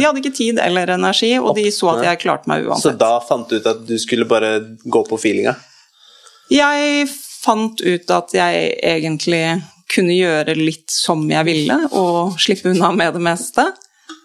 De 0.00 0.04
hadde 0.08 0.22
ikke 0.22 0.34
tid 0.36 0.58
eller 0.62 0.94
energi, 0.96 1.32
og 1.38 1.54
de 1.56 1.66
så 1.74 1.92
at 1.96 2.04
jeg 2.08 2.22
klarte 2.26 2.50
meg 2.50 2.66
uansett. 2.66 2.92
Så 2.92 2.98
da 2.98 3.12
fant 3.24 3.48
du 3.48 3.56
ut 3.60 3.66
at 3.66 3.84
du 3.86 3.96
skulle 4.02 4.26
bare 4.28 4.54
gå 4.84 5.04
på 5.08 5.18
feelinga? 5.20 5.54
Jeg 6.50 7.06
fant 7.44 7.80
ut 7.80 8.10
at 8.10 8.34
jeg 8.36 8.72
egentlig 8.82 9.44
kunne 9.90 10.14
gjøre 10.14 10.54
litt 10.58 10.90
som 10.92 11.22
jeg 11.30 11.46
ville, 11.48 11.76
og 11.98 12.36
slippe 12.38 12.70
unna 12.74 12.92
med 12.94 13.14
det 13.16 13.22
meste. 13.22 13.64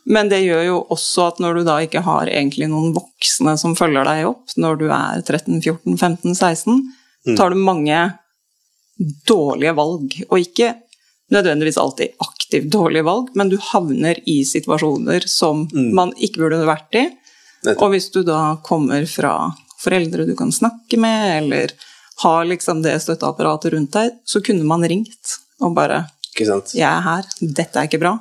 Men 0.06 0.30
det 0.30 0.44
gjør 0.46 0.64
jo 0.68 0.76
også 0.94 1.24
at 1.32 1.40
når 1.42 1.56
du 1.58 1.64
da 1.66 1.80
ikke 1.82 2.04
har 2.06 2.30
egentlig 2.30 2.68
noen 2.70 2.92
voksne 2.94 3.56
som 3.58 3.74
følger 3.78 4.06
deg 4.06 4.28
opp, 4.30 4.54
når 4.62 4.78
du 4.78 4.86
er 4.94 5.24
13, 5.26 5.58
14, 5.66 5.98
15, 5.98 6.36
16, 6.38 6.84
tar 7.38 7.54
du 7.54 7.60
mange 7.60 8.00
dårlige 9.28 9.76
valg. 9.78 10.18
Og 10.30 10.40
ikke 10.40 10.74
nødvendigvis 11.34 11.80
alltid 11.82 12.16
aktivt 12.22 12.70
dårlige 12.74 13.06
valg, 13.08 13.32
men 13.34 13.50
du 13.50 13.58
havner 13.72 14.20
i 14.30 14.44
situasjoner 14.46 15.26
som 15.30 15.66
man 15.74 16.14
ikke 16.18 16.44
burde 16.44 16.66
vært 16.68 17.00
i. 17.02 17.08
Og 17.76 17.90
hvis 17.96 18.12
du 18.14 18.22
da 18.26 18.58
kommer 18.66 19.08
fra 19.10 19.36
foreldre 19.82 20.28
du 20.28 20.36
kan 20.38 20.54
snakke 20.54 21.00
med, 21.02 21.38
eller 21.40 21.74
har 22.22 22.46
liksom 22.48 22.84
det 22.86 23.00
støtteapparatet 23.04 23.74
rundt 23.74 23.96
deg, 23.98 24.14
så 24.26 24.42
kunne 24.46 24.68
man 24.68 24.86
ringt 24.88 25.40
og 25.64 25.76
bare? 25.76 26.06
'Jeg 26.76 26.92
er 26.92 27.02
her. 27.02 27.28
Dette 27.42 27.80
er 27.80 27.88
ikke 27.88 28.02
bra'. 28.04 28.20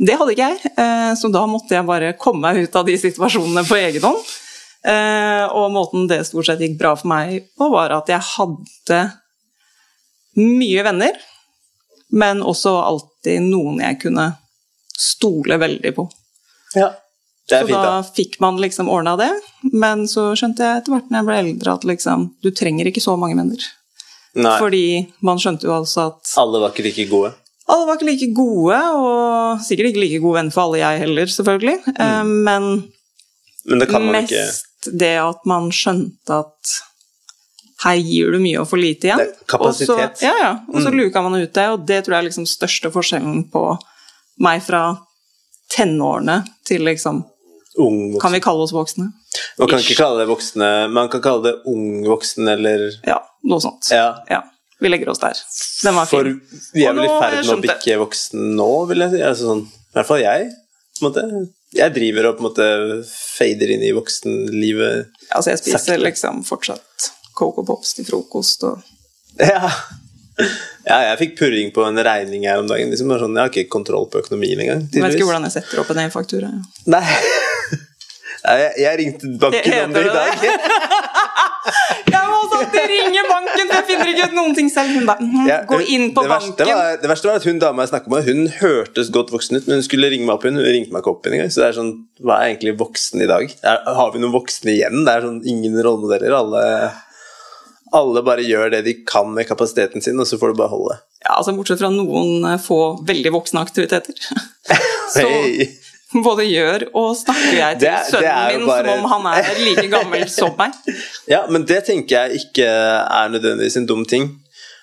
Det 0.00 0.16
hadde 0.16 0.32
ikke 0.32 0.48
jeg, 0.48 0.72
eh, 0.80 1.12
så 1.14 1.28
da 1.28 1.42
måtte 1.46 1.76
jeg 1.76 1.84
bare 1.84 2.14
komme 2.16 2.40
meg 2.40 2.64
ut 2.64 2.76
av 2.76 2.86
de 2.86 2.96
situasjonene 2.96 3.66
på 3.68 3.76
egen 3.76 4.02
hånd. 4.02 4.22
Eh, 4.84 5.44
Og 5.52 5.70
måten 5.74 6.06
det 6.08 6.22
stort 6.28 6.46
sett 6.46 6.60
gikk 6.62 6.78
bra 6.80 6.94
for 6.96 7.08
meg 7.10 7.48
på, 7.58 7.68
var 7.72 7.90
at 7.92 8.08
jeg 8.08 8.20
hadde 8.36 9.00
mye 10.40 10.84
venner, 10.86 11.16
men 12.14 12.40
også 12.42 12.72
alltid 12.86 13.42
noen 13.50 13.80
jeg 13.82 13.98
kunne 14.04 14.28
stole 15.00 15.58
veldig 15.60 15.92
på. 15.96 16.06
Ja. 16.78 16.92
Det 17.50 17.56
er 17.58 17.64
Så 17.64 17.66
fint, 17.66 17.82
da 17.82 17.90
da. 17.98 18.02
fikk 18.14 18.36
man 18.40 18.60
liksom 18.62 18.88
ordna 18.88 19.16
det, 19.18 19.30
men 19.74 20.04
så 20.06 20.28
skjønte 20.38 20.62
jeg 20.62 20.80
etter 20.84 20.94
hvert 20.94 21.08
når 21.10 21.18
jeg 21.18 21.26
ble 21.26 21.38
eldre 21.42 21.72
at 21.74 21.86
liksom, 21.88 22.28
du 22.44 22.50
trenger 22.54 22.86
ikke 22.86 23.02
så 23.02 23.16
mange 23.18 23.34
venner. 23.40 23.64
Nei, 24.38 24.52
Fordi 24.62 24.84
man 25.26 25.40
skjønte 25.42 25.66
jo 25.66 25.72
altså 25.74 26.04
at 26.12 26.34
alle 26.38 26.60
var 26.62 26.70
ikke 26.70 26.84
like 26.86 27.08
gode. 27.10 27.32
alle 27.66 27.86
var 27.88 27.98
ikke 27.98 28.06
like 28.12 28.28
gode, 28.36 28.78
og 28.94 29.64
sikkert 29.66 29.90
ikke 29.90 30.04
like 30.04 30.20
gode 30.22 30.38
venn 30.38 30.52
for 30.54 30.68
alle, 30.68 30.78
jeg 30.84 31.02
heller, 31.02 31.26
selvfølgelig. 31.34 31.76
Eh, 31.98 32.22
Men 32.46 32.70
Men 33.70 33.78
det 33.78 33.88
Mm. 33.88 33.92
kan 33.92 34.04
man 34.06 34.12
mest 34.18 34.32
ikke 34.32 34.98
det 34.98 35.12
at 35.22 35.46
man 35.46 35.70
skjønte 35.70 36.38
at 36.40 36.76
her 37.84 37.96
gir 37.96 38.32
du 38.34 38.38
mye 38.42 38.60
og 38.60 38.68
for 38.68 38.76
lite 38.80 39.08
igjen. 39.08 39.20
Kapasitet. 39.48 39.88
Mm. 39.88 40.02
Og 40.04 40.16
så, 40.18 40.26
ja, 40.26 40.34
ja. 40.42 40.50
Og 40.68 40.82
så 40.84 40.90
luka 40.92 41.22
man 41.24 41.38
ut 41.40 41.52
det, 41.54 41.68
og 41.70 41.86
det 41.88 42.02
tror 42.04 42.16
jeg 42.16 42.24
er 42.24 42.28
liksom 42.28 42.46
største 42.48 42.90
forskjellen 42.92 43.44
på 43.52 43.62
meg 44.44 44.60
fra 44.64 44.82
tenårene 45.72 46.42
til 46.66 46.82
liksom 46.84 47.22
ung 47.80 48.18
Kan 48.20 48.32
vi 48.34 48.40
kalle 48.42 48.64
oss 48.66 48.72
voksne? 48.74 49.06
Man 49.58 49.68
kan 49.70 49.78
ikke 49.78 49.96
kalle 49.96 50.18
det 50.24 50.28
voksne, 50.28 50.90
man 50.92 51.08
kan 51.08 51.22
kalle 51.22 51.42
det 51.46 51.54
ung 51.70 52.02
voksen 52.08 52.48
eller 52.50 52.90
Ja, 53.06 53.20
noe 53.46 53.62
sånt. 53.62 53.88
Ja. 53.94 54.42
Vi 54.80 54.88
legger 54.88 55.10
oss 55.12 55.20
der. 55.20 55.36
Den 55.84 55.94
var 55.94 56.06
For 56.08 56.24
vi 56.24 56.84
er 56.84 56.94
vel 56.96 57.04
i 57.04 57.08
ferd 57.20 57.38
med 57.44 57.54
å 57.54 57.60
bikke 57.62 57.98
voksen 58.00 58.54
nå, 58.56 58.68
vil 58.90 59.04
jeg 59.04 59.12
si. 59.14 59.22
Altså 59.28 59.48
sånn, 59.52 59.64
I 59.68 59.96
hvert 59.98 60.08
fall 60.08 60.22
jeg. 60.24 60.50
På 60.98 61.06
en 61.06 61.12
måte. 61.12 61.24
Jeg 61.76 61.94
driver 61.94 62.26
og 62.30 62.38
på 62.38 62.42
en 62.42 62.48
måte 62.48 62.66
fader 63.06 63.70
inn 63.76 63.84
i 63.86 63.92
voksenlivet. 63.94 65.10
Altså, 65.30 65.52
jeg 65.52 65.60
spiser 65.62 65.78
Sakte. 65.84 66.00
liksom 66.02 66.40
fortsatt 66.46 67.10
Coco 67.38 67.62
Pops 67.66 67.94
til 67.94 68.08
frokost 68.08 68.64
og 68.66 68.80
Ja. 69.38 69.68
ja, 70.88 70.96
jeg 71.10 71.18
fikk 71.20 71.36
purring 71.38 71.70
på 71.72 71.84
en 71.86 72.00
regning 72.02 72.46
her 72.48 72.58
om 72.62 72.66
dagen. 72.68 72.90
Liksom, 72.90 73.12
sånn, 73.22 73.36
jeg 73.38 73.44
har 73.44 73.52
ikke 73.52 73.70
kontroll 73.70 74.08
på 74.10 74.18
økonomien 74.24 74.58
engang. 74.64 74.82
Jeg 74.90 75.04
vet 75.04 75.14
ikke 75.14 75.28
hvordan 75.30 75.46
jeg 75.46 75.54
setter 75.60 75.84
opp 75.84 75.94
en 75.94 76.02
e-faktura. 76.06 76.50
Nei. 76.90 77.04
Nei, 78.40 78.54
jeg, 78.56 78.70
jeg 78.80 78.98
ringte 79.02 79.30
banken 79.38 79.74
om 79.84 79.92
det 79.94 80.04
i 80.08 80.12
dag. 80.16 80.44
Jeg 82.10 82.20
må 82.24 82.38
alltid 82.56 82.86
ringe 82.88 83.20
banken, 83.28 83.59
jeg 83.80 83.86
finner 83.88 84.10
ikke 84.12 84.28
ut 84.30 84.36
noen 84.36 84.54
ting 84.56 84.70
selv. 84.72 84.92
Hun 84.94 85.08
bare 85.08 85.26
mm, 85.26 85.48
Ja, 85.48 85.58
Gå 85.68 85.80
inn 85.82 86.10
på 86.14 86.24
det 86.24 86.32
verste 86.32 86.54
banken. 86.60 86.78
Var, 86.78 87.00
det 87.02 87.10
verste 87.10 87.30
var 87.30 87.40
at 87.40 87.46
hun 87.48 87.60
dama 87.62 87.84
jeg 87.86 87.92
snakket 87.92 88.14
med, 88.14 88.30
hun 88.30 88.48
hørtes 88.60 89.12
godt 89.14 89.34
voksen 89.34 89.58
ut, 89.58 89.68
men 89.68 89.80
hun 89.80 89.86
skulle 89.86 90.10
ringe 90.12 90.28
meg 90.28 90.36
opp 90.36 90.46
igjen. 90.46 90.60
Hun 90.60 90.68
ringte 90.68 90.94
meg 90.94 91.04
ikke 91.04 91.14
opp 91.14 91.26
igjen 91.26 91.38
engang. 91.38 91.52
Så 91.54 91.64
det 91.64 91.68
er 91.68 91.78
sånn, 91.80 91.92
hva 92.22 92.38
er 92.38 92.52
egentlig 92.52 92.76
voksen 92.80 93.24
i 93.24 93.30
dag? 93.30 93.54
Er, 93.60 93.84
har 94.00 94.14
vi 94.14 94.22
noen 94.22 94.34
voksne 94.36 94.74
igjen? 94.74 95.04
Det 95.06 95.14
er 95.16 95.26
sånn 95.28 95.40
ingen 95.50 95.78
rollemodeller. 95.80 96.36
Alle, 96.40 96.64
alle 98.00 98.24
bare 98.26 98.46
gjør 98.46 98.74
det 98.76 98.84
de 98.86 98.96
kan 99.08 99.32
med 99.34 99.48
kapasiteten 99.48 100.04
sin, 100.04 100.20
og 100.20 100.28
så 100.28 100.38
får 100.40 100.52
du 100.52 100.60
bare 100.62 100.74
holde. 100.74 101.00
Ja, 101.24 101.36
altså 101.40 101.56
Bortsett 101.56 101.82
fra 101.82 101.90
noen 101.92 102.46
få 102.62 102.80
veldig 103.08 103.34
voksne 103.36 103.64
aktiviteter. 103.66 104.16
Så 105.10 105.24
Hei. 105.26 105.64
både 106.26 106.46
gjør 106.48 106.86
og 106.98 107.12
snakker 107.18 107.56
jeg 107.58 107.78
til 107.78 107.86
Det 107.86 107.98
sønnen 108.10 108.56
min 108.58 108.66
bare- 108.68 108.96
som 108.96 109.04
om 109.04 109.10
han 109.26 109.28
er 109.38 109.60
like 109.62 109.86
gammel 109.92 110.24
som 110.30 110.56
meg. 110.58 110.74
Ja, 111.32 111.44
men 111.48 111.66
det 111.68 111.84
tenker 111.86 112.26
jeg 112.26 112.42
ikke 112.44 112.66
er 112.66 113.30
nødvendigvis 113.34 113.78
en 113.80 113.86
dum 113.86 114.02
ting. 114.08 114.30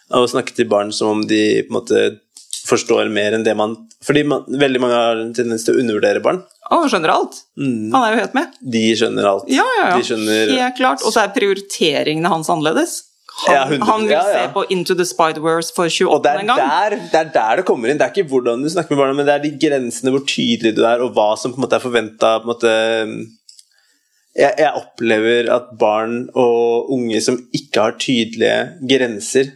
Å 0.07 0.23
snakke 0.29 0.55
til 0.55 0.69
barn 0.71 0.93
som 0.95 1.17
om 1.17 1.25
de 1.27 1.41
på 1.67 1.73
en 1.73 1.79
måte 1.81 2.05
forstår 2.67 3.09
mer 3.11 3.35
enn 3.35 3.43
det 3.47 3.53
man 3.55 3.75
Fordi 4.03 4.21
man, 4.27 4.43
veldig 4.47 4.79
mange 4.79 4.95
har 4.95 5.19
en 5.19 5.33
tendens 5.35 5.63
til 5.65 5.75
å 5.75 5.81
undervurdere 5.81 6.21
barn. 6.23 6.39
Å, 6.67 6.81
han 6.83 6.91
skjønner 6.91 7.11
alt. 7.11 7.39
Mm. 7.59 7.89
Han 7.91 8.03
er 8.03 8.13
jo 8.13 8.19
helt 8.21 8.35
med. 8.37 8.57
De 8.75 8.83
skjønner 8.99 9.27
alt. 9.27 9.47
Ja, 9.51 9.65
ja, 9.79 9.85
ja. 9.89 9.95
De 9.97 10.05
skjønner 10.07 10.51
Helt 10.53 10.77
klart. 10.79 11.03
Og 11.03 11.15
så 11.15 11.23
er 11.25 11.33
prioriteringene 11.35 12.31
hans 12.31 12.51
annerledes. 12.53 12.99
Han, 13.45 13.55
Ja, 13.55 13.85
han 13.85 14.01
vil 14.01 14.11
ja, 14.15 14.23
ja. 14.25 14.43
se 14.47 14.53
på 14.53 14.63
Into 14.73 14.95
the 14.97 15.05
Spider-Wars 15.05 15.69
for 15.75 15.85
28. 15.85 16.39
en 16.41 16.47
gang. 16.49 16.61
der, 16.61 16.95
det 17.11 17.19
er 17.19 17.31
der 17.33 17.59
det 17.61 17.65
kommer 17.67 17.91
inn. 17.91 17.99
Det 17.99 18.07
er 18.07 18.15
ikke 18.15 18.31
hvordan 18.31 18.63
du 18.65 18.69
snakker 18.73 18.95
med 18.95 19.03
barna, 19.03 19.17
men 19.19 19.27
det 19.27 19.35
er 19.35 19.43
de 19.45 19.51
grensene, 19.61 20.13
hvor 20.15 20.25
tydelig 20.25 20.73
du 20.77 20.81
er, 20.81 21.03
og 21.05 21.13
hva 21.13 21.35
som 21.37 21.53
på 21.53 21.61
en 21.61 21.67
måte 21.67 21.77
er 21.77 21.83
forventa 21.83 22.31
jeg, 24.37 24.53
jeg 24.61 24.73
opplever 24.77 25.49
at 25.53 25.71
barn 25.79 26.27
og 26.37 26.91
unge 26.93 27.21
som 27.25 27.39
ikke 27.57 27.87
har 27.87 27.95
tydelige 28.01 28.57
grenser, 28.89 29.49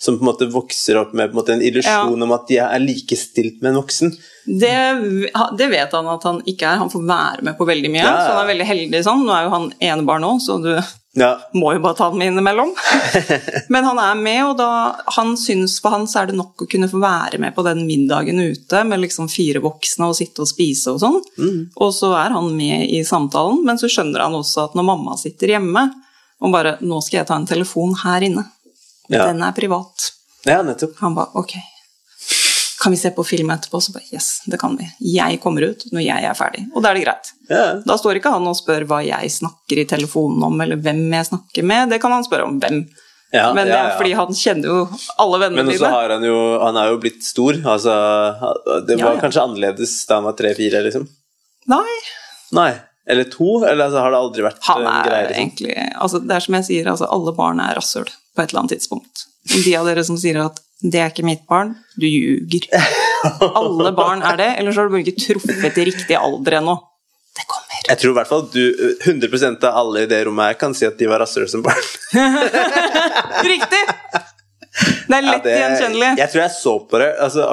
som 0.00 0.18
på 0.18 0.24
en 0.24 0.30
måte 0.30 0.48
vokser 0.50 0.98
opp 1.00 1.12
med 1.14 1.30
på 1.30 1.34
en, 1.34 1.38
måte 1.38 1.54
en 1.54 1.62
illusjon 1.62 2.26
om 2.26 2.34
at 2.34 2.48
de 2.50 2.58
er 2.60 2.82
likestilt 2.82 3.62
med 3.62 3.72
en 3.72 3.78
voksen 3.78 4.10
Det, 4.44 4.74
det 5.58 5.68
vet 5.70 5.94
han 5.94 6.10
at 6.10 6.26
han 6.26 6.42
ikke 6.50 6.66
er. 6.68 6.82
Han 6.82 6.90
får 6.92 7.06
være 7.08 7.46
med 7.46 7.56
på 7.56 7.64
veldig 7.64 7.92
mye. 7.94 8.02
Ja, 8.02 8.10
ja. 8.10 8.26
Så 8.26 8.34
han 8.34 8.42
er 8.42 8.50
veldig 8.50 8.66
heldig 8.68 9.00
sånn. 9.06 9.22
Nå 9.24 9.32
er 9.32 9.46
jo 9.46 9.54
han 9.54 9.70
enebarn 9.78 10.26
nå, 10.26 10.34
så 10.42 10.58
du 10.60 10.74
ja, 11.16 11.30
må 11.54 11.72
jo 11.76 11.80
bare 11.80 11.96
ta 11.96 12.08
den 12.10 12.18
med 12.20 12.32
innimellom. 12.32 12.74
Men 13.72 13.86
han 13.86 14.00
er 14.02 14.18
med, 14.18 14.40
og 14.48 14.56
da 14.58 14.68
han 15.16 15.36
syns 15.38 15.78
for 15.82 15.94
han 15.94 16.08
så 16.10 16.20
er 16.20 16.30
det 16.30 16.38
nok 16.38 16.66
å 16.66 16.68
kunne 16.70 16.90
få 16.90 17.00
være 17.02 17.38
med 17.40 17.54
på 17.54 17.64
den 17.66 17.84
middagen 17.86 18.42
ute 18.42 18.82
med 18.84 19.04
liksom 19.04 19.30
fire 19.32 19.62
voksne 19.64 20.10
og 20.10 20.18
sitte 20.18 20.42
og 20.44 20.50
spise 20.50 20.92
og 20.92 21.00
sånn. 21.04 21.20
Mm. 21.38 21.60
Og 21.78 21.94
så 21.94 22.10
er 22.18 22.34
han 22.34 22.50
med 22.58 22.90
i 22.90 23.04
samtalen, 23.06 23.62
men 23.64 23.78
så 23.80 23.90
skjønner 23.90 24.26
han 24.26 24.36
også 24.42 24.68
at 24.68 24.76
når 24.76 24.90
mamma 24.90 25.16
sitter 25.20 25.54
hjemme 25.54 25.86
og 26.44 26.52
bare 26.52 26.76
'Nå 26.82 26.98
skal 27.00 27.22
jeg 27.22 27.28
ta 27.30 27.38
en 27.38 27.48
telefon 27.48 27.94
her 28.02 28.26
inne. 28.26 28.44
Ja. 29.08 29.26
Den 29.28 29.42
er 29.42 29.52
privat.' 29.56 30.10
ja, 30.44 30.62
nettopp. 30.62 30.98
Han 31.00 31.14
ba 31.16 31.28
ok. 31.40 31.54
Kan 32.84 32.92
vi 32.92 32.98
se 33.00 33.10
på 33.16 33.24
film 33.24 33.50
etterpå? 33.50 33.80
Så 33.80 33.92
bare 33.94 34.04
yes, 34.12 34.42
det 34.46 34.58
kan 34.60 34.74
vi. 34.76 34.84
Jeg 35.14 35.38
kommer 35.40 35.64
ut 35.70 35.86
når 35.92 36.02
jeg 36.04 36.26
er 36.28 36.34
ferdig. 36.36 36.66
Og 36.74 36.82
da 36.84 36.90
er 36.90 36.98
det 36.98 37.04
greit. 37.06 37.30
Ja. 37.48 37.62
Da 37.80 37.96
står 37.96 38.18
ikke 38.20 38.32
han 38.34 38.44
og 38.50 38.58
spør 38.58 38.84
hva 38.90 38.98
jeg 39.06 39.30
snakker 39.32 39.80
i 39.80 39.86
telefonen 39.88 40.44
om, 40.44 40.60
eller 40.60 40.76
hvem 40.76 41.00
jeg 41.16 41.30
snakker 41.30 41.64
med. 41.64 41.94
Det 41.94 42.00
kan 42.02 42.12
han 42.12 42.26
spørre 42.26 42.44
om 42.44 42.58
hvem. 42.60 42.82
Ja, 43.32 43.48
Men 43.56 43.66
ja, 43.66 43.78
ja. 43.88 43.94
fordi 43.96 44.12
han 44.14 44.36
kjenner 44.36 44.68
jo 44.68 44.74
alle 45.18 45.38
vennene 45.42 45.64
Men 45.64 45.72
også 45.72 45.88
har 45.90 46.12
han 46.12 46.22
jo 46.22 46.34
Han 46.62 46.76
er 46.78 46.92
jo 46.92 46.98
blitt 47.02 47.24
stor. 47.26 47.56
Altså, 47.66 47.94
det 48.86 48.98
var 49.00 49.16
kanskje 49.22 49.42
annerledes 49.42 49.94
da 50.06 50.20
han 50.20 50.28
var 50.28 50.36
tre-fire, 50.38 50.84
liksom. 50.84 51.08
Nei, 51.72 51.96
Nei. 52.54 52.72
Eller 53.10 53.26
to? 53.32 53.64
Eller 53.64 53.88
altså, 53.88 54.04
har 54.04 54.12
det 54.14 54.20
aldri 54.20 54.44
vært 54.46 54.68
han 54.68 54.84
en 54.84 54.90
er 54.92 55.08
greie? 55.08 55.24
Liksom? 55.24 55.40
egentlig 55.40 55.74
altså, 56.04 56.20
Det 56.20 56.36
er 56.36 56.44
som 56.46 56.58
jeg 56.60 56.68
sier, 56.68 56.92
altså, 56.92 57.08
alle 57.16 57.34
barn 57.36 57.64
er 57.64 57.74
rasshøl 57.80 58.12
på 58.34 58.42
et 58.42 58.50
eller 58.50 58.64
annet 58.64 58.74
tidspunkt. 58.76 59.26
De 59.64 59.74
av 59.78 59.86
dere 59.86 60.04
som 60.04 60.16
sier 60.20 60.38
at 60.44 60.60
'det 60.82 61.00
er 61.00 61.10
ikke 61.12 61.24
mitt 61.24 61.46
barn', 61.48 61.74
du 61.96 62.06
ljuger. 62.06 62.66
Alle 63.56 63.92
barn 63.96 64.22
er 64.22 64.36
det, 64.36 64.50
ellers 64.58 64.76
har 64.76 64.88
du 64.88 64.92
bare 64.96 65.04
ikke 65.06 65.20
truffet 65.22 65.78
i 65.78 65.84
riktig 65.88 66.16
alder 66.18 66.58
ennå. 66.60 66.74
Det 67.34 67.46
kommer. 67.50 67.78
Jeg 67.88 67.98
tror 67.98 68.10
i 68.12 68.16
hvert 68.18 68.28
fall 68.30 68.44
du 68.52 68.64
100 69.02 69.64
av 69.66 69.76
alle 69.80 70.02
i 70.04 70.06
det 70.06 70.20
rommet 70.26 70.52
her 70.52 70.58
kan 70.60 70.74
si 70.76 70.86
at 70.86 70.98
de 70.98 71.08
var 71.10 71.18
rasshøl 71.18 71.48
som 71.50 71.62
barn. 71.64 71.82
Riktig! 73.44 73.80
Det 75.08 75.16
er 75.16 75.22
Ja, 75.22 75.30
lett 75.32 75.42
det- 75.44 75.56
gjenkjennelig. 75.58 76.10
Jeg 76.18 76.30
tror 76.30 76.42
jeg 76.44 76.50
så 76.54 76.74
på 76.90 76.98
det. 77.02 77.10
Altså, 77.20 77.48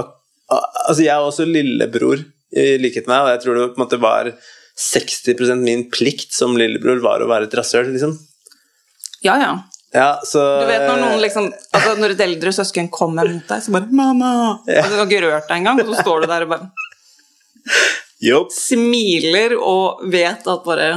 altså 0.51 1.01
jeg 1.01 1.13
er 1.15 1.25
også 1.25 1.45
lillebror, 1.49 2.23
i 2.53 2.77
likhet 2.77 3.07
med 3.07 3.15
deg, 3.15 3.25
og 3.25 3.31
jeg 3.33 3.41
tror 3.43 3.55
det 3.57 3.67
på 3.75 3.79
en 3.79 3.85
måte 3.85 3.99
var 4.01 4.31
60% 4.77 5.61
min 5.65 5.89
plikt 5.91 6.33
som 6.33 6.55
lillebror 6.57 7.01
var 7.01 7.21
å 7.23 7.27
være 7.31 7.47
et 7.49 7.53
rasshøl, 7.57 7.89
liksom. 7.93 8.17
Ja, 9.23 9.37
ja. 9.39 9.51
Ja, 9.91 10.21
så 10.23 10.39
Du 10.61 10.69
vet 10.69 10.85
når 10.87 11.01
noen 11.01 11.19
liksom 11.19 11.49
altså 11.51 11.95
Når 11.99 12.13
et 12.13 12.21
eldre 12.23 12.53
søsken 12.55 12.87
kommer 12.93 13.27
mot 13.27 13.47
deg, 13.49 13.63
så 13.63 13.73
bare 13.75 13.89
'Mamma!' 13.91 14.61
Ja. 14.67 14.83
Altså, 14.83 14.93
du 14.93 14.99
har 15.01 15.09
ikke 15.09 15.25
rørt 15.25 15.49
deg 15.49 15.57
engang, 15.57 15.81
og 15.83 15.91
så 15.91 16.05
står 16.05 16.21
du 16.21 16.27
der 16.31 16.45
og 16.45 16.53
bare 16.53 16.69
Jopp. 18.21 18.53
smiler 18.53 19.57
og 19.57 20.03
vet 20.13 20.47
at 20.47 20.63
bare 20.65 20.87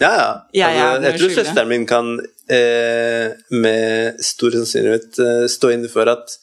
Ja, 0.00 0.12
ja. 0.16 0.30
Jeg 0.52 0.80
Altså, 0.80 1.04
jeg 1.04 1.20
tror 1.20 1.34
søsteren 1.36 1.68
min 1.68 1.86
kan 1.86 2.18
eh, 2.50 3.36
med 3.50 4.20
stor 4.24 4.50
sannsynlighet 4.56 5.18
eh, 5.20 5.46
stå 5.48 5.70
inne 5.76 5.90
for 5.92 6.08
at 6.08 6.34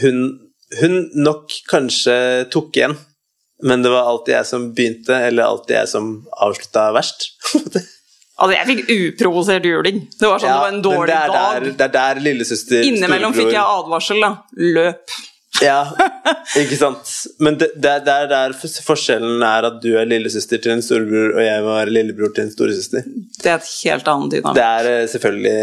hun, 0.00 0.38
hun 0.80 1.10
nok 1.14 1.52
kanskje 1.70 2.48
tok 2.50 2.76
igjen, 2.76 2.96
men 3.62 3.82
det 3.82 3.90
var 3.90 4.08
alltid 4.08 4.34
jeg 4.34 4.46
som 4.46 4.70
begynte, 4.74 5.14
eller 5.28 5.46
alltid 5.50 5.76
jeg 5.76 5.88
som 5.88 6.08
avslutta 6.42 6.88
verst. 6.96 7.28
Altså, 8.36 8.52
jeg 8.52 8.66
fikk 8.68 8.90
uprovosert 8.96 9.64
juling. 9.64 10.02
Det 10.20 10.28
var 10.28 10.42
sånn, 10.42 10.50
det 10.52 10.58
var 10.60 10.74
en 10.74 10.82
dårlig 10.84 11.06
det 11.08 11.20
dag. 11.32 11.54
Der, 11.62 11.70
det 11.78 11.86
er 11.86 11.94
der 11.94 12.20
lillesøster 12.26 12.82
Innimellom 12.84 13.32
fikk 13.36 13.48
jeg 13.54 13.62
advarsel, 13.64 14.20
da. 14.20 14.30
Løp. 14.76 15.14
Ja, 15.64 15.78
ikke 16.60 16.76
sant. 16.76 17.08
Men 17.40 17.56
det, 17.56 17.70
det, 17.80 17.88
er- 17.94 18.02
det 18.04 18.12
er 18.12 18.26
der 18.28 18.52
forskjellen 18.84 19.40
er 19.46 19.70
at 19.70 19.78
du 19.80 19.88
er 19.96 20.04
lillesøster 20.10 20.60
til 20.60 20.74
en 20.74 20.82
storebror, 20.84 21.32
og 21.38 21.40
jeg 21.46 21.64
var 21.64 21.88
lillebror 21.96 22.34
til 22.36 22.44
en 22.44 22.52
storesøster. 22.52 23.06
Det 23.40 23.48
er 23.54 23.56
et 23.56 23.70
helt 23.86 24.10
annet 24.12 24.34
dynamikk. 24.36 24.58
Det 24.60 24.66
er 24.68 24.90
eh, 24.92 25.06
selvfølgelig 25.14 25.56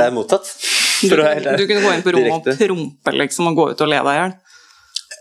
Det 0.00 0.06
er 0.06 0.16
mottatt. 0.16 0.52
Du, 0.98 1.12
du 1.12 1.64
kunne 1.68 1.82
gå 1.84 1.92
inn 1.98 2.06
på 2.08 2.14
rommet 2.16 2.48
og 2.54 2.62
prompe 2.64 3.12
liksom, 3.20 3.52
og 3.52 3.60
gå 3.60 3.68
ut 3.74 3.84
og 3.84 3.92
le 3.92 4.00
deg 4.08 4.14
i 4.16 4.22
hjel. 4.22 4.32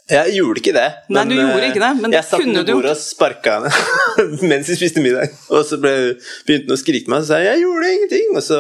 Jeg 0.09 0.33
gjorde 0.37 0.61
ikke 0.61 0.73
det. 0.77 0.85
Nei, 1.11 1.23
du 1.27 1.33
gjorde 1.35 1.63
eh, 1.63 1.69
ikke 1.73 1.81
det, 1.83 1.89
men 2.01 2.13
jeg 2.15 2.23
du 2.23 2.27
satt 2.29 2.39
Jeg 2.39 2.53
satt 2.55 2.67
på 2.67 2.73
bordet 2.77 2.91
og 2.93 3.01
sparka 3.01 3.55
henne 3.57 3.71
mens 4.53 4.69
vi 4.71 4.77
spiste 4.79 5.03
middag. 5.03 5.33
Og 5.51 5.65
så 5.67 5.79
ble, 5.83 5.93
begynte 6.47 6.69
hun 6.71 6.77
å 6.77 6.79
skrike 6.79 7.11
meg, 7.11 7.19
og 7.19 7.25
så 7.27 7.33
sa 7.33 7.39
jeg 7.43 7.49
'jeg 7.51 7.63
gjorde 7.65 7.91
ingenting', 7.97 8.31
og 8.39 8.43
så 8.43 8.59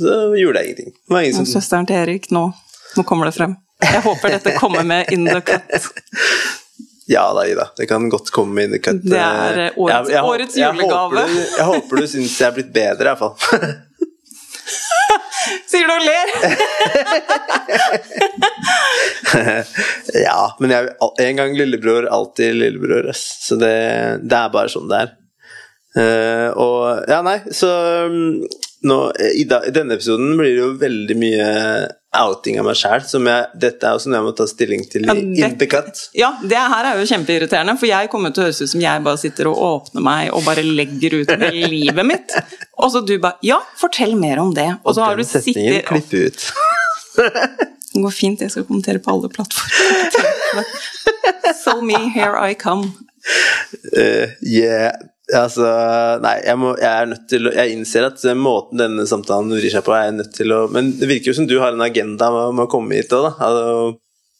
Så 0.00 0.14
gjorde 0.40 0.58
jeg 0.58 0.66
ingenting. 0.72 0.90
Det 1.06 1.14
var 1.14 1.20
ingen 1.22 1.36
som 1.38 1.46
Søsteren 1.46 1.86
til 1.86 1.96
Erik, 1.96 2.30
nå, 2.34 2.48
nå 2.96 3.02
kommer 3.06 3.30
det 3.30 3.34
frem. 3.38 3.54
Jeg 3.84 4.02
håper 4.02 4.28
dette 4.38 4.56
kommer 4.58 4.82
med 4.82 5.12
in 5.12 5.24
the 5.26 5.40
cut. 5.40 5.62
Ja 7.06 7.34
da, 7.36 7.42
Ida. 7.44 7.66
Det 7.76 7.84
kan 7.86 8.08
godt 8.08 8.30
komme 8.32 8.62
in 8.64 8.70
the 8.72 8.78
cut. 8.80 9.02
Det 9.04 9.18
er, 9.20 9.58
eh, 9.66 9.72
årets- 9.76 10.08
Jeg- 10.08 10.14
jeg- 10.14 10.24
årets 10.24 10.54
jeg 10.56 10.72
julegave. 10.72 10.96
håper 10.96 11.26
du- 11.28 11.56
Jeg 11.58 11.64
håper 11.66 11.96
du 11.96 12.06
syns 12.06 12.38
jeg 12.40 12.46
er 12.48 12.52
blitt 12.54 12.72
bedre, 12.72 13.04
iallfall. 13.04 13.36
Sier 15.70 15.88
du 15.88 15.92
og 15.92 16.04
ler? 16.04 16.30
ja, 20.26 20.38
men 20.60 20.72
jeg, 20.72 20.92
en 21.26 21.40
gang 21.40 21.56
lillebror, 21.58 22.08
alltid 22.08 22.56
lillebror. 22.56 23.10
Så 23.16 23.58
det, 23.60 23.76
det 24.24 24.38
er 24.40 24.54
bare 24.54 24.72
sånn 24.72 24.88
det 24.92 25.02
er. 25.04 25.14
Uh, 25.94 26.48
og 26.58 27.04
Ja, 27.06 27.20
nei, 27.22 27.36
så 27.54 27.68
um, 28.10 28.40
nå, 28.88 28.98
i, 29.30 29.44
da, 29.46 29.60
I 29.68 29.74
denne 29.74 29.94
episoden 29.94 30.34
blir 30.38 30.50
det 30.50 30.62
jo 30.62 30.72
veldig 30.80 31.16
mye 31.20 31.46
outing 32.20 32.58
av 32.60 32.68
meg 32.68 32.78
sjæl. 32.78 33.04
Dette 33.60 33.86
er 33.88 33.96
også 33.96 34.10
noe 34.10 34.20
jeg 34.20 34.26
må 34.28 34.32
ta 34.38 34.46
stilling 34.50 34.84
til 34.90 35.06
i 35.06 35.14
Ja, 35.38 35.48
Intercut. 35.50 36.02
Ja, 36.16 36.30
det 36.42 36.60
her 36.74 36.90
er 36.90 37.00
jo 37.00 37.06
kjempeirriterende, 37.10 37.76
for 37.80 37.90
jeg 37.90 38.10
kommer 38.12 38.34
til 38.34 38.44
å 38.44 38.48
høres 38.48 38.62
ut 38.62 38.72
som 38.72 38.82
jeg 38.84 39.04
bare 39.06 39.20
sitter 39.20 39.50
og 39.50 39.60
åpner 39.68 40.04
meg 40.06 40.32
og 40.34 40.44
bare 40.46 40.64
legger 40.66 41.20
ut 41.20 41.34
med 41.40 41.58
livet 41.74 42.08
mitt. 42.08 42.36
Og 42.78 42.92
så 42.94 43.04
du 43.06 43.16
bare 43.22 43.38
Ja, 43.44 43.60
fortell 43.80 44.16
mer 44.18 44.42
om 44.42 44.54
det. 44.56 44.70
Og, 44.84 44.94
så 44.96 45.08
har 45.08 45.18
du 45.18 45.24
sittet 45.26 45.86
klipper 45.90 46.28
ut. 46.30 46.50
Det 47.94 48.00
går 48.02 48.10
fint, 48.10 48.40
jeg 48.42 48.50
skal 48.50 48.64
kommentere 48.66 48.98
på 48.98 49.12
alle 49.12 49.28
plattformer. 49.30 50.64
So 51.62 51.80
me, 51.80 52.08
here 52.10 52.34
I 52.36 52.54
come. 52.54 52.90
Uh, 53.96 54.34
yeah. 54.42 54.90
Altså, 55.32 55.64
nei, 56.20 56.34
jeg, 56.44 56.58
må, 56.60 56.74
jeg 56.76 56.90
er 56.90 57.06
nødt 57.08 57.22
til 57.32 57.46
å 57.48 57.52
Jeg 57.56 57.72
innser 57.72 58.04
at 58.10 58.20
måten 58.36 58.76
denne 58.82 59.06
samtalen 59.08 59.54
vrir 59.56 59.72
seg 59.72 59.80
på, 59.86 59.94
er 59.96 60.10
jeg 60.10 60.16
nødt 60.18 60.34
til 60.36 60.52
å 60.52 60.58
Men 60.68 60.90
det 61.00 61.08
virker 61.08 61.30
jo 61.32 61.36
som 61.38 61.46
du 61.48 61.54
har 61.62 61.72
en 61.72 61.80
agenda 61.80 62.28
med, 62.34 62.58
med 62.58 62.66
å 62.66 62.72
komme 62.74 62.98
hit 62.98 63.14
òg, 63.16 63.30
da. 63.30 63.32
Altså, 63.46 63.94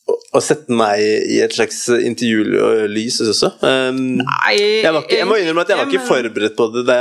å, 0.04 0.16
å 0.36 0.40
sette 0.44 0.76
meg 0.76 1.00
i 1.00 1.38
et 1.40 1.54
slags 1.56 1.78
intervjulys 1.96 3.20
også. 3.24 3.48
Um, 3.64 4.00
Nei, 4.20 4.50
jeg, 4.58 4.90
var 4.92 5.00
ikke, 5.06 5.16
jeg 5.22 5.28
må 5.30 5.38
innrømme 5.40 5.64
at 5.64 5.72
jeg 5.72 5.80
var 5.80 5.88
ikke 5.88 6.08
forberedt 6.10 6.58
på 6.58 6.66
det. 6.74 6.84
det 6.90 6.98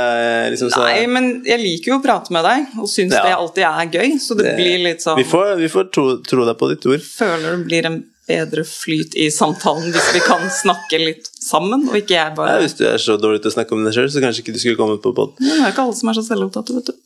liksom 0.54 0.72
Nei, 0.80 1.04
men 1.12 1.28
jeg 1.44 1.60
liker 1.60 1.92
jo 1.92 1.98
å 1.98 2.04
prate 2.06 2.32
med 2.32 2.48
deg, 2.48 2.72
og 2.80 2.88
syns 2.88 3.12
Ja. 3.12 3.26
det 3.26 3.36
alltid 3.36 3.68
er 3.68 3.92
gøy. 3.98 4.16
Så 4.24 4.38
det, 4.38 4.48
Det- 4.48 4.56
blir 4.56 4.80
litt 4.86 5.04
sånn 5.04 5.20
Vi 5.20 5.28
får, 5.28 5.56
vi 5.60 5.68
får 5.68 5.92
tro, 5.92 6.06
tro 6.24 6.48
deg 6.48 6.56
på 6.56 6.70
ditt 6.72 6.86
ord. 6.88 7.04
Føler 7.04 7.58
det 7.58 7.68
blir 7.68 7.90
en 7.92 8.00
bedre 8.24 8.64
flyt 8.64 9.12
i 9.20 9.28
samtalen 9.28 9.92
hvis 9.92 10.14
vi 10.16 10.20
kan 10.24 10.40
snakke 10.48 10.96
litt 11.02 11.28
sammen, 11.44 11.80
og 11.90 11.96
ikke 11.98 12.14
jeg 12.16 12.30
Ja, 12.30 12.34
bare 12.36 12.60
hvis 12.62 12.76
du 12.78 12.84
er 12.88 12.98
så 13.02 13.16
dårlig 13.20 13.40
til 13.44 13.50
å 13.52 13.56
snakke 13.56 13.76
om 13.76 13.84
deg 13.84 13.94
sjøl, 13.96 14.10
så 14.12 14.22
kanskje 14.24 14.40
ikke 14.44 14.54
du 14.56 14.60
skulle 14.62 14.80
kommet 14.80 15.00
på 15.04 15.12
pod. 15.16 15.30
Det 15.40 15.52
er 15.54 15.70
ikke 15.70 15.84
alle 15.84 15.96
som 15.98 16.08
er 16.10 16.16
så 16.18 16.24
selvopptatte, 16.26 16.70
vet 16.78 16.86
du. 16.88 16.94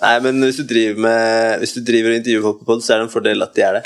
Nei, 0.00 0.16
men 0.24 0.34
hvis 0.46 0.56
du 0.56 0.64
driver 0.64 0.96
med 1.04 1.58
Hvis 1.60 1.74
du 1.74 1.80
driver 1.84 2.14
og 2.14 2.16
intervjuer 2.20 2.44
folk 2.46 2.58
på 2.62 2.68
pod, 2.70 2.80
så 2.86 2.90
er 2.94 2.96
det 3.00 3.06
en 3.08 3.12
fordel 3.12 3.44
at 3.44 3.52
de 3.56 3.60
er 3.66 3.72
det. 3.80 3.84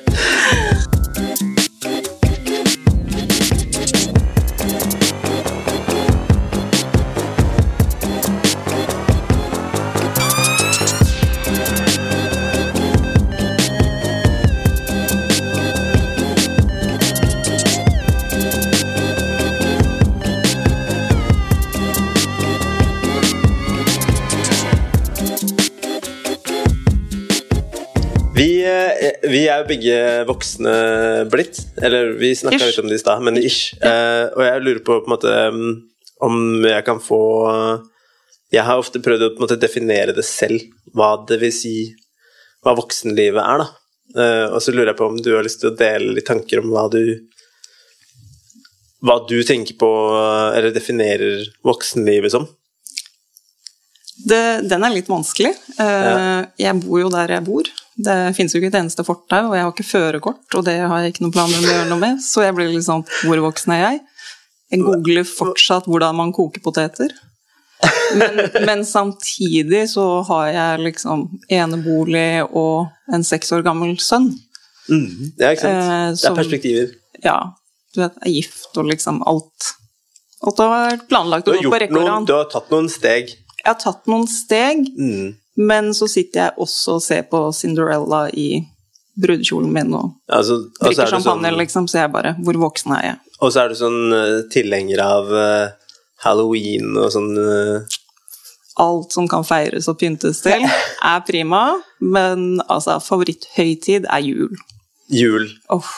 Vi, 29.24 29.40
eh, 29.46 29.50
er 29.52 29.62
jo 29.62 29.68
begge 29.68 29.96
voksne 30.28 30.74
blitt. 31.32 31.60
Eller 31.82 32.14
vi 32.20 32.34
snakka 32.36 32.62
litt 32.62 32.80
om 32.82 32.88
det 32.90 32.98
i 32.98 33.02
stad, 33.02 33.24
men 33.24 33.40
ish. 33.40 33.74
Uh, 33.82 34.30
og 34.34 34.42
jeg 34.46 34.62
lurer 34.64 34.80
på 34.84 34.98
på 35.00 35.08
en 35.08 35.14
måte 35.14 35.34
mm, 35.54 35.74
om 36.24 36.38
jeg 36.64 36.86
kan 36.86 37.02
få 37.02 37.20
Jeg 38.54 38.64
har 38.64 38.78
ofte 38.78 39.02
prøvd 39.02 39.26
å 39.26 39.30
måte 39.40 39.58
definere 39.60 40.14
det 40.14 40.24
selv, 40.24 40.62
hva 40.94 41.16
det 41.28 41.40
vil 41.42 41.54
si 41.54 41.76
Hva 42.64 42.76
voksenlivet 42.78 43.42
er, 43.42 43.64
da. 43.64 43.70
Uh, 44.14 44.46
og 44.54 44.60
så 44.62 44.72
lurer 44.72 44.92
jeg 44.92 45.00
på 45.00 45.08
om 45.10 45.16
du 45.18 45.32
har 45.34 45.46
lyst 45.46 45.62
til 45.62 45.72
å 45.72 45.78
dele 45.78 46.14
litt 46.14 46.28
tanker 46.28 46.62
om 46.62 46.70
hva 46.72 46.88
du 46.92 47.00
Hva 49.04 49.18
du 49.28 49.38
tenker 49.44 49.76
på, 49.80 49.90
eller 50.54 50.72
definerer 50.72 51.42
voksenlivet 51.66 52.32
som. 52.32 52.46
Det, 54.24 54.62
den 54.70 54.84
er 54.86 54.94
litt 54.94 55.10
vanskelig. 55.10 55.52
Uh, 55.76 55.84
Ja. 55.84 56.20
Jeg 56.70 56.80
bor 56.84 57.02
jo 57.02 57.10
der 57.12 57.34
jeg 57.36 57.44
bor. 57.44 57.68
Det 57.96 58.14
finnes 58.34 58.54
jo 58.54 58.58
ikke 58.58 58.72
et 58.72 58.80
eneste 58.80 59.04
fortau, 59.06 59.50
og 59.50 59.54
jeg 59.54 59.62
har 59.62 59.70
ikke 59.70 59.86
førerkort, 59.86 60.46
og 60.58 60.64
det 60.66 60.80
har 60.82 61.04
jeg 61.04 61.12
ikke 61.12 61.22
noen 61.22 61.34
planer 61.36 61.60
om 61.60 61.66
å 61.68 61.70
gjøre 61.70 61.90
noe 61.92 62.00
med, 62.02 62.22
så 62.24 62.42
jeg 62.42 62.56
blir 62.56 62.72
litt 62.72 62.86
sånn 62.88 63.04
Hvor 63.22 63.42
voksen 63.44 63.74
er 63.76 63.82
jeg? 63.84 64.00
Jeg 64.74 64.82
googler 64.82 65.28
fortsatt 65.28 65.86
hvordan 65.86 66.16
man 66.18 66.32
koker 66.34 66.62
poteter. 66.64 67.12
Men, 68.16 68.40
men 68.64 68.82
samtidig 68.88 69.84
så 69.92 70.04
har 70.26 70.48
jeg 70.50 70.82
liksom 70.86 71.26
enebolig 71.52 72.42
og 72.48 72.88
en 73.12 73.26
seks 73.26 73.52
år 73.54 73.62
gammel 73.66 73.94
sønn. 74.02 74.30
Det 74.88 75.44
er 75.46 75.54
ikke 75.54 75.62
sant? 75.66 75.84
Eh, 75.84 76.08
det 76.16 76.28
er 76.30 76.36
perspektiver. 76.38 76.90
Ja, 77.24 77.38
du 77.94 78.00
vet, 78.02 78.18
er 78.24 78.32
gift 78.34 78.80
og 78.80 78.88
liksom 78.90 79.22
alt. 79.28 79.70
Alt 80.44 80.60
har 80.64 80.72
vært 80.74 81.06
planlagt 81.12 81.46
Du 81.46 81.54
har, 81.54 81.62
gjort 81.62 81.94
noen, 81.94 82.26
du 82.28 82.34
har 82.34 82.50
tatt 82.52 82.72
noen 82.74 82.90
steg. 82.92 83.30
Jeg 83.60 83.68
har 83.68 83.78
tatt 83.80 84.10
noen 84.10 84.26
steg, 84.28 84.88
Mm. 84.98 85.34
Men 85.56 85.92
så 85.94 86.08
sitter 86.10 86.40
jeg 86.40 86.54
også 86.64 86.96
og 86.98 87.02
ser 87.04 87.22
på 87.30 87.40
Cinderella 87.54 88.26
i 88.32 88.64
brudekjolen 89.14 89.70
min 89.70 89.92
og 89.94 90.08
Altså, 90.26 90.56
drikker 90.80 91.04
er 91.04 91.12
champagne, 91.12 91.46
sånn, 91.50 91.58
liksom, 91.60 91.84
så 91.86 92.00
jeg 92.00 92.10
bare 92.10 92.32
Hvor 92.42 92.56
voksen 92.64 92.96
er 92.96 93.04
jeg? 93.06 93.18
og 93.44 93.52
så 93.52 93.60
er 93.64 93.68
du 93.70 93.76
sånn 93.78 94.14
uh, 94.14 94.40
tilhenger 94.50 95.02
av 95.04 95.30
uh, 95.30 95.68
halloween 96.24 96.96
og 96.96 97.10
sånn 97.14 97.30
uh... 97.38 98.00
Alt 98.82 99.12
som 99.14 99.28
kan 99.30 99.44
feires 99.46 99.86
og 99.90 100.00
pyntes 100.00 100.40
til, 100.42 100.64
er 101.12 101.20
prima, 101.28 101.60
men 102.02 102.56
altså, 102.66 102.96
favoritthøytid 103.04 104.08
er 104.10 104.24
jul. 104.26 104.56
jul. 105.14 105.46
Åh, 105.70 105.92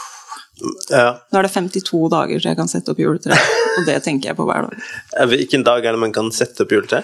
Ja. 0.90 1.20
nå 1.32 1.38
er 1.40 1.44
det 1.48 1.52
52 1.52 2.08
dager 2.12 2.40
så 2.40 2.48
jeg 2.52 2.56
kan 2.56 2.68
sette 2.68 2.92
opp 2.92 3.00
juletre, 3.00 3.36
og 3.78 3.86
det 3.88 3.96
tenker 4.04 4.30
jeg 4.30 4.36
på 4.38 4.44
hver 4.48 4.68
dag. 4.68 4.84
Hvilken 5.32 5.64
dag 5.64 5.84
er 5.84 5.96
det 5.96 6.00
man 6.04 6.12
kan 6.16 6.28
sette 6.32 6.64
opp 6.64 6.72
juletre? 6.76 7.00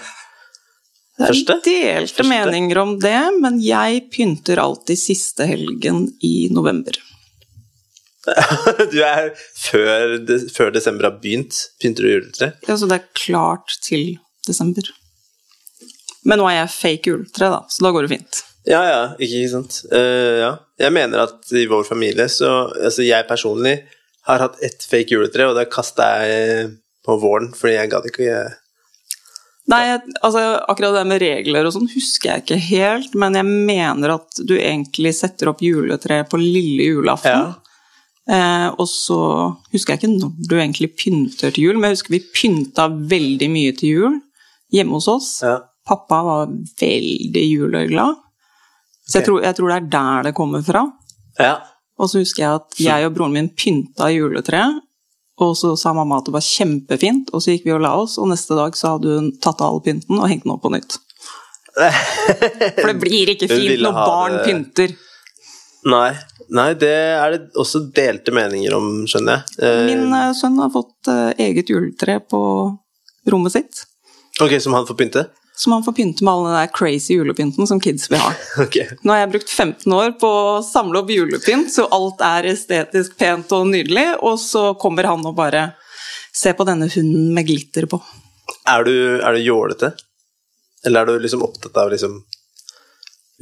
Er 1.21 1.29
delte 1.29 2.09
Første? 2.09 2.23
meninger 2.25 2.79
om 2.81 2.95
det, 3.01 3.19
men 3.41 3.59
jeg 3.61 4.07
pynter 4.13 4.57
alltid 4.57 4.97
siste 4.97 5.45
helgen 5.45 6.07
i 6.25 6.49
november. 6.53 6.97
Du 8.93 8.97
er 9.03 9.33
før, 9.59 10.15
før 10.55 10.71
desember 10.73 11.09
har 11.09 11.19
begynt, 11.21 11.57
pynter 11.81 12.05
du 12.05 12.11
juletre? 12.13 12.53
Ja, 12.65 12.77
så 12.79 12.87
det 12.89 13.01
er 13.01 13.09
klart 13.19 13.75
til 13.83 14.15
desember. 14.47 14.87
Men 16.23 16.39
nå 16.39 16.47
er 16.49 16.61
jeg 16.61 16.73
fake 16.77 17.11
juletre, 17.11 17.51
da, 17.51 17.61
så 17.69 17.85
da 17.85 17.91
går 17.93 18.07
det 18.07 18.13
fint. 18.15 18.41
Ja, 18.63 18.79
ja, 18.87 19.01
ikke 19.19 19.43
sant. 19.51 19.81
Uh, 19.91 20.39
ja. 20.39 20.51
Jeg 20.79 20.95
mener 20.95 21.25
at 21.25 21.51
i 21.51 21.65
vår 21.69 21.83
familie 21.83 22.29
så 22.31 22.71
Altså, 22.71 23.03
jeg 23.03 23.27
personlig 23.27 23.75
har 24.23 24.39
hatt 24.39 24.61
ett 24.63 24.85
fake 24.87 25.13
juletre, 25.13 25.49
og 25.49 25.57
det 25.59 25.67
kasta 25.71 26.07
jeg 26.23 26.69
på 27.03 27.17
våren 27.19 27.51
fordi 27.51 27.75
jeg 27.75 27.91
gadd 27.91 28.07
ikke 28.07 28.23
å 28.23 28.43
Nei, 29.71 29.83
altså 30.19 30.41
akkurat 30.67 30.97
det 30.97 31.03
med 31.07 31.21
regler 31.23 31.67
og 31.67 31.71
sånn 31.75 31.87
husker 31.93 32.33
jeg 32.33 32.43
ikke 32.43 32.57
helt, 32.65 33.13
men 33.15 33.37
jeg 33.39 33.47
mener 33.47 34.17
at 34.17 34.41
du 34.43 34.57
egentlig 34.57 35.13
setter 35.15 35.53
opp 35.53 35.63
juletre 35.63 36.17
på 36.27 36.39
lille 36.41 36.89
julaften. 36.89 37.53
Ja. 37.53 37.63
Eh, 38.23 38.67
og 38.79 38.87
så 38.91 39.19
husker 39.71 39.93
jeg 39.93 40.01
ikke 40.01 40.11
når 40.11 40.33
du 40.49 40.57
egentlig 40.57 40.91
pynter 40.99 41.55
til 41.55 41.69
jul, 41.69 41.79
men 41.79 41.89
jeg 41.91 41.99
husker 41.99 42.15
vi 42.15 42.21
pynta 42.35 42.89
veldig 42.91 43.49
mye 43.51 43.75
til 43.79 43.95
jul 43.95 44.19
hjemme 44.75 44.99
hos 44.99 45.07
oss. 45.11 45.29
Ja. 45.45 45.57
Pappa 45.87 46.21
var 46.27 46.51
veldig 46.79 47.43
juleglad. 47.47 48.19
Så 49.03 49.19
jeg, 49.19 49.27
tror, 49.27 49.41
jeg 49.43 49.55
tror 49.57 49.71
det 49.71 49.77
er 49.77 49.89
der 49.95 50.27
det 50.29 50.35
kommer 50.37 50.63
fra. 50.65 50.87
ja. 51.39 51.59
Og 52.01 52.09
så 52.09 52.23
husker 52.23 52.41
jeg 52.41 52.57
at 52.57 52.79
jeg 52.81 53.05
og 53.05 53.11
broren 53.13 53.35
min 53.35 53.51
pynta 53.53 54.07
juletreet, 54.09 54.79
og 55.51 55.55
så 55.59 55.73
sa 55.79 55.93
mamma 55.95 56.17
at 56.21 56.27
det 56.29 56.33
var 56.35 56.43
kjempefint, 56.45 57.31
og 57.33 57.41
så 57.43 57.53
gikk 57.53 57.65
vi 57.67 57.73
og 57.75 57.81
la 57.83 57.93
oss, 58.01 58.17
og 58.21 58.29
neste 58.31 58.55
dag 58.57 58.75
så 58.79 58.95
hadde 58.95 59.15
hun 59.17 59.31
tatt 59.43 59.61
av 59.61 59.73
all 59.75 59.81
pynten 59.85 60.19
og 60.19 60.29
hengt 60.31 60.45
den 60.47 60.53
opp 60.55 60.63
på 60.65 60.71
nytt. 60.73 60.97
For 61.77 62.89
det 62.91 62.99
blir 63.01 63.31
ikke 63.33 63.49
fint 63.49 63.81
når 63.81 63.95
barn 63.97 64.37
det- 64.37 64.45
pynter. 64.49 64.95
Nei. 65.89 66.11
Nei, 66.53 66.67
det 66.77 66.91
er 66.93 67.31
det 67.33 67.39
også 67.59 67.79
delte 67.95 68.31
meninger 68.35 68.75
om, 68.77 68.89
skjønner 69.09 69.39
jeg. 69.41 69.63
Eh, 69.65 69.79
Min 69.89 70.13
eh, 70.13 70.29
sønn 70.37 70.59
har 70.61 70.69
fått 70.71 71.09
eh, 71.11 71.31
eget 71.47 71.71
juletre 71.71 72.19
på 72.29 72.39
rommet 73.31 73.55
sitt, 73.55 73.85
Ok, 74.41 74.55
som 74.61 74.73
han 74.73 74.85
får 74.85 74.97
pynte? 74.97 75.21
Som 75.55 75.69
man 75.75 75.83
får 75.85 75.93
pynte 75.99 76.23
med 76.25 76.31
all 76.33 76.45
den 76.47 76.55
der 76.57 76.71
crazy 76.73 77.13
julepynten 77.17 77.67
som 77.69 77.79
kids 77.83 78.09
vil 78.11 78.17
ha. 78.21 78.31
Okay. 78.65 78.87
Nå 79.03 79.13
har 79.13 79.19
jeg 79.23 79.31
brukt 79.35 79.49
15 79.53 79.93
år 79.93 80.15
på 80.21 80.27
å 80.27 80.63
samle 80.65 81.01
opp 81.03 81.11
julepynt, 81.13 81.69
så 81.73 81.85
alt 81.93 82.21
er 82.25 82.49
estetisk 82.53 83.17
pent 83.19 83.51
og 83.53 83.67
nydelig, 83.69 84.07
og 84.25 84.39
så 84.41 84.71
kommer 84.81 85.09
han 85.11 85.25
og 85.29 85.35
bare 85.37 85.71
Se 86.33 86.49
på 86.57 86.65
denne 86.65 86.87
hunden 86.89 87.27
med 87.35 87.45
glitter 87.45 87.85
på. 87.85 87.99
Er 88.65 88.81
du, 88.87 88.93
er 89.21 89.35
du 89.37 89.43
jålete? 89.45 89.91
Eller 90.83 91.03
er 91.05 91.11
du 91.13 91.21
liksom 91.21 91.43
opptatt 91.45 91.77
av 91.77 91.91
liksom 91.93 92.15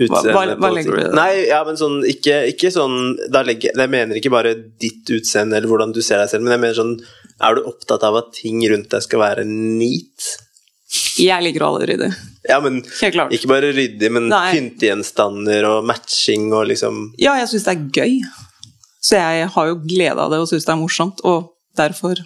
utseendet 0.02 0.34
Hva- 0.36 0.58
hva- 0.60 0.72
legger 0.76 0.92
du 0.92 1.00
i 1.00 1.06
det? 1.06 1.14
Nei, 1.16 1.48
ja, 1.48 1.62
men 1.68 1.78
sånn 1.80 2.02
ikke, 2.08 2.42
ikke 2.52 2.72
sånn 2.76 2.98
legger, 3.32 3.72
Jeg 3.80 3.90
mener 3.96 4.20
ikke 4.20 4.34
bare 4.34 4.52
ditt 4.60 5.08
utseende 5.16 5.56
eller 5.58 5.72
hvordan 5.72 5.94
du 5.96 6.02
ser 6.04 6.20
deg 6.20 6.30
selv, 6.34 6.44
men 6.44 6.58
jeg 6.58 6.64
mener 6.66 6.78
sånn 6.82 6.94
Er 7.42 7.56
du 7.56 7.64
opptatt 7.72 8.04
av 8.04 8.20
at 8.20 8.34
ting 8.38 8.60
rundt 8.70 8.90
deg 8.92 9.02
skal 9.08 9.24
være 9.24 9.46
neat? 9.48 10.34
Jeg 11.22 11.44
liker 11.46 11.64
å 11.64 11.72
ha 11.72 11.80
det 11.82 11.88
ryddig. 11.92 12.10
Ja, 12.50 12.58
men 12.64 12.82
ikke 12.82 13.50
bare 13.52 13.70
ryddig, 13.76 14.10
men 14.12 14.28
Nei. 14.32 14.48
pyntegjenstander 14.56 15.68
og 15.70 15.86
matching 15.88 16.50
og 16.58 16.66
liksom 16.72 17.04
Ja, 17.22 17.36
jeg 17.40 17.52
syns 17.52 17.68
det 17.68 17.76
er 17.76 17.86
gøy. 18.02 18.18
Så 19.02 19.18
jeg 19.18 19.48
har 19.54 19.70
jo 19.70 19.80
glede 19.86 20.20
av 20.22 20.34
det 20.34 20.42
og 20.42 20.50
syns 20.50 20.66
det 20.68 20.74
er 20.74 20.82
morsomt, 20.82 21.22
og 21.26 21.52
derfor 21.78 22.20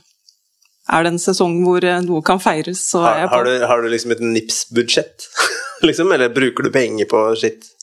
er 0.86 1.06
det 1.06 1.12
en 1.14 1.22
sesong 1.22 1.58
hvor 1.66 1.86
eh, 1.86 2.02
noe 2.06 2.22
kan 2.26 2.42
feires, 2.42 2.82
så 2.92 3.02
er 3.02 3.06
Har, 3.06 3.20
jeg 3.20 3.30
på. 3.30 3.36
har, 3.36 3.46
du, 3.46 3.66
har 3.72 3.82
du 3.82 3.88
liksom 3.90 4.14
et 4.16 4.22
NIPS-budsjett? 4.22 5.28
liksom, 5.88 6.12
eller 6.14 6.34
bruker 6.34 6.68
du 6.68 6.72
penger 6.74 7.10
på 7.12 7.26
skitt? 7.42 7.66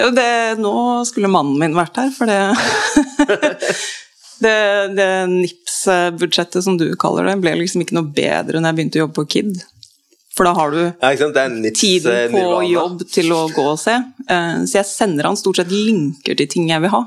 Ja, 0.00 0.06
det, 0.14 0.56
nå 0.62 0.72
skulle 1.04 1.28
mannen 1.28 1.58
min 1.60 1.74
vært 1.76 1.98
her, 2.00 2.12
for 2.14 2.30
det 2.30 2.38
Det, 4.40 4.56
det 4.96 5.08
NIPS-budsjettet 5.28 6.64
som 6.64 6.78
du 6.80 6.86
kaller 7.00 7.28
det, 7.28 7.36
ble 7.42 7.52
liksom 7.60 7.82
ikke 7.84 7.98
noe 7.98 8.08
bedre 8.16 8.60
når 8.60 8.70
jeg 8.70 8.78
begynte 8.78 9.00
å 9.00 9.04
jobbe 9.04 9.18
på 9.20 9.26
KID. 9.34 9.58
For 10.36 10.48
da 10.48 10.54
har 10.56 10.70
du 10.72 10.78
Ja, 10.80 11.10
tiden 11.76 12.32
på 12.32 12.44
jobb 12.70 13.02
til 13.12 13.32
å 13.36 13.42
gå 13.52 13.64
og 13.74 13.80
se. 13.82 13.98
Eh, 14.30 14.62
Så 14.64 14.78
jeg 14.78 14.88
sender 14.88 15.28
han 15.28 15.36
stort 15.36 15.60
sett 15.60 15.72
linker 15.74 16.38
til 16.38 16.48
ting 16.48 16.70
jeg 16.70 16.80
vil 16.80 16.94
ha. 16.94 17.02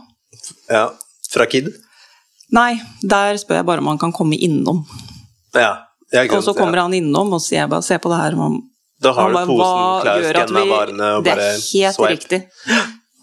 Ja. 0.69 0.83
Fra 1.33 1.47
Kid? 1.49 1.71
Nei, 2.53 2.75
der 3.01 3.39
spør 3.41 3.61
jeg 3.61 3.65
bare 3.65 3.81
om 3.81 3.89
han 3.89 4.01
kan 4.01 4.13
komme 4.13 4.37
innom. 4.37 4.83
Ja. 5.55 5.87
Og 6.29 6.43
så 6.45 6.53
kommer 6.53 6.77
ja. 6.77 6.85
han 6.85 6.93
innom, 6.93 7.33
og 7.33 7.41
sier 7.41 7.63
jeg 7.63 7.69
bare 7.71 7.81
'se 7.81 7.97
på 7.97 8.09
det 8.11 8.19
her'. 8.21 8.61
Da 9.01 9.11
har 9.13 9.29
du 9.29 9.35
posen 9.35 9.57
"Hva 9.57 10.01
klar, 10.03 10.21
skanna 10.29 10.65
varene 10.69 11.07
og 11.17 11.23
Det 11.23 11.33
er 11.33 11.57
helt 11.57 11.95
swipe. 11.95 12.11
riktig. 12.11 12.47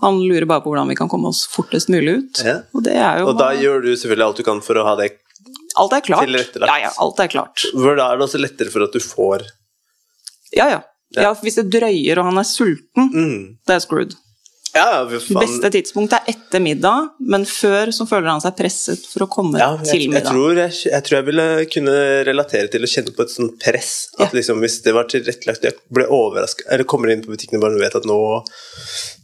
Han 0.00 0.20
lurer 0.24 0.46
bare 0.48 0.64
på 0.64 0.72
hvordan 0.72 0.88
vi 0.88 0.96
kan 0.98 1.10
komme 1.12 1.28
oss 1.28 1.44
fortest 1.50 1.90
mulig 1.92 2.18
ut. 2.20 2.42
Ja. 2.44 2.60
Og 2.72 2.86
Og 3.28 3.34
da 3.38 3.50
gjør 3.56 3.82
du 3.84 3.90
selvfølgelig 3.94 4.26
alt 4.26 4.40
du 4.40 4.46
kan 4.46 4.62
for 4.64 4.80
å 4.80 4.86
ha 4.88 4.96
det 5.00 5.12
Alt 5.78 5.92
er 5.94 6.00
klart. 6.02 6.28
Ja, 6.58 6.78
ja, 6.82 6.90
alt 6.98 7.20
er 7.22 7.28
klart. 7.30 7.62
For 7.72 7.94
da 7.98 8.10
er 8.10 8.18
det 8.18 8.26
også 8.26 8.40
lettere 8.40 8.72
for 8.72 8.82
at 8.86 8.96
du 8.96 8.98
får 9.02 9.44
Ja, 10.56 10.66
ja. 10.66 10.80
Ja. 11.14 11.22
ja 11.22 11.30
hvis 11.42 11.58
det 11.58 11.68
drøyer 11.70 12.18
og 12.18 12.26
han 12.30 12.38
er 12.38 12.46
sulten, 12.46 13.06
mm. 13.14 13.38
det 13.66 13.76
er 13.76 13.82
screwed. 13.82 14.16
Ja. 14.74 15.02
Beste 15.10 15.70
tidspunkt 15.74 16.12
er 16.14 16.26
etter 16.30 16.62
middag, 16.62 17.08
men 17.18 17.42
før 17.48 17.90
så 17.94 18.06
føler 18.06 18.30
han 18.30 18.42
seg 18.42 18.54
presset 18.58 19.02
for 19.10 19.26
å 19.26 19.30
komme 19.30 19.58
Ja, 19.58 19.72
til 19.82 20.06
middag. 20.06 20.20
jeg, 20.20 20.26
tror 20.30 20.60
jeg, 20.60 20.74
jeg 20.92 21.06
tror 21.06 21.16
jeg 21.18 21.26
ville 21.26 21.46
kunne 21.74 21.96
relatere 22.28 22.70
til 22.70 22.86
å 22.86 22.90
kjenne 22.90 23.14
på 23.16 23.24
et 23.26 23.34
sånt 23.34 23.56
press. 23.62 23.94
At 24.18 24.28
Ja. 24.28 24.38
liksom 24.38 24.62
Hvis 24.62 24.82
det 24.84 24.94
var 24.94 25.10
tilrettelagt 25.10 25.64
Jeg 25.64 25.74
ble 25.90 26.06
overraska 26.06 26.62
Eller 26.70 26.84
kommer 26.84 27.10
inn 27.10 27.22
på 27.22 27.34
butikken 27.34 27.58
og 27.58 27.66
bare 27.66 27.82
vet 27.82 27.96
at 27.96 28.06
nå 28.06 28.18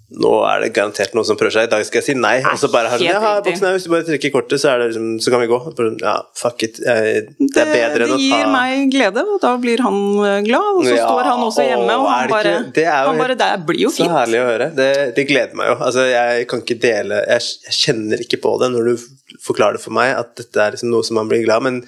nå 0.07 0.31
er 0.47 0.61
det 0.63 0.69
garantert 0.77 1.17
noen 1.19 1.27
som 1.27 1.35
prøver 1.39 1.51
seg. 1.57 1.65
I 1.67 1.71
dag 1.73 1.83
skal 1.89 1.99
jeg 1.99 2.07
si 2.07 2.15
nei. 2.15 2.37
Og 2.47 2.61
så 2.63 2.69
bare 2.71 2.93
har 2.93 3.01
sånn, 3.01 3.09
ja, 3.09 3.33
boksen 3.43 3.67
her, 3.67 3.73
Hvis 3.75 3.87
du 3.89 3.91
bare 3.91 4.07
trekker 4.07 4.31
kortet, 4.37 4.63
så, 4.63 4.77
det 4.79 4.93
liksom, 4.93 5.09
så 5.25 5.33
kan 5.35 5.43
vi 5.43 5.49
gå. 5.51 5.59
Ja, 5.99 6.15
fuck 6.39 6.63
it. 6.63 6.79
Det 6.79 6.87
er 6.93 7.73
bedre 7.73 8.05
det 8.05 8.07
enn 8.07 8.15
å 8.15 8.15
ta 8.15 8.21
Det 8.21 8.29
gir 8.29 8.53
meg 8.53 8.85
glede, 8.95 9.25
og 9.27 9.41
da 9.43 9.51
blir 9.65 9.83
han 9.83 9.99
eh, 10.29 10.39
glad, 10.47 10.71
og 10.79 10.87
så 10.87 10.95
Ja, 10.95 11.09
står 11.09 11.31
han 11.33 11.43
også 11.49 11.67
hjemme, 11.67 11.99
og 11.99 12.07
han 12.13 12.31
bare, 12.31 12.55
det 12.79 12.87
er 12.87 13.11
jo 13.11 13.17
bare 13.19 13.39
Det 13.43 13.51
blir 13.67 13.83
jo 13.83 13.93
Så 13.97 14.07
herlig 14.15 14.45
å 14.45 14.47
høre. 14.53 14.71
Det, 14.79 14.89
det 15.19 15.27
gleder 15.33 15.59
meg 15.59 15.73
jo. 15.73 15.77
Altså, 15.91 16.07
jeg 16.13 16.49
kan 16.55 16.63
ikke 16.63 16.79
dele 16.87 17.21
jeg, 17.27 17.51
jeg 17.67 17.79
kjenner 17.83 18.23
ikke 18.29 18.43
på 18.47 18.55
det 18.63 18.71
når 18.77 18.93
du 18.93 19.07
forklarer 19.43 19.81
det 19.81 19.85
for 19.89 19.99
meg, 19.99 20.15
at 20.15 20.37
dette 20.39 20.63
er 20.63 20.77
liksom 20.79 20.95
noe 20.95 21.03
som 21.07 21.19
man 21.19 21.27
blir 21.35 21.43
glad. 21.49 21.67
Men, 21.67 21.83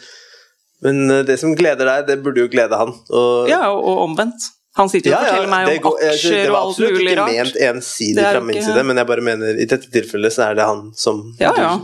men 0.83 1.05
eh, 1.07 1.25
det 1.29 1.39
som 1.39 1.55
gleder 1.55 1.87
deg, 1.87 2.07
det 2.11 2.19
burde 2.27 2.43
jo 2.43 2.51
glede 2.51 2.83
han. 2.83 2.99
Og, 3.15 3.47
Ja, 3.47 3.69
og, 3.71 3.79
og 3.87 4.09
omvendt. 4.11 4.51
Han 4.79 4.91
sitter 4.93 5.11
jo 5.11 5.17
og 5.19 5.25
forteller 5.27 5.51
meg 5.51 5.69
om 5.69 5.83
går- 5.89 6.03
aksjer 6.13 6.37
Det 6.39 6.47
og 6.47 6.55
var 6.55 6.61
alt 6.63 6.77
absolutt 6.77 7.03
ikke 7.03 7.27
ment 7.27 7.61
ensidig 7.69 8.25
fra 8.29 8.43
min 8.47 8.63
side, 8.63 8.87
men 8.87 9.03
jeg 9.03 9.11
bare 9.11 9.27
mener 9.27 9.59
i 9.59 9.69
dette 9.75 9.93
tilfellet 9.95 10.35
så 10.35 10.45
er 10.49 10.59
det 10.59 10.67
han 10.69 10.85
som 10.95 11.23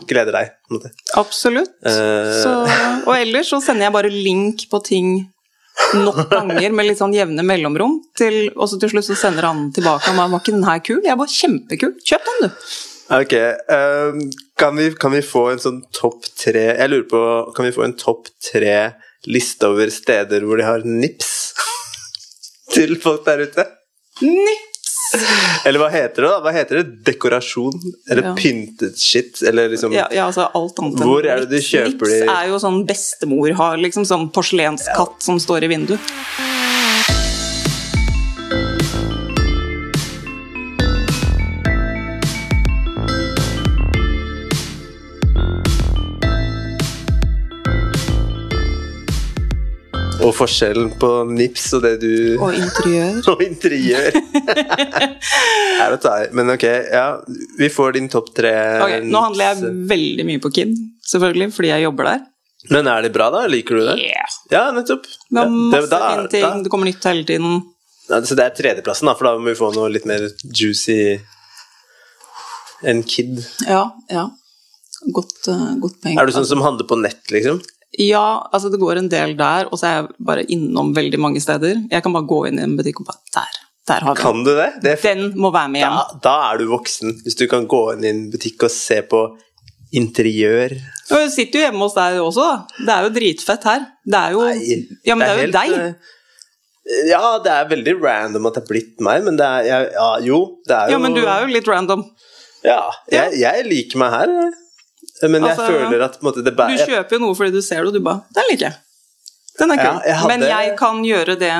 gleder 0.07 0.37
deg. 0.39 0.55
Absolutt. 1.19 1.75
Uh... 1.83 2.33
Så, 2.39 2.57
og 3.05 3.15
ellers 3.16 3.51
så 3.51 3.61
sender 3.65 3.89
jeg 3.89 3.97
bare 3.99 4.12
link 4.15 4.69
på 4.71 4.83
ting 4.87 5.15
nok 5.99 6.29
ganger 6.31 6.71
med 6.71 6.87
litt 6.87 7.01
sånn 7.01 7.15
jevne 7.16 7.43
mellomrom, 7.47 7.99
til, 8.19 8.47
og 8.55 8.69
så 8.71 8.79
til 8.79 8.93
slutt 8.95 9.09
så 9.09 9.16
sender 9.19 9.49
han 9.49 9.69
tilbake 9.75 10.15
bare, 10.15 10.31
var 10.31 10.43
ikke 10.43 10.55
den 10.55 10.66
her 10.69 10.83
kul? 10.87 11.01
Jeg 11.05 11.19
var 11.19 11.31
kjempekul, 11.31 11.97
kjøp 12.07 12.29
den 12.31 12.45
du. 12.45 12.61
Ok, 13.15 13.35
ehm, 13.37 14.21
kan, 14.57 14.79
vi, 14.79 14.93
kan 14.97 15.12
vi 15.12 15.21
få 15.21 15.49
en 15.53 15.61
sånn 15.61 15.83
topp 15.93 16.25
tre 16.41 16.62
Jeg 16.71 16.89
lurer 16.89 17.09
på, 17.11 17.21
kan 17.57 17.66
vi 17.66 17.75
få 17.75 17.85
en 17.85 17.97
topp 18.01 18.31
tre 18.41 18.95
liste 19.29 19.69
over 19.69 19.93
steder 19.93 20.45
hvor 20.45 20.61
de 20.61 20.65
har 20.65 20.87
nips 20.89 21.53
til 22.75 22.97
folk 23.03 23.25
der 23.27 23.45
ute? 23.47 23.67
Nips! 24.23 24.93
Eller 25.65 25.79
hva 25.79 25.89
heter 25.93 26.25
det 26.25 26.31
da? 26.33 26.39
Hva 26.43 26.53
heter 26.55 26.81
det? 26.81 26.85
Dekorasjon? 27.07 27.77
Eller 28.11 28.31
Ja. 28.31 28.33
pyntet 28.39 28.99
shit? 28.99 29.43
Eller 29.47 29.69
liksom 29.71 29.93
Ja, 29.95 30.09
ja, 30.11 30.27
altså 30.27 30.49
alt 30.55 30.79
annet 30.83 31.01
Hvor 31.07 31.25
er 31.25 31.45
det 31.45 31.51
du 31.51 31.57
kjøper 31.63 32.09
Nips 32.11 32.25
Niks 32.25 32.33
er 32.35 32.49
jo 32.51 32.59
sånn 32.59 32.81
bestemor 32.89 33.55
har, 33.61 33.77
liksom 33.79 34.05
sånn 34.09 34.27
porselenskatt 34.35 35.23
som 35.23 35.39
står 35.39 35.65
i 35.69 35.71
vinduet. 35.75 36.13
Og 50.25 50.33
forskjellen 50.33 50.93
på 51.01 51.09
nips 51.29 51.67
og 51.77 51.83
det 51.85 51.95
du 52.01 52.13
Og 52.41 52.55
interiør. 52.57 53.19
Og 53.35 53.43
interiør. 53.45 54.17
er 55.85 55.97
å 55.97 55.99
ta 56.01 56.15
i. 56.25 56.29
Men 56.37 56.55
ok, 56.55 56.65
ja. 56.95 57.07
Vi 57.59 57.69
får 57.73 57.97
din 57.99 58.09
topp 58.13 58.31
tre. 58.37 58.55
Ok, 58.85 58.95
nå 59.05 59.25
handler 59.27 59.51
jeg 59.51 59.75
veldig 59.91 60.27
mye 60.31 60.43
på 60.45 60.53
Kid, 60.57 60.73
selvfølgelig, 61.11 61.51
fordi 61.57 61.75
jeg 61.75 61.85
jobber 61.87 62.09
der. 62.13 62.25
Men 62.73 62.89
er 62.89 63.05
det 63.05 63.13
bra, 63.13 63.29
da? 63.35 63.43
Liker 63.51 63.77
du 63.77 63.83
det? 63.91 63.99
Yeah. 64.01 64.37
Ja, 64.53 64.63
nettopp. 64.73 65.05
Det 65.05 65.43
er 65.43 65.51
masse 65.53 65.91
da- 65.93 66.01
fine 66.15 66.31
ting, 66.33 66.47
da- 66.47 66.63
det 66.65 66.73
kommer 66.73 66.89
nytt 66.89 67.05
hele 67.05 67.27
tiden. 67.29 67.59
Ja, 68.09 68.21
så 68.25 68.37
det 68.37 68.45
er 68.47 68.57
tredjeplassen, 68.57 69.09
da, 69.09 69.15
for 69.19 69.29
da 69.29 69.35
må 69.37 69.51
vi 69.51 69.59
få 69.59 69.69
noe 69.77 69.91
litt 69.93 70.09
mer 70.09 70.25
juicy 70.49 71.19
enn 72.85 73.05
Kid. 73.09 73.45
Ja, 73.69 73.85
ja. 74.13 74.25
Godt, 75.13 75.37
uh, 75.53 75.75
godt 75.83 75.99
poeng. 76.01 76.17
Er 76.17 76.25
du 76.29 76.33
sånn 76.33 76.49
som 76.49 76.63
handler 76.65 76.89
på 76.89 76.97
nett, 77.01 77.21
liksom? 77.33 77.61
Ja, 77.99 78.25
altså 78.53 78.71
det 78.73 78.81
går 78.83 78.99
en 78.99 79.09
del 79.12 79.37
der, 79.39 79.69
og 79.71 79.79
så 79.79 79.87
er 79.87 79.95
jeg 80.01 80.09
bare 80.27 80.45
innom 80.51 80.91
veldig 80.97 81.21
mange 81.23 81.41
steder. 81.43 81.77
Jeg 81.93 82.03
kan 82.03 82.12
bare 82.16 82.27
gå 82.27 82.41
inn 82.49 82.59
i 82.59 82.65
en 82.66 82.75
butikk 82.79 83.01
og 83.05 83.07
bare 83.12 83.21
Der, 83.37 83.59
der 83.87 84.01
har 84.09 84.15
vi 84.15 84.19
den. 84.19 84.25
Kan 84.25 84.45
du 84.47 84.51
det? 84.57 84.71
det 84.83 84.93
er 84.97 85.03
Den 85.15 85.39
må 85.39 85.53
være 85.55 85.71
med 85.71 85.85
hjem. 85.85 85.99
da, 86.01 86.19
da 86.27 86.35
er 86.53 86.59
du 86.59 86.65
voksen. 86.73 87.21
Hvis 87.23 87.39
du 87.39 87.47
kan 87.51 87.69
gå 87.71 87.83
inn 87.95 88.05
i 88.05 88.11
en 88.11 88.25
butikk 88.33 88.66
og 88.66 88.73
se 88.75 88.99
på 89.07 89.21
interiør. 89.95 90.75
Og 91.12 91.21
jeg 91.23 91.31
sitter 91.37 91.61
jo 91.61 91.65
hjemme 91.69 91.85
hos 91.87 91.95
deg 91.95 92.19
også, 92.19 92.45
da. 92.51 92.83
Det 92.89 92.95
er 92.97 93.07
jo 93.07 93.12
dritfett 93.21 93.66
her. 93.71 93.87
Det 94.05 94.21
er 94.21 94.35
jo 94.35 94.43
Nei, 94.49 94.79
Ja, 95.07 95.15
men 95.15 95.23
det 95.23 95.31
er, 95.31 95.37
jo 95.39 95.45
helt, 95.45 95.55
deg. 95.55 95.79
eh, 95.79 96.12
Ja, 97.12 97.23
det 97.45 97.53
er 97.55 97.69
veldig 97.71 97.95
random 98.03 98.47
at 98.51 98.59
det 98.59 98.65
er 98.65 98.69
blitt 98.73 99.01
meg, 99.05 99.23
men 99.25 99.39
det 99.39 99.47
er 99.47 99.69
ja, 99.95 100.09
Jo, 100.25 100.41
det 100.66 100.75
er 100.77 100.91
jo 100.91 100.97
Ja, 100.97 100.99
men 101.07 101.15
du 101.15 101.23
er 101.23 101.47
jo 101.47 101.53
litt 101.55 101.69
random. 101.71 102.03
Ja, 102.65 102.81
jeg, 103.12 103.39
jeg 103.45 103.65
liker 103.69 104.01
meg 104.03 104.12
her. 104.19 104.35
Jeg. 105.23 105.31
Men 105.31 105.43
jeg 105.47 105.51
Altså, 105.55 105.66
føler 105.70 106.05
at 106.05 106.20
måte, 106.27 106.43
det 106.45 106.55
Du 106.57 106.77
kjøper 106.86 107.12
jo 107.16 107.19
noe 107.23 107.35
fordi 107.39 107.53
du 107.55 107.62
ser 107.62 107.82
det, 107.85 107.86
og 107.93 107.95
du 107.95 108.01
bare 108.01 108.24
Den 108.35 108.45
liker 108.51 108.66
jeg. 108.70 108.77
Den 109.59 109.70
er 109.70 109.77
kul. 109.77 109.85
Ja, 109.85 110.01
jeg 110.09 110.16
hadde- 110.19 110.28
Men 110.32 110.41
jeg 110.49 110.77
kan 110.78 111.05
gjøre 111.05 111.39
det 111.39 111.53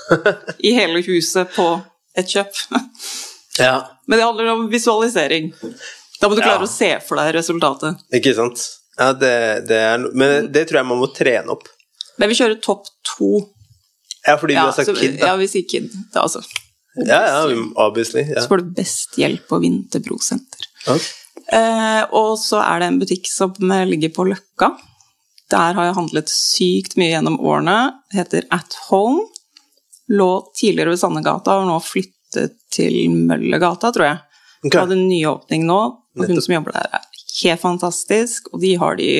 i 0.66 0.72
hele 0.74 1.02
huset 1.06 1.52
på 1.54 1.68
et 2.18 2.26
kjøp. 2.26 2.52
Ja, 3.58 3.76
Men 4.08 4.18
det 4.18 4.24
handler 4.26 4.46
om 4.56 4.68
visualisering. 4.72 5.52
Da 6.20 6.28
må 6.28 6.34
du 6.36 6.42
klare 6.42 6.58
Ja. 6.60 6.66
å 6.66 6.68
se 6.68 6.90
for 7.06 7.16
deg 7.16 7.34
resultatet. 7.34 7.96
ikke 8.12 8.34
sant? 8.34 8.58
Ja, 8.98 9.12
det, 9.12 9.66
det 9.68 9.76
er. 9.78 9.98
Men 10.12 10.50
det 10.52 10.66
tror 10.68 10.80
jeg 10.82 10.86
man 10.90 10.98
må 10.98 11.08
trene 11.14 11.48
opp. 11.54 11.68
Men 12.18 12.28
vi 12.28 12.34
kjører 12.34 12.58
topp 12.60 12.86
to. 13.16 13.30
Ja, 14.26 14.34
fordi 14.36 14.54
du 14.54 14.60
har 14.60 14.72
sagt 14.76 14.90
så, 14.90 14.96
kid, 14.98 15.18
ja 15.22 15.36
vi 15.40 15.46
sier 15.48 15.64
kid. 15.70 15.86
Det 16.12 16.20
altså. 16.20 16.42
Ja, 17.06 17.20
ja, 17.46 17.54
obviously. 17.76 18.26
Ja. 18.28 18.42
Så 18.42 18.48
får 18.50 18.58
du 18.64 18.74
best 18.76 19.14
hjelp 19.16 19.46
på 19.48 19.60
Vinterbro 19.62 20.18
senter. 20.20 20.66
Ok. 20.90 21.06
Eh, 21.52 22.02
og 22.14 22.38
så 22.38 22.60
er 22.62 22.80
det 22.80 22.88
en 22.90 23.00
butikk 23.00 23.28
som 23.30 23.72
eh, 23.72 23.86
ligger 23.88 24.12
på 24.14 24.26
Løkka. 24.28 24.70
Der 25.50 25.74
har 25.74 25.88
jeg 25.88 25.96
handlet 25.96 26.30
sykt 26.30 26.96
mye 27.00 27.10
gjennom 27.10 27.40
årene. 27.42 27.76
Heter 28.14 28.46
At 28.54 28.76
Home. 28.88 29.26
Lå 30.10 30.30
tidligere 30.58 30.94
ved 30.94 31.02
Sandegata 31.02 31.56
og 31.56 31.64
har 31.64 31.70
nå 31.70 31.78
flyttet 31.82 32.56
til 32.74 33.02
Møllergata, 33.14 33.90
tror 33.94 34.06
jeg. 34.06 34.22
Okay. 34.64 34.78
Hadde 34.78 34.96
en 34.98 35.08
nyåpning 35.08 35.66
nå, 35.66 35.80
og 36.18 36.24
hun 36.28 36.40
som 36.42 36.54
jobber 36.54 36.74
der, 36.76 36.88
er 36.98 37.06
helt 37.40 37.62
fantastisk. 37.62 38.50
Og 38.52 38.62
de 38.62 38.74
har 38.78 38.98
de 38.98 39.12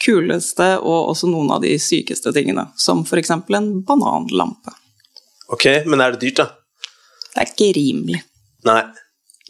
kuleste 0.00 0.72
og 0.80 1.12
også 1.12 1.28
noen 1.28 1.52
av 1.52 1.60
de 1.64 1.74
sykeste 1.80 2.32
tingene, 2.36 2.66
som 2.80 3.04
f.eks. 3.04 3.32
en 3.36 3.70
bananlampe. 3.86 4.72
ok, 5.52 5.66
men 5.86 6.00
er 6.00 6.16
det 6.16 6.24
dyrt, 6.24 6.40
da? 6.40 6.48
Det 7.30 7.44
er 7.44 7.52
ikke 7.52 7.70
rimelig. 7.76 8.22
Nei. 8.66 8.80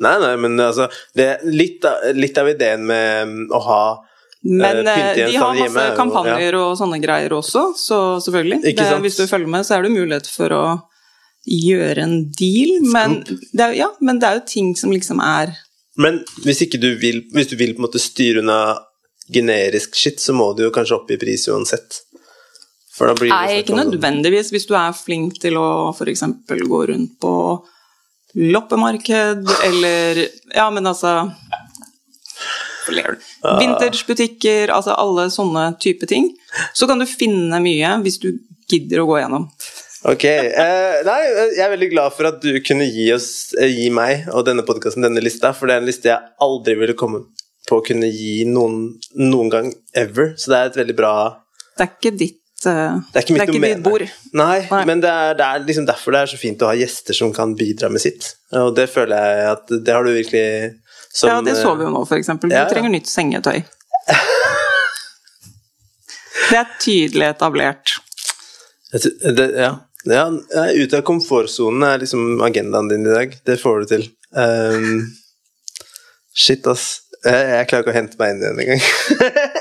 Nei, 0.00 0.14
nei, 0.22 0.34
men 0.40 0.60
altså 0.64 0.86
det 1.16 1.26
er 1.26 1.42
litt, 1.44 1.84
litt 2.16 2.38
av 2.40 2.48
ideen 2.48 2.86
med 2.88 3.28
mm, 3.28 3.42
å 3.52 3.60
ha 3.66 3.82
Men 4.40 4.80
Eh, 4.86 5.10
eh, 5.10 5.16
de 5.28 5.36
har 5.36 5.56
masse 5.58 5.82
er 5.84 5.96
kampanjer 5.98 6.56
og 6.56 6.76
sånne 6.80 7.00
greier 7.02 7.32
også, 7.36 7.64
så 7.76 7.98
selvfølgelig. 8.24 8.62
Det, 8.64 8.86
hvis 9.04 9.18
du 9.20 9.26
følger 9.28 9.50
med, 9.52 9.66
så 9.68 9.76
er 9.76 9.84
det 9.84 9.92
mulighet 9.92 10.30
for 10.32 10.54
å 10.56 10.64
gjøre 11.44 12.04
en 12.04 12.16
deal, 12.36 12.78
men 12.84 13.20
det, 13.26 13.64
er, 13.64 13.74
ja, 13.78 13.88
men 14.04 14.20
det 14.20 14.28
er 14.28 14.38
jo 14.38 14.46
ting 14.48 14.74
som 14.76 14.92
liksom 14.92 15.22
er 15.24 15.54
Men 16.00 16.20
hvis 16.44 16.60
du 16.76 16.90
vil 17.00 17.22
Hvis 17.32 17.48
du 17.50 17.56
vil 17.56 17.72
på 17.74 17.80
en 17.80 17.86
måte 17.88 18.00
styre 18.00 18.42
unna 18.44 18.78
generisk 19.32 19.96
shit, 19.96 20.20
så 20.20 20.32
må 20.36 20.52
du 20.56 20.64
jo 20.66 20.72
kanskje 20.74 20.96
opp 20.96 21.10
i 21.12 21.18
pris 21.20 21.46
uansett. 21.48 22.00
For 22.94 23.08
da 23.08 23.14
blir 23.14 23.30
det 23.30 23.36
Nei, 23.36 23.60
ikke 23.62 23.78
nødvendigvis. 23.78 24.50
Hvis 24.52 24.66
du 24.68 24.74
er 24.78 24.96
flink 24.96 25.38
til 25.42 25.58
å 25.60 25.68
f.eks. 25.94 26.24
gå 26.48 26.80
rundt 26.90 27.14
på 27.22 27.34
loppemarked, 28.34 29.48
eller 29.64 30.26
Ja, 30.54 30.70
men 30.70 30.86
altså 30.86 31.30
Hvorfor? 32.90 33.18
Vintagebutikker, 33.60 34.72
altså 34.74 34.94
alle 34.98 35.28
sånne 35.30 35.66
type 35.82 36.08
ting. 36.10 36.30
Så 36.74 36.88
kan 36.90 36.98
du 36.98 37.06
finne 37.06 37.60
mye 37.62 37.92
hvis 38.04 38.18
du 38.22 38.32
gidder 38.70 39.02
å 39.02 39.08
gå 39.10 39.20
gjennom. 39.20 39.46
Ok. 40.08 40.24
Eh, 40.24 41.00
nei, 41.04 41.18
jeg 41.52 41.64
er 41.64 41.72
veldig 41.74 41.90
glad 41.92 42.14
for 42.16 42.30
at 42.30 42.40
du 42.40 42.54
kunne 42.64 42.88
gi 42.88 43.10
oss, 43.12 43.52
eh, 43.60 43.68
gi 43.68 43.90
meg 43.92 44.30
og 44.32 44.46
denne 44.48 44.64
podkasten 44.66 45.04
denne 45.04 45.22
lista, 45.22 45.52
for 45.52 45.68
det 45.68 45.76
er 45.76 45.82
en 45.82 45.90
liste 45.90 46.08
jeg 46.08 46.32
aldri 46.40 46.76
ville 46.80 46.96
komme 46.96 47.26
på 47.68 47.78
å 47.78 47.84
kunne 47.84 48.08
gi 48.08 48.46
noen 48.48 48.96
noen 49.20 49.52
gang 49.52 49.68
ever. 49.94 50.32
Så 50.40 50.52
det 50.52 50.58
er 50.58 50.70
et 50.70 50.80
veldig 50.80 50.96
bra 50.96 51.14
Det 51.76 51.84
er 51.86 51.92
ikke 51.94 52.16
ditt, 52.18 52.39
Det 52.60 52.72
er 53.16 53.24
ikke 53.24 53.60
mitt 53.62 53.80
bord. 53.84 54.04
Nei, 54.36 54.58
Nei. 54.68 54.82
men 54.88 55.00
det 55.00 55.08
er, 55.08 55.36
det 55.38 55.46
er 55.46 55.62
liksom 55.64 55.86
derfor 55.88 56.12
det 56.12 56.24
er 56.24 56.32
så 56.34 56.40
fint 56.40 56.60
å 56.60 56.68
ha 56.68 56.76
gjester 56.76 57.16
som 57.16 57.32
kan 57.32 57.54
bidra 57.56 57.88
med 57.92 58.02
sitt. 58.04 58.34
Og 58.60 58.74
det 58.76 58.90
føler 58.92 59.16
jeg 59.16 59.50
at 59.54 59.72
det 59.80 59.94
har 59.96 60.04
du 60.04 60.12
virkelig 60.12 60.44
som, 61.12 61.28
ja, 61.28 61.40
det 61.42 61.56
så 61.58 61.74
vi 61.74 61.84
jo 61.84 61.90
nå, 61.90 62.04
eksempel. 62.14 62.50
Du 62.50 62.54
ja, 62.54 62.62
ja. 62.62 62.70
trenger 62.70 62.92
nytt 62.92 63.10
sengetøy. 63.10 63.62
Det 66.50 66.58
er 66.58 66.70
tydelig 66.82 67.26
etablert. 67.28 67.92
Det, 68.90 69.44
ja. 69.54 69.70
ja. 70.10 70.24
Ut 70.74 70.94
av 70.98 71.04
komfortsonen 71.06 71.84
er 71.86 72.00
liksom 72.02 72.40
agendaen 72.42 72.88
din 72.90 73.06
i 73.06 73.12
dag. 73.12 73.36
Det 73.46 73.54
får 73.60 73.84
du 73.84 73.90
til. 73.92 74.06
Um, 74.34 75.04
shit, 76.34 76.66
ass. 76.66 76.88
Jeg, 77.22 77.46
jeg 77.52 77.68
klarer 77.70 77.84
ikke 77.84 77.94
å 77.94 77.98
hente 78.00 78.18
meg 78.18 78.34
inn 78.34 78.42
igjen 78.42 78.62
engang. 78.64 78.82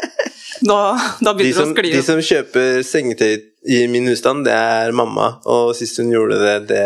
Da, 0.61 0.99
da 1.21 1.33
De 1.33 1.53
som, 1.53 1.69
det 1.73 1.77
å 1.77 1.77
skli 1.77 1.91
de 1.93 2.01
som 2.03 2.19
kjøper 2.19 2.81
sengetøy 2.83 3.33
i 3.69 3.79
min 3.91 4.07
husstand, 4.11 4.45
det 4.47 4.53
er 4.55 4.91
mamma. 4.95 5.37
Og 5.45 5.71
sist 5.77 5.97
hun 6.01 6.11
gjorde 6.11 6.39
det, 6.41 6.55
det 6.71 6.83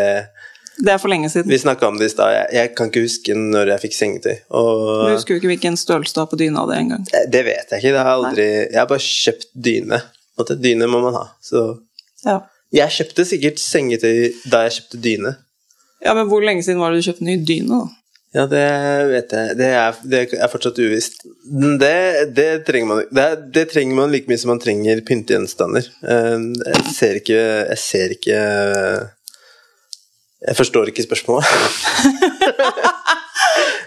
Det 0.84 0.90
er 0.92 0.98
for 0.98 1.08
lenge 1.12 1.28
siden. 1.30 1.48
Vi 1.50 1.58
snakka 1.62 1.86
om 1.88 1.98
det 1.98 2.08
i 2.10 2.12
stad. 2.14 2.32
Jeg, 2.34 2.46
jeg 2.56 2.72
kan 2.74 2.88
ikke 2.90 3.02
huske 3.04 3.36
når 3.38 3.68
jeg 3.74 3.82
fikk 3.84 3.94
sengetøy. 3.98 4.36
Du 4.50 5.12
husker 5.14 5.34
jo 5.36 5.40
ikke 5.42 5.52
hvilken 5.52 5.76
størrelse 5.78 6.14
du 6.16 6.20
har 6.22 6.26
på 6.32 6.38
dyna 6.40 6.64
di 6.70 6.78
engang. 6.80 7.04
det 7.30 7.44
vet 7.46 7.70
jeg 7.70 7.78
ikke. 7.82 7.92
Det 7.94 8.02
har 8.02 8.12
aldri 8.14 8.46
Jeg 8.48 8.78
har 8.80 8.88
bare 8.90 9.04
kjøpt 9.06 9.48
dyne. 9.54 10.00
Måte, 10.38 10.56
Dyne 10.58 10.88
må 10.90 10.98
man 11.04 11.14
ha. 11.14 11.24
Så 11.42 11.78
Ja. 12.26 12.40
jeg 12.74 12.90
kjøpte 12.90 13.22
sikkert 13.28 13.60
sengetøy 13.62 14.32
da 14.50 14.64
jeg 14.66 14.72
kjøpte 14.80 15.00
dyne. 15.04 15.36
ja, 16.04 16.14
men 16.14 16.26
hvor 16.28 16.42
lenge 16.42 16.62
siden 16.66 16.80
var 16.82 16.90
det 16.90 17.02
du 17.04 17.10
kjøpte 17.12 17.22
ny 17.28 17.36
dyne, 17.46 17.68
da? 17.78 17.86
Ja, 18.34 18.48
det 18.50 18.64
vet 19.12 19.30
jeg. 19.30 19.54
Det 19.60 19.66
er, 19.78 19.98
det 20.10 20.22
er 20.34 20.50
fortsatt 20.50 20.78
uvisst. 20.82 21.20
Det, 21.78 21.94
det, 22.34 22.48
trenger 22.66 22.88
man, 22.90 23.02
det, 23.14 23.26
er, 23.62 23.68
trenger 23.70 23.94
man 24.00 24.10
like 24.10 24.26
mye 24.30 24.40
som 24.42 24.50
man 24.50 24.62
trenger 24.62 25.04
pyntegjenstander. 25.06 25.86
Eh, 26.02 26.48
Jeg 26.64 26.94
ser 26.96 27.20
ikke 27.20 27.38
Jeg 27.38 27.78
ser 27.78 28.16
ikke 28.16 28.40
Jeg 30.44 30.56
forstår 30.58 30.90
ikke 30.90 31.06
spørsmålet. 31.06 31.46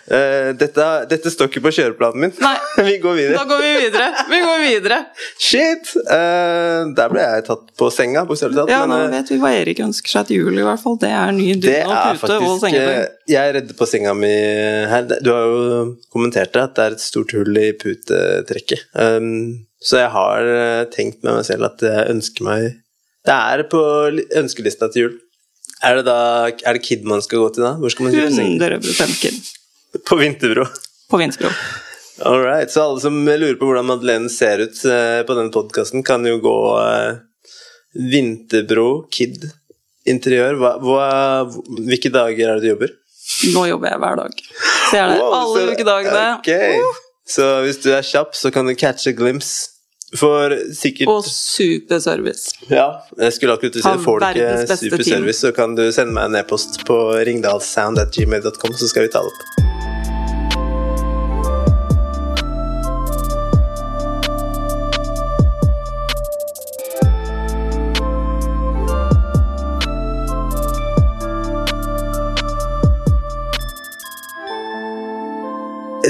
Eh, 0.08 0.54
Dette, 0.56 0.84
dette 1.12 1.32
står 1.34 1.50
ikke 1.50 1.62
på 1.66 1.72
kjøreplanen 1.76 2.22
min. 2.24 2.34
Nei, 2.40 2.54
Vi 2.88 2.94
går 3.04 3.16
videre. 3.18 3.36
da 3.42 3.44
går 3.50 3.60
vi 3.66 3.72
videre. 3.82 4.06
Vi 4.32 4.40
går 4.46 4.62
videre. 4.64 5.00
Shit! 5.42 5.90
Uh, 6.08 6.94
der 6.96 7.12
ble 7.12 7.26
jeg 7.26 7.44
tatt 7.50 7.66
på 7.82 7.90
senga, 7.92 8.24
bokstavelig 8.30 8.62
talt. 8.62 8.72
Ja, 8.72 8.86
men, 8.88 9.04
nå 9.04 9.10
vet 9.18 9.32
vi 9.34 9.40
hva 9.42 9.52
Erik 9.58 9.82
ønsker 9.84 10.14
seg 10.16 10.30
til 10.30 10.40
jul, 10.46 10.62
i 10.62 10.66
hvert 10.68 10.80
fall. 10.84 10.96
Det 11.02 11.12
er 11.12 11.36
ny 11.36 11.50
det 11.60 11.76
og 11.90 12.22
pute 12.22 12.40
og 12.40 12.56
sengetøy. 12.64 12.94
eh, 13.02 13.06
Jeg 13.34 13.52
er 13.52 13.58
redd 13.60 13.76
på 13.82 13.90
senga 13.92 14.16
mi 14.16 14.32
her. 14.94 15.10
Du 15.20 15.32
har 15.34 15.44
jo 15.52 15.84
kommentert 16.14 16.56
det, 16.56 16.64
at 16.70 16.76
det 16.80 16.86
er 16.88 16.96
et 16.98 17.04
stort 17.04 17.36
hull 17.36 17.60
i 17.60 17.68
putetrekket. 17.84 18.88
Um, 18.96 19.66
så 19.84 20.00
jeg 20.06 20.10
har 20.16 20.48
eh, 20.56 20.84
tenkt 20.96 21.20
med 21.28 21.36
meg 21.42 21.46
selv 21.52 21.68
at 21.68 21.84
jeg 21.86 22.08
ønsker 22.16 22.48
meg 22.48 22.64
Det 23.28 23.36
er 23.36 23.62
på 23.70 23.82
ønskelista 24.40 24.88
til 24.94 25.04
jul. 25.10 25.16
Er 25.86 26.00
det 26.00 26.08
da 26.08 26.16
Er 26.50 26.74
det 26.74 26.82
Kid 26.88 27.04
man 27.06 27.22
skal 27.22 27.44
gå 27.44 27.52
til 27.54 27.62
da? 27.68 27.76
Hvor 27.78 27.92
skal 27.94 28.08
man 28.08 28.16
kjøpe 28.16 28.32
seng? 28.34 28.56
100 28.58 29.20
Kid 29.22 29.36
På 30.06 30.16
Vinterbro. 30.20 30.66
på 31.10 31.18
Vinterbro. 31.18 31.50
All 32.26 32.42
right. 32.42 32.72
Så 32.72 32.82
alle 32.84 33.00
som 33.02 33.18
lurer 33.26 33.56
på 33.60 33.66
hvordan 33.70 33.86
Madeleine 33.86 34.30
ser 34.30 34.64
ut 34.66 34.80
eh, 34.86 35.22
på 35.28 35.36
denne 35.38 35.54
podkasten, 35.54 36.04
kan 36.04 36.26
jo 36.26 36.40
gå 36.42 36.56
eh, 36.82 37.20
Vinterbro 38.12 39.08
Kid 39.14 39.46
interiør. 40.08 40.58
Hva, 40.62 40.72
hva, 40.82 41.10
hvilke 41.86 42.12
dager 42.14 42.50
er 42.54 42.60
det 42.60 42.66
du 42.66 42.72
jobber? 42.74 42.96
Nå 43.54 43.66
jobber 43.68 43.92
jeg 43.92 44.02
hver 44.04 44.20
dag. 44.22 44.44
Så 44.90 44.96
jeg 44.96 45.04
er 45.04 45.10
der 45.14 45.22
Wow, 45.22 45.34
alle 45.42 45.64
så- 45.64 45.74
ukedagene. 45.76 46.82
Uh. 46.82 47.02
Så 47.28 47.48
hvis 47.66 47.82
du 47.84 47.90
er 47.92 48.06
kjapp, 48.08 48.36
så 48.40 48.52
kan 48.56 48.66
du 48.66 48.76
catch 48.76 49.08
a 49.08 49.12
glimpse. 49.12 49.74
For 50.16 50.54
sikkert 50.72 51.10
Og 51.12 51.26
superservice. 51.28 52.54
Ja, 52.72 53.02
jeg 53.20 53.34
skulle 53.36 53.58
akkurat 53.58 53.76
si 53.76 53.82
det. 53.84 54.00
Får 54.06 54.20
du 54.24 54.28
ikke 54.40 54.78
superservice, 54.80 55.42
så 55.44 55.52
kan 55.52 55.76
du 55.76 55.84
sende 55.92 56.16
meg 56.16 56.32
en 56.32 56.40
e-post 56.40 56.80
på 56.88 56.96
ringdalssound.gmail.com, 57.28 58.78
så 58.80 58.88
skal 58.88 59.04
vi 59.10 59.12
ta 59.12 59.26
det 59.28 59.36
opp. 59.36 59.77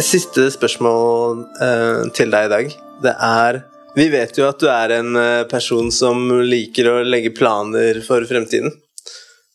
Siste 0.04 0.50
spørsmål 0.54 1.40
eh, 1.64 2.04
til 2.14 2.30
deg 2.34 2.48
i 2.48 2.52
dag. 2.52 2.74
Det 3.02 3.14
er 3.24 3.60
Vi 3.98 4.06
vet 4.14 4.38
jo 4.38 4.46
at 4.46 4.60
du 4.62 4.68
er 4.70 4.94
en 5.00 5.16
eh, 5.18 5.46
person 5.50 5.90
som 5.94 6.28
liker 6.46 6.90
å 6.92 6.98
legge 7.08 7.32
planer 7.34 8.04
for 8.06 8.26
fremtiden. 8.30 8.76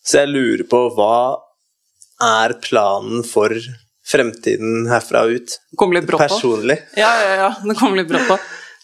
Så 0.02 0.23
jeg 0.23 0.32
lurer 0.32 0.64
på 0.66 0.81
hva 0.97 1.39
er 2.27 2.56
planen 2.64 3.23
for 3.27 3.55
fremtiden 4.09 4.89
herfra 4.90 5.27
og 5.28 5.39
ut? 5.39 5.56
Kommer 5.78 6.01
litt 6.01 6.09
brått 6.10 6.24
på. 6.24 6.31
Personlig. 6.32 6.81
Ja, 6.98 7.12
ja, 7.23 7.35
ja. 7.44 7.51
Det 7.62 7.78
kommer 7.78 8.02
litt 8.02 8.10
brått 8.10 8.27
på. 8.32 8.39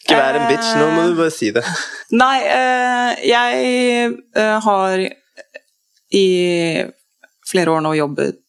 Ikke 0.05 0.19
vær 0.21 0.39
en 0.39 0.47
bitch, 0.47 0.69
nå 0.79 0.85
må 0.95 1.07
du 1.09 1.17
bare 1.19 1.33
si 1.33 1.51
det. 1.53 1.65
Nei, 2.15 2.37
eh, 2.47 3.25
jeg 3.27 4.13
eh, 4.15 4.55
har 4.63 5.03
i 6.15 6.27
flere 7.49 7.75
år 7.75 7.83
nå 7.83 7.97
jobbet 7.99 8.39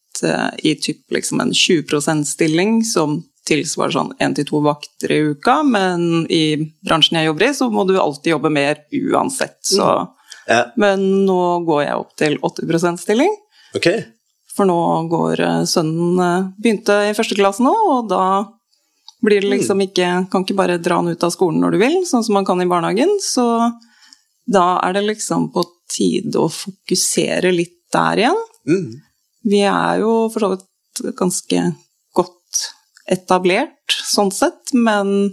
i 0.62 0.74
typ 0.76 1.10
liksom 1.14 1.40
en 1.40 1.52
20 1.54 1.82
%-stilling 1.96 2.80
som 2.84 3.20
tilsvarer 3.48 3.94
sånn 3.94 4.12
én 4.20 4.34
til 4.36 4.46
to 4.48 4.60
vakter 4.64 5.12
i 5.14 5.20
uka, 5.32 5.60
men 5.66 6.26
i 6.30 6.56
bransjen 6.86 7.18
jeg 7.20 7.30
jobber 7.30 7.46
i, 7.48 7.52
så 7.56 7.70
må 7.72 7.86
du 7.88 7.94
alltid 7.98 8.34
jobbe 8.34 8.50
mer 8.52 8.82
uansett, 8.92 9.58
så 9.66 9.90
Ja, 10.50 10.64
Men 10.76 11.26
nå 11.26 11.64
går 11.66 11.82
jeg 11.84 11.96
opp 12.00 12.14
til 12.18 12.38
80 12.42 12.70
%-stilling, 12.74 13.34
Okay. 13.76 14.04
for 14.56 14.66
nå 14.66 14.78
går 15.08 15.40
eh, 15.40 15.64
sønnen 15.64 16.18
eh, 16.18 16.48
Begynte 16.58 16.96
i 17.06 17.12
første 17.14 17.36
klasse 17.38 17.62
nå, 17.62 17.70
og 17.70 18.08
da 18.10 18.24
blir 19.22 19.44
det 19.44 19.50
liksom 19.52 19.78
ikke 19.84 20.08
Kan 20.32 20.42
ikke 20.42 20.56
bare 20.58 20.78
dra 20.82 20.96
han 20.98 21.12
ut 21.12 21.22
av 21.22 21.30
skolen 21.30 21.60
når 21.62 21.76
du 21.76 21.78
vil, 21.84 21.96
sånn 22.08 22.24
som 22.26 22.34
man 22.34 22.48
kan 22.48 22.60
i 22.62 22.66
barnehagen. 22.66 23.12
Så 23.22 23.44
da 24.50 24.80
er 24.82 24.96
det 24.96 25.04
liksom 25.06 25.50
på 25.54 25.62
tide 25.92 26.40
å 26.40 26.48
fokusere 26.50 27.52
litt 27.54 27.76
der 27.92 28.24
igjen. 28.24 28.40
Mm. 28.66 28.88
Vi 29.46 29.62
er 29.64 30.00
jo 30.02 30.14
for 30.32 30.44
så 30.44 30.50
vidt 30.54 31.14
ganske 31.16 31.62
godt 32.16 32.64
etablert 33.10 33.94
sånn 34.04 34.32
sett, 34.34 34.74
men 34.76 35.30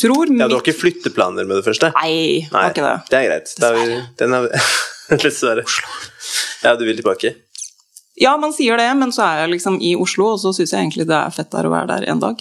tror 0.00 0.28
Ja, 0.28 0.46
du 0.46 0.58
har 0.58 0.62
ikke 0.62 0.76
flytteplaner 0.76 1.48
med 1.48 1.60
det 1.60 1.66
første? 1.66 1.90
Nei, 1.96 2.46
har 2.52 2.70
ikke 2.70 2.84
det. 2.84 2.96
det 3.10 3.18
er 3.18 3.26
greit. 3.30 3.50
Dessverre. 3.56 3.98
er 3.98 4.06
den 4.20 4.36
er 4.36 4.50
Dessverre. 5.24 5.66
Ja, 6.62 6.76
du 6.76 6.84
vil 6.86 6.98
tilbake? 7.00 7.34
Ja, 8.16 8.36
man 8.40 8.54
sier 8.56 8.78
det, 8.80 8.88
men 8.96 9.12
så 9.12 9.26
er 9.26 9.42
jeg 9.42 9.56
liksom 9.56 9.80
i 9.84 9.92
Oslo, 10.00 10.30
og 10.34 10.40
så 10.40 10.52
syns 10.56 10.72
jeg 10.72 10.86
egentlig 10.86 11.08
det 11.08 11.16
er 11.18 11.34
fett 11.34 11.50
der 11.52 11.68
å 11.68 11.72
være 11.72 11.90
der 11.90 12.06
en 12.12 12.22
dag. 12.22 12.40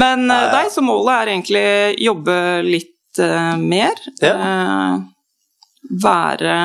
Men 0.00 0.24
Ja, 0.30 0.38
ja. 0.46 0.52
deg, 0.54 0.70
så 0.72 0.84
målet 0.84 1.12
er 1.14 1.32
egentlig 1.34 1.66
jobbe 2.06 2.36
litt 2.64 3.20
uh, 3.20 3.58
mer. 3.60 3.98
Eh, 4.22 4.94
være 6.02 6.56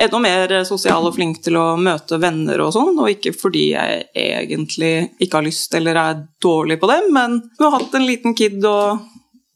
enda 0.00 0.18
mer 0.18 0.64
sosial 0.66 1.06
og 1.06 1.14
flink 1.14 1.42
til 1.44 1.56
å 1.60 1.76
møte 1.78 2.18
venner 2.20 2.60
og 2.64 2.72
sånn, 2.74 2.96
og 2.98 3.10
ikke 3.12 3.34
fordi 3.38 3.68
jeg 3.72 4.06
egentlig 4.18 5.10
ikke 5.22 5.38
har 5.38 5.46
lyst 5.46 5.74
eller 5.78 5.94
er 6.00 6.22
dårlig 6.42 6.80
på 6.82 6.88
dem, 6.90 7.12
men 7.14 7.36
du 7.58 7.64
har 7.68 7.76
hatt 7.78 7.94
en 7.94 8.06
liten 8.08 8.34
kid 8.34 8.64
og 8.66 9.04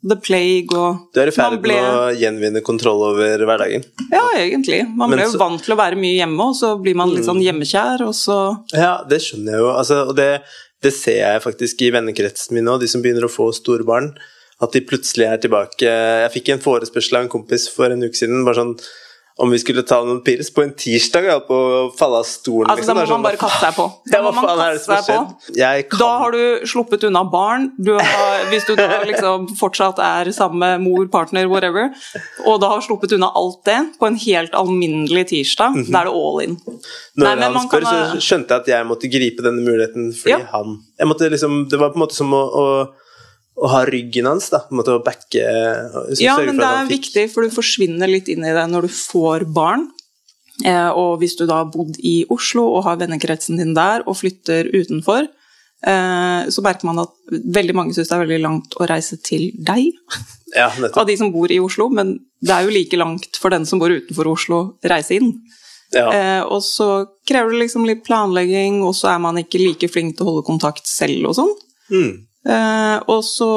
the 0.09 0.15
plague 0.23 0.71
og 0.79 1.09
Du 1.13 1.19
er 1.21 1.27
i 1.33 1.35
ferd 1.35 1.59
ble- 1.61 1.75
med 1.75 1.97
å 1.99 2.15
gjenvinne 2.15 2.63
kontroll 2.63 3.03
over 3.11 3.43
hverdagen? 3.49 3.83
Ja, 4.13 4.23
egentlig. 4.39 4.85
Man 4.95 5.11
ble 5.11 5.25
jo 5.25 5.33
så- 5.33 5.39
vant 5.43 5.63
til 5.65 5.75
å 5.75 5.79
være 5.81 5.99
mye 5.99 6.21
hjemme, 6.23 6.41
og 6.41 6.55
så 6.55 6.81
blir 6.81 6.95
man 6.95 7.11
litt 7.11 7.25
sånn 7.27 7.43
hjemmekjær, 7.43 8.07
og 8.07 8.15
så 8.15 8.39
Ja, 8.73 9.03
det 9.03 9.19
skjønner 9.21 9.53
jeg 9.53 9.61
jo. 9.61 9.71
Altså, 9.75 10.09
og 10.09 10.15
det, 10.17 10.43
det 10.81 10.93
ser 10.95 11.19
jeg 11.19 11.43
faktisk 11.43 11.83
i 11.83 11.91
vennekretsen 11.91 12.53
min 12.53 12.65
nå, 12.65 12.79
de 12.79 12.87
som 12.87 13.03
begynner 13.03 13.27
å 13.27 13.29
få 13.35 13.53
store 13.53 13.85
barn. 13.85 14.15
At 14.63 14.73
de 14.73 14.81
plutselig 14.81 15.27
er 15.27 15.37
tilbake. 15.39 15.83
Jeg 15.83 16.33
fikk 16.33 16.49
en 16.55 16.59
forespørsel 16.63 17.17
av 17.19 17.23
en 17.23 17.29
kompis 17.29 17.69
for 17.69 17.87
en 17.91 18.01
uke 18.03 18.15
siden. 18.15 18.45
bare 18.45 18.55
sånn 18.55 18.79
om 19.39 19.53
vi 19.55 19.59
skulle 19.63 19.85
ta 19.87 20.01
noen 20.03 20.19
pils 20.27 20.49
på 20.55 20.65
en 20.65 20.73
tirsdag. 20.75 21.27
Jeg 21.29 21.37
holdt 21.37 21.47
på 21.47 21.59
å 21.59 21.83
falle 21.95 22.19
av 22.23 22.27
stolen. 22.27 22.71
Altså, 22.73 22.89
da 22.91 22.97
må 22.97 23.05
sånn, 23.05 23.13
man 23.21 23.27
bare 23.29 23.39
kaste 23.39 23.61
seg 23.63 23.77
på. 23.77 23.87
Da 24.11 24.21
må 24.25 24.33
man 24.35 24.49
kaste 24.49 24.99
seg 24.99 25.07
på. 25.07 25.19
Kan 25.93 26.03
Da 26.03 26.09
har 26.25 26.35
du 26.35 26.67
sluppet 26.67 27.07
unna 27.07 27.23
barn, 27.31 27.69
du 27.79 27.93
har, 27.95 28.43
hvis 28.51 28.67
du 28.67 28.75
da 28.79 28.99
liksom 29.07 29.47
fortsatt 29.61 30.03
er 30.03 30.33
sammen 30.35 30.59
med 30.65 30.83
mor, 30.89 31.07
partner, 31.13 31.47
whatever, 31.51 31.93
og 32.45 32.59
da 32.65 32.73
har 32.75 32.83
sluppet 32.85 33.15
unna 33.15 33.31
alt 33.39 33.63
det 33.69 33.79
på 34.01 34.11
en 34.11 34.19
helt 34.27 34.59
alminnelig 34.59 35.29
tirsdag, 35.31 35.79
da 35.87 36.03
er 36.03 36.11
det 36.11 36.17
all 36.19 36.43
in. 36.45 36.59
Når 37.15 37.25
Nei, 37.29 37.35
han 37.45 37.55
man 37.55 37.69
spør, 37.69 37.87
kan 37.87 38.19
så 38.19 38.23
skjønte 38.25 38.55
jeg 38.57 38.67
at 38.67 38.73
jeg 38.75 38.89
måtte 38.91 39.13
gripe 39.13 39.45
denne 39.47 39.63
muligheten 39.63 40.11
fordi 40.19 40.35
Ja. 40.35 40.45
han 40.53 40.81
jeg 40.99 41.07
måtte 41.07 41.29
liksom, 41.31 41.69
Det 41.71 41.79
var 41.79 41.93
på 41.95 41.99
en 42.01 42.03
måte 42.03 42.17
som 42.19 42.33
å, 42.35 42.43
å, 42.43 42.65
å 43.59 43.71
ha 43.73 43.85
ryggen 43.89 44.29
hans, 44.31 44.49
da. 44.53 44.63
På 44.67 44.75
en 44.75 44.81
måte 44.81 44.97
å 44.97 45.05
backe 45.05 45.43
Ja, 46.23 46.37
men 46.43 46.61
det 46.61 46.69
er 46.69 46.91
viktig, 46.91 47.27
for 47.33 47.45
du 47.45 47.55
forsvinner 47.55 48.11
litt 48.11 48.31
inn 48.31 48.47
i 48.47 48.55
det 48.55 48.67
når 48.71 48.87
du 48.87 48.93
får 48.95 49.49
barn. 49.55 49.89
Eh, 50.67 50.91
og 50.91 51.21
hvis 51.21 51.37
du 51.39 51.45
da 51.47 51.63
har 51.63 51.71
bodd 51.71 51.99
i 52.03 52.23
Oslo 52.35 52.65
og 52.73 52.85
har 52.89 52.99
vennekretsen 52.99 53.61
din 53.61 53.77
der 53.77 54.03
og 54.07 54.19
flytter 54.19 54.71
utenfor, 54.75 55.29
eh, 55.87 56.49
så 56.51 56.65
merker 56.65 56.89
man 56.91 57.05
at 57.05 57.15
veldig 57.31 57.77
mange 57.79 57.95
syns 57.95 58.11
det 58.11 58.17
er 58.17 58.25
veldig 58.25 58.41
langt 58.43 58.79
å 58.79 58.89
reise 58.91 59.21
til 59.23 59.51
deg. 59.55 59.93
Ja, 60.57 60.71
nettopp. 60.73 61.03
av 61.03 61.11
de 61.11 61.19
som 61.21 61.29
bor 61.29 61.51
i 61.53 61.61
Oslo, 61.61 61.91
men 61.93 62.15
det 62.41 62.55
er 62.55 62.65
jo 62.65 62.73
like 62.73 62.97
langt 62.97 63.37
for 63.37 63.53
den 63.53 63.67
som 63.69 63.83
bor 63.83 63.93
utenfor 63.93 64.31
Oslo, 64.33 64.63
reise 64.81 65.19
inn. 65.19 65.35
Ja. 65.93 66.07
Eh, 66.13 66.43
og 66.45 66.63
så 66.65 67.07
krever 67.29 67.53
det 67.53 67.67
liksom 67.67 67.87
litt 67.89 68.01
planlegging, 68.07 68.83
og 68.85 68.97
så 68.97 69.13
er 69.15 69.23
man 69.25 69.39
ikke 69.41 69.61
like 69.61 69.91
flink 69.93 70.17
til 70.17 70.25
å 70.25 70.33
holde 70.33 70.47
kontakt 70.49 70.89
selv 70.89 71.31
og 71.31 71.37
sånn. 71.39 71.55
Mm. 71.93 72.13
Eh, 72.49 72.99
og 73.13 73.25
så 73.27 73.51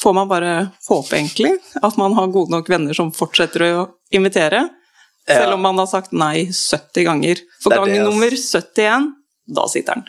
får 0.00 0.14
man 0.16 0.28
bare 0.30 0.52
håpe, 0.88 1.16
egentlig, 1.16 1.56
at 1.82 1.96
man 2.00 2.14
har 2.16 2.32
gode 2.32 2.54
nok 2.54 2.70
venner 2.72 2.96
som 2.96 3.12
fortsetter 3.12 3.66
å 3.68 3.88
invitere. 4.16 4.68
Selv 5.28 5.54
om 5.54 5.62
man 5.62 5.78
har 5.78 5.86
sagt 5.86 6.14
nei 6.16 6.48
70 6.48 7.04
ganger. 7.06 7.42
For 7.62 7.76
gang 7.76 7.92
nummer 8.00 8.32
71, 8.34 9.10
da 9.54 9.66
sitter 9.70 10.00
den. 10.00 10.08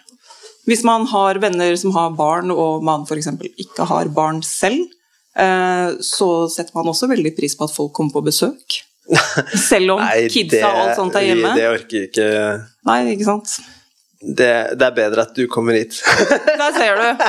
Hvis 0.69 0.85
man 0.87 1.05
har 1.09 1.39
venner 1.41 1.75
som 1.77 1.93
har 1.95 2.13
barn, 2.15 2.53
og 2.53 2.85
man 2.85 3.03
f.eks. 3.05 3.27
ikke 3.59 3.85
har 3.89 4.09
barn 4.15 4.39
selv, 4.45 4.85
eh, 5.35 5.97
så 6.05 6.29
setter 6.53 6.77
man 6.77 6.89
også 6.93 7.09
veldig 7.11 7.35
pris 7.37 7.57
på 7.57 7.67
at 7.67 7.75
folk 7.75 7.93
kommer 7.97 8.15
på 8.19 8.25
besøk. 8.29 8.79
Selv 9.69 9.97
om 9.97 10.01
kidsa 10.31 10.69
og 10.69 10.81
alt 10.83 10.95
sånt 10.95 11.15
er 11.19 11.25
hjemme. 11.25 11.49
Nei, 11.49 11.57
Det 11.57 11.67
orker 11.67 12.03
ikke 12.05 12.27
Nei, 12.87 12.99
ikke 13.15 13.27
sant. 13.27 13.55
Det, 14.21 14.77
det 14.77 14.85
er 14.85 14.93
bedre 14.93 15.23
at 15.25 15.33
du 15.33 15.47
kommer 15.49 15.73
hit. 15.73 15.97
Der 16.61 16.75
ser 16.75 16.99
du. 16.99 17.23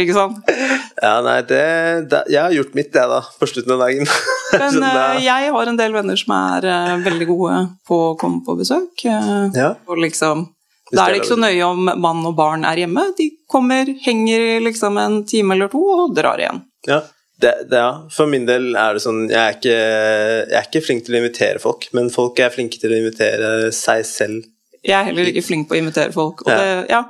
Ikke 0.00 0.14
sant. 0.16 0.38
ja, 1.04 1.12
nei, 1.24 1.40
det, 1.44 1.64
det 2.08 2.22
Jeg 2.32 2.40
har 2.40 2.54
gjort 2.54 2.78
mitt, 2.78 2.94
jeg, 2.96 3.10
da, 3.10 3.18
på 3.40 3.48
slutten 3.50 3.74
av 3.74 3.82
dagen. 3.84 4.08
Men 4.60 4.72
Så 4.72 4.80
da- 4.80 4.94
eh, 5.10 5.24
jeg 5.26 5.52
har 5.56 5.72
en 5.72 5.80
del 5.80 5.92
venner 5.94 6.20
som 6.20 6.32
er 6.38 6.68
uh, 6.70 6.94
veldig 7.04 7.28
gode 7.28 7.60
på 7.88 8.00
å 8.08 8.16
komme 8.20 8.40
på 8.46 8.56
besøk. 8.58 9.04
Uh, 9.04 9.52
ja. 9.56 9.74
og 9.86 10.00
liksom 10.00 10.48
Da 10.90 11.04
er 11.04 11.14
det 11.14 11.20
ikke 11.20 11.34
så 11.34 11.40
nøye 11.42 11.68
om 11.68 11.92
mann 12.00 12.24
og 12.24 12.34
barn 12.38 12.64
er 12.66 12.80
hjemme. 12.86 13.10
De 13.18 13.28
kommer, 13.50 13.92
henger 14.06 14.64
liksom 14.64 14.96
en 15.02 15.22
time 15.28 15.58
eller 15.58 15.70
to 15.72 15.82
og 15.92 16.14
drar 16.16 16.40
igjen. 16.40 16.64
Ja. 16.88 17.02
Det, 17.40 17.52
det, 17.70 17.76
ja. 17.80 17.92
For 18.12 18.28
min 18.28 18.44
del 18.48 18.74
er 18.76 18.96
det 18.96 19.00
sånn 19.04 19.22
jeg 19.30 19.40
er, 19.40 19.54
ikke, 19.56 19.76
jeg 19.76 20.56
er 20.58 20.66
ikke 20.66 20.82
flink 20.84 21.06
til 21.06 21.14
å 21.16 21.20
invitere 21.22 21.62
folk, 21.62 21.86
men 21.96 22.10
folk 22.12 22.40
er 22.40 22.52
flinke 22.52 22.80
til 22.80 22.92
å 22.92 22.98
invitere 23.00 23.70
seg 23.72 24.04
selv. 24.08 24.48
Jeg 24.86 24.96
er 24.96 25.08
heller 25.10 25.28
ikke 25.30 25.42
flink 25.44 25.68
på 25.68 25.76
å 25.76 25.80
invitere 25.80 26.12
folk. 26.14 26.44
Og 26.46 26.50
det, 26.50 26.86
ja. 26.90 27.02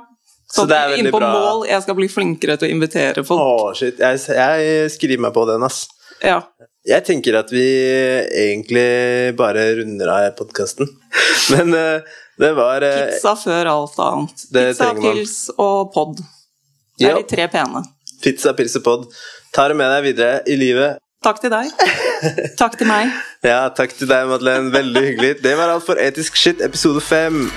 Så 0.51 0.63
Så, 0.63 0.67
det 0.67 0.75
er 0.77 0.89
veldig 0.91 1.11
på 1.13 1.19
bra. 1.21 1.29
mål, 1.31 1.61
jeg 1.69 1.83
skal 1.85 1.95
bli 1.95 2.07
flinkere 2.11 2.57
til 2.59 2.67
å 2.67 2.71
invitere 2.73 3.23
Å, 3.23 3.35
oh, 3.39 3.69
shit. 3.77 4.01
Jeg, 4.03 4.19
jeg 4.35 4.89
skriver 4.91 5.21
meg 5.23 5.33
på 5.37 5.45
den, 5.47 5.63
ass. 5.63 5.85
Ja. 6.21 6.41
Jeg 6.85 7.05
tenker 7.07 7.37
at 7.39 7.51
vi 7.53 7.63
egentlig 8.43 9.35
bare 9.39 9.63
runder 9.79 10.11
av 10.11 10.27
podkasten. 10.35 10.89
Men 11.53 11.71
uh, 11.77 12.17
det 12.41 12.51
var 12.57 12.83
uh, 12.83 12.97
Pizza 13.13 13.35
før 13.39 13.69
alt 13.77 13.99
annet. 14.03 14.43
Pizza, 14.51 14.91
pils 14.99 15.35
og 15.55 15.93
pod. 15.95 16.19
Det 16.99 17.07
Ja. 17.07 17.15
er 17.15 17.21
de 17.23 17.29
tre 17.31 17.47
pene. 17.49 17.85
pizza, 18.21 18.51
pils 18.53 18.75
og 18.77 18.83
pod. 18.85 19.07
Ta 19.55 19.69
det 19.71 19.77
med 19.79 19.87
deg 19.95 20.03
videre 20.11 20.41
i 20.51 20.59
livet. 20.59 20.99
Takk 21.23 21.39
til 21.41 21.53
deg. 21.53 21.71
Takk 22.61 22.77
til 22.77 22.87
meg. 22.87 23.11
Ja, 23.43 23.67
takk 23.75 23.95
til 23.97 24.09
deg, 24.11 24.27
Madeleine. 24.29 24.73
Veldig 24.73 25.05
hyggelig. 25.07 25.35
Det 25.43 25.57
var 25.57 25.73
alt 25.73 25.85
for 25.85 26.01
Etisk 26.01 26.37
shit 26.37 26.61
episode 26.65 27.01
fem. 27.01 27.47